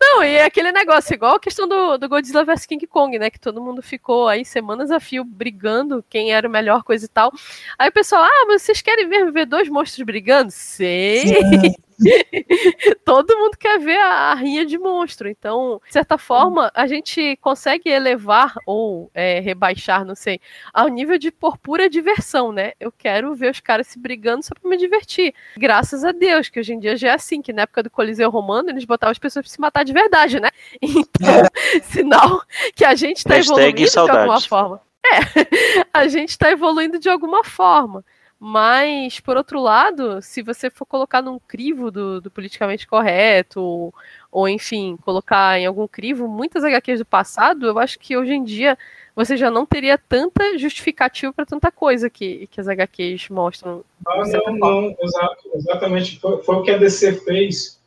Não, 0.00 0.22
e 0.24 0.34
é 0.34 0.44
aquele 0.44 0.72
negócio, 0.72 1.14
igual 1.14 1.36
a 1.36 1.40
questão 1.40 1.68
do, 1.68 1.96
do 1.96 2.08
Godzilla 2.08 2.44
vs 2.44 2.66
King 2.66 2.86
Kong, 2.88 3.16
né? 3.18 3.30
Que 3.30 3.38
todo 3.38 3.62
mundo 3.62 3.80
ficou 3.82 4.26
aí 4.26 4.44
semanas 4.44 4.90
a 4.90 4.98
fio 4.98 5.24
brigando 5.24 6.04
quem 6.10 6.32
era 6.32 6.48
o 6.48 6.50
melhor, 6.50 6.82
coisa 6.82 7.04
e 7.04 7.08
tal. 7.08 7.32
Aí 7.78 7.88
o 7.88 7.92
pessoal, 7.92 8.24
ah, 8.24 8.44
mas 8.48 8.62
vocês 8.62 8.82
querem 8.82 9.08
ver, 9.08 9.30
ver 9.30 9.46
dois 9.46 9.68
monstros 9.68 10.04
brigando? 10.04 10.50
Sei! 10.50 11.28
Sim, 11.28 11.74
todo 13.04 13.36
mundo 13.36 13.56
quer 13.58 13.78
ver 13.78 13.98
a, 13.98 14.32
a 14.32 14.34
rinha 14.34 14.64
de 14.64 14.78
monstro. 14.78 15.28
Então, 15.28 15.80
de 15.86 15.92
certa 15.92 16.18
forma, 16.18 16.70
a 16.74 16.86
gente 16.86 17.36
consegue 17.40 17.88
elevar 17.88 18.54
ou 18.66 19.10
é, 19.14 19.40
rebaixar, 19.40 20.04
não 20.04 20.14
sei, 20.14 20.40
ao 20.72 20.88
nível 20.88 21.18
de 21.18 21.30
por 21.30 21.58
pura 21.58 21.88
diversão, 21.88 22.52
né? 22.52 22.72
Eu 22.78 22.92
quero 22.92 23.34
ver 23.34 23.50
os 23.50 23.60
caras 23.60 23.86
se 23.86 23.98
brigando 23.98 24.44
só 24.44 24.54
pra 24.54 24.68
me 24.68 24.76
divertir. 24.76 25.34
Graças 25.56 26.04
a 26.04 26.12
Deus, 26.12 26.48
que 26.48 26.60
hoje 26.60 26.72
em 26.72 26.78
dia 26.78 26.96
já 26.96 27.08
é 27.08 27.14
assim, 27.14 27.42
que 27.42 27.52
na 27.52 27.62
época 27.62 27.82
do 27.82 27.90
Coliseu 27.90 28.30
Romano 28.30 28.70
eles 28.70 28.84
botavam 28.84 29.12
as 29.12 29.18
pessoas 29.18 29.46
pra 29.46 29.52
se 29.52 29.60
matar 29.60 29.84
de 29.84 29.92
verdade, 29.92 30.40
né? 30.40 30.50
Então, 31.04 31.44
sinal 31.84 32.42
que 32.74 32.84
a 32.84 32.94
gente 32.94 33.24
tá 33.24 33.34
Hashtag 33.34 33.82
evoluindo 33.82 33.90
de 33.90 33.98
alguma 33.98 34.40
forma. 34.40 34.80
É, 35.04 35.86
a 35.92 36.08
gente 36.08 36.30
está 36.30 36.50
evoluindo 36.50 36.98
de 36.98 37.08
alguma 37.08 37.44
forma. 37.44 38.04
Mas, 38.38 39.20
por 39.20 39.36
outro 39.36 39.60
lado, 39.60 40.20
se 40.20 40.42
você 40.42 40.68
for 40.68 40.84
colocar 40.84 41.22
num 41.22 41.38
crivo 41.38 41.90
do, 41.90 42.20
do 42.20 42.30
politicamente 42.30 42.86
correto, 42.86 43.60
ou, 43.60 43.94
ou, 44.30 44.48
enfim, 44.48 44.98
colocar 45.02 45.58
em 45.58 45.66
algum 45.66 45.88
crivo 45.88 46.28
muitas 46.28 46.62
HQs 46.64 46.98
do 46.98 47.06
passado, 47.06 47.66
eu 47.66 47.78
acho 47.78 47.98
que 47.98 48.16
hoje 48.16 48.34
em 48.34 48.44
dia 48.44 48.76
você 49.14 49.36
já 49.36 49.50
não 49.50 49.64
teria 49.64 49.96
tanta 49.96 50.58
justificativa 50.58 51.32
para 51.32 51.46
tanta 51.46 51.70
coisa 51.70 52.10
que, 52.10 52.46
que 52.48 52.60
as 52.60 52.68
HQs 52.68 53.28
mostram. 53.28 53.84
Não, 54.04 54.56
não, 54.56 54.96
exa- 55.00 55.36
exatamente. 55.54 56.18
Foi, 56.18 56.42
foi 56.42 56.54
o 56.56 56.62
que 56.62 56.70
a 56.70 56.76
DC 56.76 57.24
fez 57.24 57.80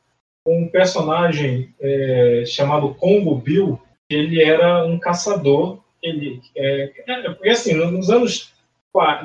com 0.45 0.61
um 0.61 0.67
personagem 0.69 1.73
é, 1.79 2.43
chamado 2.47 2.95
Combo 2.95 3.35
Bill. 3.35 3.79
Ele 4.09 4.41
era 4.41 4.85
um 4.85 4.97
caçador. 4.97 5.79
Ele, 6.01 6.41
é, 6.55 6.93
é, 7.05 7.29
porque 7.31 7.49
assim, 7.49 7.73
nos 7.73 8.09
anos, 8.09 8.53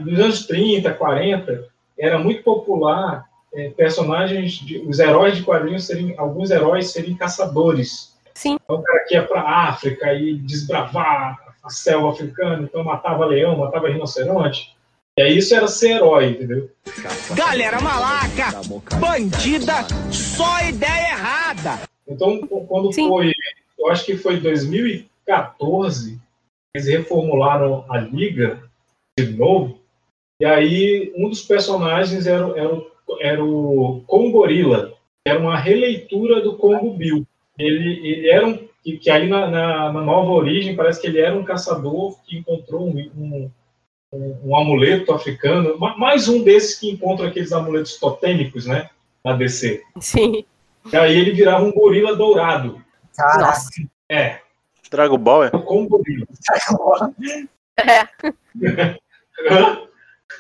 nos 0.01 0.19
anos 0.19 0.47
30, 0.47 0.93
40, 0.95 1.69
era 1.99 2.19
muito 2.19 2.43
popular 2.43 3.27
é, 3.55 3.71
personagens, 3.71 4.55
de, 4.55 4.79
os 4.79 4.99
heróis 4.99 5.37
de 5.37 5.43
quadrinhos 5.43 5.85
serem, 5.85 6.15
alguns 6.17 6.51
heróis 6.51 6.91
serem 6.91 7.15
caçadores. 7.15 8.13
Sim. 8.35 8.57
Então 8.63 8.77
o 8.77 8.83
cara 8.83 9.05
que 9.07 9.15
ia 9.15 9.23
para 9.23 9.41
a 9.41 9.69
África 9.69 10.13
e 10.15 10.35
desbravar 10.39 11.39
a 11.63 11.71
selva 11.71 12.11
africana, 12.11 12.63
então 12.63 12.83
matava 12.83 13.27
leão, 13.27 13.59
matava 13.59 13.89
rinoceronte. 13.89 14.75
E 15.19 15.23
aí 15.23 15.37
isso 15.37 15.55
era 15.55 15.69
ser 15.69 15.97
herói, 15.97 16.31
entendeu? 16.31 16.71
Galera 17.35 17.79
malaca, 17.81 18.53
bandida, 18.99 19.85
só 20.11 20.61
ideia 20.67 21.11
errada. 21.11 21.81
Então, 22.09 22.41
quando 22.41 22.91
foi, 22.93 23.33
eu 23.79 23.91
acho 23.91 24.07
que 24.07 24.17
foi 24.17 24.41
2014, 24.41 26.19
eles 26.75 26.89
reformularam 26.89 27.85
a 27.91 27.99
liga 27.99 28.63
de 29.19 29.27
novo, 29.37 29.79
e 30.41 30.45
aí 30.45 31.13
um 31.17 31.29
dos 31.29 31.43
personagens 31.43 32.27
era, 32.27 32.47
era, 32.59 32.75
o- 32.75 32.91
era 33.21 33.45
o 33.45 34.03
Kongorila, 34.07 34.89
que 35.25 35.31
era 35.31 35.39
uma 35.39 35.57
releitura 35.59 36.41
do 36.41 36.57
Congo 36.57 36.97
Bill. 36.97 37.27
Ele, 37.59 38.07
ele 38.09 38.31
era 38.31 38.47
um, 38.47 38.57
que, 38.83 38.97
que 38.97 39.11
aí 39.11 39.29
na, 39.29 39.47
na, 39.51 39.93
na 39.93 40.01
nova 40.01 40.31
origem 40.31 40.75
parece 40.75 41.01
que 41.01 41.07
ele 41.07 41.21
era 41.21 41.37
um 41.37 41.45
caçador 41.45 42.17
que 42.25 42.39
encontrou 42.39 42.89
um, 42.89 42.99
um, 43.17 43.51
um- 44.13 44.39
um 44.45 44.57
amuleto 44.57 45.13
africano, 45.13 45.79
ma- 45.79 45.97
mais 45.99 46.27
um 46.29 46.43
desses 46.43 46.79
que 46.81 46.91
encontra 46.91 47.29
aqueles 47.29 47.53
amuletos 47.53 47.99
totêmicos, 47.99 48.67
né, 48.67 48.89
na 49.25 49.35
DC. 49.35 49.83
Sim. 50.01 50.45
E 50.91 50.97
aí 50.97 51.17
ele 51.17 51.33
virava 51.33 51.65
um 51.65 51.71
gorila 51.73 52.17
dourado. 52.17 52.83
Caraca. 53.15 53.59
É. 54.09 54.41
Dragon 54.91 55.19
Ball 55.19 55.45
é? 55.45 55.51
Com 55.51 55.87
gorila. 55.87 56.27
É. 57.79 58.09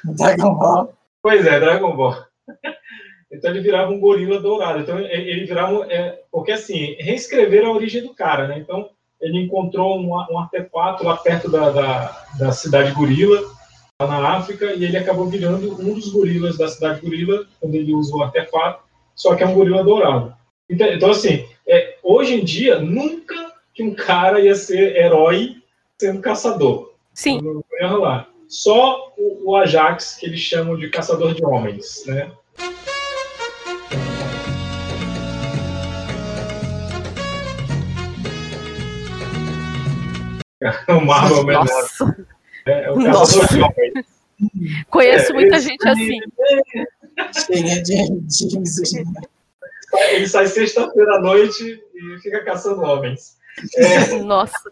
Dragon 0.04 0.54
Ball. 0.54 0.94
Pois 1.22 1.46
é, 1.46 1.60
Dragon 1.60 1.96
Ball. 1.96 2.16
Então 3.30 3.50
ele 3.50 3.60
virava 3.60 3.90
um 3.90 4.00
gorila 4.00 4.40
dourado. 4.40 4.80
Então 4.80 4.98
ele 4.98 5.46
virava. 5.46 5.72
um- 5.72 5.84
é, 5.84 6.20
porque 6.30 6.52
assim, 6.52 6.96
reescreveram 6.98 7.68
a 7.68 7.74
origem 7.74 8.02
do 8.02 8.14
cara, 8.14 8.46
né? 8.46 8.58
Então 8.58 8.90
ele 9.20 9.38
encontrou 9.38 9.98
um, 9.98 10.08
um 10.10 10.38
artefato 10.38 11.04
lá 11.04 11.16
perto 11.16 11.50
da, 11.50 11.70
da, 11.70 12.26
da 12.38 12.52
cidade 12.52 12.92
gorila, 12.92 13.40
lá 14.00 14.06
na 14.08 14.36
África, 14.36 14.72
e 14.72 14.84
ele 14.84 14.96
acabou 14.96 15.26
virando 15.26 15.80
um 15.80 15.94
dos 15.94 16.08
gorilas 16.08 16.58
da 16.58 16.68
cidade 16.68 17.00
gorila, 17.00 17.46
quando 17.60 17.74
ele 17.76 17.94
usa 17.94 18.14
o 18.16 18.22
artefato, 18.22 18.82
só 19.14 19.36
que 19.36 19.44
é 19.44 19.46
um 19.46 19.54
gorila 19.54 19.84
dourado. 19.84 20.34
Então, 20.68 20.88
então, 20.88 21.10
assim, 21.10 21.46
é, 21.66 21.96
hoje 22.02 22.34
em 22.34 22.44
dia, 22.44 22.80
nunca 22.80 23.52
que 23.72 23.82
um 23.82 23.94
cara 23.94 24.40
ia 24.40 24.56
ser 24.56 24.96
herói 24.96 25.56
sendo 25.96 26.20
caçador. 26.20 26.91
Sim. 27.14 27.40
Não 27.42 27.64
ia 27.80 27.88
rolar. 27.88 28.28
Só 28.48 29.12
o, 29.16 29.50
o 29.50 29.56
Ajax, 29.56 30.16
que 30.16 30.26
eles 30.26 30.40
chamam 30.40 30.76
de 30.76 30.88
caçador 30.90 31.34
de 31.34 31.44
homens, 31.44 32.04
né? 32.06 32.30
O 40.88 41.00
Marvel 41.04 41.44
menor. 41.44 41.64
Nossa. 41.64 42.26
É, 42.66 42.84
é 42.84 42.90
o 42.90 42.96
Nossa. 42.96 43.38
caçador 43.40 43.48
de 43.48 43.62
homens. 43.62 44.06
Conheço 44.90 45.30
É, 45.32 45.34
muita 45.34 45.60
gente 45.60 45.88
assim. 45.88 46.18
Cheguei 47.46 47.82
de 47.82 48.20
jeans. 48.28 48.92
Ele 50.10 50.26
sai 50.26 50.46
sexta-feira 50.46 51.16
à 51.16 51.20
noite 51.20 51.82
e 51.94 52.18
fica 52.20 52.42
caçando 52.44 52.82
homens. 52.82 53.36
Nossa. 54.24 54.70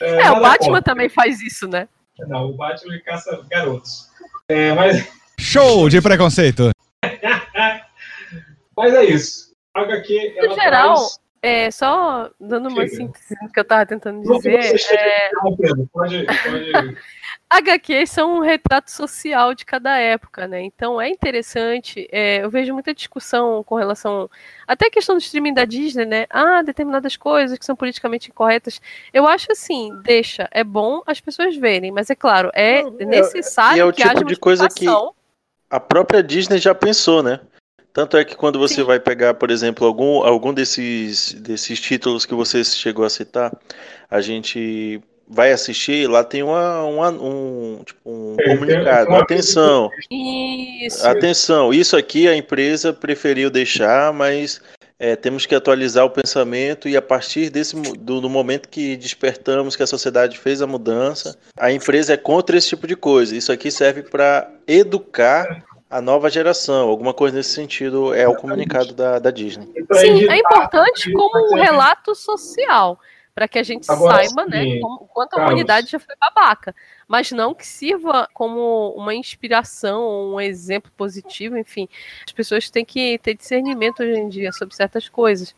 É, 0.00 0.10
É, 0.10 0.30
o 0.30 0.34
nada 0.34 0.40
Batman 0.40 0.82
também 0.82 1.08
faz 1.08 1.40
isso, 1.40 1.66
né? 1.68 1.88
Não, 2.20 2.46
o 2.50 2.54
Batman 2.56 2.94
ele 2.94 3.02
caça 3.02 3.44
garotos. 3.50 4.08
É, 4.48 4.72
mas, 4.72 5.06
Show 5.38 5.88
de 5.88 6.00
preconceito. 6.00 6.70
mas 8.76 8.94
é 8.94 9.04
isso. 9.04 9.54
A 9.74 9.82
HQ, 9.82 10.34
No 10.42 10.54
geral, 10.54 10.94
traz- 10.94 11.20
é, 11.42 11.70
só 11.70 12.30
dando 12.40 12.68
uma 12.68 12.84
Diga. 12.84 12.96
síntese 12.96 13.34
do 13.40 13.52
que 13.52 13.60
eu 13.60 13.64
tava 13.64 13.86
tentando 13.86 14.22
Não 14.24 14.36
dizer. 14.38 14.62
você 14.62 14.74
esteja 14.74 15.00
é, 15.00 15.30
pode, 15.40 16.26
pode 16.26 16.26
HQs 17.50 18.10
são 18.10 18.36
um 18.36 18.40
retrato 18.40 18.90
social 18.90 19.54
de 19.54 19.64
cada 19.64 19.96
época, 19.98 20.46
né? 20.46 20.62
Então 20.62 21.00
é 21.00 21.08
interessante. 21.08 22.06
é, 22.12 22.44
eu 22.44 22.50
vejo 22.50 22.74
muita 22.74 22.92
discussão 22.92 23.64
com 23.64 23.74
relação 23.74 24.28
até 24.66 24.86
a 24.86 24.90
questão 24.90 25.14
do 25.14 25.20
streaming 25.20 25.54
da 25.54 25.64
Disney, 25.64 26.04
né? 26.04 26.26
Ah, 26.28 26.62
determinadas 26.62 27.16
coisas 27.16 27.58
que 27.58 27.64
são 27.64 27.74
politicamente 27.74 28.28
incorretas. 28.28 28.80
Eu 29.12 29.26
acho 29.26 29.50
assim, 29.50 29.90
deixa, 30.02 30.48
é 30.50 30.62
bom 30.62 31.02
as 31.06 31.20
pessoas 31.20 31.56
verem, 31.56 31.90
mas 31.90 32.10
é 32.10 32.14
claro, 32.14 32.50
é 32.54 32.82
necessário 32.90 33.78
E 33.78 33.80
é 33.80 33.84
o 33.84 33.92
que 33.92 34.02
tipo 34.02 34.10
haja 34.10 34.24
de 34.24 34.36
coisa 34.36 34.68
que 34.68 34.86
a 35.70 35.80
própria 35.80 36.22
Disney 36.22 36.58
já 36.58 36.74
pensou, 36.74 37.22
né? 37.22 37.40
Tanto 37.92 38.16
é 38.16 38.24
que 38.24 38.36
quando 38.36 38.58
você 38.58 38.82
vai 38.82 39.00
pegar, 39.00 39.34
por 39.34 39.50
exemplo, 39.50 39.86
algum, 39.86 40.22
algum 40.22 40.52
desses, 40.52 41.32
desses 41.32 41.80
títulos 41.80 42.24
que 42.24 42.34
você 42.34 42.62
chegou 42.62 43.04
a 43.04 43.10
citar, 43.10 43.52
a 44.10 44.20
gente 44.20 45.02
vai 45.30 45.52
assistir, 45.52 46.08
lá 46.08 46.24
tem 46.24 46.42
uma, 46.42 46.82
uma- 46.84 47.10
um, 47.10 47.82
tipo, 47.84 48.00
um 48.10 48.36
É, 48.40 48.44
comunicado. 48.48 49.14
Atenção, 49.14 49.90
Isso. 50.10 51.06
atenção, 51.06 51.72
isso 51.72 51.96
aqui 51.96 52.26
a 52.26 52.34
empresa 52.34 52.92
preferiu 52.92 53.50
deixar, 53.50 54.12
mas 54.12 54.60
é, 54.98 55.14
temos 55.14 55.44
que 55.46 55.54
atualizar 55.54 56.04
o 56.04 56.10
pensamento 56.10 56.88
e 56.88 56.96
a 56.96 57.02
partir 57.02 57.50
desse 57.50 57.76
do, 57.76 58.20
do 58.20 58.28
momento 58.30 58.68
que 58.68 58.96
despertamos 58.96 59.76
que 59.76 59.82
a 59.82 59.86
sociedade 59.86 60.38
fez 60.38 60.60
a 60.62 60.66
mudança, 60.66 61.36
a 61.58 61.70
empresa 61.70 62.14
é 62.14 62.16
contra 62.16 62.56
esse 62.56 62.68
tipo 62.70 62.86
de 62.86 62.96
coisa. 62.96 63.36
Isso 63.36 63.52
aqui 63.52 63.70
serve 63.70 64.02
para 64.02 64.50
educar 64.66 65.62
a 65.90 66.00
nova 66.00 66.28
geração. 66.28 66.88
Alguma 66.88 67.14
coisa 67.14 67.36
nesse 67.36 67.50
sentido 67.50 68.12
é 68.14 68.26
o 68.26 68.34
comunicado 68.34 68.92
da, 68.92 69.18
da 69.18 69.30
Disney. 69.30 69.68
Sim, 69.94 70.28
é 70.28 70.38
importante 70.38 71.12
como 71.12 71.52
um 71.54 71.60
relato 71.60 72.14
social, 72.14 72.98
para 73.38 73.46
que 73.46 73.56
a 73.56 73.62
gente 73.62 73.88
Agora, 73.88 74.16
saiba, 74.16 74.46
né, 74.46 74.80
como, 74.80 75.06
quanto 75.06 75.34
a 75.34 75.36
Carlos. 75.36 75.52
humanidade 75.52 75.92
já 75.92 76.00
foi 76.00 76.16
babaca, 76.16 76.74
mas 77.06 77.30
não 77.30 77.54
que 77.54 77.64
sirva 77.64 78.28
como 78.34 78.92
uma 78.96 79.14
inspiração, 79.14 80.32
um 80.34 80.40
exemplo 80.40 80.90
positivo, 80.96 81.56
enfim. 81.56 81.88
As 82.26 82.32
pessoas 82.32 82.68
têm 82.68 82.84
que 82.84 83.16
ter 83.18 83.34
discernimento 83.34 84.00
hoje 84.02 84.18
em 84.18 84.28
dia 84.28 84.50
sobre 84.50 84.74
certas 84.74 85.08
coisas. 85.08 85.54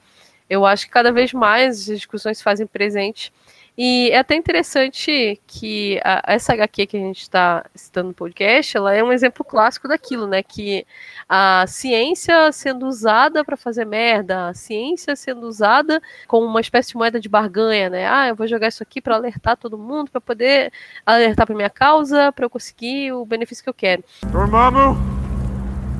Eu 0.46 0.66
acho 0.66 0.84
que 0.84 0.92
cada 0.92 1.10
vez 1.10 1.32
mais 1.32 1.88
as 1.88 1.96
discussões 1.96 2.36
se 2.36 2.44
fazem 2.44 2.66
presentes. 2.66 3.32
E 3.78 4.10
é 4.10 4.18
até 4.18 4.34
interessante 4.34 5.40
que 5.46 6.00
a- 6.04 6.22
essa 6.26 6.52
HQ 6.52 6.86
que 6.86 6.96
a 6.96 7.00
gente 7.00 7.22
está 7.22 7.64
citando 7.74 8.08
no 8.08 8.14
podcast, 8.14 8.76
ela 8.76 8.92
é 8.94 9.02
um 9.02 9.12
exemplo 9.12 9.44
clássico 9.44 9.88
daquilo, 9.88 10.26
né? 10.26 10.42
Que 10.42 10.86
a 11.28 11.64
ciência 11.66 12.52
sendo 12.52 12.86
usada 12.86 13.44
para 13.44 13.56
fazer 13.56 13.84
merda, 13.84 14.48
a 14.48 14.54
ciência 14.54 15.16
sendo 15.16 15.46
usada 15.46 16.00
como 16.26 16.46
uma 16.46 16.60
espécie 16.60 16.90
de 16.90 16.96
moeda 16.96 17.18
de 17.20 17.28
barganha, 17.28 17.88
né? 17.88 18.06
Ah, 18.08 18.28
eu 18.28 18.34
vou 18.36 18.46
jogar 18.46 18.68
isso 18.68 18.82
aqui 18.82 19.00
para 19.00 19.14
alertar 19.14 19.56
todo 19.56 19.78
mundo, 19.78 20.10
para 20.10 20.20
poder 20.20 20.72
alertar 21.06 21.46
para 21.46 21.56
minha 21.56 21.70
causa, 21.70 22.32
para 22.32 22.44
eu 22.44 22.50
conseguir 22.50 23.12
o 23.12 23.24
benefício 23.24 23.62
que 23.64 23.70
eu 23.70 23.74
quero. 23.74 24.04
Dormammu, 24.26 24.96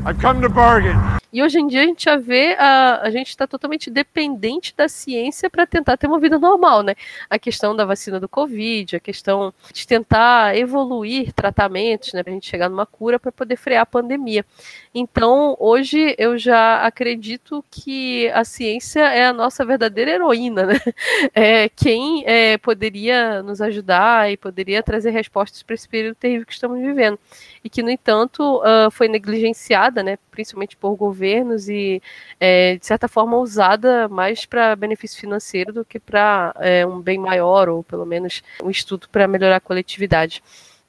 I've 0.06 0.18
come 0.18 0.40
to 0.40 0.48
bargain. 0.48 1.20
E 1.32 1.42
hoje 1.42 1.60
em 1.60 1.66
dia 1.68 1.82
a 1.82 1.84
gente 1.84 2.04
já 2.04 2.16
vê 2.16 2.56
a, 2.58 3.02
a 3.02 3.10
gente 3.10 3.28
está 3.28 3.46
totalmente 3.46 3.88
dependente 3.88 4.74
da 4.76 4.88
ciência 4.88 5.48
para 5.48 5.64
tentar 5.64 5.96
ter 5.96 6.08
uma 6.08 6.18
vida 6.18 6.38
normal, 6.38 6.82
né? 6.82 6.96
A 7.28 7.38
questão 7.38 7.74
da 7.76 7.84
vacina 7.84 8.18
do 8.18 8.28
Covid, 8.28 8.96
a 8.96 9.00
questão 9.00 9.54
de 9.72 9.86
tentar 9.86 10.56
evoluir 10.56 11.32
tratamentos, 11.32 12.12
né, 12.12 12.22
para 12.22 12.32
a 12.32 12.34
gente 12.34 12.48
chegar 12.48 12.68
numa 12.68 12.84
cura 12.84 13.18
para 13.18 13.30
poder 13.30 13.56
frear 13.56 13.82
a 13.82 13.86
pandemia. 13.86 14.44
Então, 14.92 15.56
hoje 15.60 16.16
eu 16.18 16.36
já 16.36 16.82
acredito 16.84 17.64
que 17.70 18.28
a 18.30 18.42
ciência 18.42 19.00
é 19.00 19.26
a 19.26 19.32
nossa 19.32 19.64
verdadeira 19.64 20.10
heroína, 20.12 20.66
né? 20.66 20.80
É 21.32 21.68
quem 21.68 22.24
é, 22.26 22.58
poderia 22.58 23.42
nos 23.42 23.60
ajudar 23.60 24.30
e 24.30 24.36
poderia 24.36 24.82
trazer 24.82 25.10
respostas 25.10 25.62
para 25.62 25.74
esse 25.74 25.88
período 25.88 26.14
terrível 26.16 26.46
que 26.46 26.52
estamos 26.52 26.80
vivendo. 26.80 27.18
E 27.62 27.70
que, 27.70 27.82
no 27.82 27.90
entanto, 27.90 28.60
uh, 28.62 28.90
foi 28.90 29.06
negligenciada, 29.06 29.89
né, 29.90 30.18
principalmente 30.30 30.76
por 30.76 30.94
governos 30.94 31.68
e, 31.68 32.02
é, 32.38 32.76
de 32.76 32.86
certa 32.86 33.08
forma, 33.08 33.36
usada 33.36 34.08
mais 34.08 34.46
para 34.46 34.76
benefício 34.76 35.20
financeiro 35.20 35.72
do 35.72 35.84
que 35.84 35.98
para 35.98 36.54
é, 36.58 36.86
um 36.86 37.00
bem 37.00 37.18
maior, 37.18 37.68
ou 37.68 37.82
pelo 37.82 38.06
menos 38.06 38.42
um 38.62 38.70
estudo 38.70 39.08
para 39.08 39.28
melhorar 39.28 39.56
a 39.56 39.60
coletividade. 39.60 40.42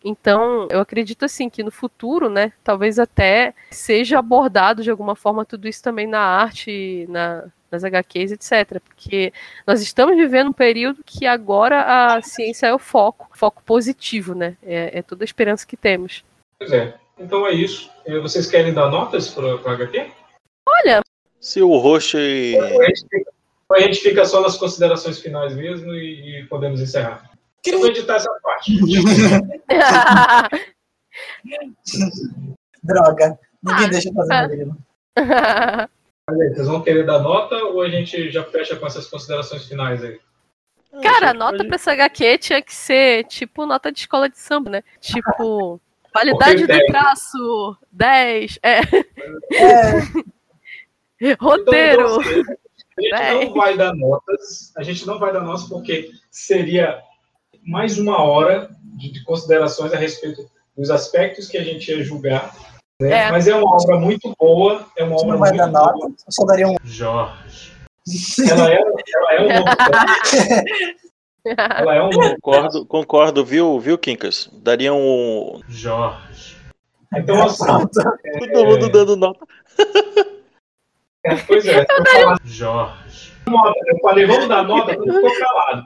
Então, 0.04 0.68
eu 0.72 0.80
acredito 0.80 1.26
assim 1.26 1.50
que 1.50 1.64
no 1.64 1.72
futuro, 1.72 2.30
né, 2.30 2.52
talvez 2.64 2.98
até 2.98 3.54
seja 3.70 4.18
abordado 4.20 4.82
de 4.84 4.90
alguma 4.90 5.16
forma 5.16 5.46
tudo 5.46 5.68
isso 5.68 5.84
também 5.84 6.08
na 6.08 6.20
arte, 6.20 7.06
na, 7.08 7.46
nas 7.70 7.84
HQs, 7.84 8.32
etc. 8.32 8.82
Porque 8.84 9.32
nós 9.66 9.82
estamos 9.82 10.18
vivendo 10.18 10.50
um 10.50 10.54
período 10.54 11.04
que 11.06 11.28
agora 11.28 12.16
a 12.16 12.22
ciência 12.22 12.68
é 12.68 12.74
o 12.74 12.80
foco, 12.80 13.30
foco 13.32 13.62
positivo, 13.64 14.34
né? 14.34 14.58
É, 14.64 15.00
é 15.00 15.02
toda 15.02 15.24
a 15.24 15.26
esperança 15.26 15.66
que 15.68 15.78
temos. 15.78 16.24
Pois 16.58 16.72
é. 16.72 16.96
Então 17.22 17.46
é 17.48 17.52
isso. 17.52 17.90
Eh, 18.06 18.20
Vocês 18.20 18.48
querem 18.48 18.74
dar 18.74 18.90
notas 18.90 19.30
para 19.30 19.56
o 19.56 19.68
HQ? 19.68 20.12
Olha. 20.68 21.02
Se 21.40 21.62
o 21.62 21.78
roxo 21.78 22.18
e... 22.20 22.56
Ou 22.60 22.82
a 23.78 23.80
gente 23.80 24.02
fica- 24.02 24.26
só 24.26 24.42
nas 24.42 24.58
considerações 24.58 25.20
finais 25.20 25.56
mesmo 25.56 25.94
e, 25.94 26.42
e 26.42 26.46
podemos 26.48 26.82
encerrar. 26.82 27.30
Eu 27.66 27.80
vou 27.80 27.88
editar 27.88 28.16
essa 28.16 28.30
parte. 28.44 28.72
Droga. 32.84 33.40
Ninguém 33.64 33.90
deixa 33.90 34.10
eu 34.10 34.14
fazer 34.14 34.34
aí, 34.34 34.66
vocês 36.54 36.68
vão 36.68 36.82
querer 36.82 37.06
dar 37.06 37.20
nota 37.20 37.56
ou 37.56 37.82
a 37.82 37.90
gente 37.90 38.32
já 38.32 38.44
fecha 38.44 38.76
com 38.76 38.88
essas 38.88 39.08
considerações 39.08 39.66
finais 39.68 40.04
aí? 40.04 40.20
Cara, 41.02 41.30
a 41.32 41.34
nota 41.34 41.64
pra 41.66 41.76
essa 41.76 41.92
HQ 41.92 42.38
tinha 42.40 42.62
que 42.62 42.74
ser 42.74 43.26
tipo 43.26 43.66
nota 43.66 43.92
de 43.92 44.00
escola 44.00 44.28
de 44.30 44.38
samba, 44.40 44.70
né? 44.70 44.84
Tipo, 45.00 45.80
qualidade 46.12 46.62
do 46.62 46.68
10. 46.68 46.86
traço, 46.88 47.78
10. 47.92 48.60
É. 48.64 48.82
Roteiro. 51.40 52.20
Então, 53.00 53.20
assim, 53.20 53.24
a 53.24 53.34
gente 53.34 53.46
não 53.46 53.54
vai 53.54 53.78
dar 53.78 53.94
notas, 53.94 54.74
a 54.78 54.84
gente 54.84 55.08
não 55.08 55.20
vai 55.20 55.32
dar 55.34 55.42
notas 55.42 55.64
porque 55.64 56.12
seria 56.30 57.02
mais 57.64 57.98
uma 57.98 58.22
hora 58.22 58.70
de, 58.98 59.12
de 59.12 59.24
considerações 59.24 59.94
a 59.94 59.98
respeito 59.98 60.46
dos 60.76 60.90
aspectos 60.90 61.48
que 61.48 61.58
a 61.58 61.64
gente 61.64 61.90
ia 61.90 62.04
julgar. 62.04 62.54
né? 63.00 63.28
É. 63.28 63.32
Mas 63.32 63.48
é 63.48 63.56
uma 63.56 63.76
obra 63.76 63.98
muito 64.00 64.34
boa, 64.38 64.86
é 64.98 65.04
uma 65.04 65.16
obra 65.16 65.28
não 65.34 65.40
vai 65.40 65.52
muito 65.52 65.62
dar 65.62 65.72
boa. 65.72 65.94
nota, 65.94 66.08
eu 66.08 66.32
só 66.32 66.46
daria 66.46 66.68
um. 66.68 66.76
Jorge. 66.84 67.72
Ela 68.50 68.74
é, 68.74 68.80
ela 68.80 69.34
é 69.34 69.60
um 69.60 69.64
ela 71.46 71.96
é 71.96 72.04
um 72.04 72.10
Concordo, 72.42 72.86
concordo, 72.86 73.46
viu, 73.46 73.80
viu, 73.80 73.98
Quincas? 73.98 74.50
Daria 74.54 74.94
um. 74.94 75.62
Jorge. 75.68 76.58
Então, 77.14 77.44
assim, 77.44 77.66
Todo 78.54 78.66
mundo 78.66 78.90
dando 78.90 79.16
nota. 79.18 79.46
É, 81.26 81.36
pois 81.36 81.66
é, 81.68 81.82
eu 81.82 82.06
falar, 82.06 82.40
Jorge. 82.44 83.34
Eu 83.48 84.00
falei, 84.02 84.26
vamos 84.26 84.48
dar 84.48 84.64
nota, 84.64 84.96
quando 84.96 85.14
ficou 85.14 85.38
calado. 85.40 85.86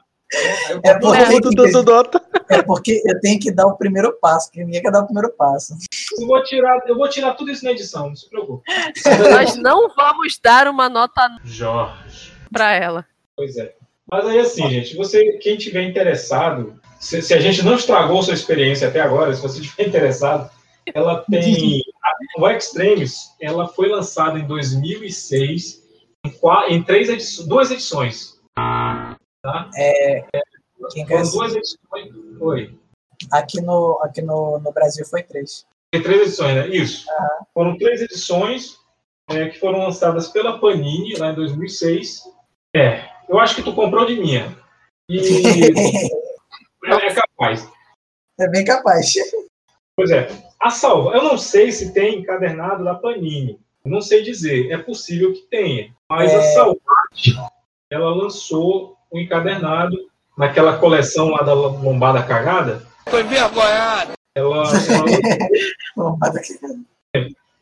É 0.83 0.99
porque, 0.99 0.99
Todo 0.99 1.31
mundo 1.31 1.49
dando 1.51 1.83
nota. 1.83 2.21
é 2.49 2.61
porque 2.61 3.01
eu 3.05 3.19
tenho 3.21 3.39
que 3.39 3.51
dar 3.51 3.67
o 3.67 3.77
primeiro 3.77 4.13
passo, 4.19 4.51
que 4.51 4.63
ninguém 4.63 4.81
quer 4.81 4.91
dar 4.91 5.01
o 5.01 5.05
primeiro 5.05 5.31
passo. 5.35 5.75
Eu 6.19 6.27
vou 6.27 6.43
tirar, 6.43 6.79
eu 6.87 6.95
vou 6.95 7.09
tirar 7.09 7.33
tudo 7.33 7.51
isso 7.51 7.63
na 7.65 7.71
edição, 7.71 8.09
não 8.09 8.15
se 8.15 8.29
preocupe. 8.29 8.63
Nós 9.31 9.55
não 9.57 9.89
vamos 9.95 10.39
dar 10.43 10.67
uma 10.67 10.89
nota 10.89 11.37
Jorge. 11.43 12.33
pra 12.51 12.73
ela. 12.73 13.05
Pois 13.35 13.57
é. 13.57 13.75
Mas 14.09 14.25
aí 14.27 14.39
assim, 14.39 14.69
gente, 14.69 14.95
você, 14.95 15.33
quem 15.37 15.57
tiver 15.57 15.83
interessado, 15.83 16.79
se, 16.99 17.21
se 17.21 17.33
a 17.33 17.39
gente 17.39 17.63
não 17.63 17.75
estragou 17.75 18.21
sua 18.21 18.33
experiência 18.33 18.87
até 18.87 19.01
agora, 19.01 19.33
se 19.33 19.41
você 19.41 19.61
tiver 19.61 19.85
interessado, 19.87 20.49
ela 20.93 21.25
tem 21.29 21.81
o 22.37 22.49
Extremes, 22.49 23.35
ela 23.41 23.67
foi 23.67 23.89
lançada 23.89 24.37
em 24.37 24.45
2006 24.45 25.83
em, 26.23 26.75
em 26.75 26.83
três 26.83 27.09
edições, 27.09 27.47
duas 27.47 27.71
edições. 27.71 28.39
Tá? 28.55 29.69
É, 29.75 30.25
quem 30.91 31.05
quer 31.05 31.25
Foram 31.25 31.31
duas 31.31 31.55
edições. 31.55 32.37
Foi. 32.37 32.79
Aqui, 33.31 33.61
no, 33.61 33.99
aqui 34.03 34.21
no, 34.21 34.59
no 34.59 34.71
Brasil 34.71 35.05
foi 35.05 35.23
três. 35.23 35.65
Tem 35.91 36.01
três 36.01 36.21
edições, 36.21 36.55
né? 36.55 36.67
Isso. 36.67 37.05
Foram 37.53 37.77
três 37.77 38.01
edições 38.01 38.77
é, 39.29 39.47
que 39.49 39.59
foram 39.59 39.79
lançadas 39.79 40.27
pela 40.27 40.59
Panini 40.59 41.15
lá 41.15 41.31
em 41.31 41.35
2006. 41.35 42.23
É, 42.75 43.09
eu 43.27 43.39
acho 43.39 43.55
que 43.55 43.63
tu 43.63 43.73
comprou 43.73 44.05
de 44.05 44.19
minha. 44.19 44.57
E 45.09 45.19
é, 45.19 46.91
é 47.07 47.13
capaz. 47.13 47.67
É 48.39 48.49
bem 48.49 48.65
capaz. 48.65 49.13
Pois 49.95 50.11
é. 50.11 50.27
A 50.59 50.69
salva, 50.69 51.15
eu 51.15 51.23
não 51.23 51.37
sei 51.37 51.71
se 51.71 51.93
tem 51.93 52.19
encadernado 52.19 52.83
da 52.83 52.95
Panini. 52.95 53.59
Não 53.83 54.01
sei 54.01 54.23
dizer. 54.23 54.71
É 54.71 54.77
possível 54.77 55.31
que 55.33 55.41
tenha. 55.41 55.93
Mas 56.09 56.33
a 56.33 56.37
É. 56.37 56.53
Salvate, 56.53 57.35
ela 57.89 58.09
lançou 58.09 58.97
o 59.11 59.19
encadernado 59.19 59.95
naquela 60.37 60.77
coleção 60.77 61.29
lá 61.29 61.43
da 61.43 61.53
Lombada 61.53 62.23
Cagada. 62.23 62.85
Tô 63.09 63.19
envergonhado. 63.19 64.13
Ela, 64.35 64.63
ela 65.95 66.19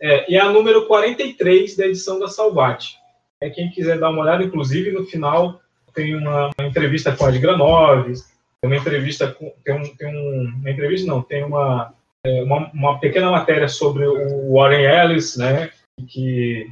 É, 0.01 0.31
e 0.31 0.35
é 0.35 0.39
a 0.39 0.49
número 0.49 0.87
43 0.87 1.75
da 1.75 1.85
edição 1.85 2.19
da 2.19 2.27
Salvati. 2.27 2.97
É 3.45 3.49
quem 3.49 3.69
quiser 3.69 3.99
dar 3.99 4.09
uma 4.09 4.21
olhada, 4.21 4.43
inclusive 4.43 4.91
no 4.91 5.05
final 5.05 5.59
tem 5.93 6.15
uma, 6.15 6.49
entrevista 6.61 7.11
com 7.15 7.25
a 7.25 7.29
Edgra 7.29 7.55
Noves, 7.55 8.23
tem 8.61 8.69
uma 8.71 8.77
entrevista 8.77 9.27
com, 9.27 9.51
tem, 9.63 9.75
um, 9.75 9.95
tem 9.95 10.07
um, 10.07 10.53
uma 10.61 10.71
entrevista 10.71 11.05
não, 11.07 11.21
tem 11.21 11.43
uma, 11.43 11.93
é, 12.25 12.41
uma, 12.41 12.71
uma 12.73 12.99
pequena 12.99 13.29
matéria 13.29 13.67
sobre 13.67 14.07
o 14.07 14.53
Warren 14.53 14.85
Ellis, 14.85 15.37
né, 15.37 15.69
que 16.07 16.67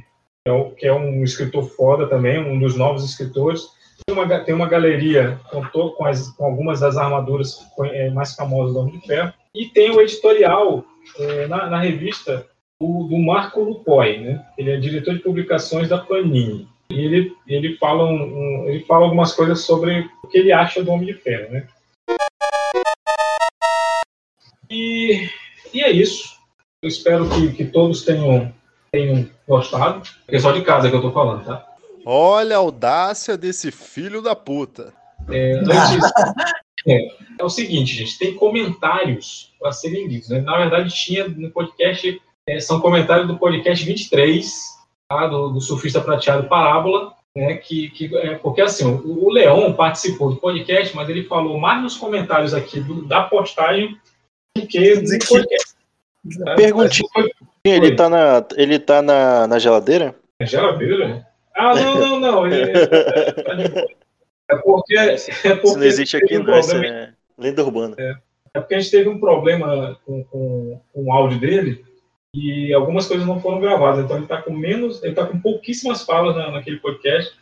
é, 0.46 0.50
o- 0.50 0.70
que 0.70 0.86
é 0.86 0.92
um 0.92 1.22
escritor 1.22 1.64
foda 1.70 2.06
também, 2.08 2.38
um 2.38 2.58
dos 2.58 2.74
novos 2.76 3.04
escritores. 3.04 3.62
Tem 4.04 4.16
uma, 4.16 4.40
tem 4.40 4.54
uma 4.54 4.66
galeria 4.68 5.38
com, 5.50 5.62
to- 5.66 5.92
com, 5.92 6.04
as- 6.06 6.30
com 6.30 6.44
algumas 6.46 6.80
das 6.80 6.96
armaduras 6.96 7.58
é, 7.84 8.10
mais 8.10 8.34
famosas 8.34 8.74
do 8.74 8.80
Homem 8.80 8.98
de 8.98 9.06
Ferro. 9.06 9.32
E 9.54 9.66
tem 9.66 9.90
o 9.92 10.00
editorial 10.00 10.84
é, 11.18 11.46
na, 11.46 11.68
na 11.70 11.78
revista 11.80 12.44
do, 12.82 13.04
do 13.04 13.18
Marco 13.18 13.60
Lupoi, 13.60 14.18
né? 14.18 14.44
Ele 14.58 14.72
é 14.72 14.76
diretor 14.76 15.14
de 15.14 15.20
publicações 15.20 15.88
da 15.88 15.98
Panini. 15.98 16.68
E 16.90 16.98
ele, 16.98 17.32
ele, 17.46 17.76
fala 17.76 18.04
um, 18.04 18.22
um- 18.64 18.68
ele 18.68 18.84
fala 18.84 19.04
algumas 19.04 19.32
coisas 19.32 19.60
sobre 19.60 20.08
o 20.22 20.26
que 20.26 20.38
ele 20.38 20.52
acha 20.52 20.82
do 20.82 20.90
Homem 20.90 21.06
de 21.06 21.14
Ferro, 21.14 21.52
né? 21.52 21.66
E, 24.68 25.28
e 25.72 25.80
é 25.82 25.90
isso. 25.90 26.36
Eu 26.82 26.88
espero 26.88 27.28
que, 27.30 27.52
que 27.52 27.64
todos 27.66 28.04
tenham, 28.04 28.52
tenham 28.90 29.30
gostado. 29.46 30.02
É 30.26 30.38
só 30.38 30.50
de 30.50 30.62
casa 30.62 30.90
que 30.90 30.96
eu 30.96 31.00
tô 31.02 31.12
falando, 31.12 31.44
tá? 31.44 31.64
Olha 32.04 32.56
a 32.56 32.58
audácia 32.58 33.36
desse 33.36 33.70
filho 33.70 34.20
da 34.20 34.34
puta. 34.34 34.92
É, 35.30 35.52
antes, 35.60 36.10
é, 36.88 37.08
é 37.38 37.44
o 37.44 37.48
seguinte, 37.48 37.94
gente, 37.94 38.18
tem 38.18 38.34
comentários 38.34 39.52
para 39.60 39.70
serem 39.70 40.08
lidos. 40.08 40.28
Né? 40.30 40.40
Na 40.40 40.58
verdade, 40.58 40.92
tinha 40.92 41.28
no 41.28 41.48
podcast, 41.52 42.20
é, 42.48 42.58
são 42.60 42.80
comentários 42.80 43.26
do 43.26 43.38
podcast 43.38 43.84
23, 43.84 44.52
tá? 45.08 45.26
do, 45.26 45.50
do 45.50 45.60
Surfista 45.60 46.00
Prateado 46.00 46.48
Parábola, 46.48 47.14
né? 47.36 47.56
que, 47.56 47.90
que, 47.90 48.16
é, 48.16 48.34
porque 48.36 48.60
assim, 48.60 48.84
o, 48.86 49.26
o 49.26 49.30
Leon 49.30 49.72
participou 49.72 50.30
do 50.30 50.36
podcast, 50.36 50.94
mas 50.96 51.08
ele 51.08 51.24
falou 51.24 51.58
mais 51.58 51.82
nos 51.82 51.96
comentários 51.96 52.52
aqui 52.54 52.80
do- 52.80 53.06
da 53.06 53.22
postagem 53.22 53.96
do 54.56 54.66
que 54.66 54.94
no 54.96 55.18
podcast. 55.18 55.74
tá? 56.44 56.54
Perguntinha. 56.56 57.08
Ele 57.64 57.94
tá 57.94 58.08
na, 58.08 58.44
ele 58.56 58.78
tá 58.78 59.00
na, 59.00 59.46
na 59.46 59.58
geladeira? 59.58 60.16
É 60.40 60.46
geladeira? 60.46 61.26
Ah, 61.56 61.74
não, 61.74 61.94
não, 61.98 62.20
não. 62.20 62.46
ele- 62.46 62.72
é 64.50 64.56
porque. 64.56 64.96
É 64.96 65.54
porque 65.54 65.66
Isso 65.68 65.78
não 65.78 65.84
existe 65.84 66.16
aqui, 66.16 66.26
teve 66.26 66.42
um 66.42 66.46
não. 66.46 66.58
Isso 66.58 66.70
problema- 66.70 66.94
é 66.96 67.12
lenda 67.38 67.62
urbana. 67.64 67.96
É 68.54 68.60
porque 68.60 68.74
a 68.74 68.80
gente 68.80 68.90
teve 68.90 69.08
um 69.08 69.18
problema 69.20 69.98
com, 70.04 70.24
com, 70.24 70.80
com 70.92 71.04
o 71.04 71.12
áudio 71.12 71.38
dele 71.38 71.84
e 72.34 72.72
algumas 72.72 73.06
coisas 73.06 73.26
não 73.26 73.40
foram 73.40 73.60
gravadas. 73.60 74.04
Então 74.04 74.16
ele 74.16 74.24
está 74.24 74.40
com 74.40 74.52
menos, 74.52 75.02
ele 75.02 75.14
tá 75.14 75.26
com 75.26 75.40
pouquíssimas 75.40 76.04
falas 76.04 76.34
na, 76.34 76.50
naquele 76.50 76.78
podcast, 76.78 77.34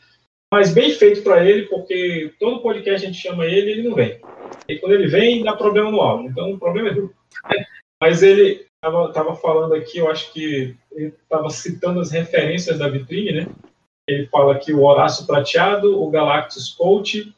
mas 0.53 0.73
bem 0.73 0.91
feito 0.93 1.23
para 1.23 1.45
ele, 1.45 1.67
porque 1.67 2.35
todo 2.39 2.63
podcast 2.63 3.05
a 3.05 3.09
gente 3.11 3.23
chama 3.23 3.47
ele 3.47 3.73
ele 3.73 3.89
não 3.89 3.95
vem. 3.95 4.21
E 4.69 4.79
quando 4.79 4.93
ele 4.93 5.07
vem, 5.07 5.45
dá 5.45 5.55
problema 5.55 5.91
no 5.91 6.01
áudio. 6.01 6.31
Então 6.31 6.53
o 6.53 6.59
problema 6.59 6.91
é 6.91 6.95
dele. 6.95 7.11
Mas 8.03 8.23
ele, 8.23 8.67
Tava, 8.83 9.13
tava 9.13 9.37
falando 9.37 9.75
aqui, 9.75 9.99
eu 9.99 10.11
acho 10.11 10.33
que 10.33 10.75
ele 10.93 11.09
estava 11.23 11.51
citando 11.51 12.01
as 12.01 12.11
referências 12.11 12.79
da 12.79 12.89
vitrine, 12.89 13.33
né? 13.33 13.47
Ele 14.09 14.27
fala 14.29 14.55
aqui 14.55 14.73
o 14.73 14.83
Horácio 14.83 15.27
Prateado, 15.27 16.03
o 16.03 16.11
Galactus 16.11 16.71
Coach, 16.71 17.31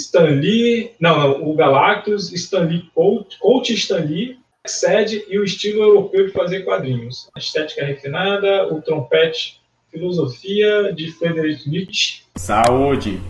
Stan 0.00 0.26
Lee, 0.26 0.92
não, 1.00 1.18
não, 1.18 1.50
o 1.50 1.54
Galactus, 1.56 2.32
Stan 2.32 2.60
Lee 2.60 2.88
Coach, 2.94 3.36
Coach 3.40 3.74
Stan 3.74 4.04
Lee, 4.04 4.38
sede 4.66 5.24
e 5.28 5.38
o 5.38 5.44
estilo 5.44 5.82
europeu 5.82 6.26
de 6.26 6.32
fazer 6.32 6.64
quadrinhos. 6.64 7.28
A 7.34 7.38
estética 7.38 7.84
refinada, 7.84 8.72
o 8.72 8.80
trompete, 8.80 9.60
filosofia 9.90 10.92
de 10.92 11.12
Friedrich 11.12 11.68
Nietzsche. 11.68 12.22
Saúde! 12.36 13.20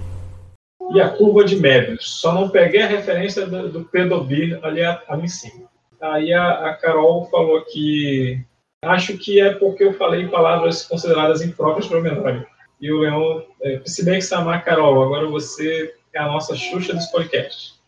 E 0.92 1.00
a 1.00 1.08
curva 1.10 1.44
de 1.44 1.56
Möbius. 1.56 2.20
Só 2.20 2.32
não 2.32 2.48
peguei 2.48 2.82
a 2.82 2.86
referência 2.86 3.46
do, 3.46 3.70
do 3.70 3.84
Pedro 3.84 4.22
Bir 4.22 4.58
ali, 4.62 4.82
ali 4.82 5.24
em 5.24 5.28
cima. 5.28 5.68
Aí 6.00 6.32
a, 6.32 6.70
a 6.70 6.74
Carol 6.74 7.26
falou 7.30 7.62
que 7.62 8.44
acho 8.82 9.16
que 9.16 9.40
é 9.40 9.54
porque 9.54 9.82
eu 9.82 9.94
falei 9.94 10.28
palavras 10.28 10.84
consideradas 10.84 11.40
impróprias 11.42 11.86
para 11.86 11.98
o 11.98 12.02
menor. 12.02 12.46
E 12.80 12.92
o 12.92 13.00
Leão, 13.00 13.44
é, 13.62 13.80
se 13.86 14.04
bem 14.04 14.16
que 14.16 14.22
Samar, 14.22 14.64
Carol, 14.64 15.02
agora 15.02 15.26
você 15.26 15.94
é 16.12 16.18
a 16.18 16.26
nossa 16.26 16.54
Xuxa 16.54 16.92
dos 16.92 17.06
podcasts. 17.06 17.80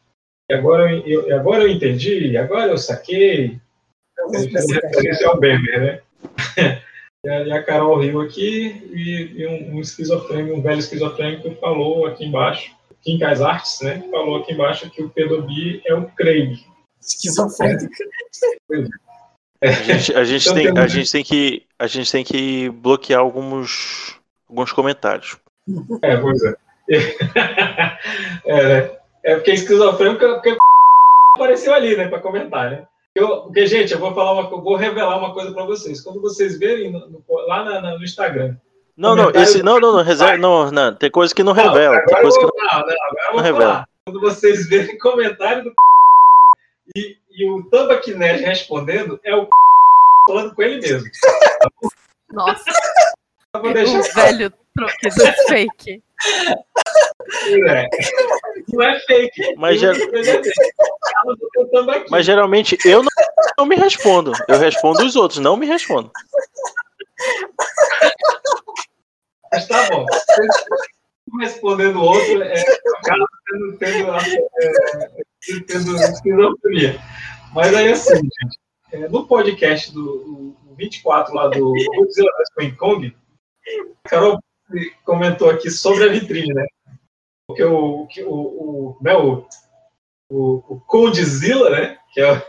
E 0.49 0.55
agora 0.55 0.93
eu, 0.93 1.37
agora 1.37 1.65
eu 1.65 1.69
entendi, 1.69 2.37
agora 2.37 2.71
eu 2.71 2.79
saquei. 2.79 3.59
Esse 4.33 5.25
é 5.25 5.29
o 5.29 5.39
Bemer, 5.39 5.81
né? 5.81 6.83
E 7.25 7.51
a 7.51 7.61
Carol 7.61 7.99
riu 7.99 8.21
aqui 8.21 8.89
e, 8.93 9.33
e 9.37 9.47
um, 9.49 9.77
um 9.77 9.81
esquizofrênico, 9.81 10.57
um 10.57 10.63
velho 10.63 10.79
esquizofrênico 10.79 11.57
falou 11.57 12.07
aqui 12.07 12.25
embaixo, 12.25 12.71
Kim 13.03 13.19
Kais 13.19 13.41
Arts, 13.41 13.81
né? 13.83 14.07
Falou 14.13 14.37
aqui 14.37 14.53
embaixo 14.53 14.89
que 14.91 15.03
o 15.03 15.09
Pedobi 15.09 15.83
é 15.87 15.95
o 15.95 16.07
Craig. 16.11 16.65
Esquizofrênico. 17.01 17.93
A 19.61 19.71
gente, 19.73 20.15
a 20.15 20.25
gente 20.25 20.55
tem, 20.55 20.79
a 20.79 20.87
gente 20.87 21.11
tem 21.11 21.25
que, 21.25 21.67
a 21.77 21.87
gente 21.89 22.13
tem 22.13 22.25
que 22.25 22.71
bloquear 22.71 23.21
alguns, 23.21 24.21
alguns 24.49 24.71
comentários. 24.71 25.37
É, 26.03 26.17
pois 26.17 26.41
é. 26.45 26.55
É, 28.45 28.69
né? 28.69 28.96
É 29.27 29.35
porque 29.35 29.53
esquizofrênico 29.53 30.25
é 30.25 30.35
porque 30.35 30.57
apareceu 31.37 31.75
ali, 31.75 31.97
né, 31.97 32.09
para 32.09 32.21
comentar, 32.21 32.71
né? 32.71 32.87
Eu, 33.15 33.43
porque, 33.43 33.67
gente, 33.67 33.93
eu 33.93 33.99
vou 33.99 34.15
falar 34.15 34.33
uma, 34.33 34.51
eu 34.51 34.61
vou 34.61 34.77
revelar 34.77 35.19
uma 35.19 35.33
coisa 35.33 35.51
para 35.51 35.65
vocês. 35.65 36.03
Quando 36.03 36.21
vocês 36.21 36.59
verem 36.59 36.93
no, 36.93 37.01
no, 37.09 37.25
lá 37.47 37.65
na, 37.65 37.81
na, 37.81 37.99
no 37.99 38.05
Instagram. 38.05 38.57
Não, 38.97 39.17
não, 39.17 39.31
esse, 39.31 39.63
não, 39.63 39.81
não, 39.81 39.93
não, 39.93 40.03
reserva, 40.03 40.37
não, 40.37 40.71
não, 40.71 40.95
tem 40.95 41.11
coisa 41.11 41.35
que 41.35 41.43
não 41.43 41.53
revela. 41.53 41.99
Tem 42.05 42.21
coisa 42.21 42.39
vou, 42.41 42.51
que 42.51 42.63
não, 42.63 42.67
não, 42.67 42.81
não, 42.81 42.95
agora 42.95 43.27
eu 43.27 43.33
vou 43.33 43.41
revela. 43.41 43.73
Falar. 43.73 43.89
Quando 44.05 44.21
vocês 44.21 44.69
verem 44.69 44.97
comentário 45.01 45.65
do 45.65 45.73
e, 46.97 47.17
e 47.31 47.51
o 47.51 47.63
Tambaq 47.65 48.15
Nerd 48.15 48.43
respondendo, 48.43 49.19
é 49.25 49.35
o 49.35 49.49
falando 50.29 50.55
com 50.55 50.63
ele 50.63 50.81
mesmo. 50.81 51.11
Nossa. 52.33 52.65
Eu 53.55 53.63
vou 53.63 53.73
deixar... 53.73 53.99
O 53.99 54.03
velho 54.15 54.53
truque 54.75 55.09
do 55.09 55.33
fake. 55.49 56.03
É. 57.69 57.89
Não 58.69 58.83
é 58.83 59.01
fake. 59.01 59.57
Mas, 59.57 59.81
ger... 59.81 59.97
Mas 62.11 62.27
geralmente 62.27 62.79
eu 62.85 63.03
não, 63.03 63.09
não, 63.59 63.67
me 63.67 63.77
respondo. 63.77 64.33
Eu 64.49 64.59
respondo 64.59 65.05
os 65.05 65.17
outros, 65.17 65.41
não 65.41 65.57
me 65.57 65.67
respondo. 65.67 66.11
Mas 69.53 69.67
tá 69.67 69.89
bom. 69.91 70.05
Respondendo 71.41 71.97
o 71.97 72.05
outro, 72.05 72.43
é 72.43 72.61
acaba 72.99 73.27
tendo, 73.51 73.79
tendo, 73.79 74.11
é, 74.15 75.61
tendo 75.67 75.97
esquizofrenia. 75.97 77.01
Mas 77.53 77.75
aí 77.75 77.93
assim, 77.93 78.15
gente, 78.15 78.59
é, 78.93 79.09
no 79.09 79.27
podcast 79.27 79.93
do, 79.93 80.55
do 80.65 80.75
24 80.77 81.35
lá 81.35 81.49
do 81.49 81.73
a 84.05 84.09
Carol 84.09 84.39
comentou 85.05 85.51
aqui 85.51 85.71
sobre 85.71 86.05
a 86.05 86.09
vitrine, 86.09 86.55
né? 86.55 86.67
Porque 87.47 87.63
o, 87.65 88.09
o, 88.27 88.31
o, 88.31 88.99
né, 89.01 89.15
o, 89.15 89.47
o, 90.29 90.75
o 90.75 90.81
Condzilla, 90.81 91.71
né? 91.71 91.99
Que 92.13 92.21
é 92.21 92.43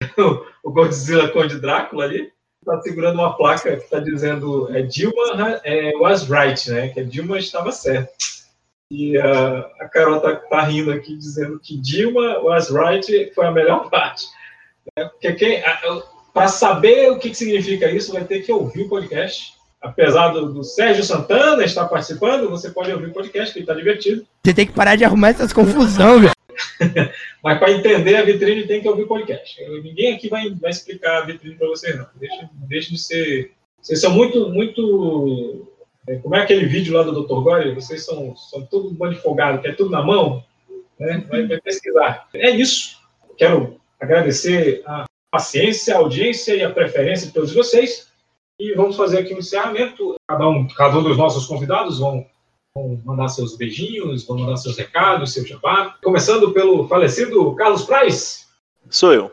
o, 0.18 0.46
o 0.64 0.72
Godzilla 0.72 1.28
Conde 1.30 1.60
Drácula 1.60 2.04
ali, 2.04 2.32
está 2.60 2.80
segurando 2.82 3.20
uma 3.20 3.36
placa 3.36 3.76
que 3.76 3.84
está 3.84 3.98
dizendo 4.00 4.74
é, 4.76 4.82
Dilma 4.82 5.60
é, 5.64 5.96
was 5.96 6.28
right, 6.28 6.70
né? 6.70 6.88
Que 6.88 7.00
a 7.00 7.04
Dilma 7.04 7.38
estava 7.38 7.72
certa. 7.72 8.12
E 8.90 9.18
uh, 9.18 9.66
a 9.80 9.88
Carol 9.88 10.20
tá, 10.20 10.36
tá, 10.36 10.62
rindo 10.62 10.92
aqui 10.92 11.16
dizendo 11.16 11.58
que 11.58 11.76
Dilma 11.76 12.38
was 12.38 12.70
right 12.70 13.32
foi 13.34 13.46
a 13.46 13.50
melhor 13.50 13.88
parte. 13.90 14.26
Né? 14.96 15.06
Porque 15.06 15.32
quem, 15.32 15.62
para 16.32 16.48
saber 16.48 17.10
o 17.10 17.18
que, 17.18 17.30
que 17.30 17.36
significa 17.36 17.90
isso, 17.90 18.12
vai 18.12 18.24
ter 18.24 18.42
que 18.42 18.52
ouvir 18.52 18.82
o 18.82 18.88
podcast 18.88 19.55
apesar 19.88 20.28
do, 20.28 20.52
do, 20.52 20.64
Sérgio 20.64 21.02
Santana 21.02 21.64
estar 21.64 21.86
participando, 21.86 22.48
você 22.48 22.70
pode 22.70 22.92
ouvir 22.92 23.06
o 23.06 23.12
podcast, 23.12 23.52
que 23.52 23.60
está 23.60 23.74
divertido. 23.74 24.26
Você 24.44 24.54
tem 24.54 24.66
que 24.66 24.72
parar 24.72 24.96
de 24.96 25.04
arrumar 25.04 25.30
essas 25.30 25.52
confusão, 25.52 26.20
velho. 26.20 26.32
Mas 27.42 27.58
para 27.58 27.72
entender 27.72 28.16
a 28.16 28.22
vitrine 28.22 28.66
tem 28.66 28.80
que 28.80 28.88
ouvir 28.88 29.02
o 29.02 29.08
podcast. 29.08 29.62
Ninguém 29.82 30.14
aqui 30.14 30.28
vai, 30.28 30.50
vai 30.50 30.70
explicar 30.70 31.22
a 31.22 31.26
vitrine 31.26 31.56
para 31.56 31.68
vocês, 31.68 31.96
não. 31.96 32.06
Deixa, 32.14 32.50
deixa 32.52 32.90
de 32.90 32.98
ser. 32.98 33.52
Vocês 33.80 34.00
são 34.00 34.12
muito, 34.12 34.48
muito. 34.50 35.68
É, 36.08 36.16
como 36.16 36.34
é 36.34 36.42
aquele 36.42 36.66
vídeo 36.66 36.94
lá 36.94 37.02
do 37.02 37.22
Dr. 37.22 37.42
Gore? 37.42 37.74
Vocês 37.74 38.04
são, 38.04 38.34
são 38.36 38.64
tudo 38.66 38.90
bando 38.90 39.14
de 39.14 39.20
folgado, 39.20 39.60
quer 39.60 39.76
tudo 39.76 39.90
na 39.90 40.02
mão? 40.02 40.44
Né? 40.98 41.24
Vai, 41.28 41.46
vai 41.46 41.60
pesquisar. 41.60 42.28
É 42.34 42.50
isso. 42.50 42.96
Quero 43.36 43.78
agradecer 44.00 44.82
a 44.86 45.04
paciência, 45.30 45.94
a 45.94 45.98
audiência 45.98 46.54
e 46.54 46.62
a 46.62 46.70
preferência 46.70 47.26
de 47.26 47.32
todos 47.32 47.52
vocês. 47.52 48.05
E 48.58 48.74
vamos 48.74 48.96
fazer 48.96 49.18
aqui 49.18 49.34
um 49.34 49.38
encerramento. 49.38 50.16
Cada 50.26 50.48
um, 50.48 50.66
cada 50.68 50.98
um 50.98 51.02
dos 51.02 51.18
nossos 51.18 51.46
convidados 51.46 51.98
vão, 51.98 52.26
vão 52.74 53.00
mandar 53.04 53.28
seus 53.28 53.54
beijinhos, 53.54 54.24
vão 54.24 54.38
mandar 54.38 54.56
seus 54.56 54.78
recados, 54.78 55.34
seu 55.34 55.44
jabá. 55.44 55.96
Começando 56.02 56.52
pelo 56.52 56.88
falecido 56.88 57.54
Carlos 57.54 57.84
Price. 57.84 58.46
Sou 58.88 59.12
eu. 59.12 59.30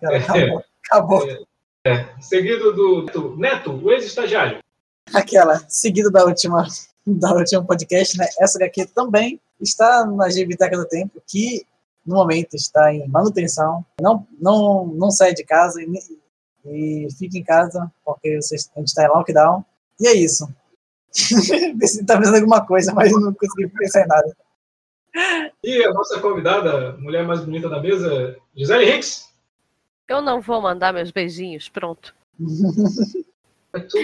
Cara, 0.00 0.18
acabou. 0.18 0.64
acabou. 0.90 1.30
É, 1.30 1.92
é. 1.92 2.08
Seguido 2.20 2.72
do 2.72 3.36
Neto, 3.36 3.72
o 3.72 3.92
ex-estagiário. 3.92 4.58
Aquela, 5.14 5.58
seguido 5.68 6.10
da 6.10 6.24
última, 6.24 6.66
da 7.06 7.32
última 7.32 7.64
podcast, 7.64 8.18
né? 8.18 8.26
Essa 8.40 8.62
aqui 8.64 8.84
também 8.84 9.40
está 9.60 10.04
na 10.06 10.28
Gibiteca 10.28 10.76
do 10.76 10.88
Tempo, 10.88 11.22
que 11.26 11.64
no 12.04 12.16
momento 12.16 12.54
está 12.54 12.92
em 12.92 13.06
manutenção, 13.08 13.84
não, 14.00 14.26
não, 14.40 14.86
não 14.86 15.10
sai 15.10 15.34
de 15.34 15.44
casa, 15.44 15.80
e 15.82 15.86
fique 17.18 17.38
em 17.38 17.44
casa, 17.44 17.90
porque 18.04 18.28
a 18.28 18.32
gente 18.32 18.86
está 18.86 19.04
em 19.04 19.08
lockdown. 19.08 19.64
E 19.98 20.08
é 20.08 20.14
isso. 20.14 20.48
está 21.12 22.18
pensando 22.18 22.36
alguma 22.36 22.64
coisa, 22.64 22.94
mas 22.94 23.12
não 23.12 23.34
consegui 23.34 23.68
pensar 23.68 24.04
em 24.04 24.08
nada. 24.08 24.36
E 25.62 25.84
a 25.84 25.92
nossa 25.92 26.20
convidada, 26.20 26.96
mulher 26.98 27.26
mais 27.26 27.40
bonita 27.40 27.68
da 27.68 27.80
mesa, 27.80 28.36
Gisele 28.56 28.90
Hicks. 28.90 29.28
Eu 30.08 30.22
não 30.22 30.40
vou 30.40 30.60
mandar 30.60 30.92
meus 30.92 31.10
beijinhos, 31.10 31.68
pronto. 31.68 32.14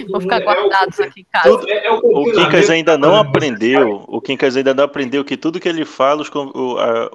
Vou 0.09 0.21
ficar 0.21 0.39
guardados 0.39 0.99
aqui 0.99 1.21
em 1.21 1.25
casa. 1.25 1.61
É, 1.67 1.87
é 1.87 1.91
o, 1.91 1.97
o 1.97 2.31
Quincas 2.31 2.69
ainda 2.69 2.97
não 2.97 3.15
aprendeu. 3.15 4.05
O 4.07 4.21
Quincas 4.21 4.55
ainda 4.55 4.73
não 4.73 4.85
aprendeu 4.85 5.25
que 5.25 5.35
tudo 5.35 5.59
que 5.59 5.67
ele 5.67 5.83
fala, 5.83 6.21
os, 6.21 6.31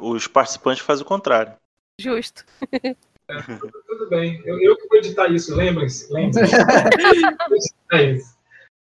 os 0.01 0.27
participantes 0.27 0.83
fazem 0.83 1.05
o 1.05 1.09
contrário. 1.09 1.55
Justo. 1.99 2.45
É, 3.33 3.43
tudo, 3.59 3.83
tudo, 3.87 4.09
bem. 4.09 4.43
Eu, 4.45 4.61
eu 4.61 4.77
que 4.77 4.89
vou 4.89 4.99
editar 4.99 5.29
isso, 5.29 5.55
lembrem-se. 5.55 6.13
Lembrem-se. 6.13 6.55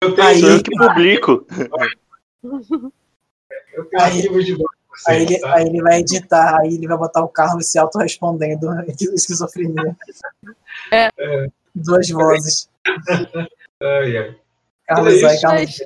eu 0.02 0.14
tenho 0.14 0.28
aí, 0.28 0.42
eu 0.42 0.62
que 0.62 0.70
publico. 0.76 1.46
Eu 3.72 3.84
tenho 3.86 4.02
aí, 4.02 4.16
arquivos 4.16 4.46
de. 4.46 4.56
Aí 5.06 5.22
ele, 5.22 5.38
tá? 5.38 5.54
aí 5.54 5.66
ele 5.66 5.82
vai 5.82 6.00
editar, 6.00 6.60
aí 6.60 6.74
ele 6.74 6.88
vai 6.88 6.98
botar 6.98 7.22
o 7.22 7.28
carro 7.28 7.60
se 7.60 7.78
auto-respondendo 7.78 8.68
esquizofrenia. 9.14 9.96
É. 10.90 11.10
é. 11.18 11.48
Duas 11.74 12.08
vozes. 12.10 12.68
ai, 13.80 14.16
ai. 14.16 14.36
Carlos, 14.86 15.22
aí, 15.22 15.40
Carlos. 15.40 15.82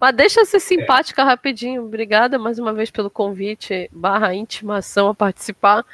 Mas 0.00 0.14
deixa 0.14 0.40
eu 0.40 0.46
ser 0.46 0.60
simpática 0.60 1.22
é. 1.22 1.24
rapidinho. 1.24 1.84
Obrigada 1.84 2.38
mais 2.38 2.58
uma 2.58 2.72
vez 2.72 2.90
pelo 2.90 3.10
convite 3.10 3.88
barra 3.92 4.34
intimação 4.34 5.08
a 5.08 5.14
participar. 5.14 5.84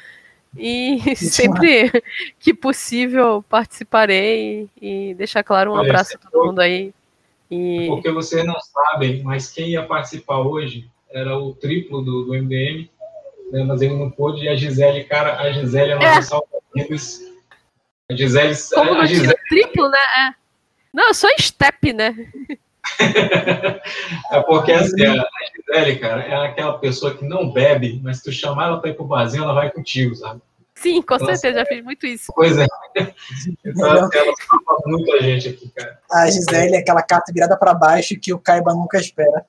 E 0.57 0.99
sempre 1.15 1.91
que 2.39 2.53
possível 2.53 3.43
participarei 3.47 4.69
e 4.81 5.13
deixar 5.15 5.43
claro 5.43 5.71
um 5.71 5.75
Olha, 5.75 5.89
abraço 5.89 6.15
a 6.15 6.29
todo 6.29 6.47
mundo 6.47 6.59
aí. 6.59 6.93
E... 7.49 7.87
Porque 7.87 8.11
vocês 8.11 8.45
não 8.45 8.59
sabem, 8.59 9.23
mas 9.23 9.51
quem 9.51 9.69
ia 9.69 9.83
participar 9.83 10.39
hoje 10.39 10.89
era 11.11 11.37
o 11.37 11.53
triplo 11.53 12.01
do, 12.01 12.25
do 12.25 12.33
MDM, 12.33 12.89
né, 13.51 13.63
mas 13.63 13.81
ele 13.81 13.95
não 13.95 14.11
pôde, 14.11 14.43
e 14.43 14.49
a 14.49 14.55
Gisele, 14.55 15.03
cara, 15.05 15.39
a 15.39 15.51
Gisele 15.51 15.91
é 15.91 15.93
a 15.93 15.99
nossa 15.99 16.19
é. 16.19 16.21
salva-vidas. 16.21 17.21
A 18.11 18.15
Gisele. 18.15 18.53
Como 18.73 19.01
a 19.01 19.05
Gisele... 19.05 19.35
triplo, 19.49 19.89
né? 19.89 19.97
É. 19.97 20.33
Não, 20.93 21.13
só 21.13 21.27
step, 21.39 21.93
né? 21.93 22.15
é 24.31 24.41
porque 24.41 24.71
assim, 24.71 25.05
a 25.05 25.25
Gisele, 25.55 25.99
cara, 25.99 26.23
é 26.23 26.47
aquela 26.47 26.77
pessoa 26.77 27.15
que 27.15 27.25
não 27.25 27.51
bebe, 27.51 27.99
mas 28.03 28.17
se 28.17 28.23
tu 28.23 28.31
chamar 28.31 28.67
ela 28.67 28.79
pra 28.79 28.89
ir 28.89 28.95
pro 28.95 29.05
barzinho, 29.05 29.43
ela 29.43 29.53
vai 29.53 29.71
contigo, 29.71 30.15
sabe? 30.15 30.41
Sim, 30.75 31.01
com 31.01 31.15
Nossa, 31.15 31.35
certeza, 31.35 31.59
já 31.59 31.65
fiz 31.65 31.83
muito 31.83 32.05
isso. 32.05 32.31
Pois 32.33 32.57
é. 32.57 32.65
Então, 33.65 33.85
ela 33.85 34.09
fala 34.09 34.79
muito 34.85 35.13
a 35.13 35.19
gente 35.19 35.49
aqui, 35.49 35.69
cara. 35.75 35.99
A 36.09 36.25
Gisele 36.27 36.75
é 36.75 36.79
aquela 36.79 37.03
carta 37.03 37.33
virada 37.33 37.57
pra 37.57 37.73
baixo 37.73 38.17
que 38.17 38.33
o 38.33 38.39
Kaiba 38.39 38.73
nunca 38.73 38.97
espera. 38.97 39.45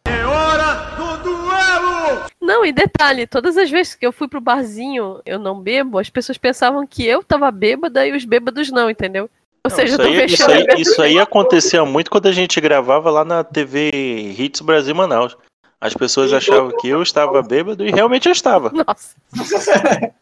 Não, 2.40 2.64
e 2.64 2.72
detalhe, 2.72 3.28
todas 3.28 3.56
as 3.56 3.70
vezes 3.70 3.94
que 3.94 4.04
eu 4.04 4.10
fui 4.10 4.26
pro 4.26 4.40
barzinho, 4.40 5.20
eu 5.24 5.38
não 5.38 5.60
bebo, 5.60 6.00
as 6.00 6.10
pessoas 6.10 6.36
pensavam 6.36 6.84
que 6.84 7.06
eu 7.06 7.22
tava 7.22 7.48
bêbada 7.52 8.04
e 8.04 8.12
os 8.12 8.24
bêbados 8.24 8.72
não, 8.72 8.90
entendeu? 8.90 9.30
Ou 9.64 9.70
Não, 9.70 9.76
seja, 9.76 9.92
isso, 9.94 10.02
eu 10.02 10.06
tô 10.06 10.12
aí, 10.18 10.26
isso, 10.26 10.50
aí, 10.50 10.66
isso 10.80 11.02
aí 11.02 11.18
acontecia 11.18 11.84
muito 11.84 12.10
quando 12.10 12.26
a 12.26 12.32
gente 12.32 12.60
gravava 12.60 13.10
lá 13.10 13.24
na 13.24 13.44
TV 13.44 13.90
Hits 14.38 14.60
Brasil 14.60 14.94
Manaus. 14.94 15.36
As 15.80 15.94
pessoas 15.94 16.30
achavam 16.32 16.76
que 16.78 16.88
eu 16.88 17.02
estava 17.02 17.42
bêbado 17.42 17.86
e 17.86 17.90
realmente 17.90 18.26
eu 18.26 18.32
estava. 18.32 18.70
Nossa. 18.70 19.14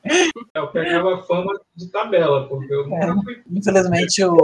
Eu 0.55 0.69
pegava 0.69 1.23
fama 1.25 1.53
de 1.75 1.89
tabela, 1.91 2.49
porque 2.49 2.73
eu 2.73 2.83
É, 2.95 3.07
nunca 3.07 3.23
fui. 3.25 3.43
infelizmente, 3.51 4.25
o. 4.25 4.37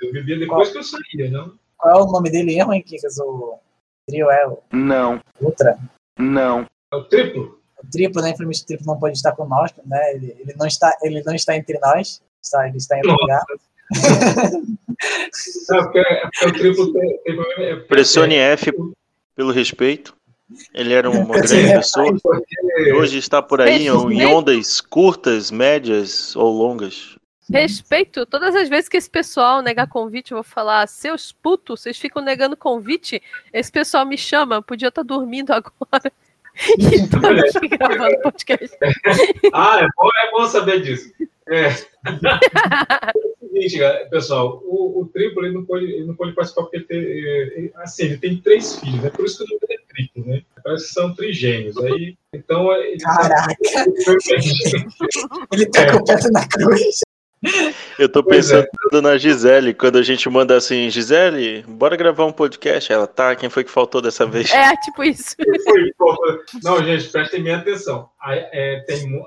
Eu 0.00 0.12
vivia 0.12 0.38
depois 0.38 0.70
que 0.70 0.78
eu 0.78 0.82
saía, 0.82 1.30
não? 1.30 1.52
Qual 1.76 1.98
é 1.98 2.02
o 2.02 2.06
nome 2.06 2.30
dele 2.30 2.54
mesmo, 2.56 2.72
hein, 2.72 2.82
Kikas? 2.82 3.18
O 3.18 3.58
trio 4.08 4.30
é 4.30 4.46
o 4.46 4.58
Não. 4.72 5.20
Ultra. 5.40 5.76
Não. 6.18 6.66
É 6.92 6.96
o 6.96 7.04
triplo? 7.04 7.58
O 7.82 7.90
triplo, 7.90 8.22
né? 8.22 8.30
Infelizmente 8.30 8.62
o 8.62 8.66
triplo 8.66 8.86
não 8.86 8.98
pode 8.98 9.16
estar 9.16 9.32
conosco, 9.32 9.80
né? 9.86 10.14
Ele, 10.14 10.36
ele, 10.38 10.54
não, 10.58 10.66
está, 10.66 10.96
ele 11.02 11.22
não 11.22 11.34
está 11.34 11.56
entre 11.56 11.78
nós. 11.80 12.22
Está, 12.42 12.68
ele 12.68 12.76
está 12.76 12.96
em 12.96 13.00
outro 13.00 13.16
lugar. 13.20 13.42
Não, 15.70 15.82
porque, 15.84 15.98
é 15.98 16.20
porque 16.22 16.46
o 16.46 16.52
triplo 16.52 16.92
tem, 16.92 17.18
tem 17.24 17.36
problema. 17.36 17.62
é 17.64 17.74
porque- 17.76 17.88
Pressione 17.88 18.36
F 18.36 18.72
pelo 19.34 19.50
respeito. 19.52 20.14
Ele 20.74 20.92
era 20.92 21.08
uma 21.10 21.34
grande 21.34 21.72
pessoa. 21.72 22.14
E 22.78 22.92
hoje 22.92 23.16
está 23.18 23.40
por 23.40 23.60
aí 23.62 23.86
em 23.86 24.26
ondas 24.26 24.80
curtas, 24.82 25.50
médias 25.50 26.36
ou 26.36 26.52
longas. 26.52 27.16
Respeito, 27.50 28.24
todas 28.26 28.54
as 28.54 28.68
vezes 28.68 28.88
que 28.88 28.96
esse 28.96 29.10
pessoal 29.10 29.62
negar 29.62 29.86
convite, 29.88 30.32
eu 30.32 30.36
vou 30.36 30.44
falar, 30.44 30.86
seus 30.86 31.32
putos, 31.32 31.80
vocês 31.82 31.98
ficam 31.98 32.22
negando 32.22 32.56
convite, 32.56 33.20
esse 33.52 33.70
pessoal 33.70 34.06
me 34.06 34.16
chama, 34.16 34.62
podia 34.62 34.88
estar 34.88 35.02
dormindo 35.02 35.50
agora. 35.52 35.72
E 36.78 37.08
tô 37.08 37.56
aqui 37.58 37.68
gravando 37.68 38.20
podcast. 38.20 38.76
Ah, 39.54 39.78
é 39.80 39.86
bom, 39.96 40.08
é 40.22 40.30
bom 40.32 40.46
saber 40.46 40.82
disso. 40.82 41.10
É. 41.48 41.66
é 41.66 41.72
o 43.42 43.48
seguinte, 43.48 43.78
pessoal, 44.10 44.62
o, 44.64 45.00
o 45.02 45.06
triplo 45.06 45.44
ele 45.44 45.54
não, 45.54 45.64
pode, 45.64 45.84
ele 45.84 46.04
não 46.06 46.14
pode 46.14 46.32
participar 46.34 46.62
porque 46.62 46.76
ele 46.78 46.84
tem, 46.84 46.98
é, 46.98 47.58
ele- 47.58 47.72
assim, 47.76 48.04
ele 48.04 48.18
tem 48.18 48.36
três 48.40 48.76
filhos, 48.78 49.02
né? 49.02 49.10
Por 49.10 49.24
isso 49.24 49.38
que 49.38 49.44
o 49.44 49.46
nome 49.48 49.60
dele 49.66 49.80
é 49.82 49.94
triplo, 49.94 50.26
né? 50.26 50.42
Parece 50.62 50.86
que 50.86 50.92
são 50.92 51.14
trigêmeos. 51.14 51.76
Aí, 51.78 52.16
então, 52.32 52.72
é- 52.72 52.90
ele 52.92 53.00
Caraca! 53.00 53.56
Ele 55.52 55.66
tá 55.66 55.92
com 55.92 55.98
o 55.98 56.04
pé 56.04 56.14
na 56.32 56.48
cruz. 56.48 57.00
Eu 57.98 58.08
tô 58.08 58.20
é. 58.20 58.22
pensando 58.22 58.68
na 59.02 59.16
Gisele, 59.18 59.74
quando 59.74 59.98
a 59.98 60.02
gente 60.02 60.28
manda 60.30 60.56
assim, 60.56 60.88
Gisele, 60.90 61.64
bora 61.66 61.96
gravar 61.96 62.24
um 62.24 62.32
podcast. 62.32 62.92
Ela, 62.92 63.06
tá, 63.06 63.34
quem 63.34 63.50
foi 63.50 63.64
que 63.64 63.70
faltou 63.70 64.00
dessa 64.00 64.24
vez? 64.26 64.50
É, 64.52 64.74
tipo 64.76 65.02
isso. 65.04 65.34
Não, 66.62 66.82
gente, 66.84 67.08
prestem 67.10 67.42
minha 67.42 67.58
atenção. 67.58 68.08
A, 68.20 68.34
é, 68.34 68.84
tem, 68.86 69.26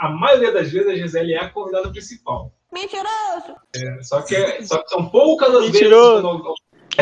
a 0.00 0.08
maioria 0.10 0.52
das 0.52 0.70
vezes 0.70 0.88
a 0.88 0.94
Gisele 0.94 1.34
é 1.34 1.38
a 1.44 1.48
convidada 1.50 1.90
principal. 1.90 2.52
Mentiroso! 2.72 3.54
É, 3.76 4.02
só, 4.02 4.22
que, 4.22 4.34
é- 4.34 4.62
só 4.62 4.82
que 4.82 4.88
são 4.88 5.08
poucas 5.08 5.54
as 5.54 5.66
Mentiroso. 5.66 6.22
vezes. 6.22 6.42
quando- 6.42 6.54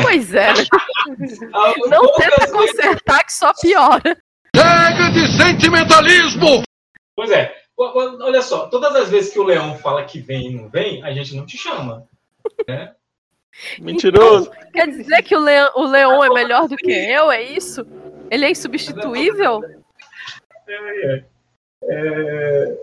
Pois 0.02 0.34
é. 0.34 0.52
Ah, 1.54 1.74
Não 1.88 2.12
tenta 2.16 2.36
vezes- 2.40 2.52
consertar 2.52 3.24
que 3.24 3.32
só 3.32 3.52
piora. 3.60 4.16
Chega 4.54 5.10
de 5.12 5.26
sentimentalismo! 5.36 6.62
Pois 7.16 7.30
é. 7.30 7.54
Olha 7.82 8.42
só, 8.42 8.66
todas 8.68 8.94
as 8.94 9.08
vezes 9.08 9.32
que 9.32 9.38
o 9.40 9.44
Leão 9.44 9.74
fala 9.78 10.04
que 10.04 10.20
vem 10.20 10.48
e 10.50 10.54
não 10.54 10.68
vem, 10.68 11.02
a 11.02 11.12
gente 11.12 11.34
não 11.34 11.46
te 11.46 11.56
chama. 11.56 12.06
Né? 12.68 12.94
Mentiroso. 13.80 14.50
Quer 14.72 14.88
dizer 14.88 15.22
que 15.22 15.34
o 15.34 15.40
Leão, 15.40 15.70
o 15.76 15.84
Leão 15.86 16.22
é 16.24 16.28
melhor 16.30 16.68
do 16.68 16.76
que 16.76 16.90
eu, 16.92 17.30
é 17.30 17.42
isso? 17.42 17.86
Ele 18.30 18.44
é 18.44 18.50
insubstituível? 18.50 19.60
É, 20.68 20.74
é. 21.16 21.24
É, 21.82 22.76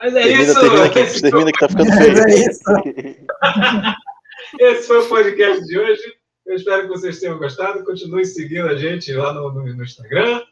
Mas 0.00 0.16
é 0.16 0.22
Termina, 0.22 0.42
isso. 0.42 0.60
termina, 0.60 0.88
que, 0.88 1.20
termina 1.20 1.52
que 1.52 1.58
tá 1.60 1.68
ficando 1.68 1.92
feio. 1.92 2.18
É 2.18 2.34
isso. 2.34 2.62
Esse 4.58 4.86
foi 4.88 4.98
o 5.00 5.08
podcast 5.08 5.64
de 5.66 5.78
hoje. 5.78 6.14
Eu 6.46 6.56
espero 6.56 6.82
que 6.82 6.88
vocês 6.88 7.20
tenham 7.20 7.38
gostado. 7.38 7.84
Continue 7.84 8.24
seguindo 8.24 8.68
a 8.68 8.74
gente 8.76 9.12
lá 9.12 9.34
no, 9.34 9.52
no- 9.52 9.66
no 9.74 9.84
Instagram, 9.84 10.42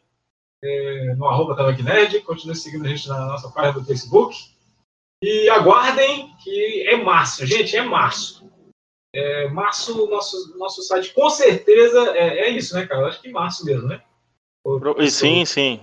é, 0.66 1.14
no 1.14 1.26
arroba 1.26 1.54
Tabac 1.54 1.82
Nerd. 1.82 2.20
Continue 2.20 2.56
seguindo 2.56 2.84
a 2.84 2.88
gente 2.88 3.08
na 3.08 3.26
nossa 3.26 3.48
página 3.50 3.74
do 3.74 3.84
Facebook. 3.84 4.36
E 5.22 5.48
aguardem 5.48 6.34
que 6.42 6.86
é 6.88 6.96
março. 6.96 7.46
Gente, 7.46 7.76
é 7.76 7.82
março. 7.82 8.50
É, 9.14 9.48
março, 9.48 10.06
nosso, 10.08 10.58
nosso 10.58 10.82
site, 10.82 11.14
com 11.14 11.30
certeza, 11.30 12.10
é, 12.14 12.40
é 12.40 12.50
isso, 12.50 12.74
né, 12.74 12.86
cara? 12.86 13.02
Eu 13.02 13.06
acho 13.06 13.22
que 13.22 13.30
março 13.30 13.64
mesmo, 13.64 13.88
né? 13.88 14.02
Sim, 15.08 15.44
sim. 15.44 15.80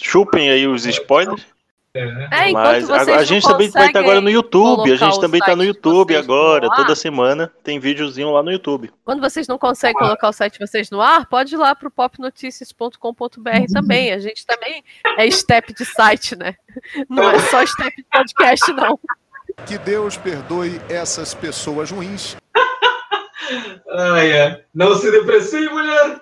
Chupem 0.00 0.50
aí 0.50 0.66
os 0.66 0.86
spoilers. 0.86 1.44
É? 1.92 2.50
É, 2.50 2.52
Mas 2.52 2.86
vocês 2.86 3.08
a, 3.08 3.16
a 3.16 3.24
gente 3.24 3.44
também 3.44 3.68
vai 3.68 3.88
estar 3.88 3.98
agora 3.98 4.20
no 4.20 4.30
YouTube. 4.30 4.92
A 4.92 4.96
gente 4.96 5.16
o 5.16 5.20
também 5.20 5.40
tá 5.40 5.46
site 5.46 5.58
no 5.58 5.64
YouTube 5.64 6.12
no 6.14 6.20
agora. 6.20 6.68
ar. 6.70 6.76
Toda 6.76 6.94
semana 6.94 7.52
tem 7.64 7.80
videozinho 7.80 8.30
lá 8.30 8.44
no 8.44 8.52
YouTube. 8.52 8.92
Quando 9.04 9.20
vocês 9.20 9.48
não 9.48 9.58
conseguem 9.58 9.96
colocar 9.98 10.28
o 10.28 10.32
site 10.32 10.52
de 10.52 10.66
vocês 10.66 10.88
no 10.88 11.00
ar, 11.00 11.26
pode 11.26 11.52
ir 11.54 11.58
lá 11.58 11.74
pro 11.74 11.90
popnoticias.com.br 11.90 13.72
também. 13.72 14.12
A 14.12 14.18
gente 14.20 14.46
também 14.46 14.84
é 15.18 15.28
step 15.32 15.74
de 15.74 15.84
site, 15.84 16.36
né? 16.36 16.54
Não 17.08 17.28
é 17.28 17.38
só 17.40 17.66
step 17.66 17.96
de 17.96 18.04
podcast, 18.04 18.72
não. 18.72 18.98
Que 19.66 19.76
Deus 19.78 20.16
perdoe 20.16 20.80
essas 20.88 21.34
pessoas 21.34 21.90
ruins. 21.90 22.36
Ai, 23.90 24.30
é. 24.30 24.64
Não 24.72 24.94
se 24.94 25.10
deprecie, 25.10 25.68
mulher. 25.68 26.20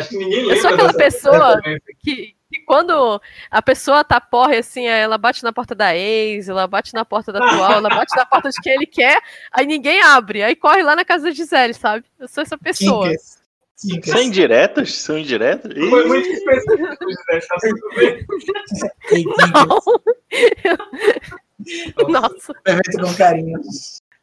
Acho 0.00 0.10
que 0.10 0.16
ninguém 0.18 0.40
lembra 0.40 0.56
Eu 0.56 0.60
sou 0.60 0.70
aquela 0.70 0.92
dessa- 0.92 0.98
pessoa 0.98 1.60
que, 2.02 2.34
que 2.54 2.64
quando 2.64 3.20
a 3.50 3.62
pessoa 3.62 4.04
tá 4.04 4.20
porre, 4.20 4.58
assim, 4.58 4.86
ela 4.86 5.18
bate 5.18 5.42
na 5.42 5.52
porta 5.52 5.74
da 5.74 5.96
ex, 5.96 6.48
ela 6.48 6.66
bate 6.66 6.94
na 6.94 7.04
porta 7.04 7.32
da 7.32 7.44
atual, 7.44 7.72
ela 7.72 7.88
bate 7.88 8.16
na 8.16 8.24
porta 8.24 8.50
de 8.50 8.60
quem 8.60 8.74
ele 8.74 8.86
quer, 8.86 9.20
aí 9.52 9.66
ninguém 9.66 10.00
abre. 10.02 10.42
Aí 10.42 10.54
corre 10.54 10.82
lá 10.82 10.94
na 10.94 11.04
casa 11.04 11.24
da 11.24 11.30
Gisele, 11.30 11.74
sabe? 11.74 12.04
Eu 12.18 12.28
sou 12.28 12.42
essa 12.42 12.56
pessoa. 12.56 13.08
Kikas. 13.08 13.44
São 14.04 14.22
indiretas? 14.22 14.92
São 14.94 15.18
indiretas? 15.18 15.72
Ih, 15.76 15.90
Foi 15.90 16.06
muito 16.06 16.28
específico, 16.28 16.86
né? 17.28 17.40
Tá 17.40 17.56
tudo 17.60 17.88
bem. 17.96 18.24
Nossa. 22.08 22.54
Feito 22.64 23.00
com 23.00 23.14
carinho. 23.14 23.60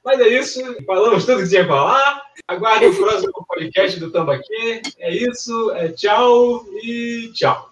Mas 0.04 0.20
é 0.20 0.28
isso. 0.30 0.62
Falamos 0.86 1.26
tudo 1.26 1.44
que 1.44 1.50
tinha 1.50 1.64
que 1.64 1.68
falar. 1.68 2.22
Aguarde 2.48 2.86
o 2.86 2.96
próximo 2.96 3.46
podcast 3.48 4.00
do 4.00 4.12
Tambaqui. 4.12 4.82
É 5.00 5.14
isso. 5.14 5.72
É 5.72 5.90
tchau 5.90 6.66
e 6.82 7.32
tchau. 7.34 7.71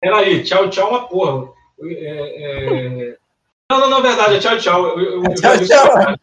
Peraí, 0.00 0.44
tchau, 0.44 0.70
tchau, 0.70 0.90
uma 0.90 1.08
porra. 1.08 1.50
É, 1.82 3.10
é... 3.12 3.16
Não, 3.70 3.80
não, 3.80 3.90
não, 3.90 4.02
verdade, 4.02 4.36
é 4.36 4.38
tchau, 4.38 4.56
tchau. 4.58 4.98
Eu, 4.98 5.00
eu, 5.00 5.24
eu 5.24 5.34
Tchau, 5.34 5.58
tchau. 5.58 5.96
a 5.98 6.16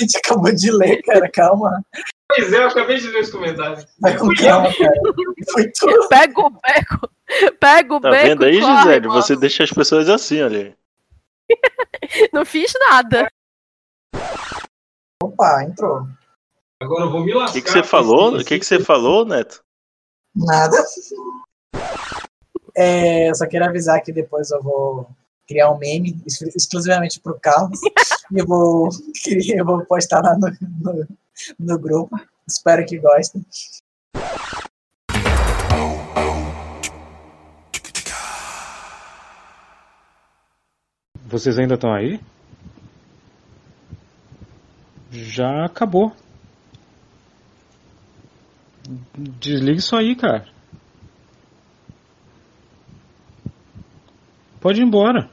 gente 0.00 0.16
acabou 0.18 0.54
de 0.54 0.70
ler, 0.70 1.02
cara. 1.02 1.28
Calma. 1.30 1.82
Pois 2.28 2.52
é, 2.52 2.56
eu 2.58 2.68
acabei 2.68 2.98
de 2.98 3.08
ler 3.08 3.22
os 3.22 3.30
comentários. 3.30 3.84
Vai 3.98 4.16
com 4.16 4.28
calma, 4.34 4.68
cara. 4.72 4.92
Foi 5.52 5.68
tudo. 5.72 6.08
Pega 6.08 6.40
o 6.40 6.50
beco. 6.50 7.10
Pega 7.58 7.94
o 7.94 8.00
Tá 8.00 8.10
beco. 8.10 8.26
vendo 8.28 8.44
aí, 8.44 8.60
corre, 8.60 8.76
Gisele? 8.76 9.08
mano. 9.08 9.20
Você 9.22 9.36
deixa 9.36 9.64
as 9.64 9.70
pessoas 9.72 10.08
assim, 10.08 10.40
olha. 10.40 10.76
Não 12.32 12.44
fiz 12.46 12.72
nada. 12.88 13.28
Opa, 15.22 15.64
entrou. 15.64 16.06
Agora 16.80 17.04
eu 17.04 17.10
vou 17.10 17.24
me 17.24 17.34
O 17.34 17.38
lascar. 17.38 17.52
que, 17.54 17.62
que 17.62 17.70
você 17.70 17.82
falou? 17.82 18.36
O 18.36 18.44
que, 18.44 18.58
que 18.58 18.64
você 18.64 18.80
falou, 18.80 19.24
Neto? 19.26 19.62
Nada. 20.34 20.76
É, 22.76 23.30
eu 23.30 23.34
só 23.34 23.46
quero 23.46 23.64
avisar 23.64 24.02
que 24.02 24.12
depois 24.12 24.50
eu 24.50 24.62
vou 24.62 25.08
criar 25.46 25.70
um 25.70 25.78
meme 25.78 26.20
ex- 26.24 26.42
exclusivamente 26.54 27.20
pro 27.20 27.38
Carlos. 27.38 27.80
e 28.32 28.38
eu 28.38 28.46
vou, 28.46 28.88
eu 29.54 29.64
vou 29.64 29.84
postar 29.84 30.22
lá 30.22 30.36
no, 30.38 30.48
no, 30.80 31.08
no 31.58 31.78
grupo. 31.78 32.16
Espero 32.46 32.84
que 32.86 32.98
gostem. 32.98 33.44
Vocês 41.24 41.58
ainda 41.58 41.74
estão 41.74 41.92
aí? 41.92 42.20
Já 45.12 45.64
acabou. 45.64 46.12
Desliga 49.16 49.78
isso 49.78 49.94
aí, 49.96 50.16
cara. 50.16 50.48
Pode 54.60 54.78
ir 54.80 54.84
embora. 54.84 55.28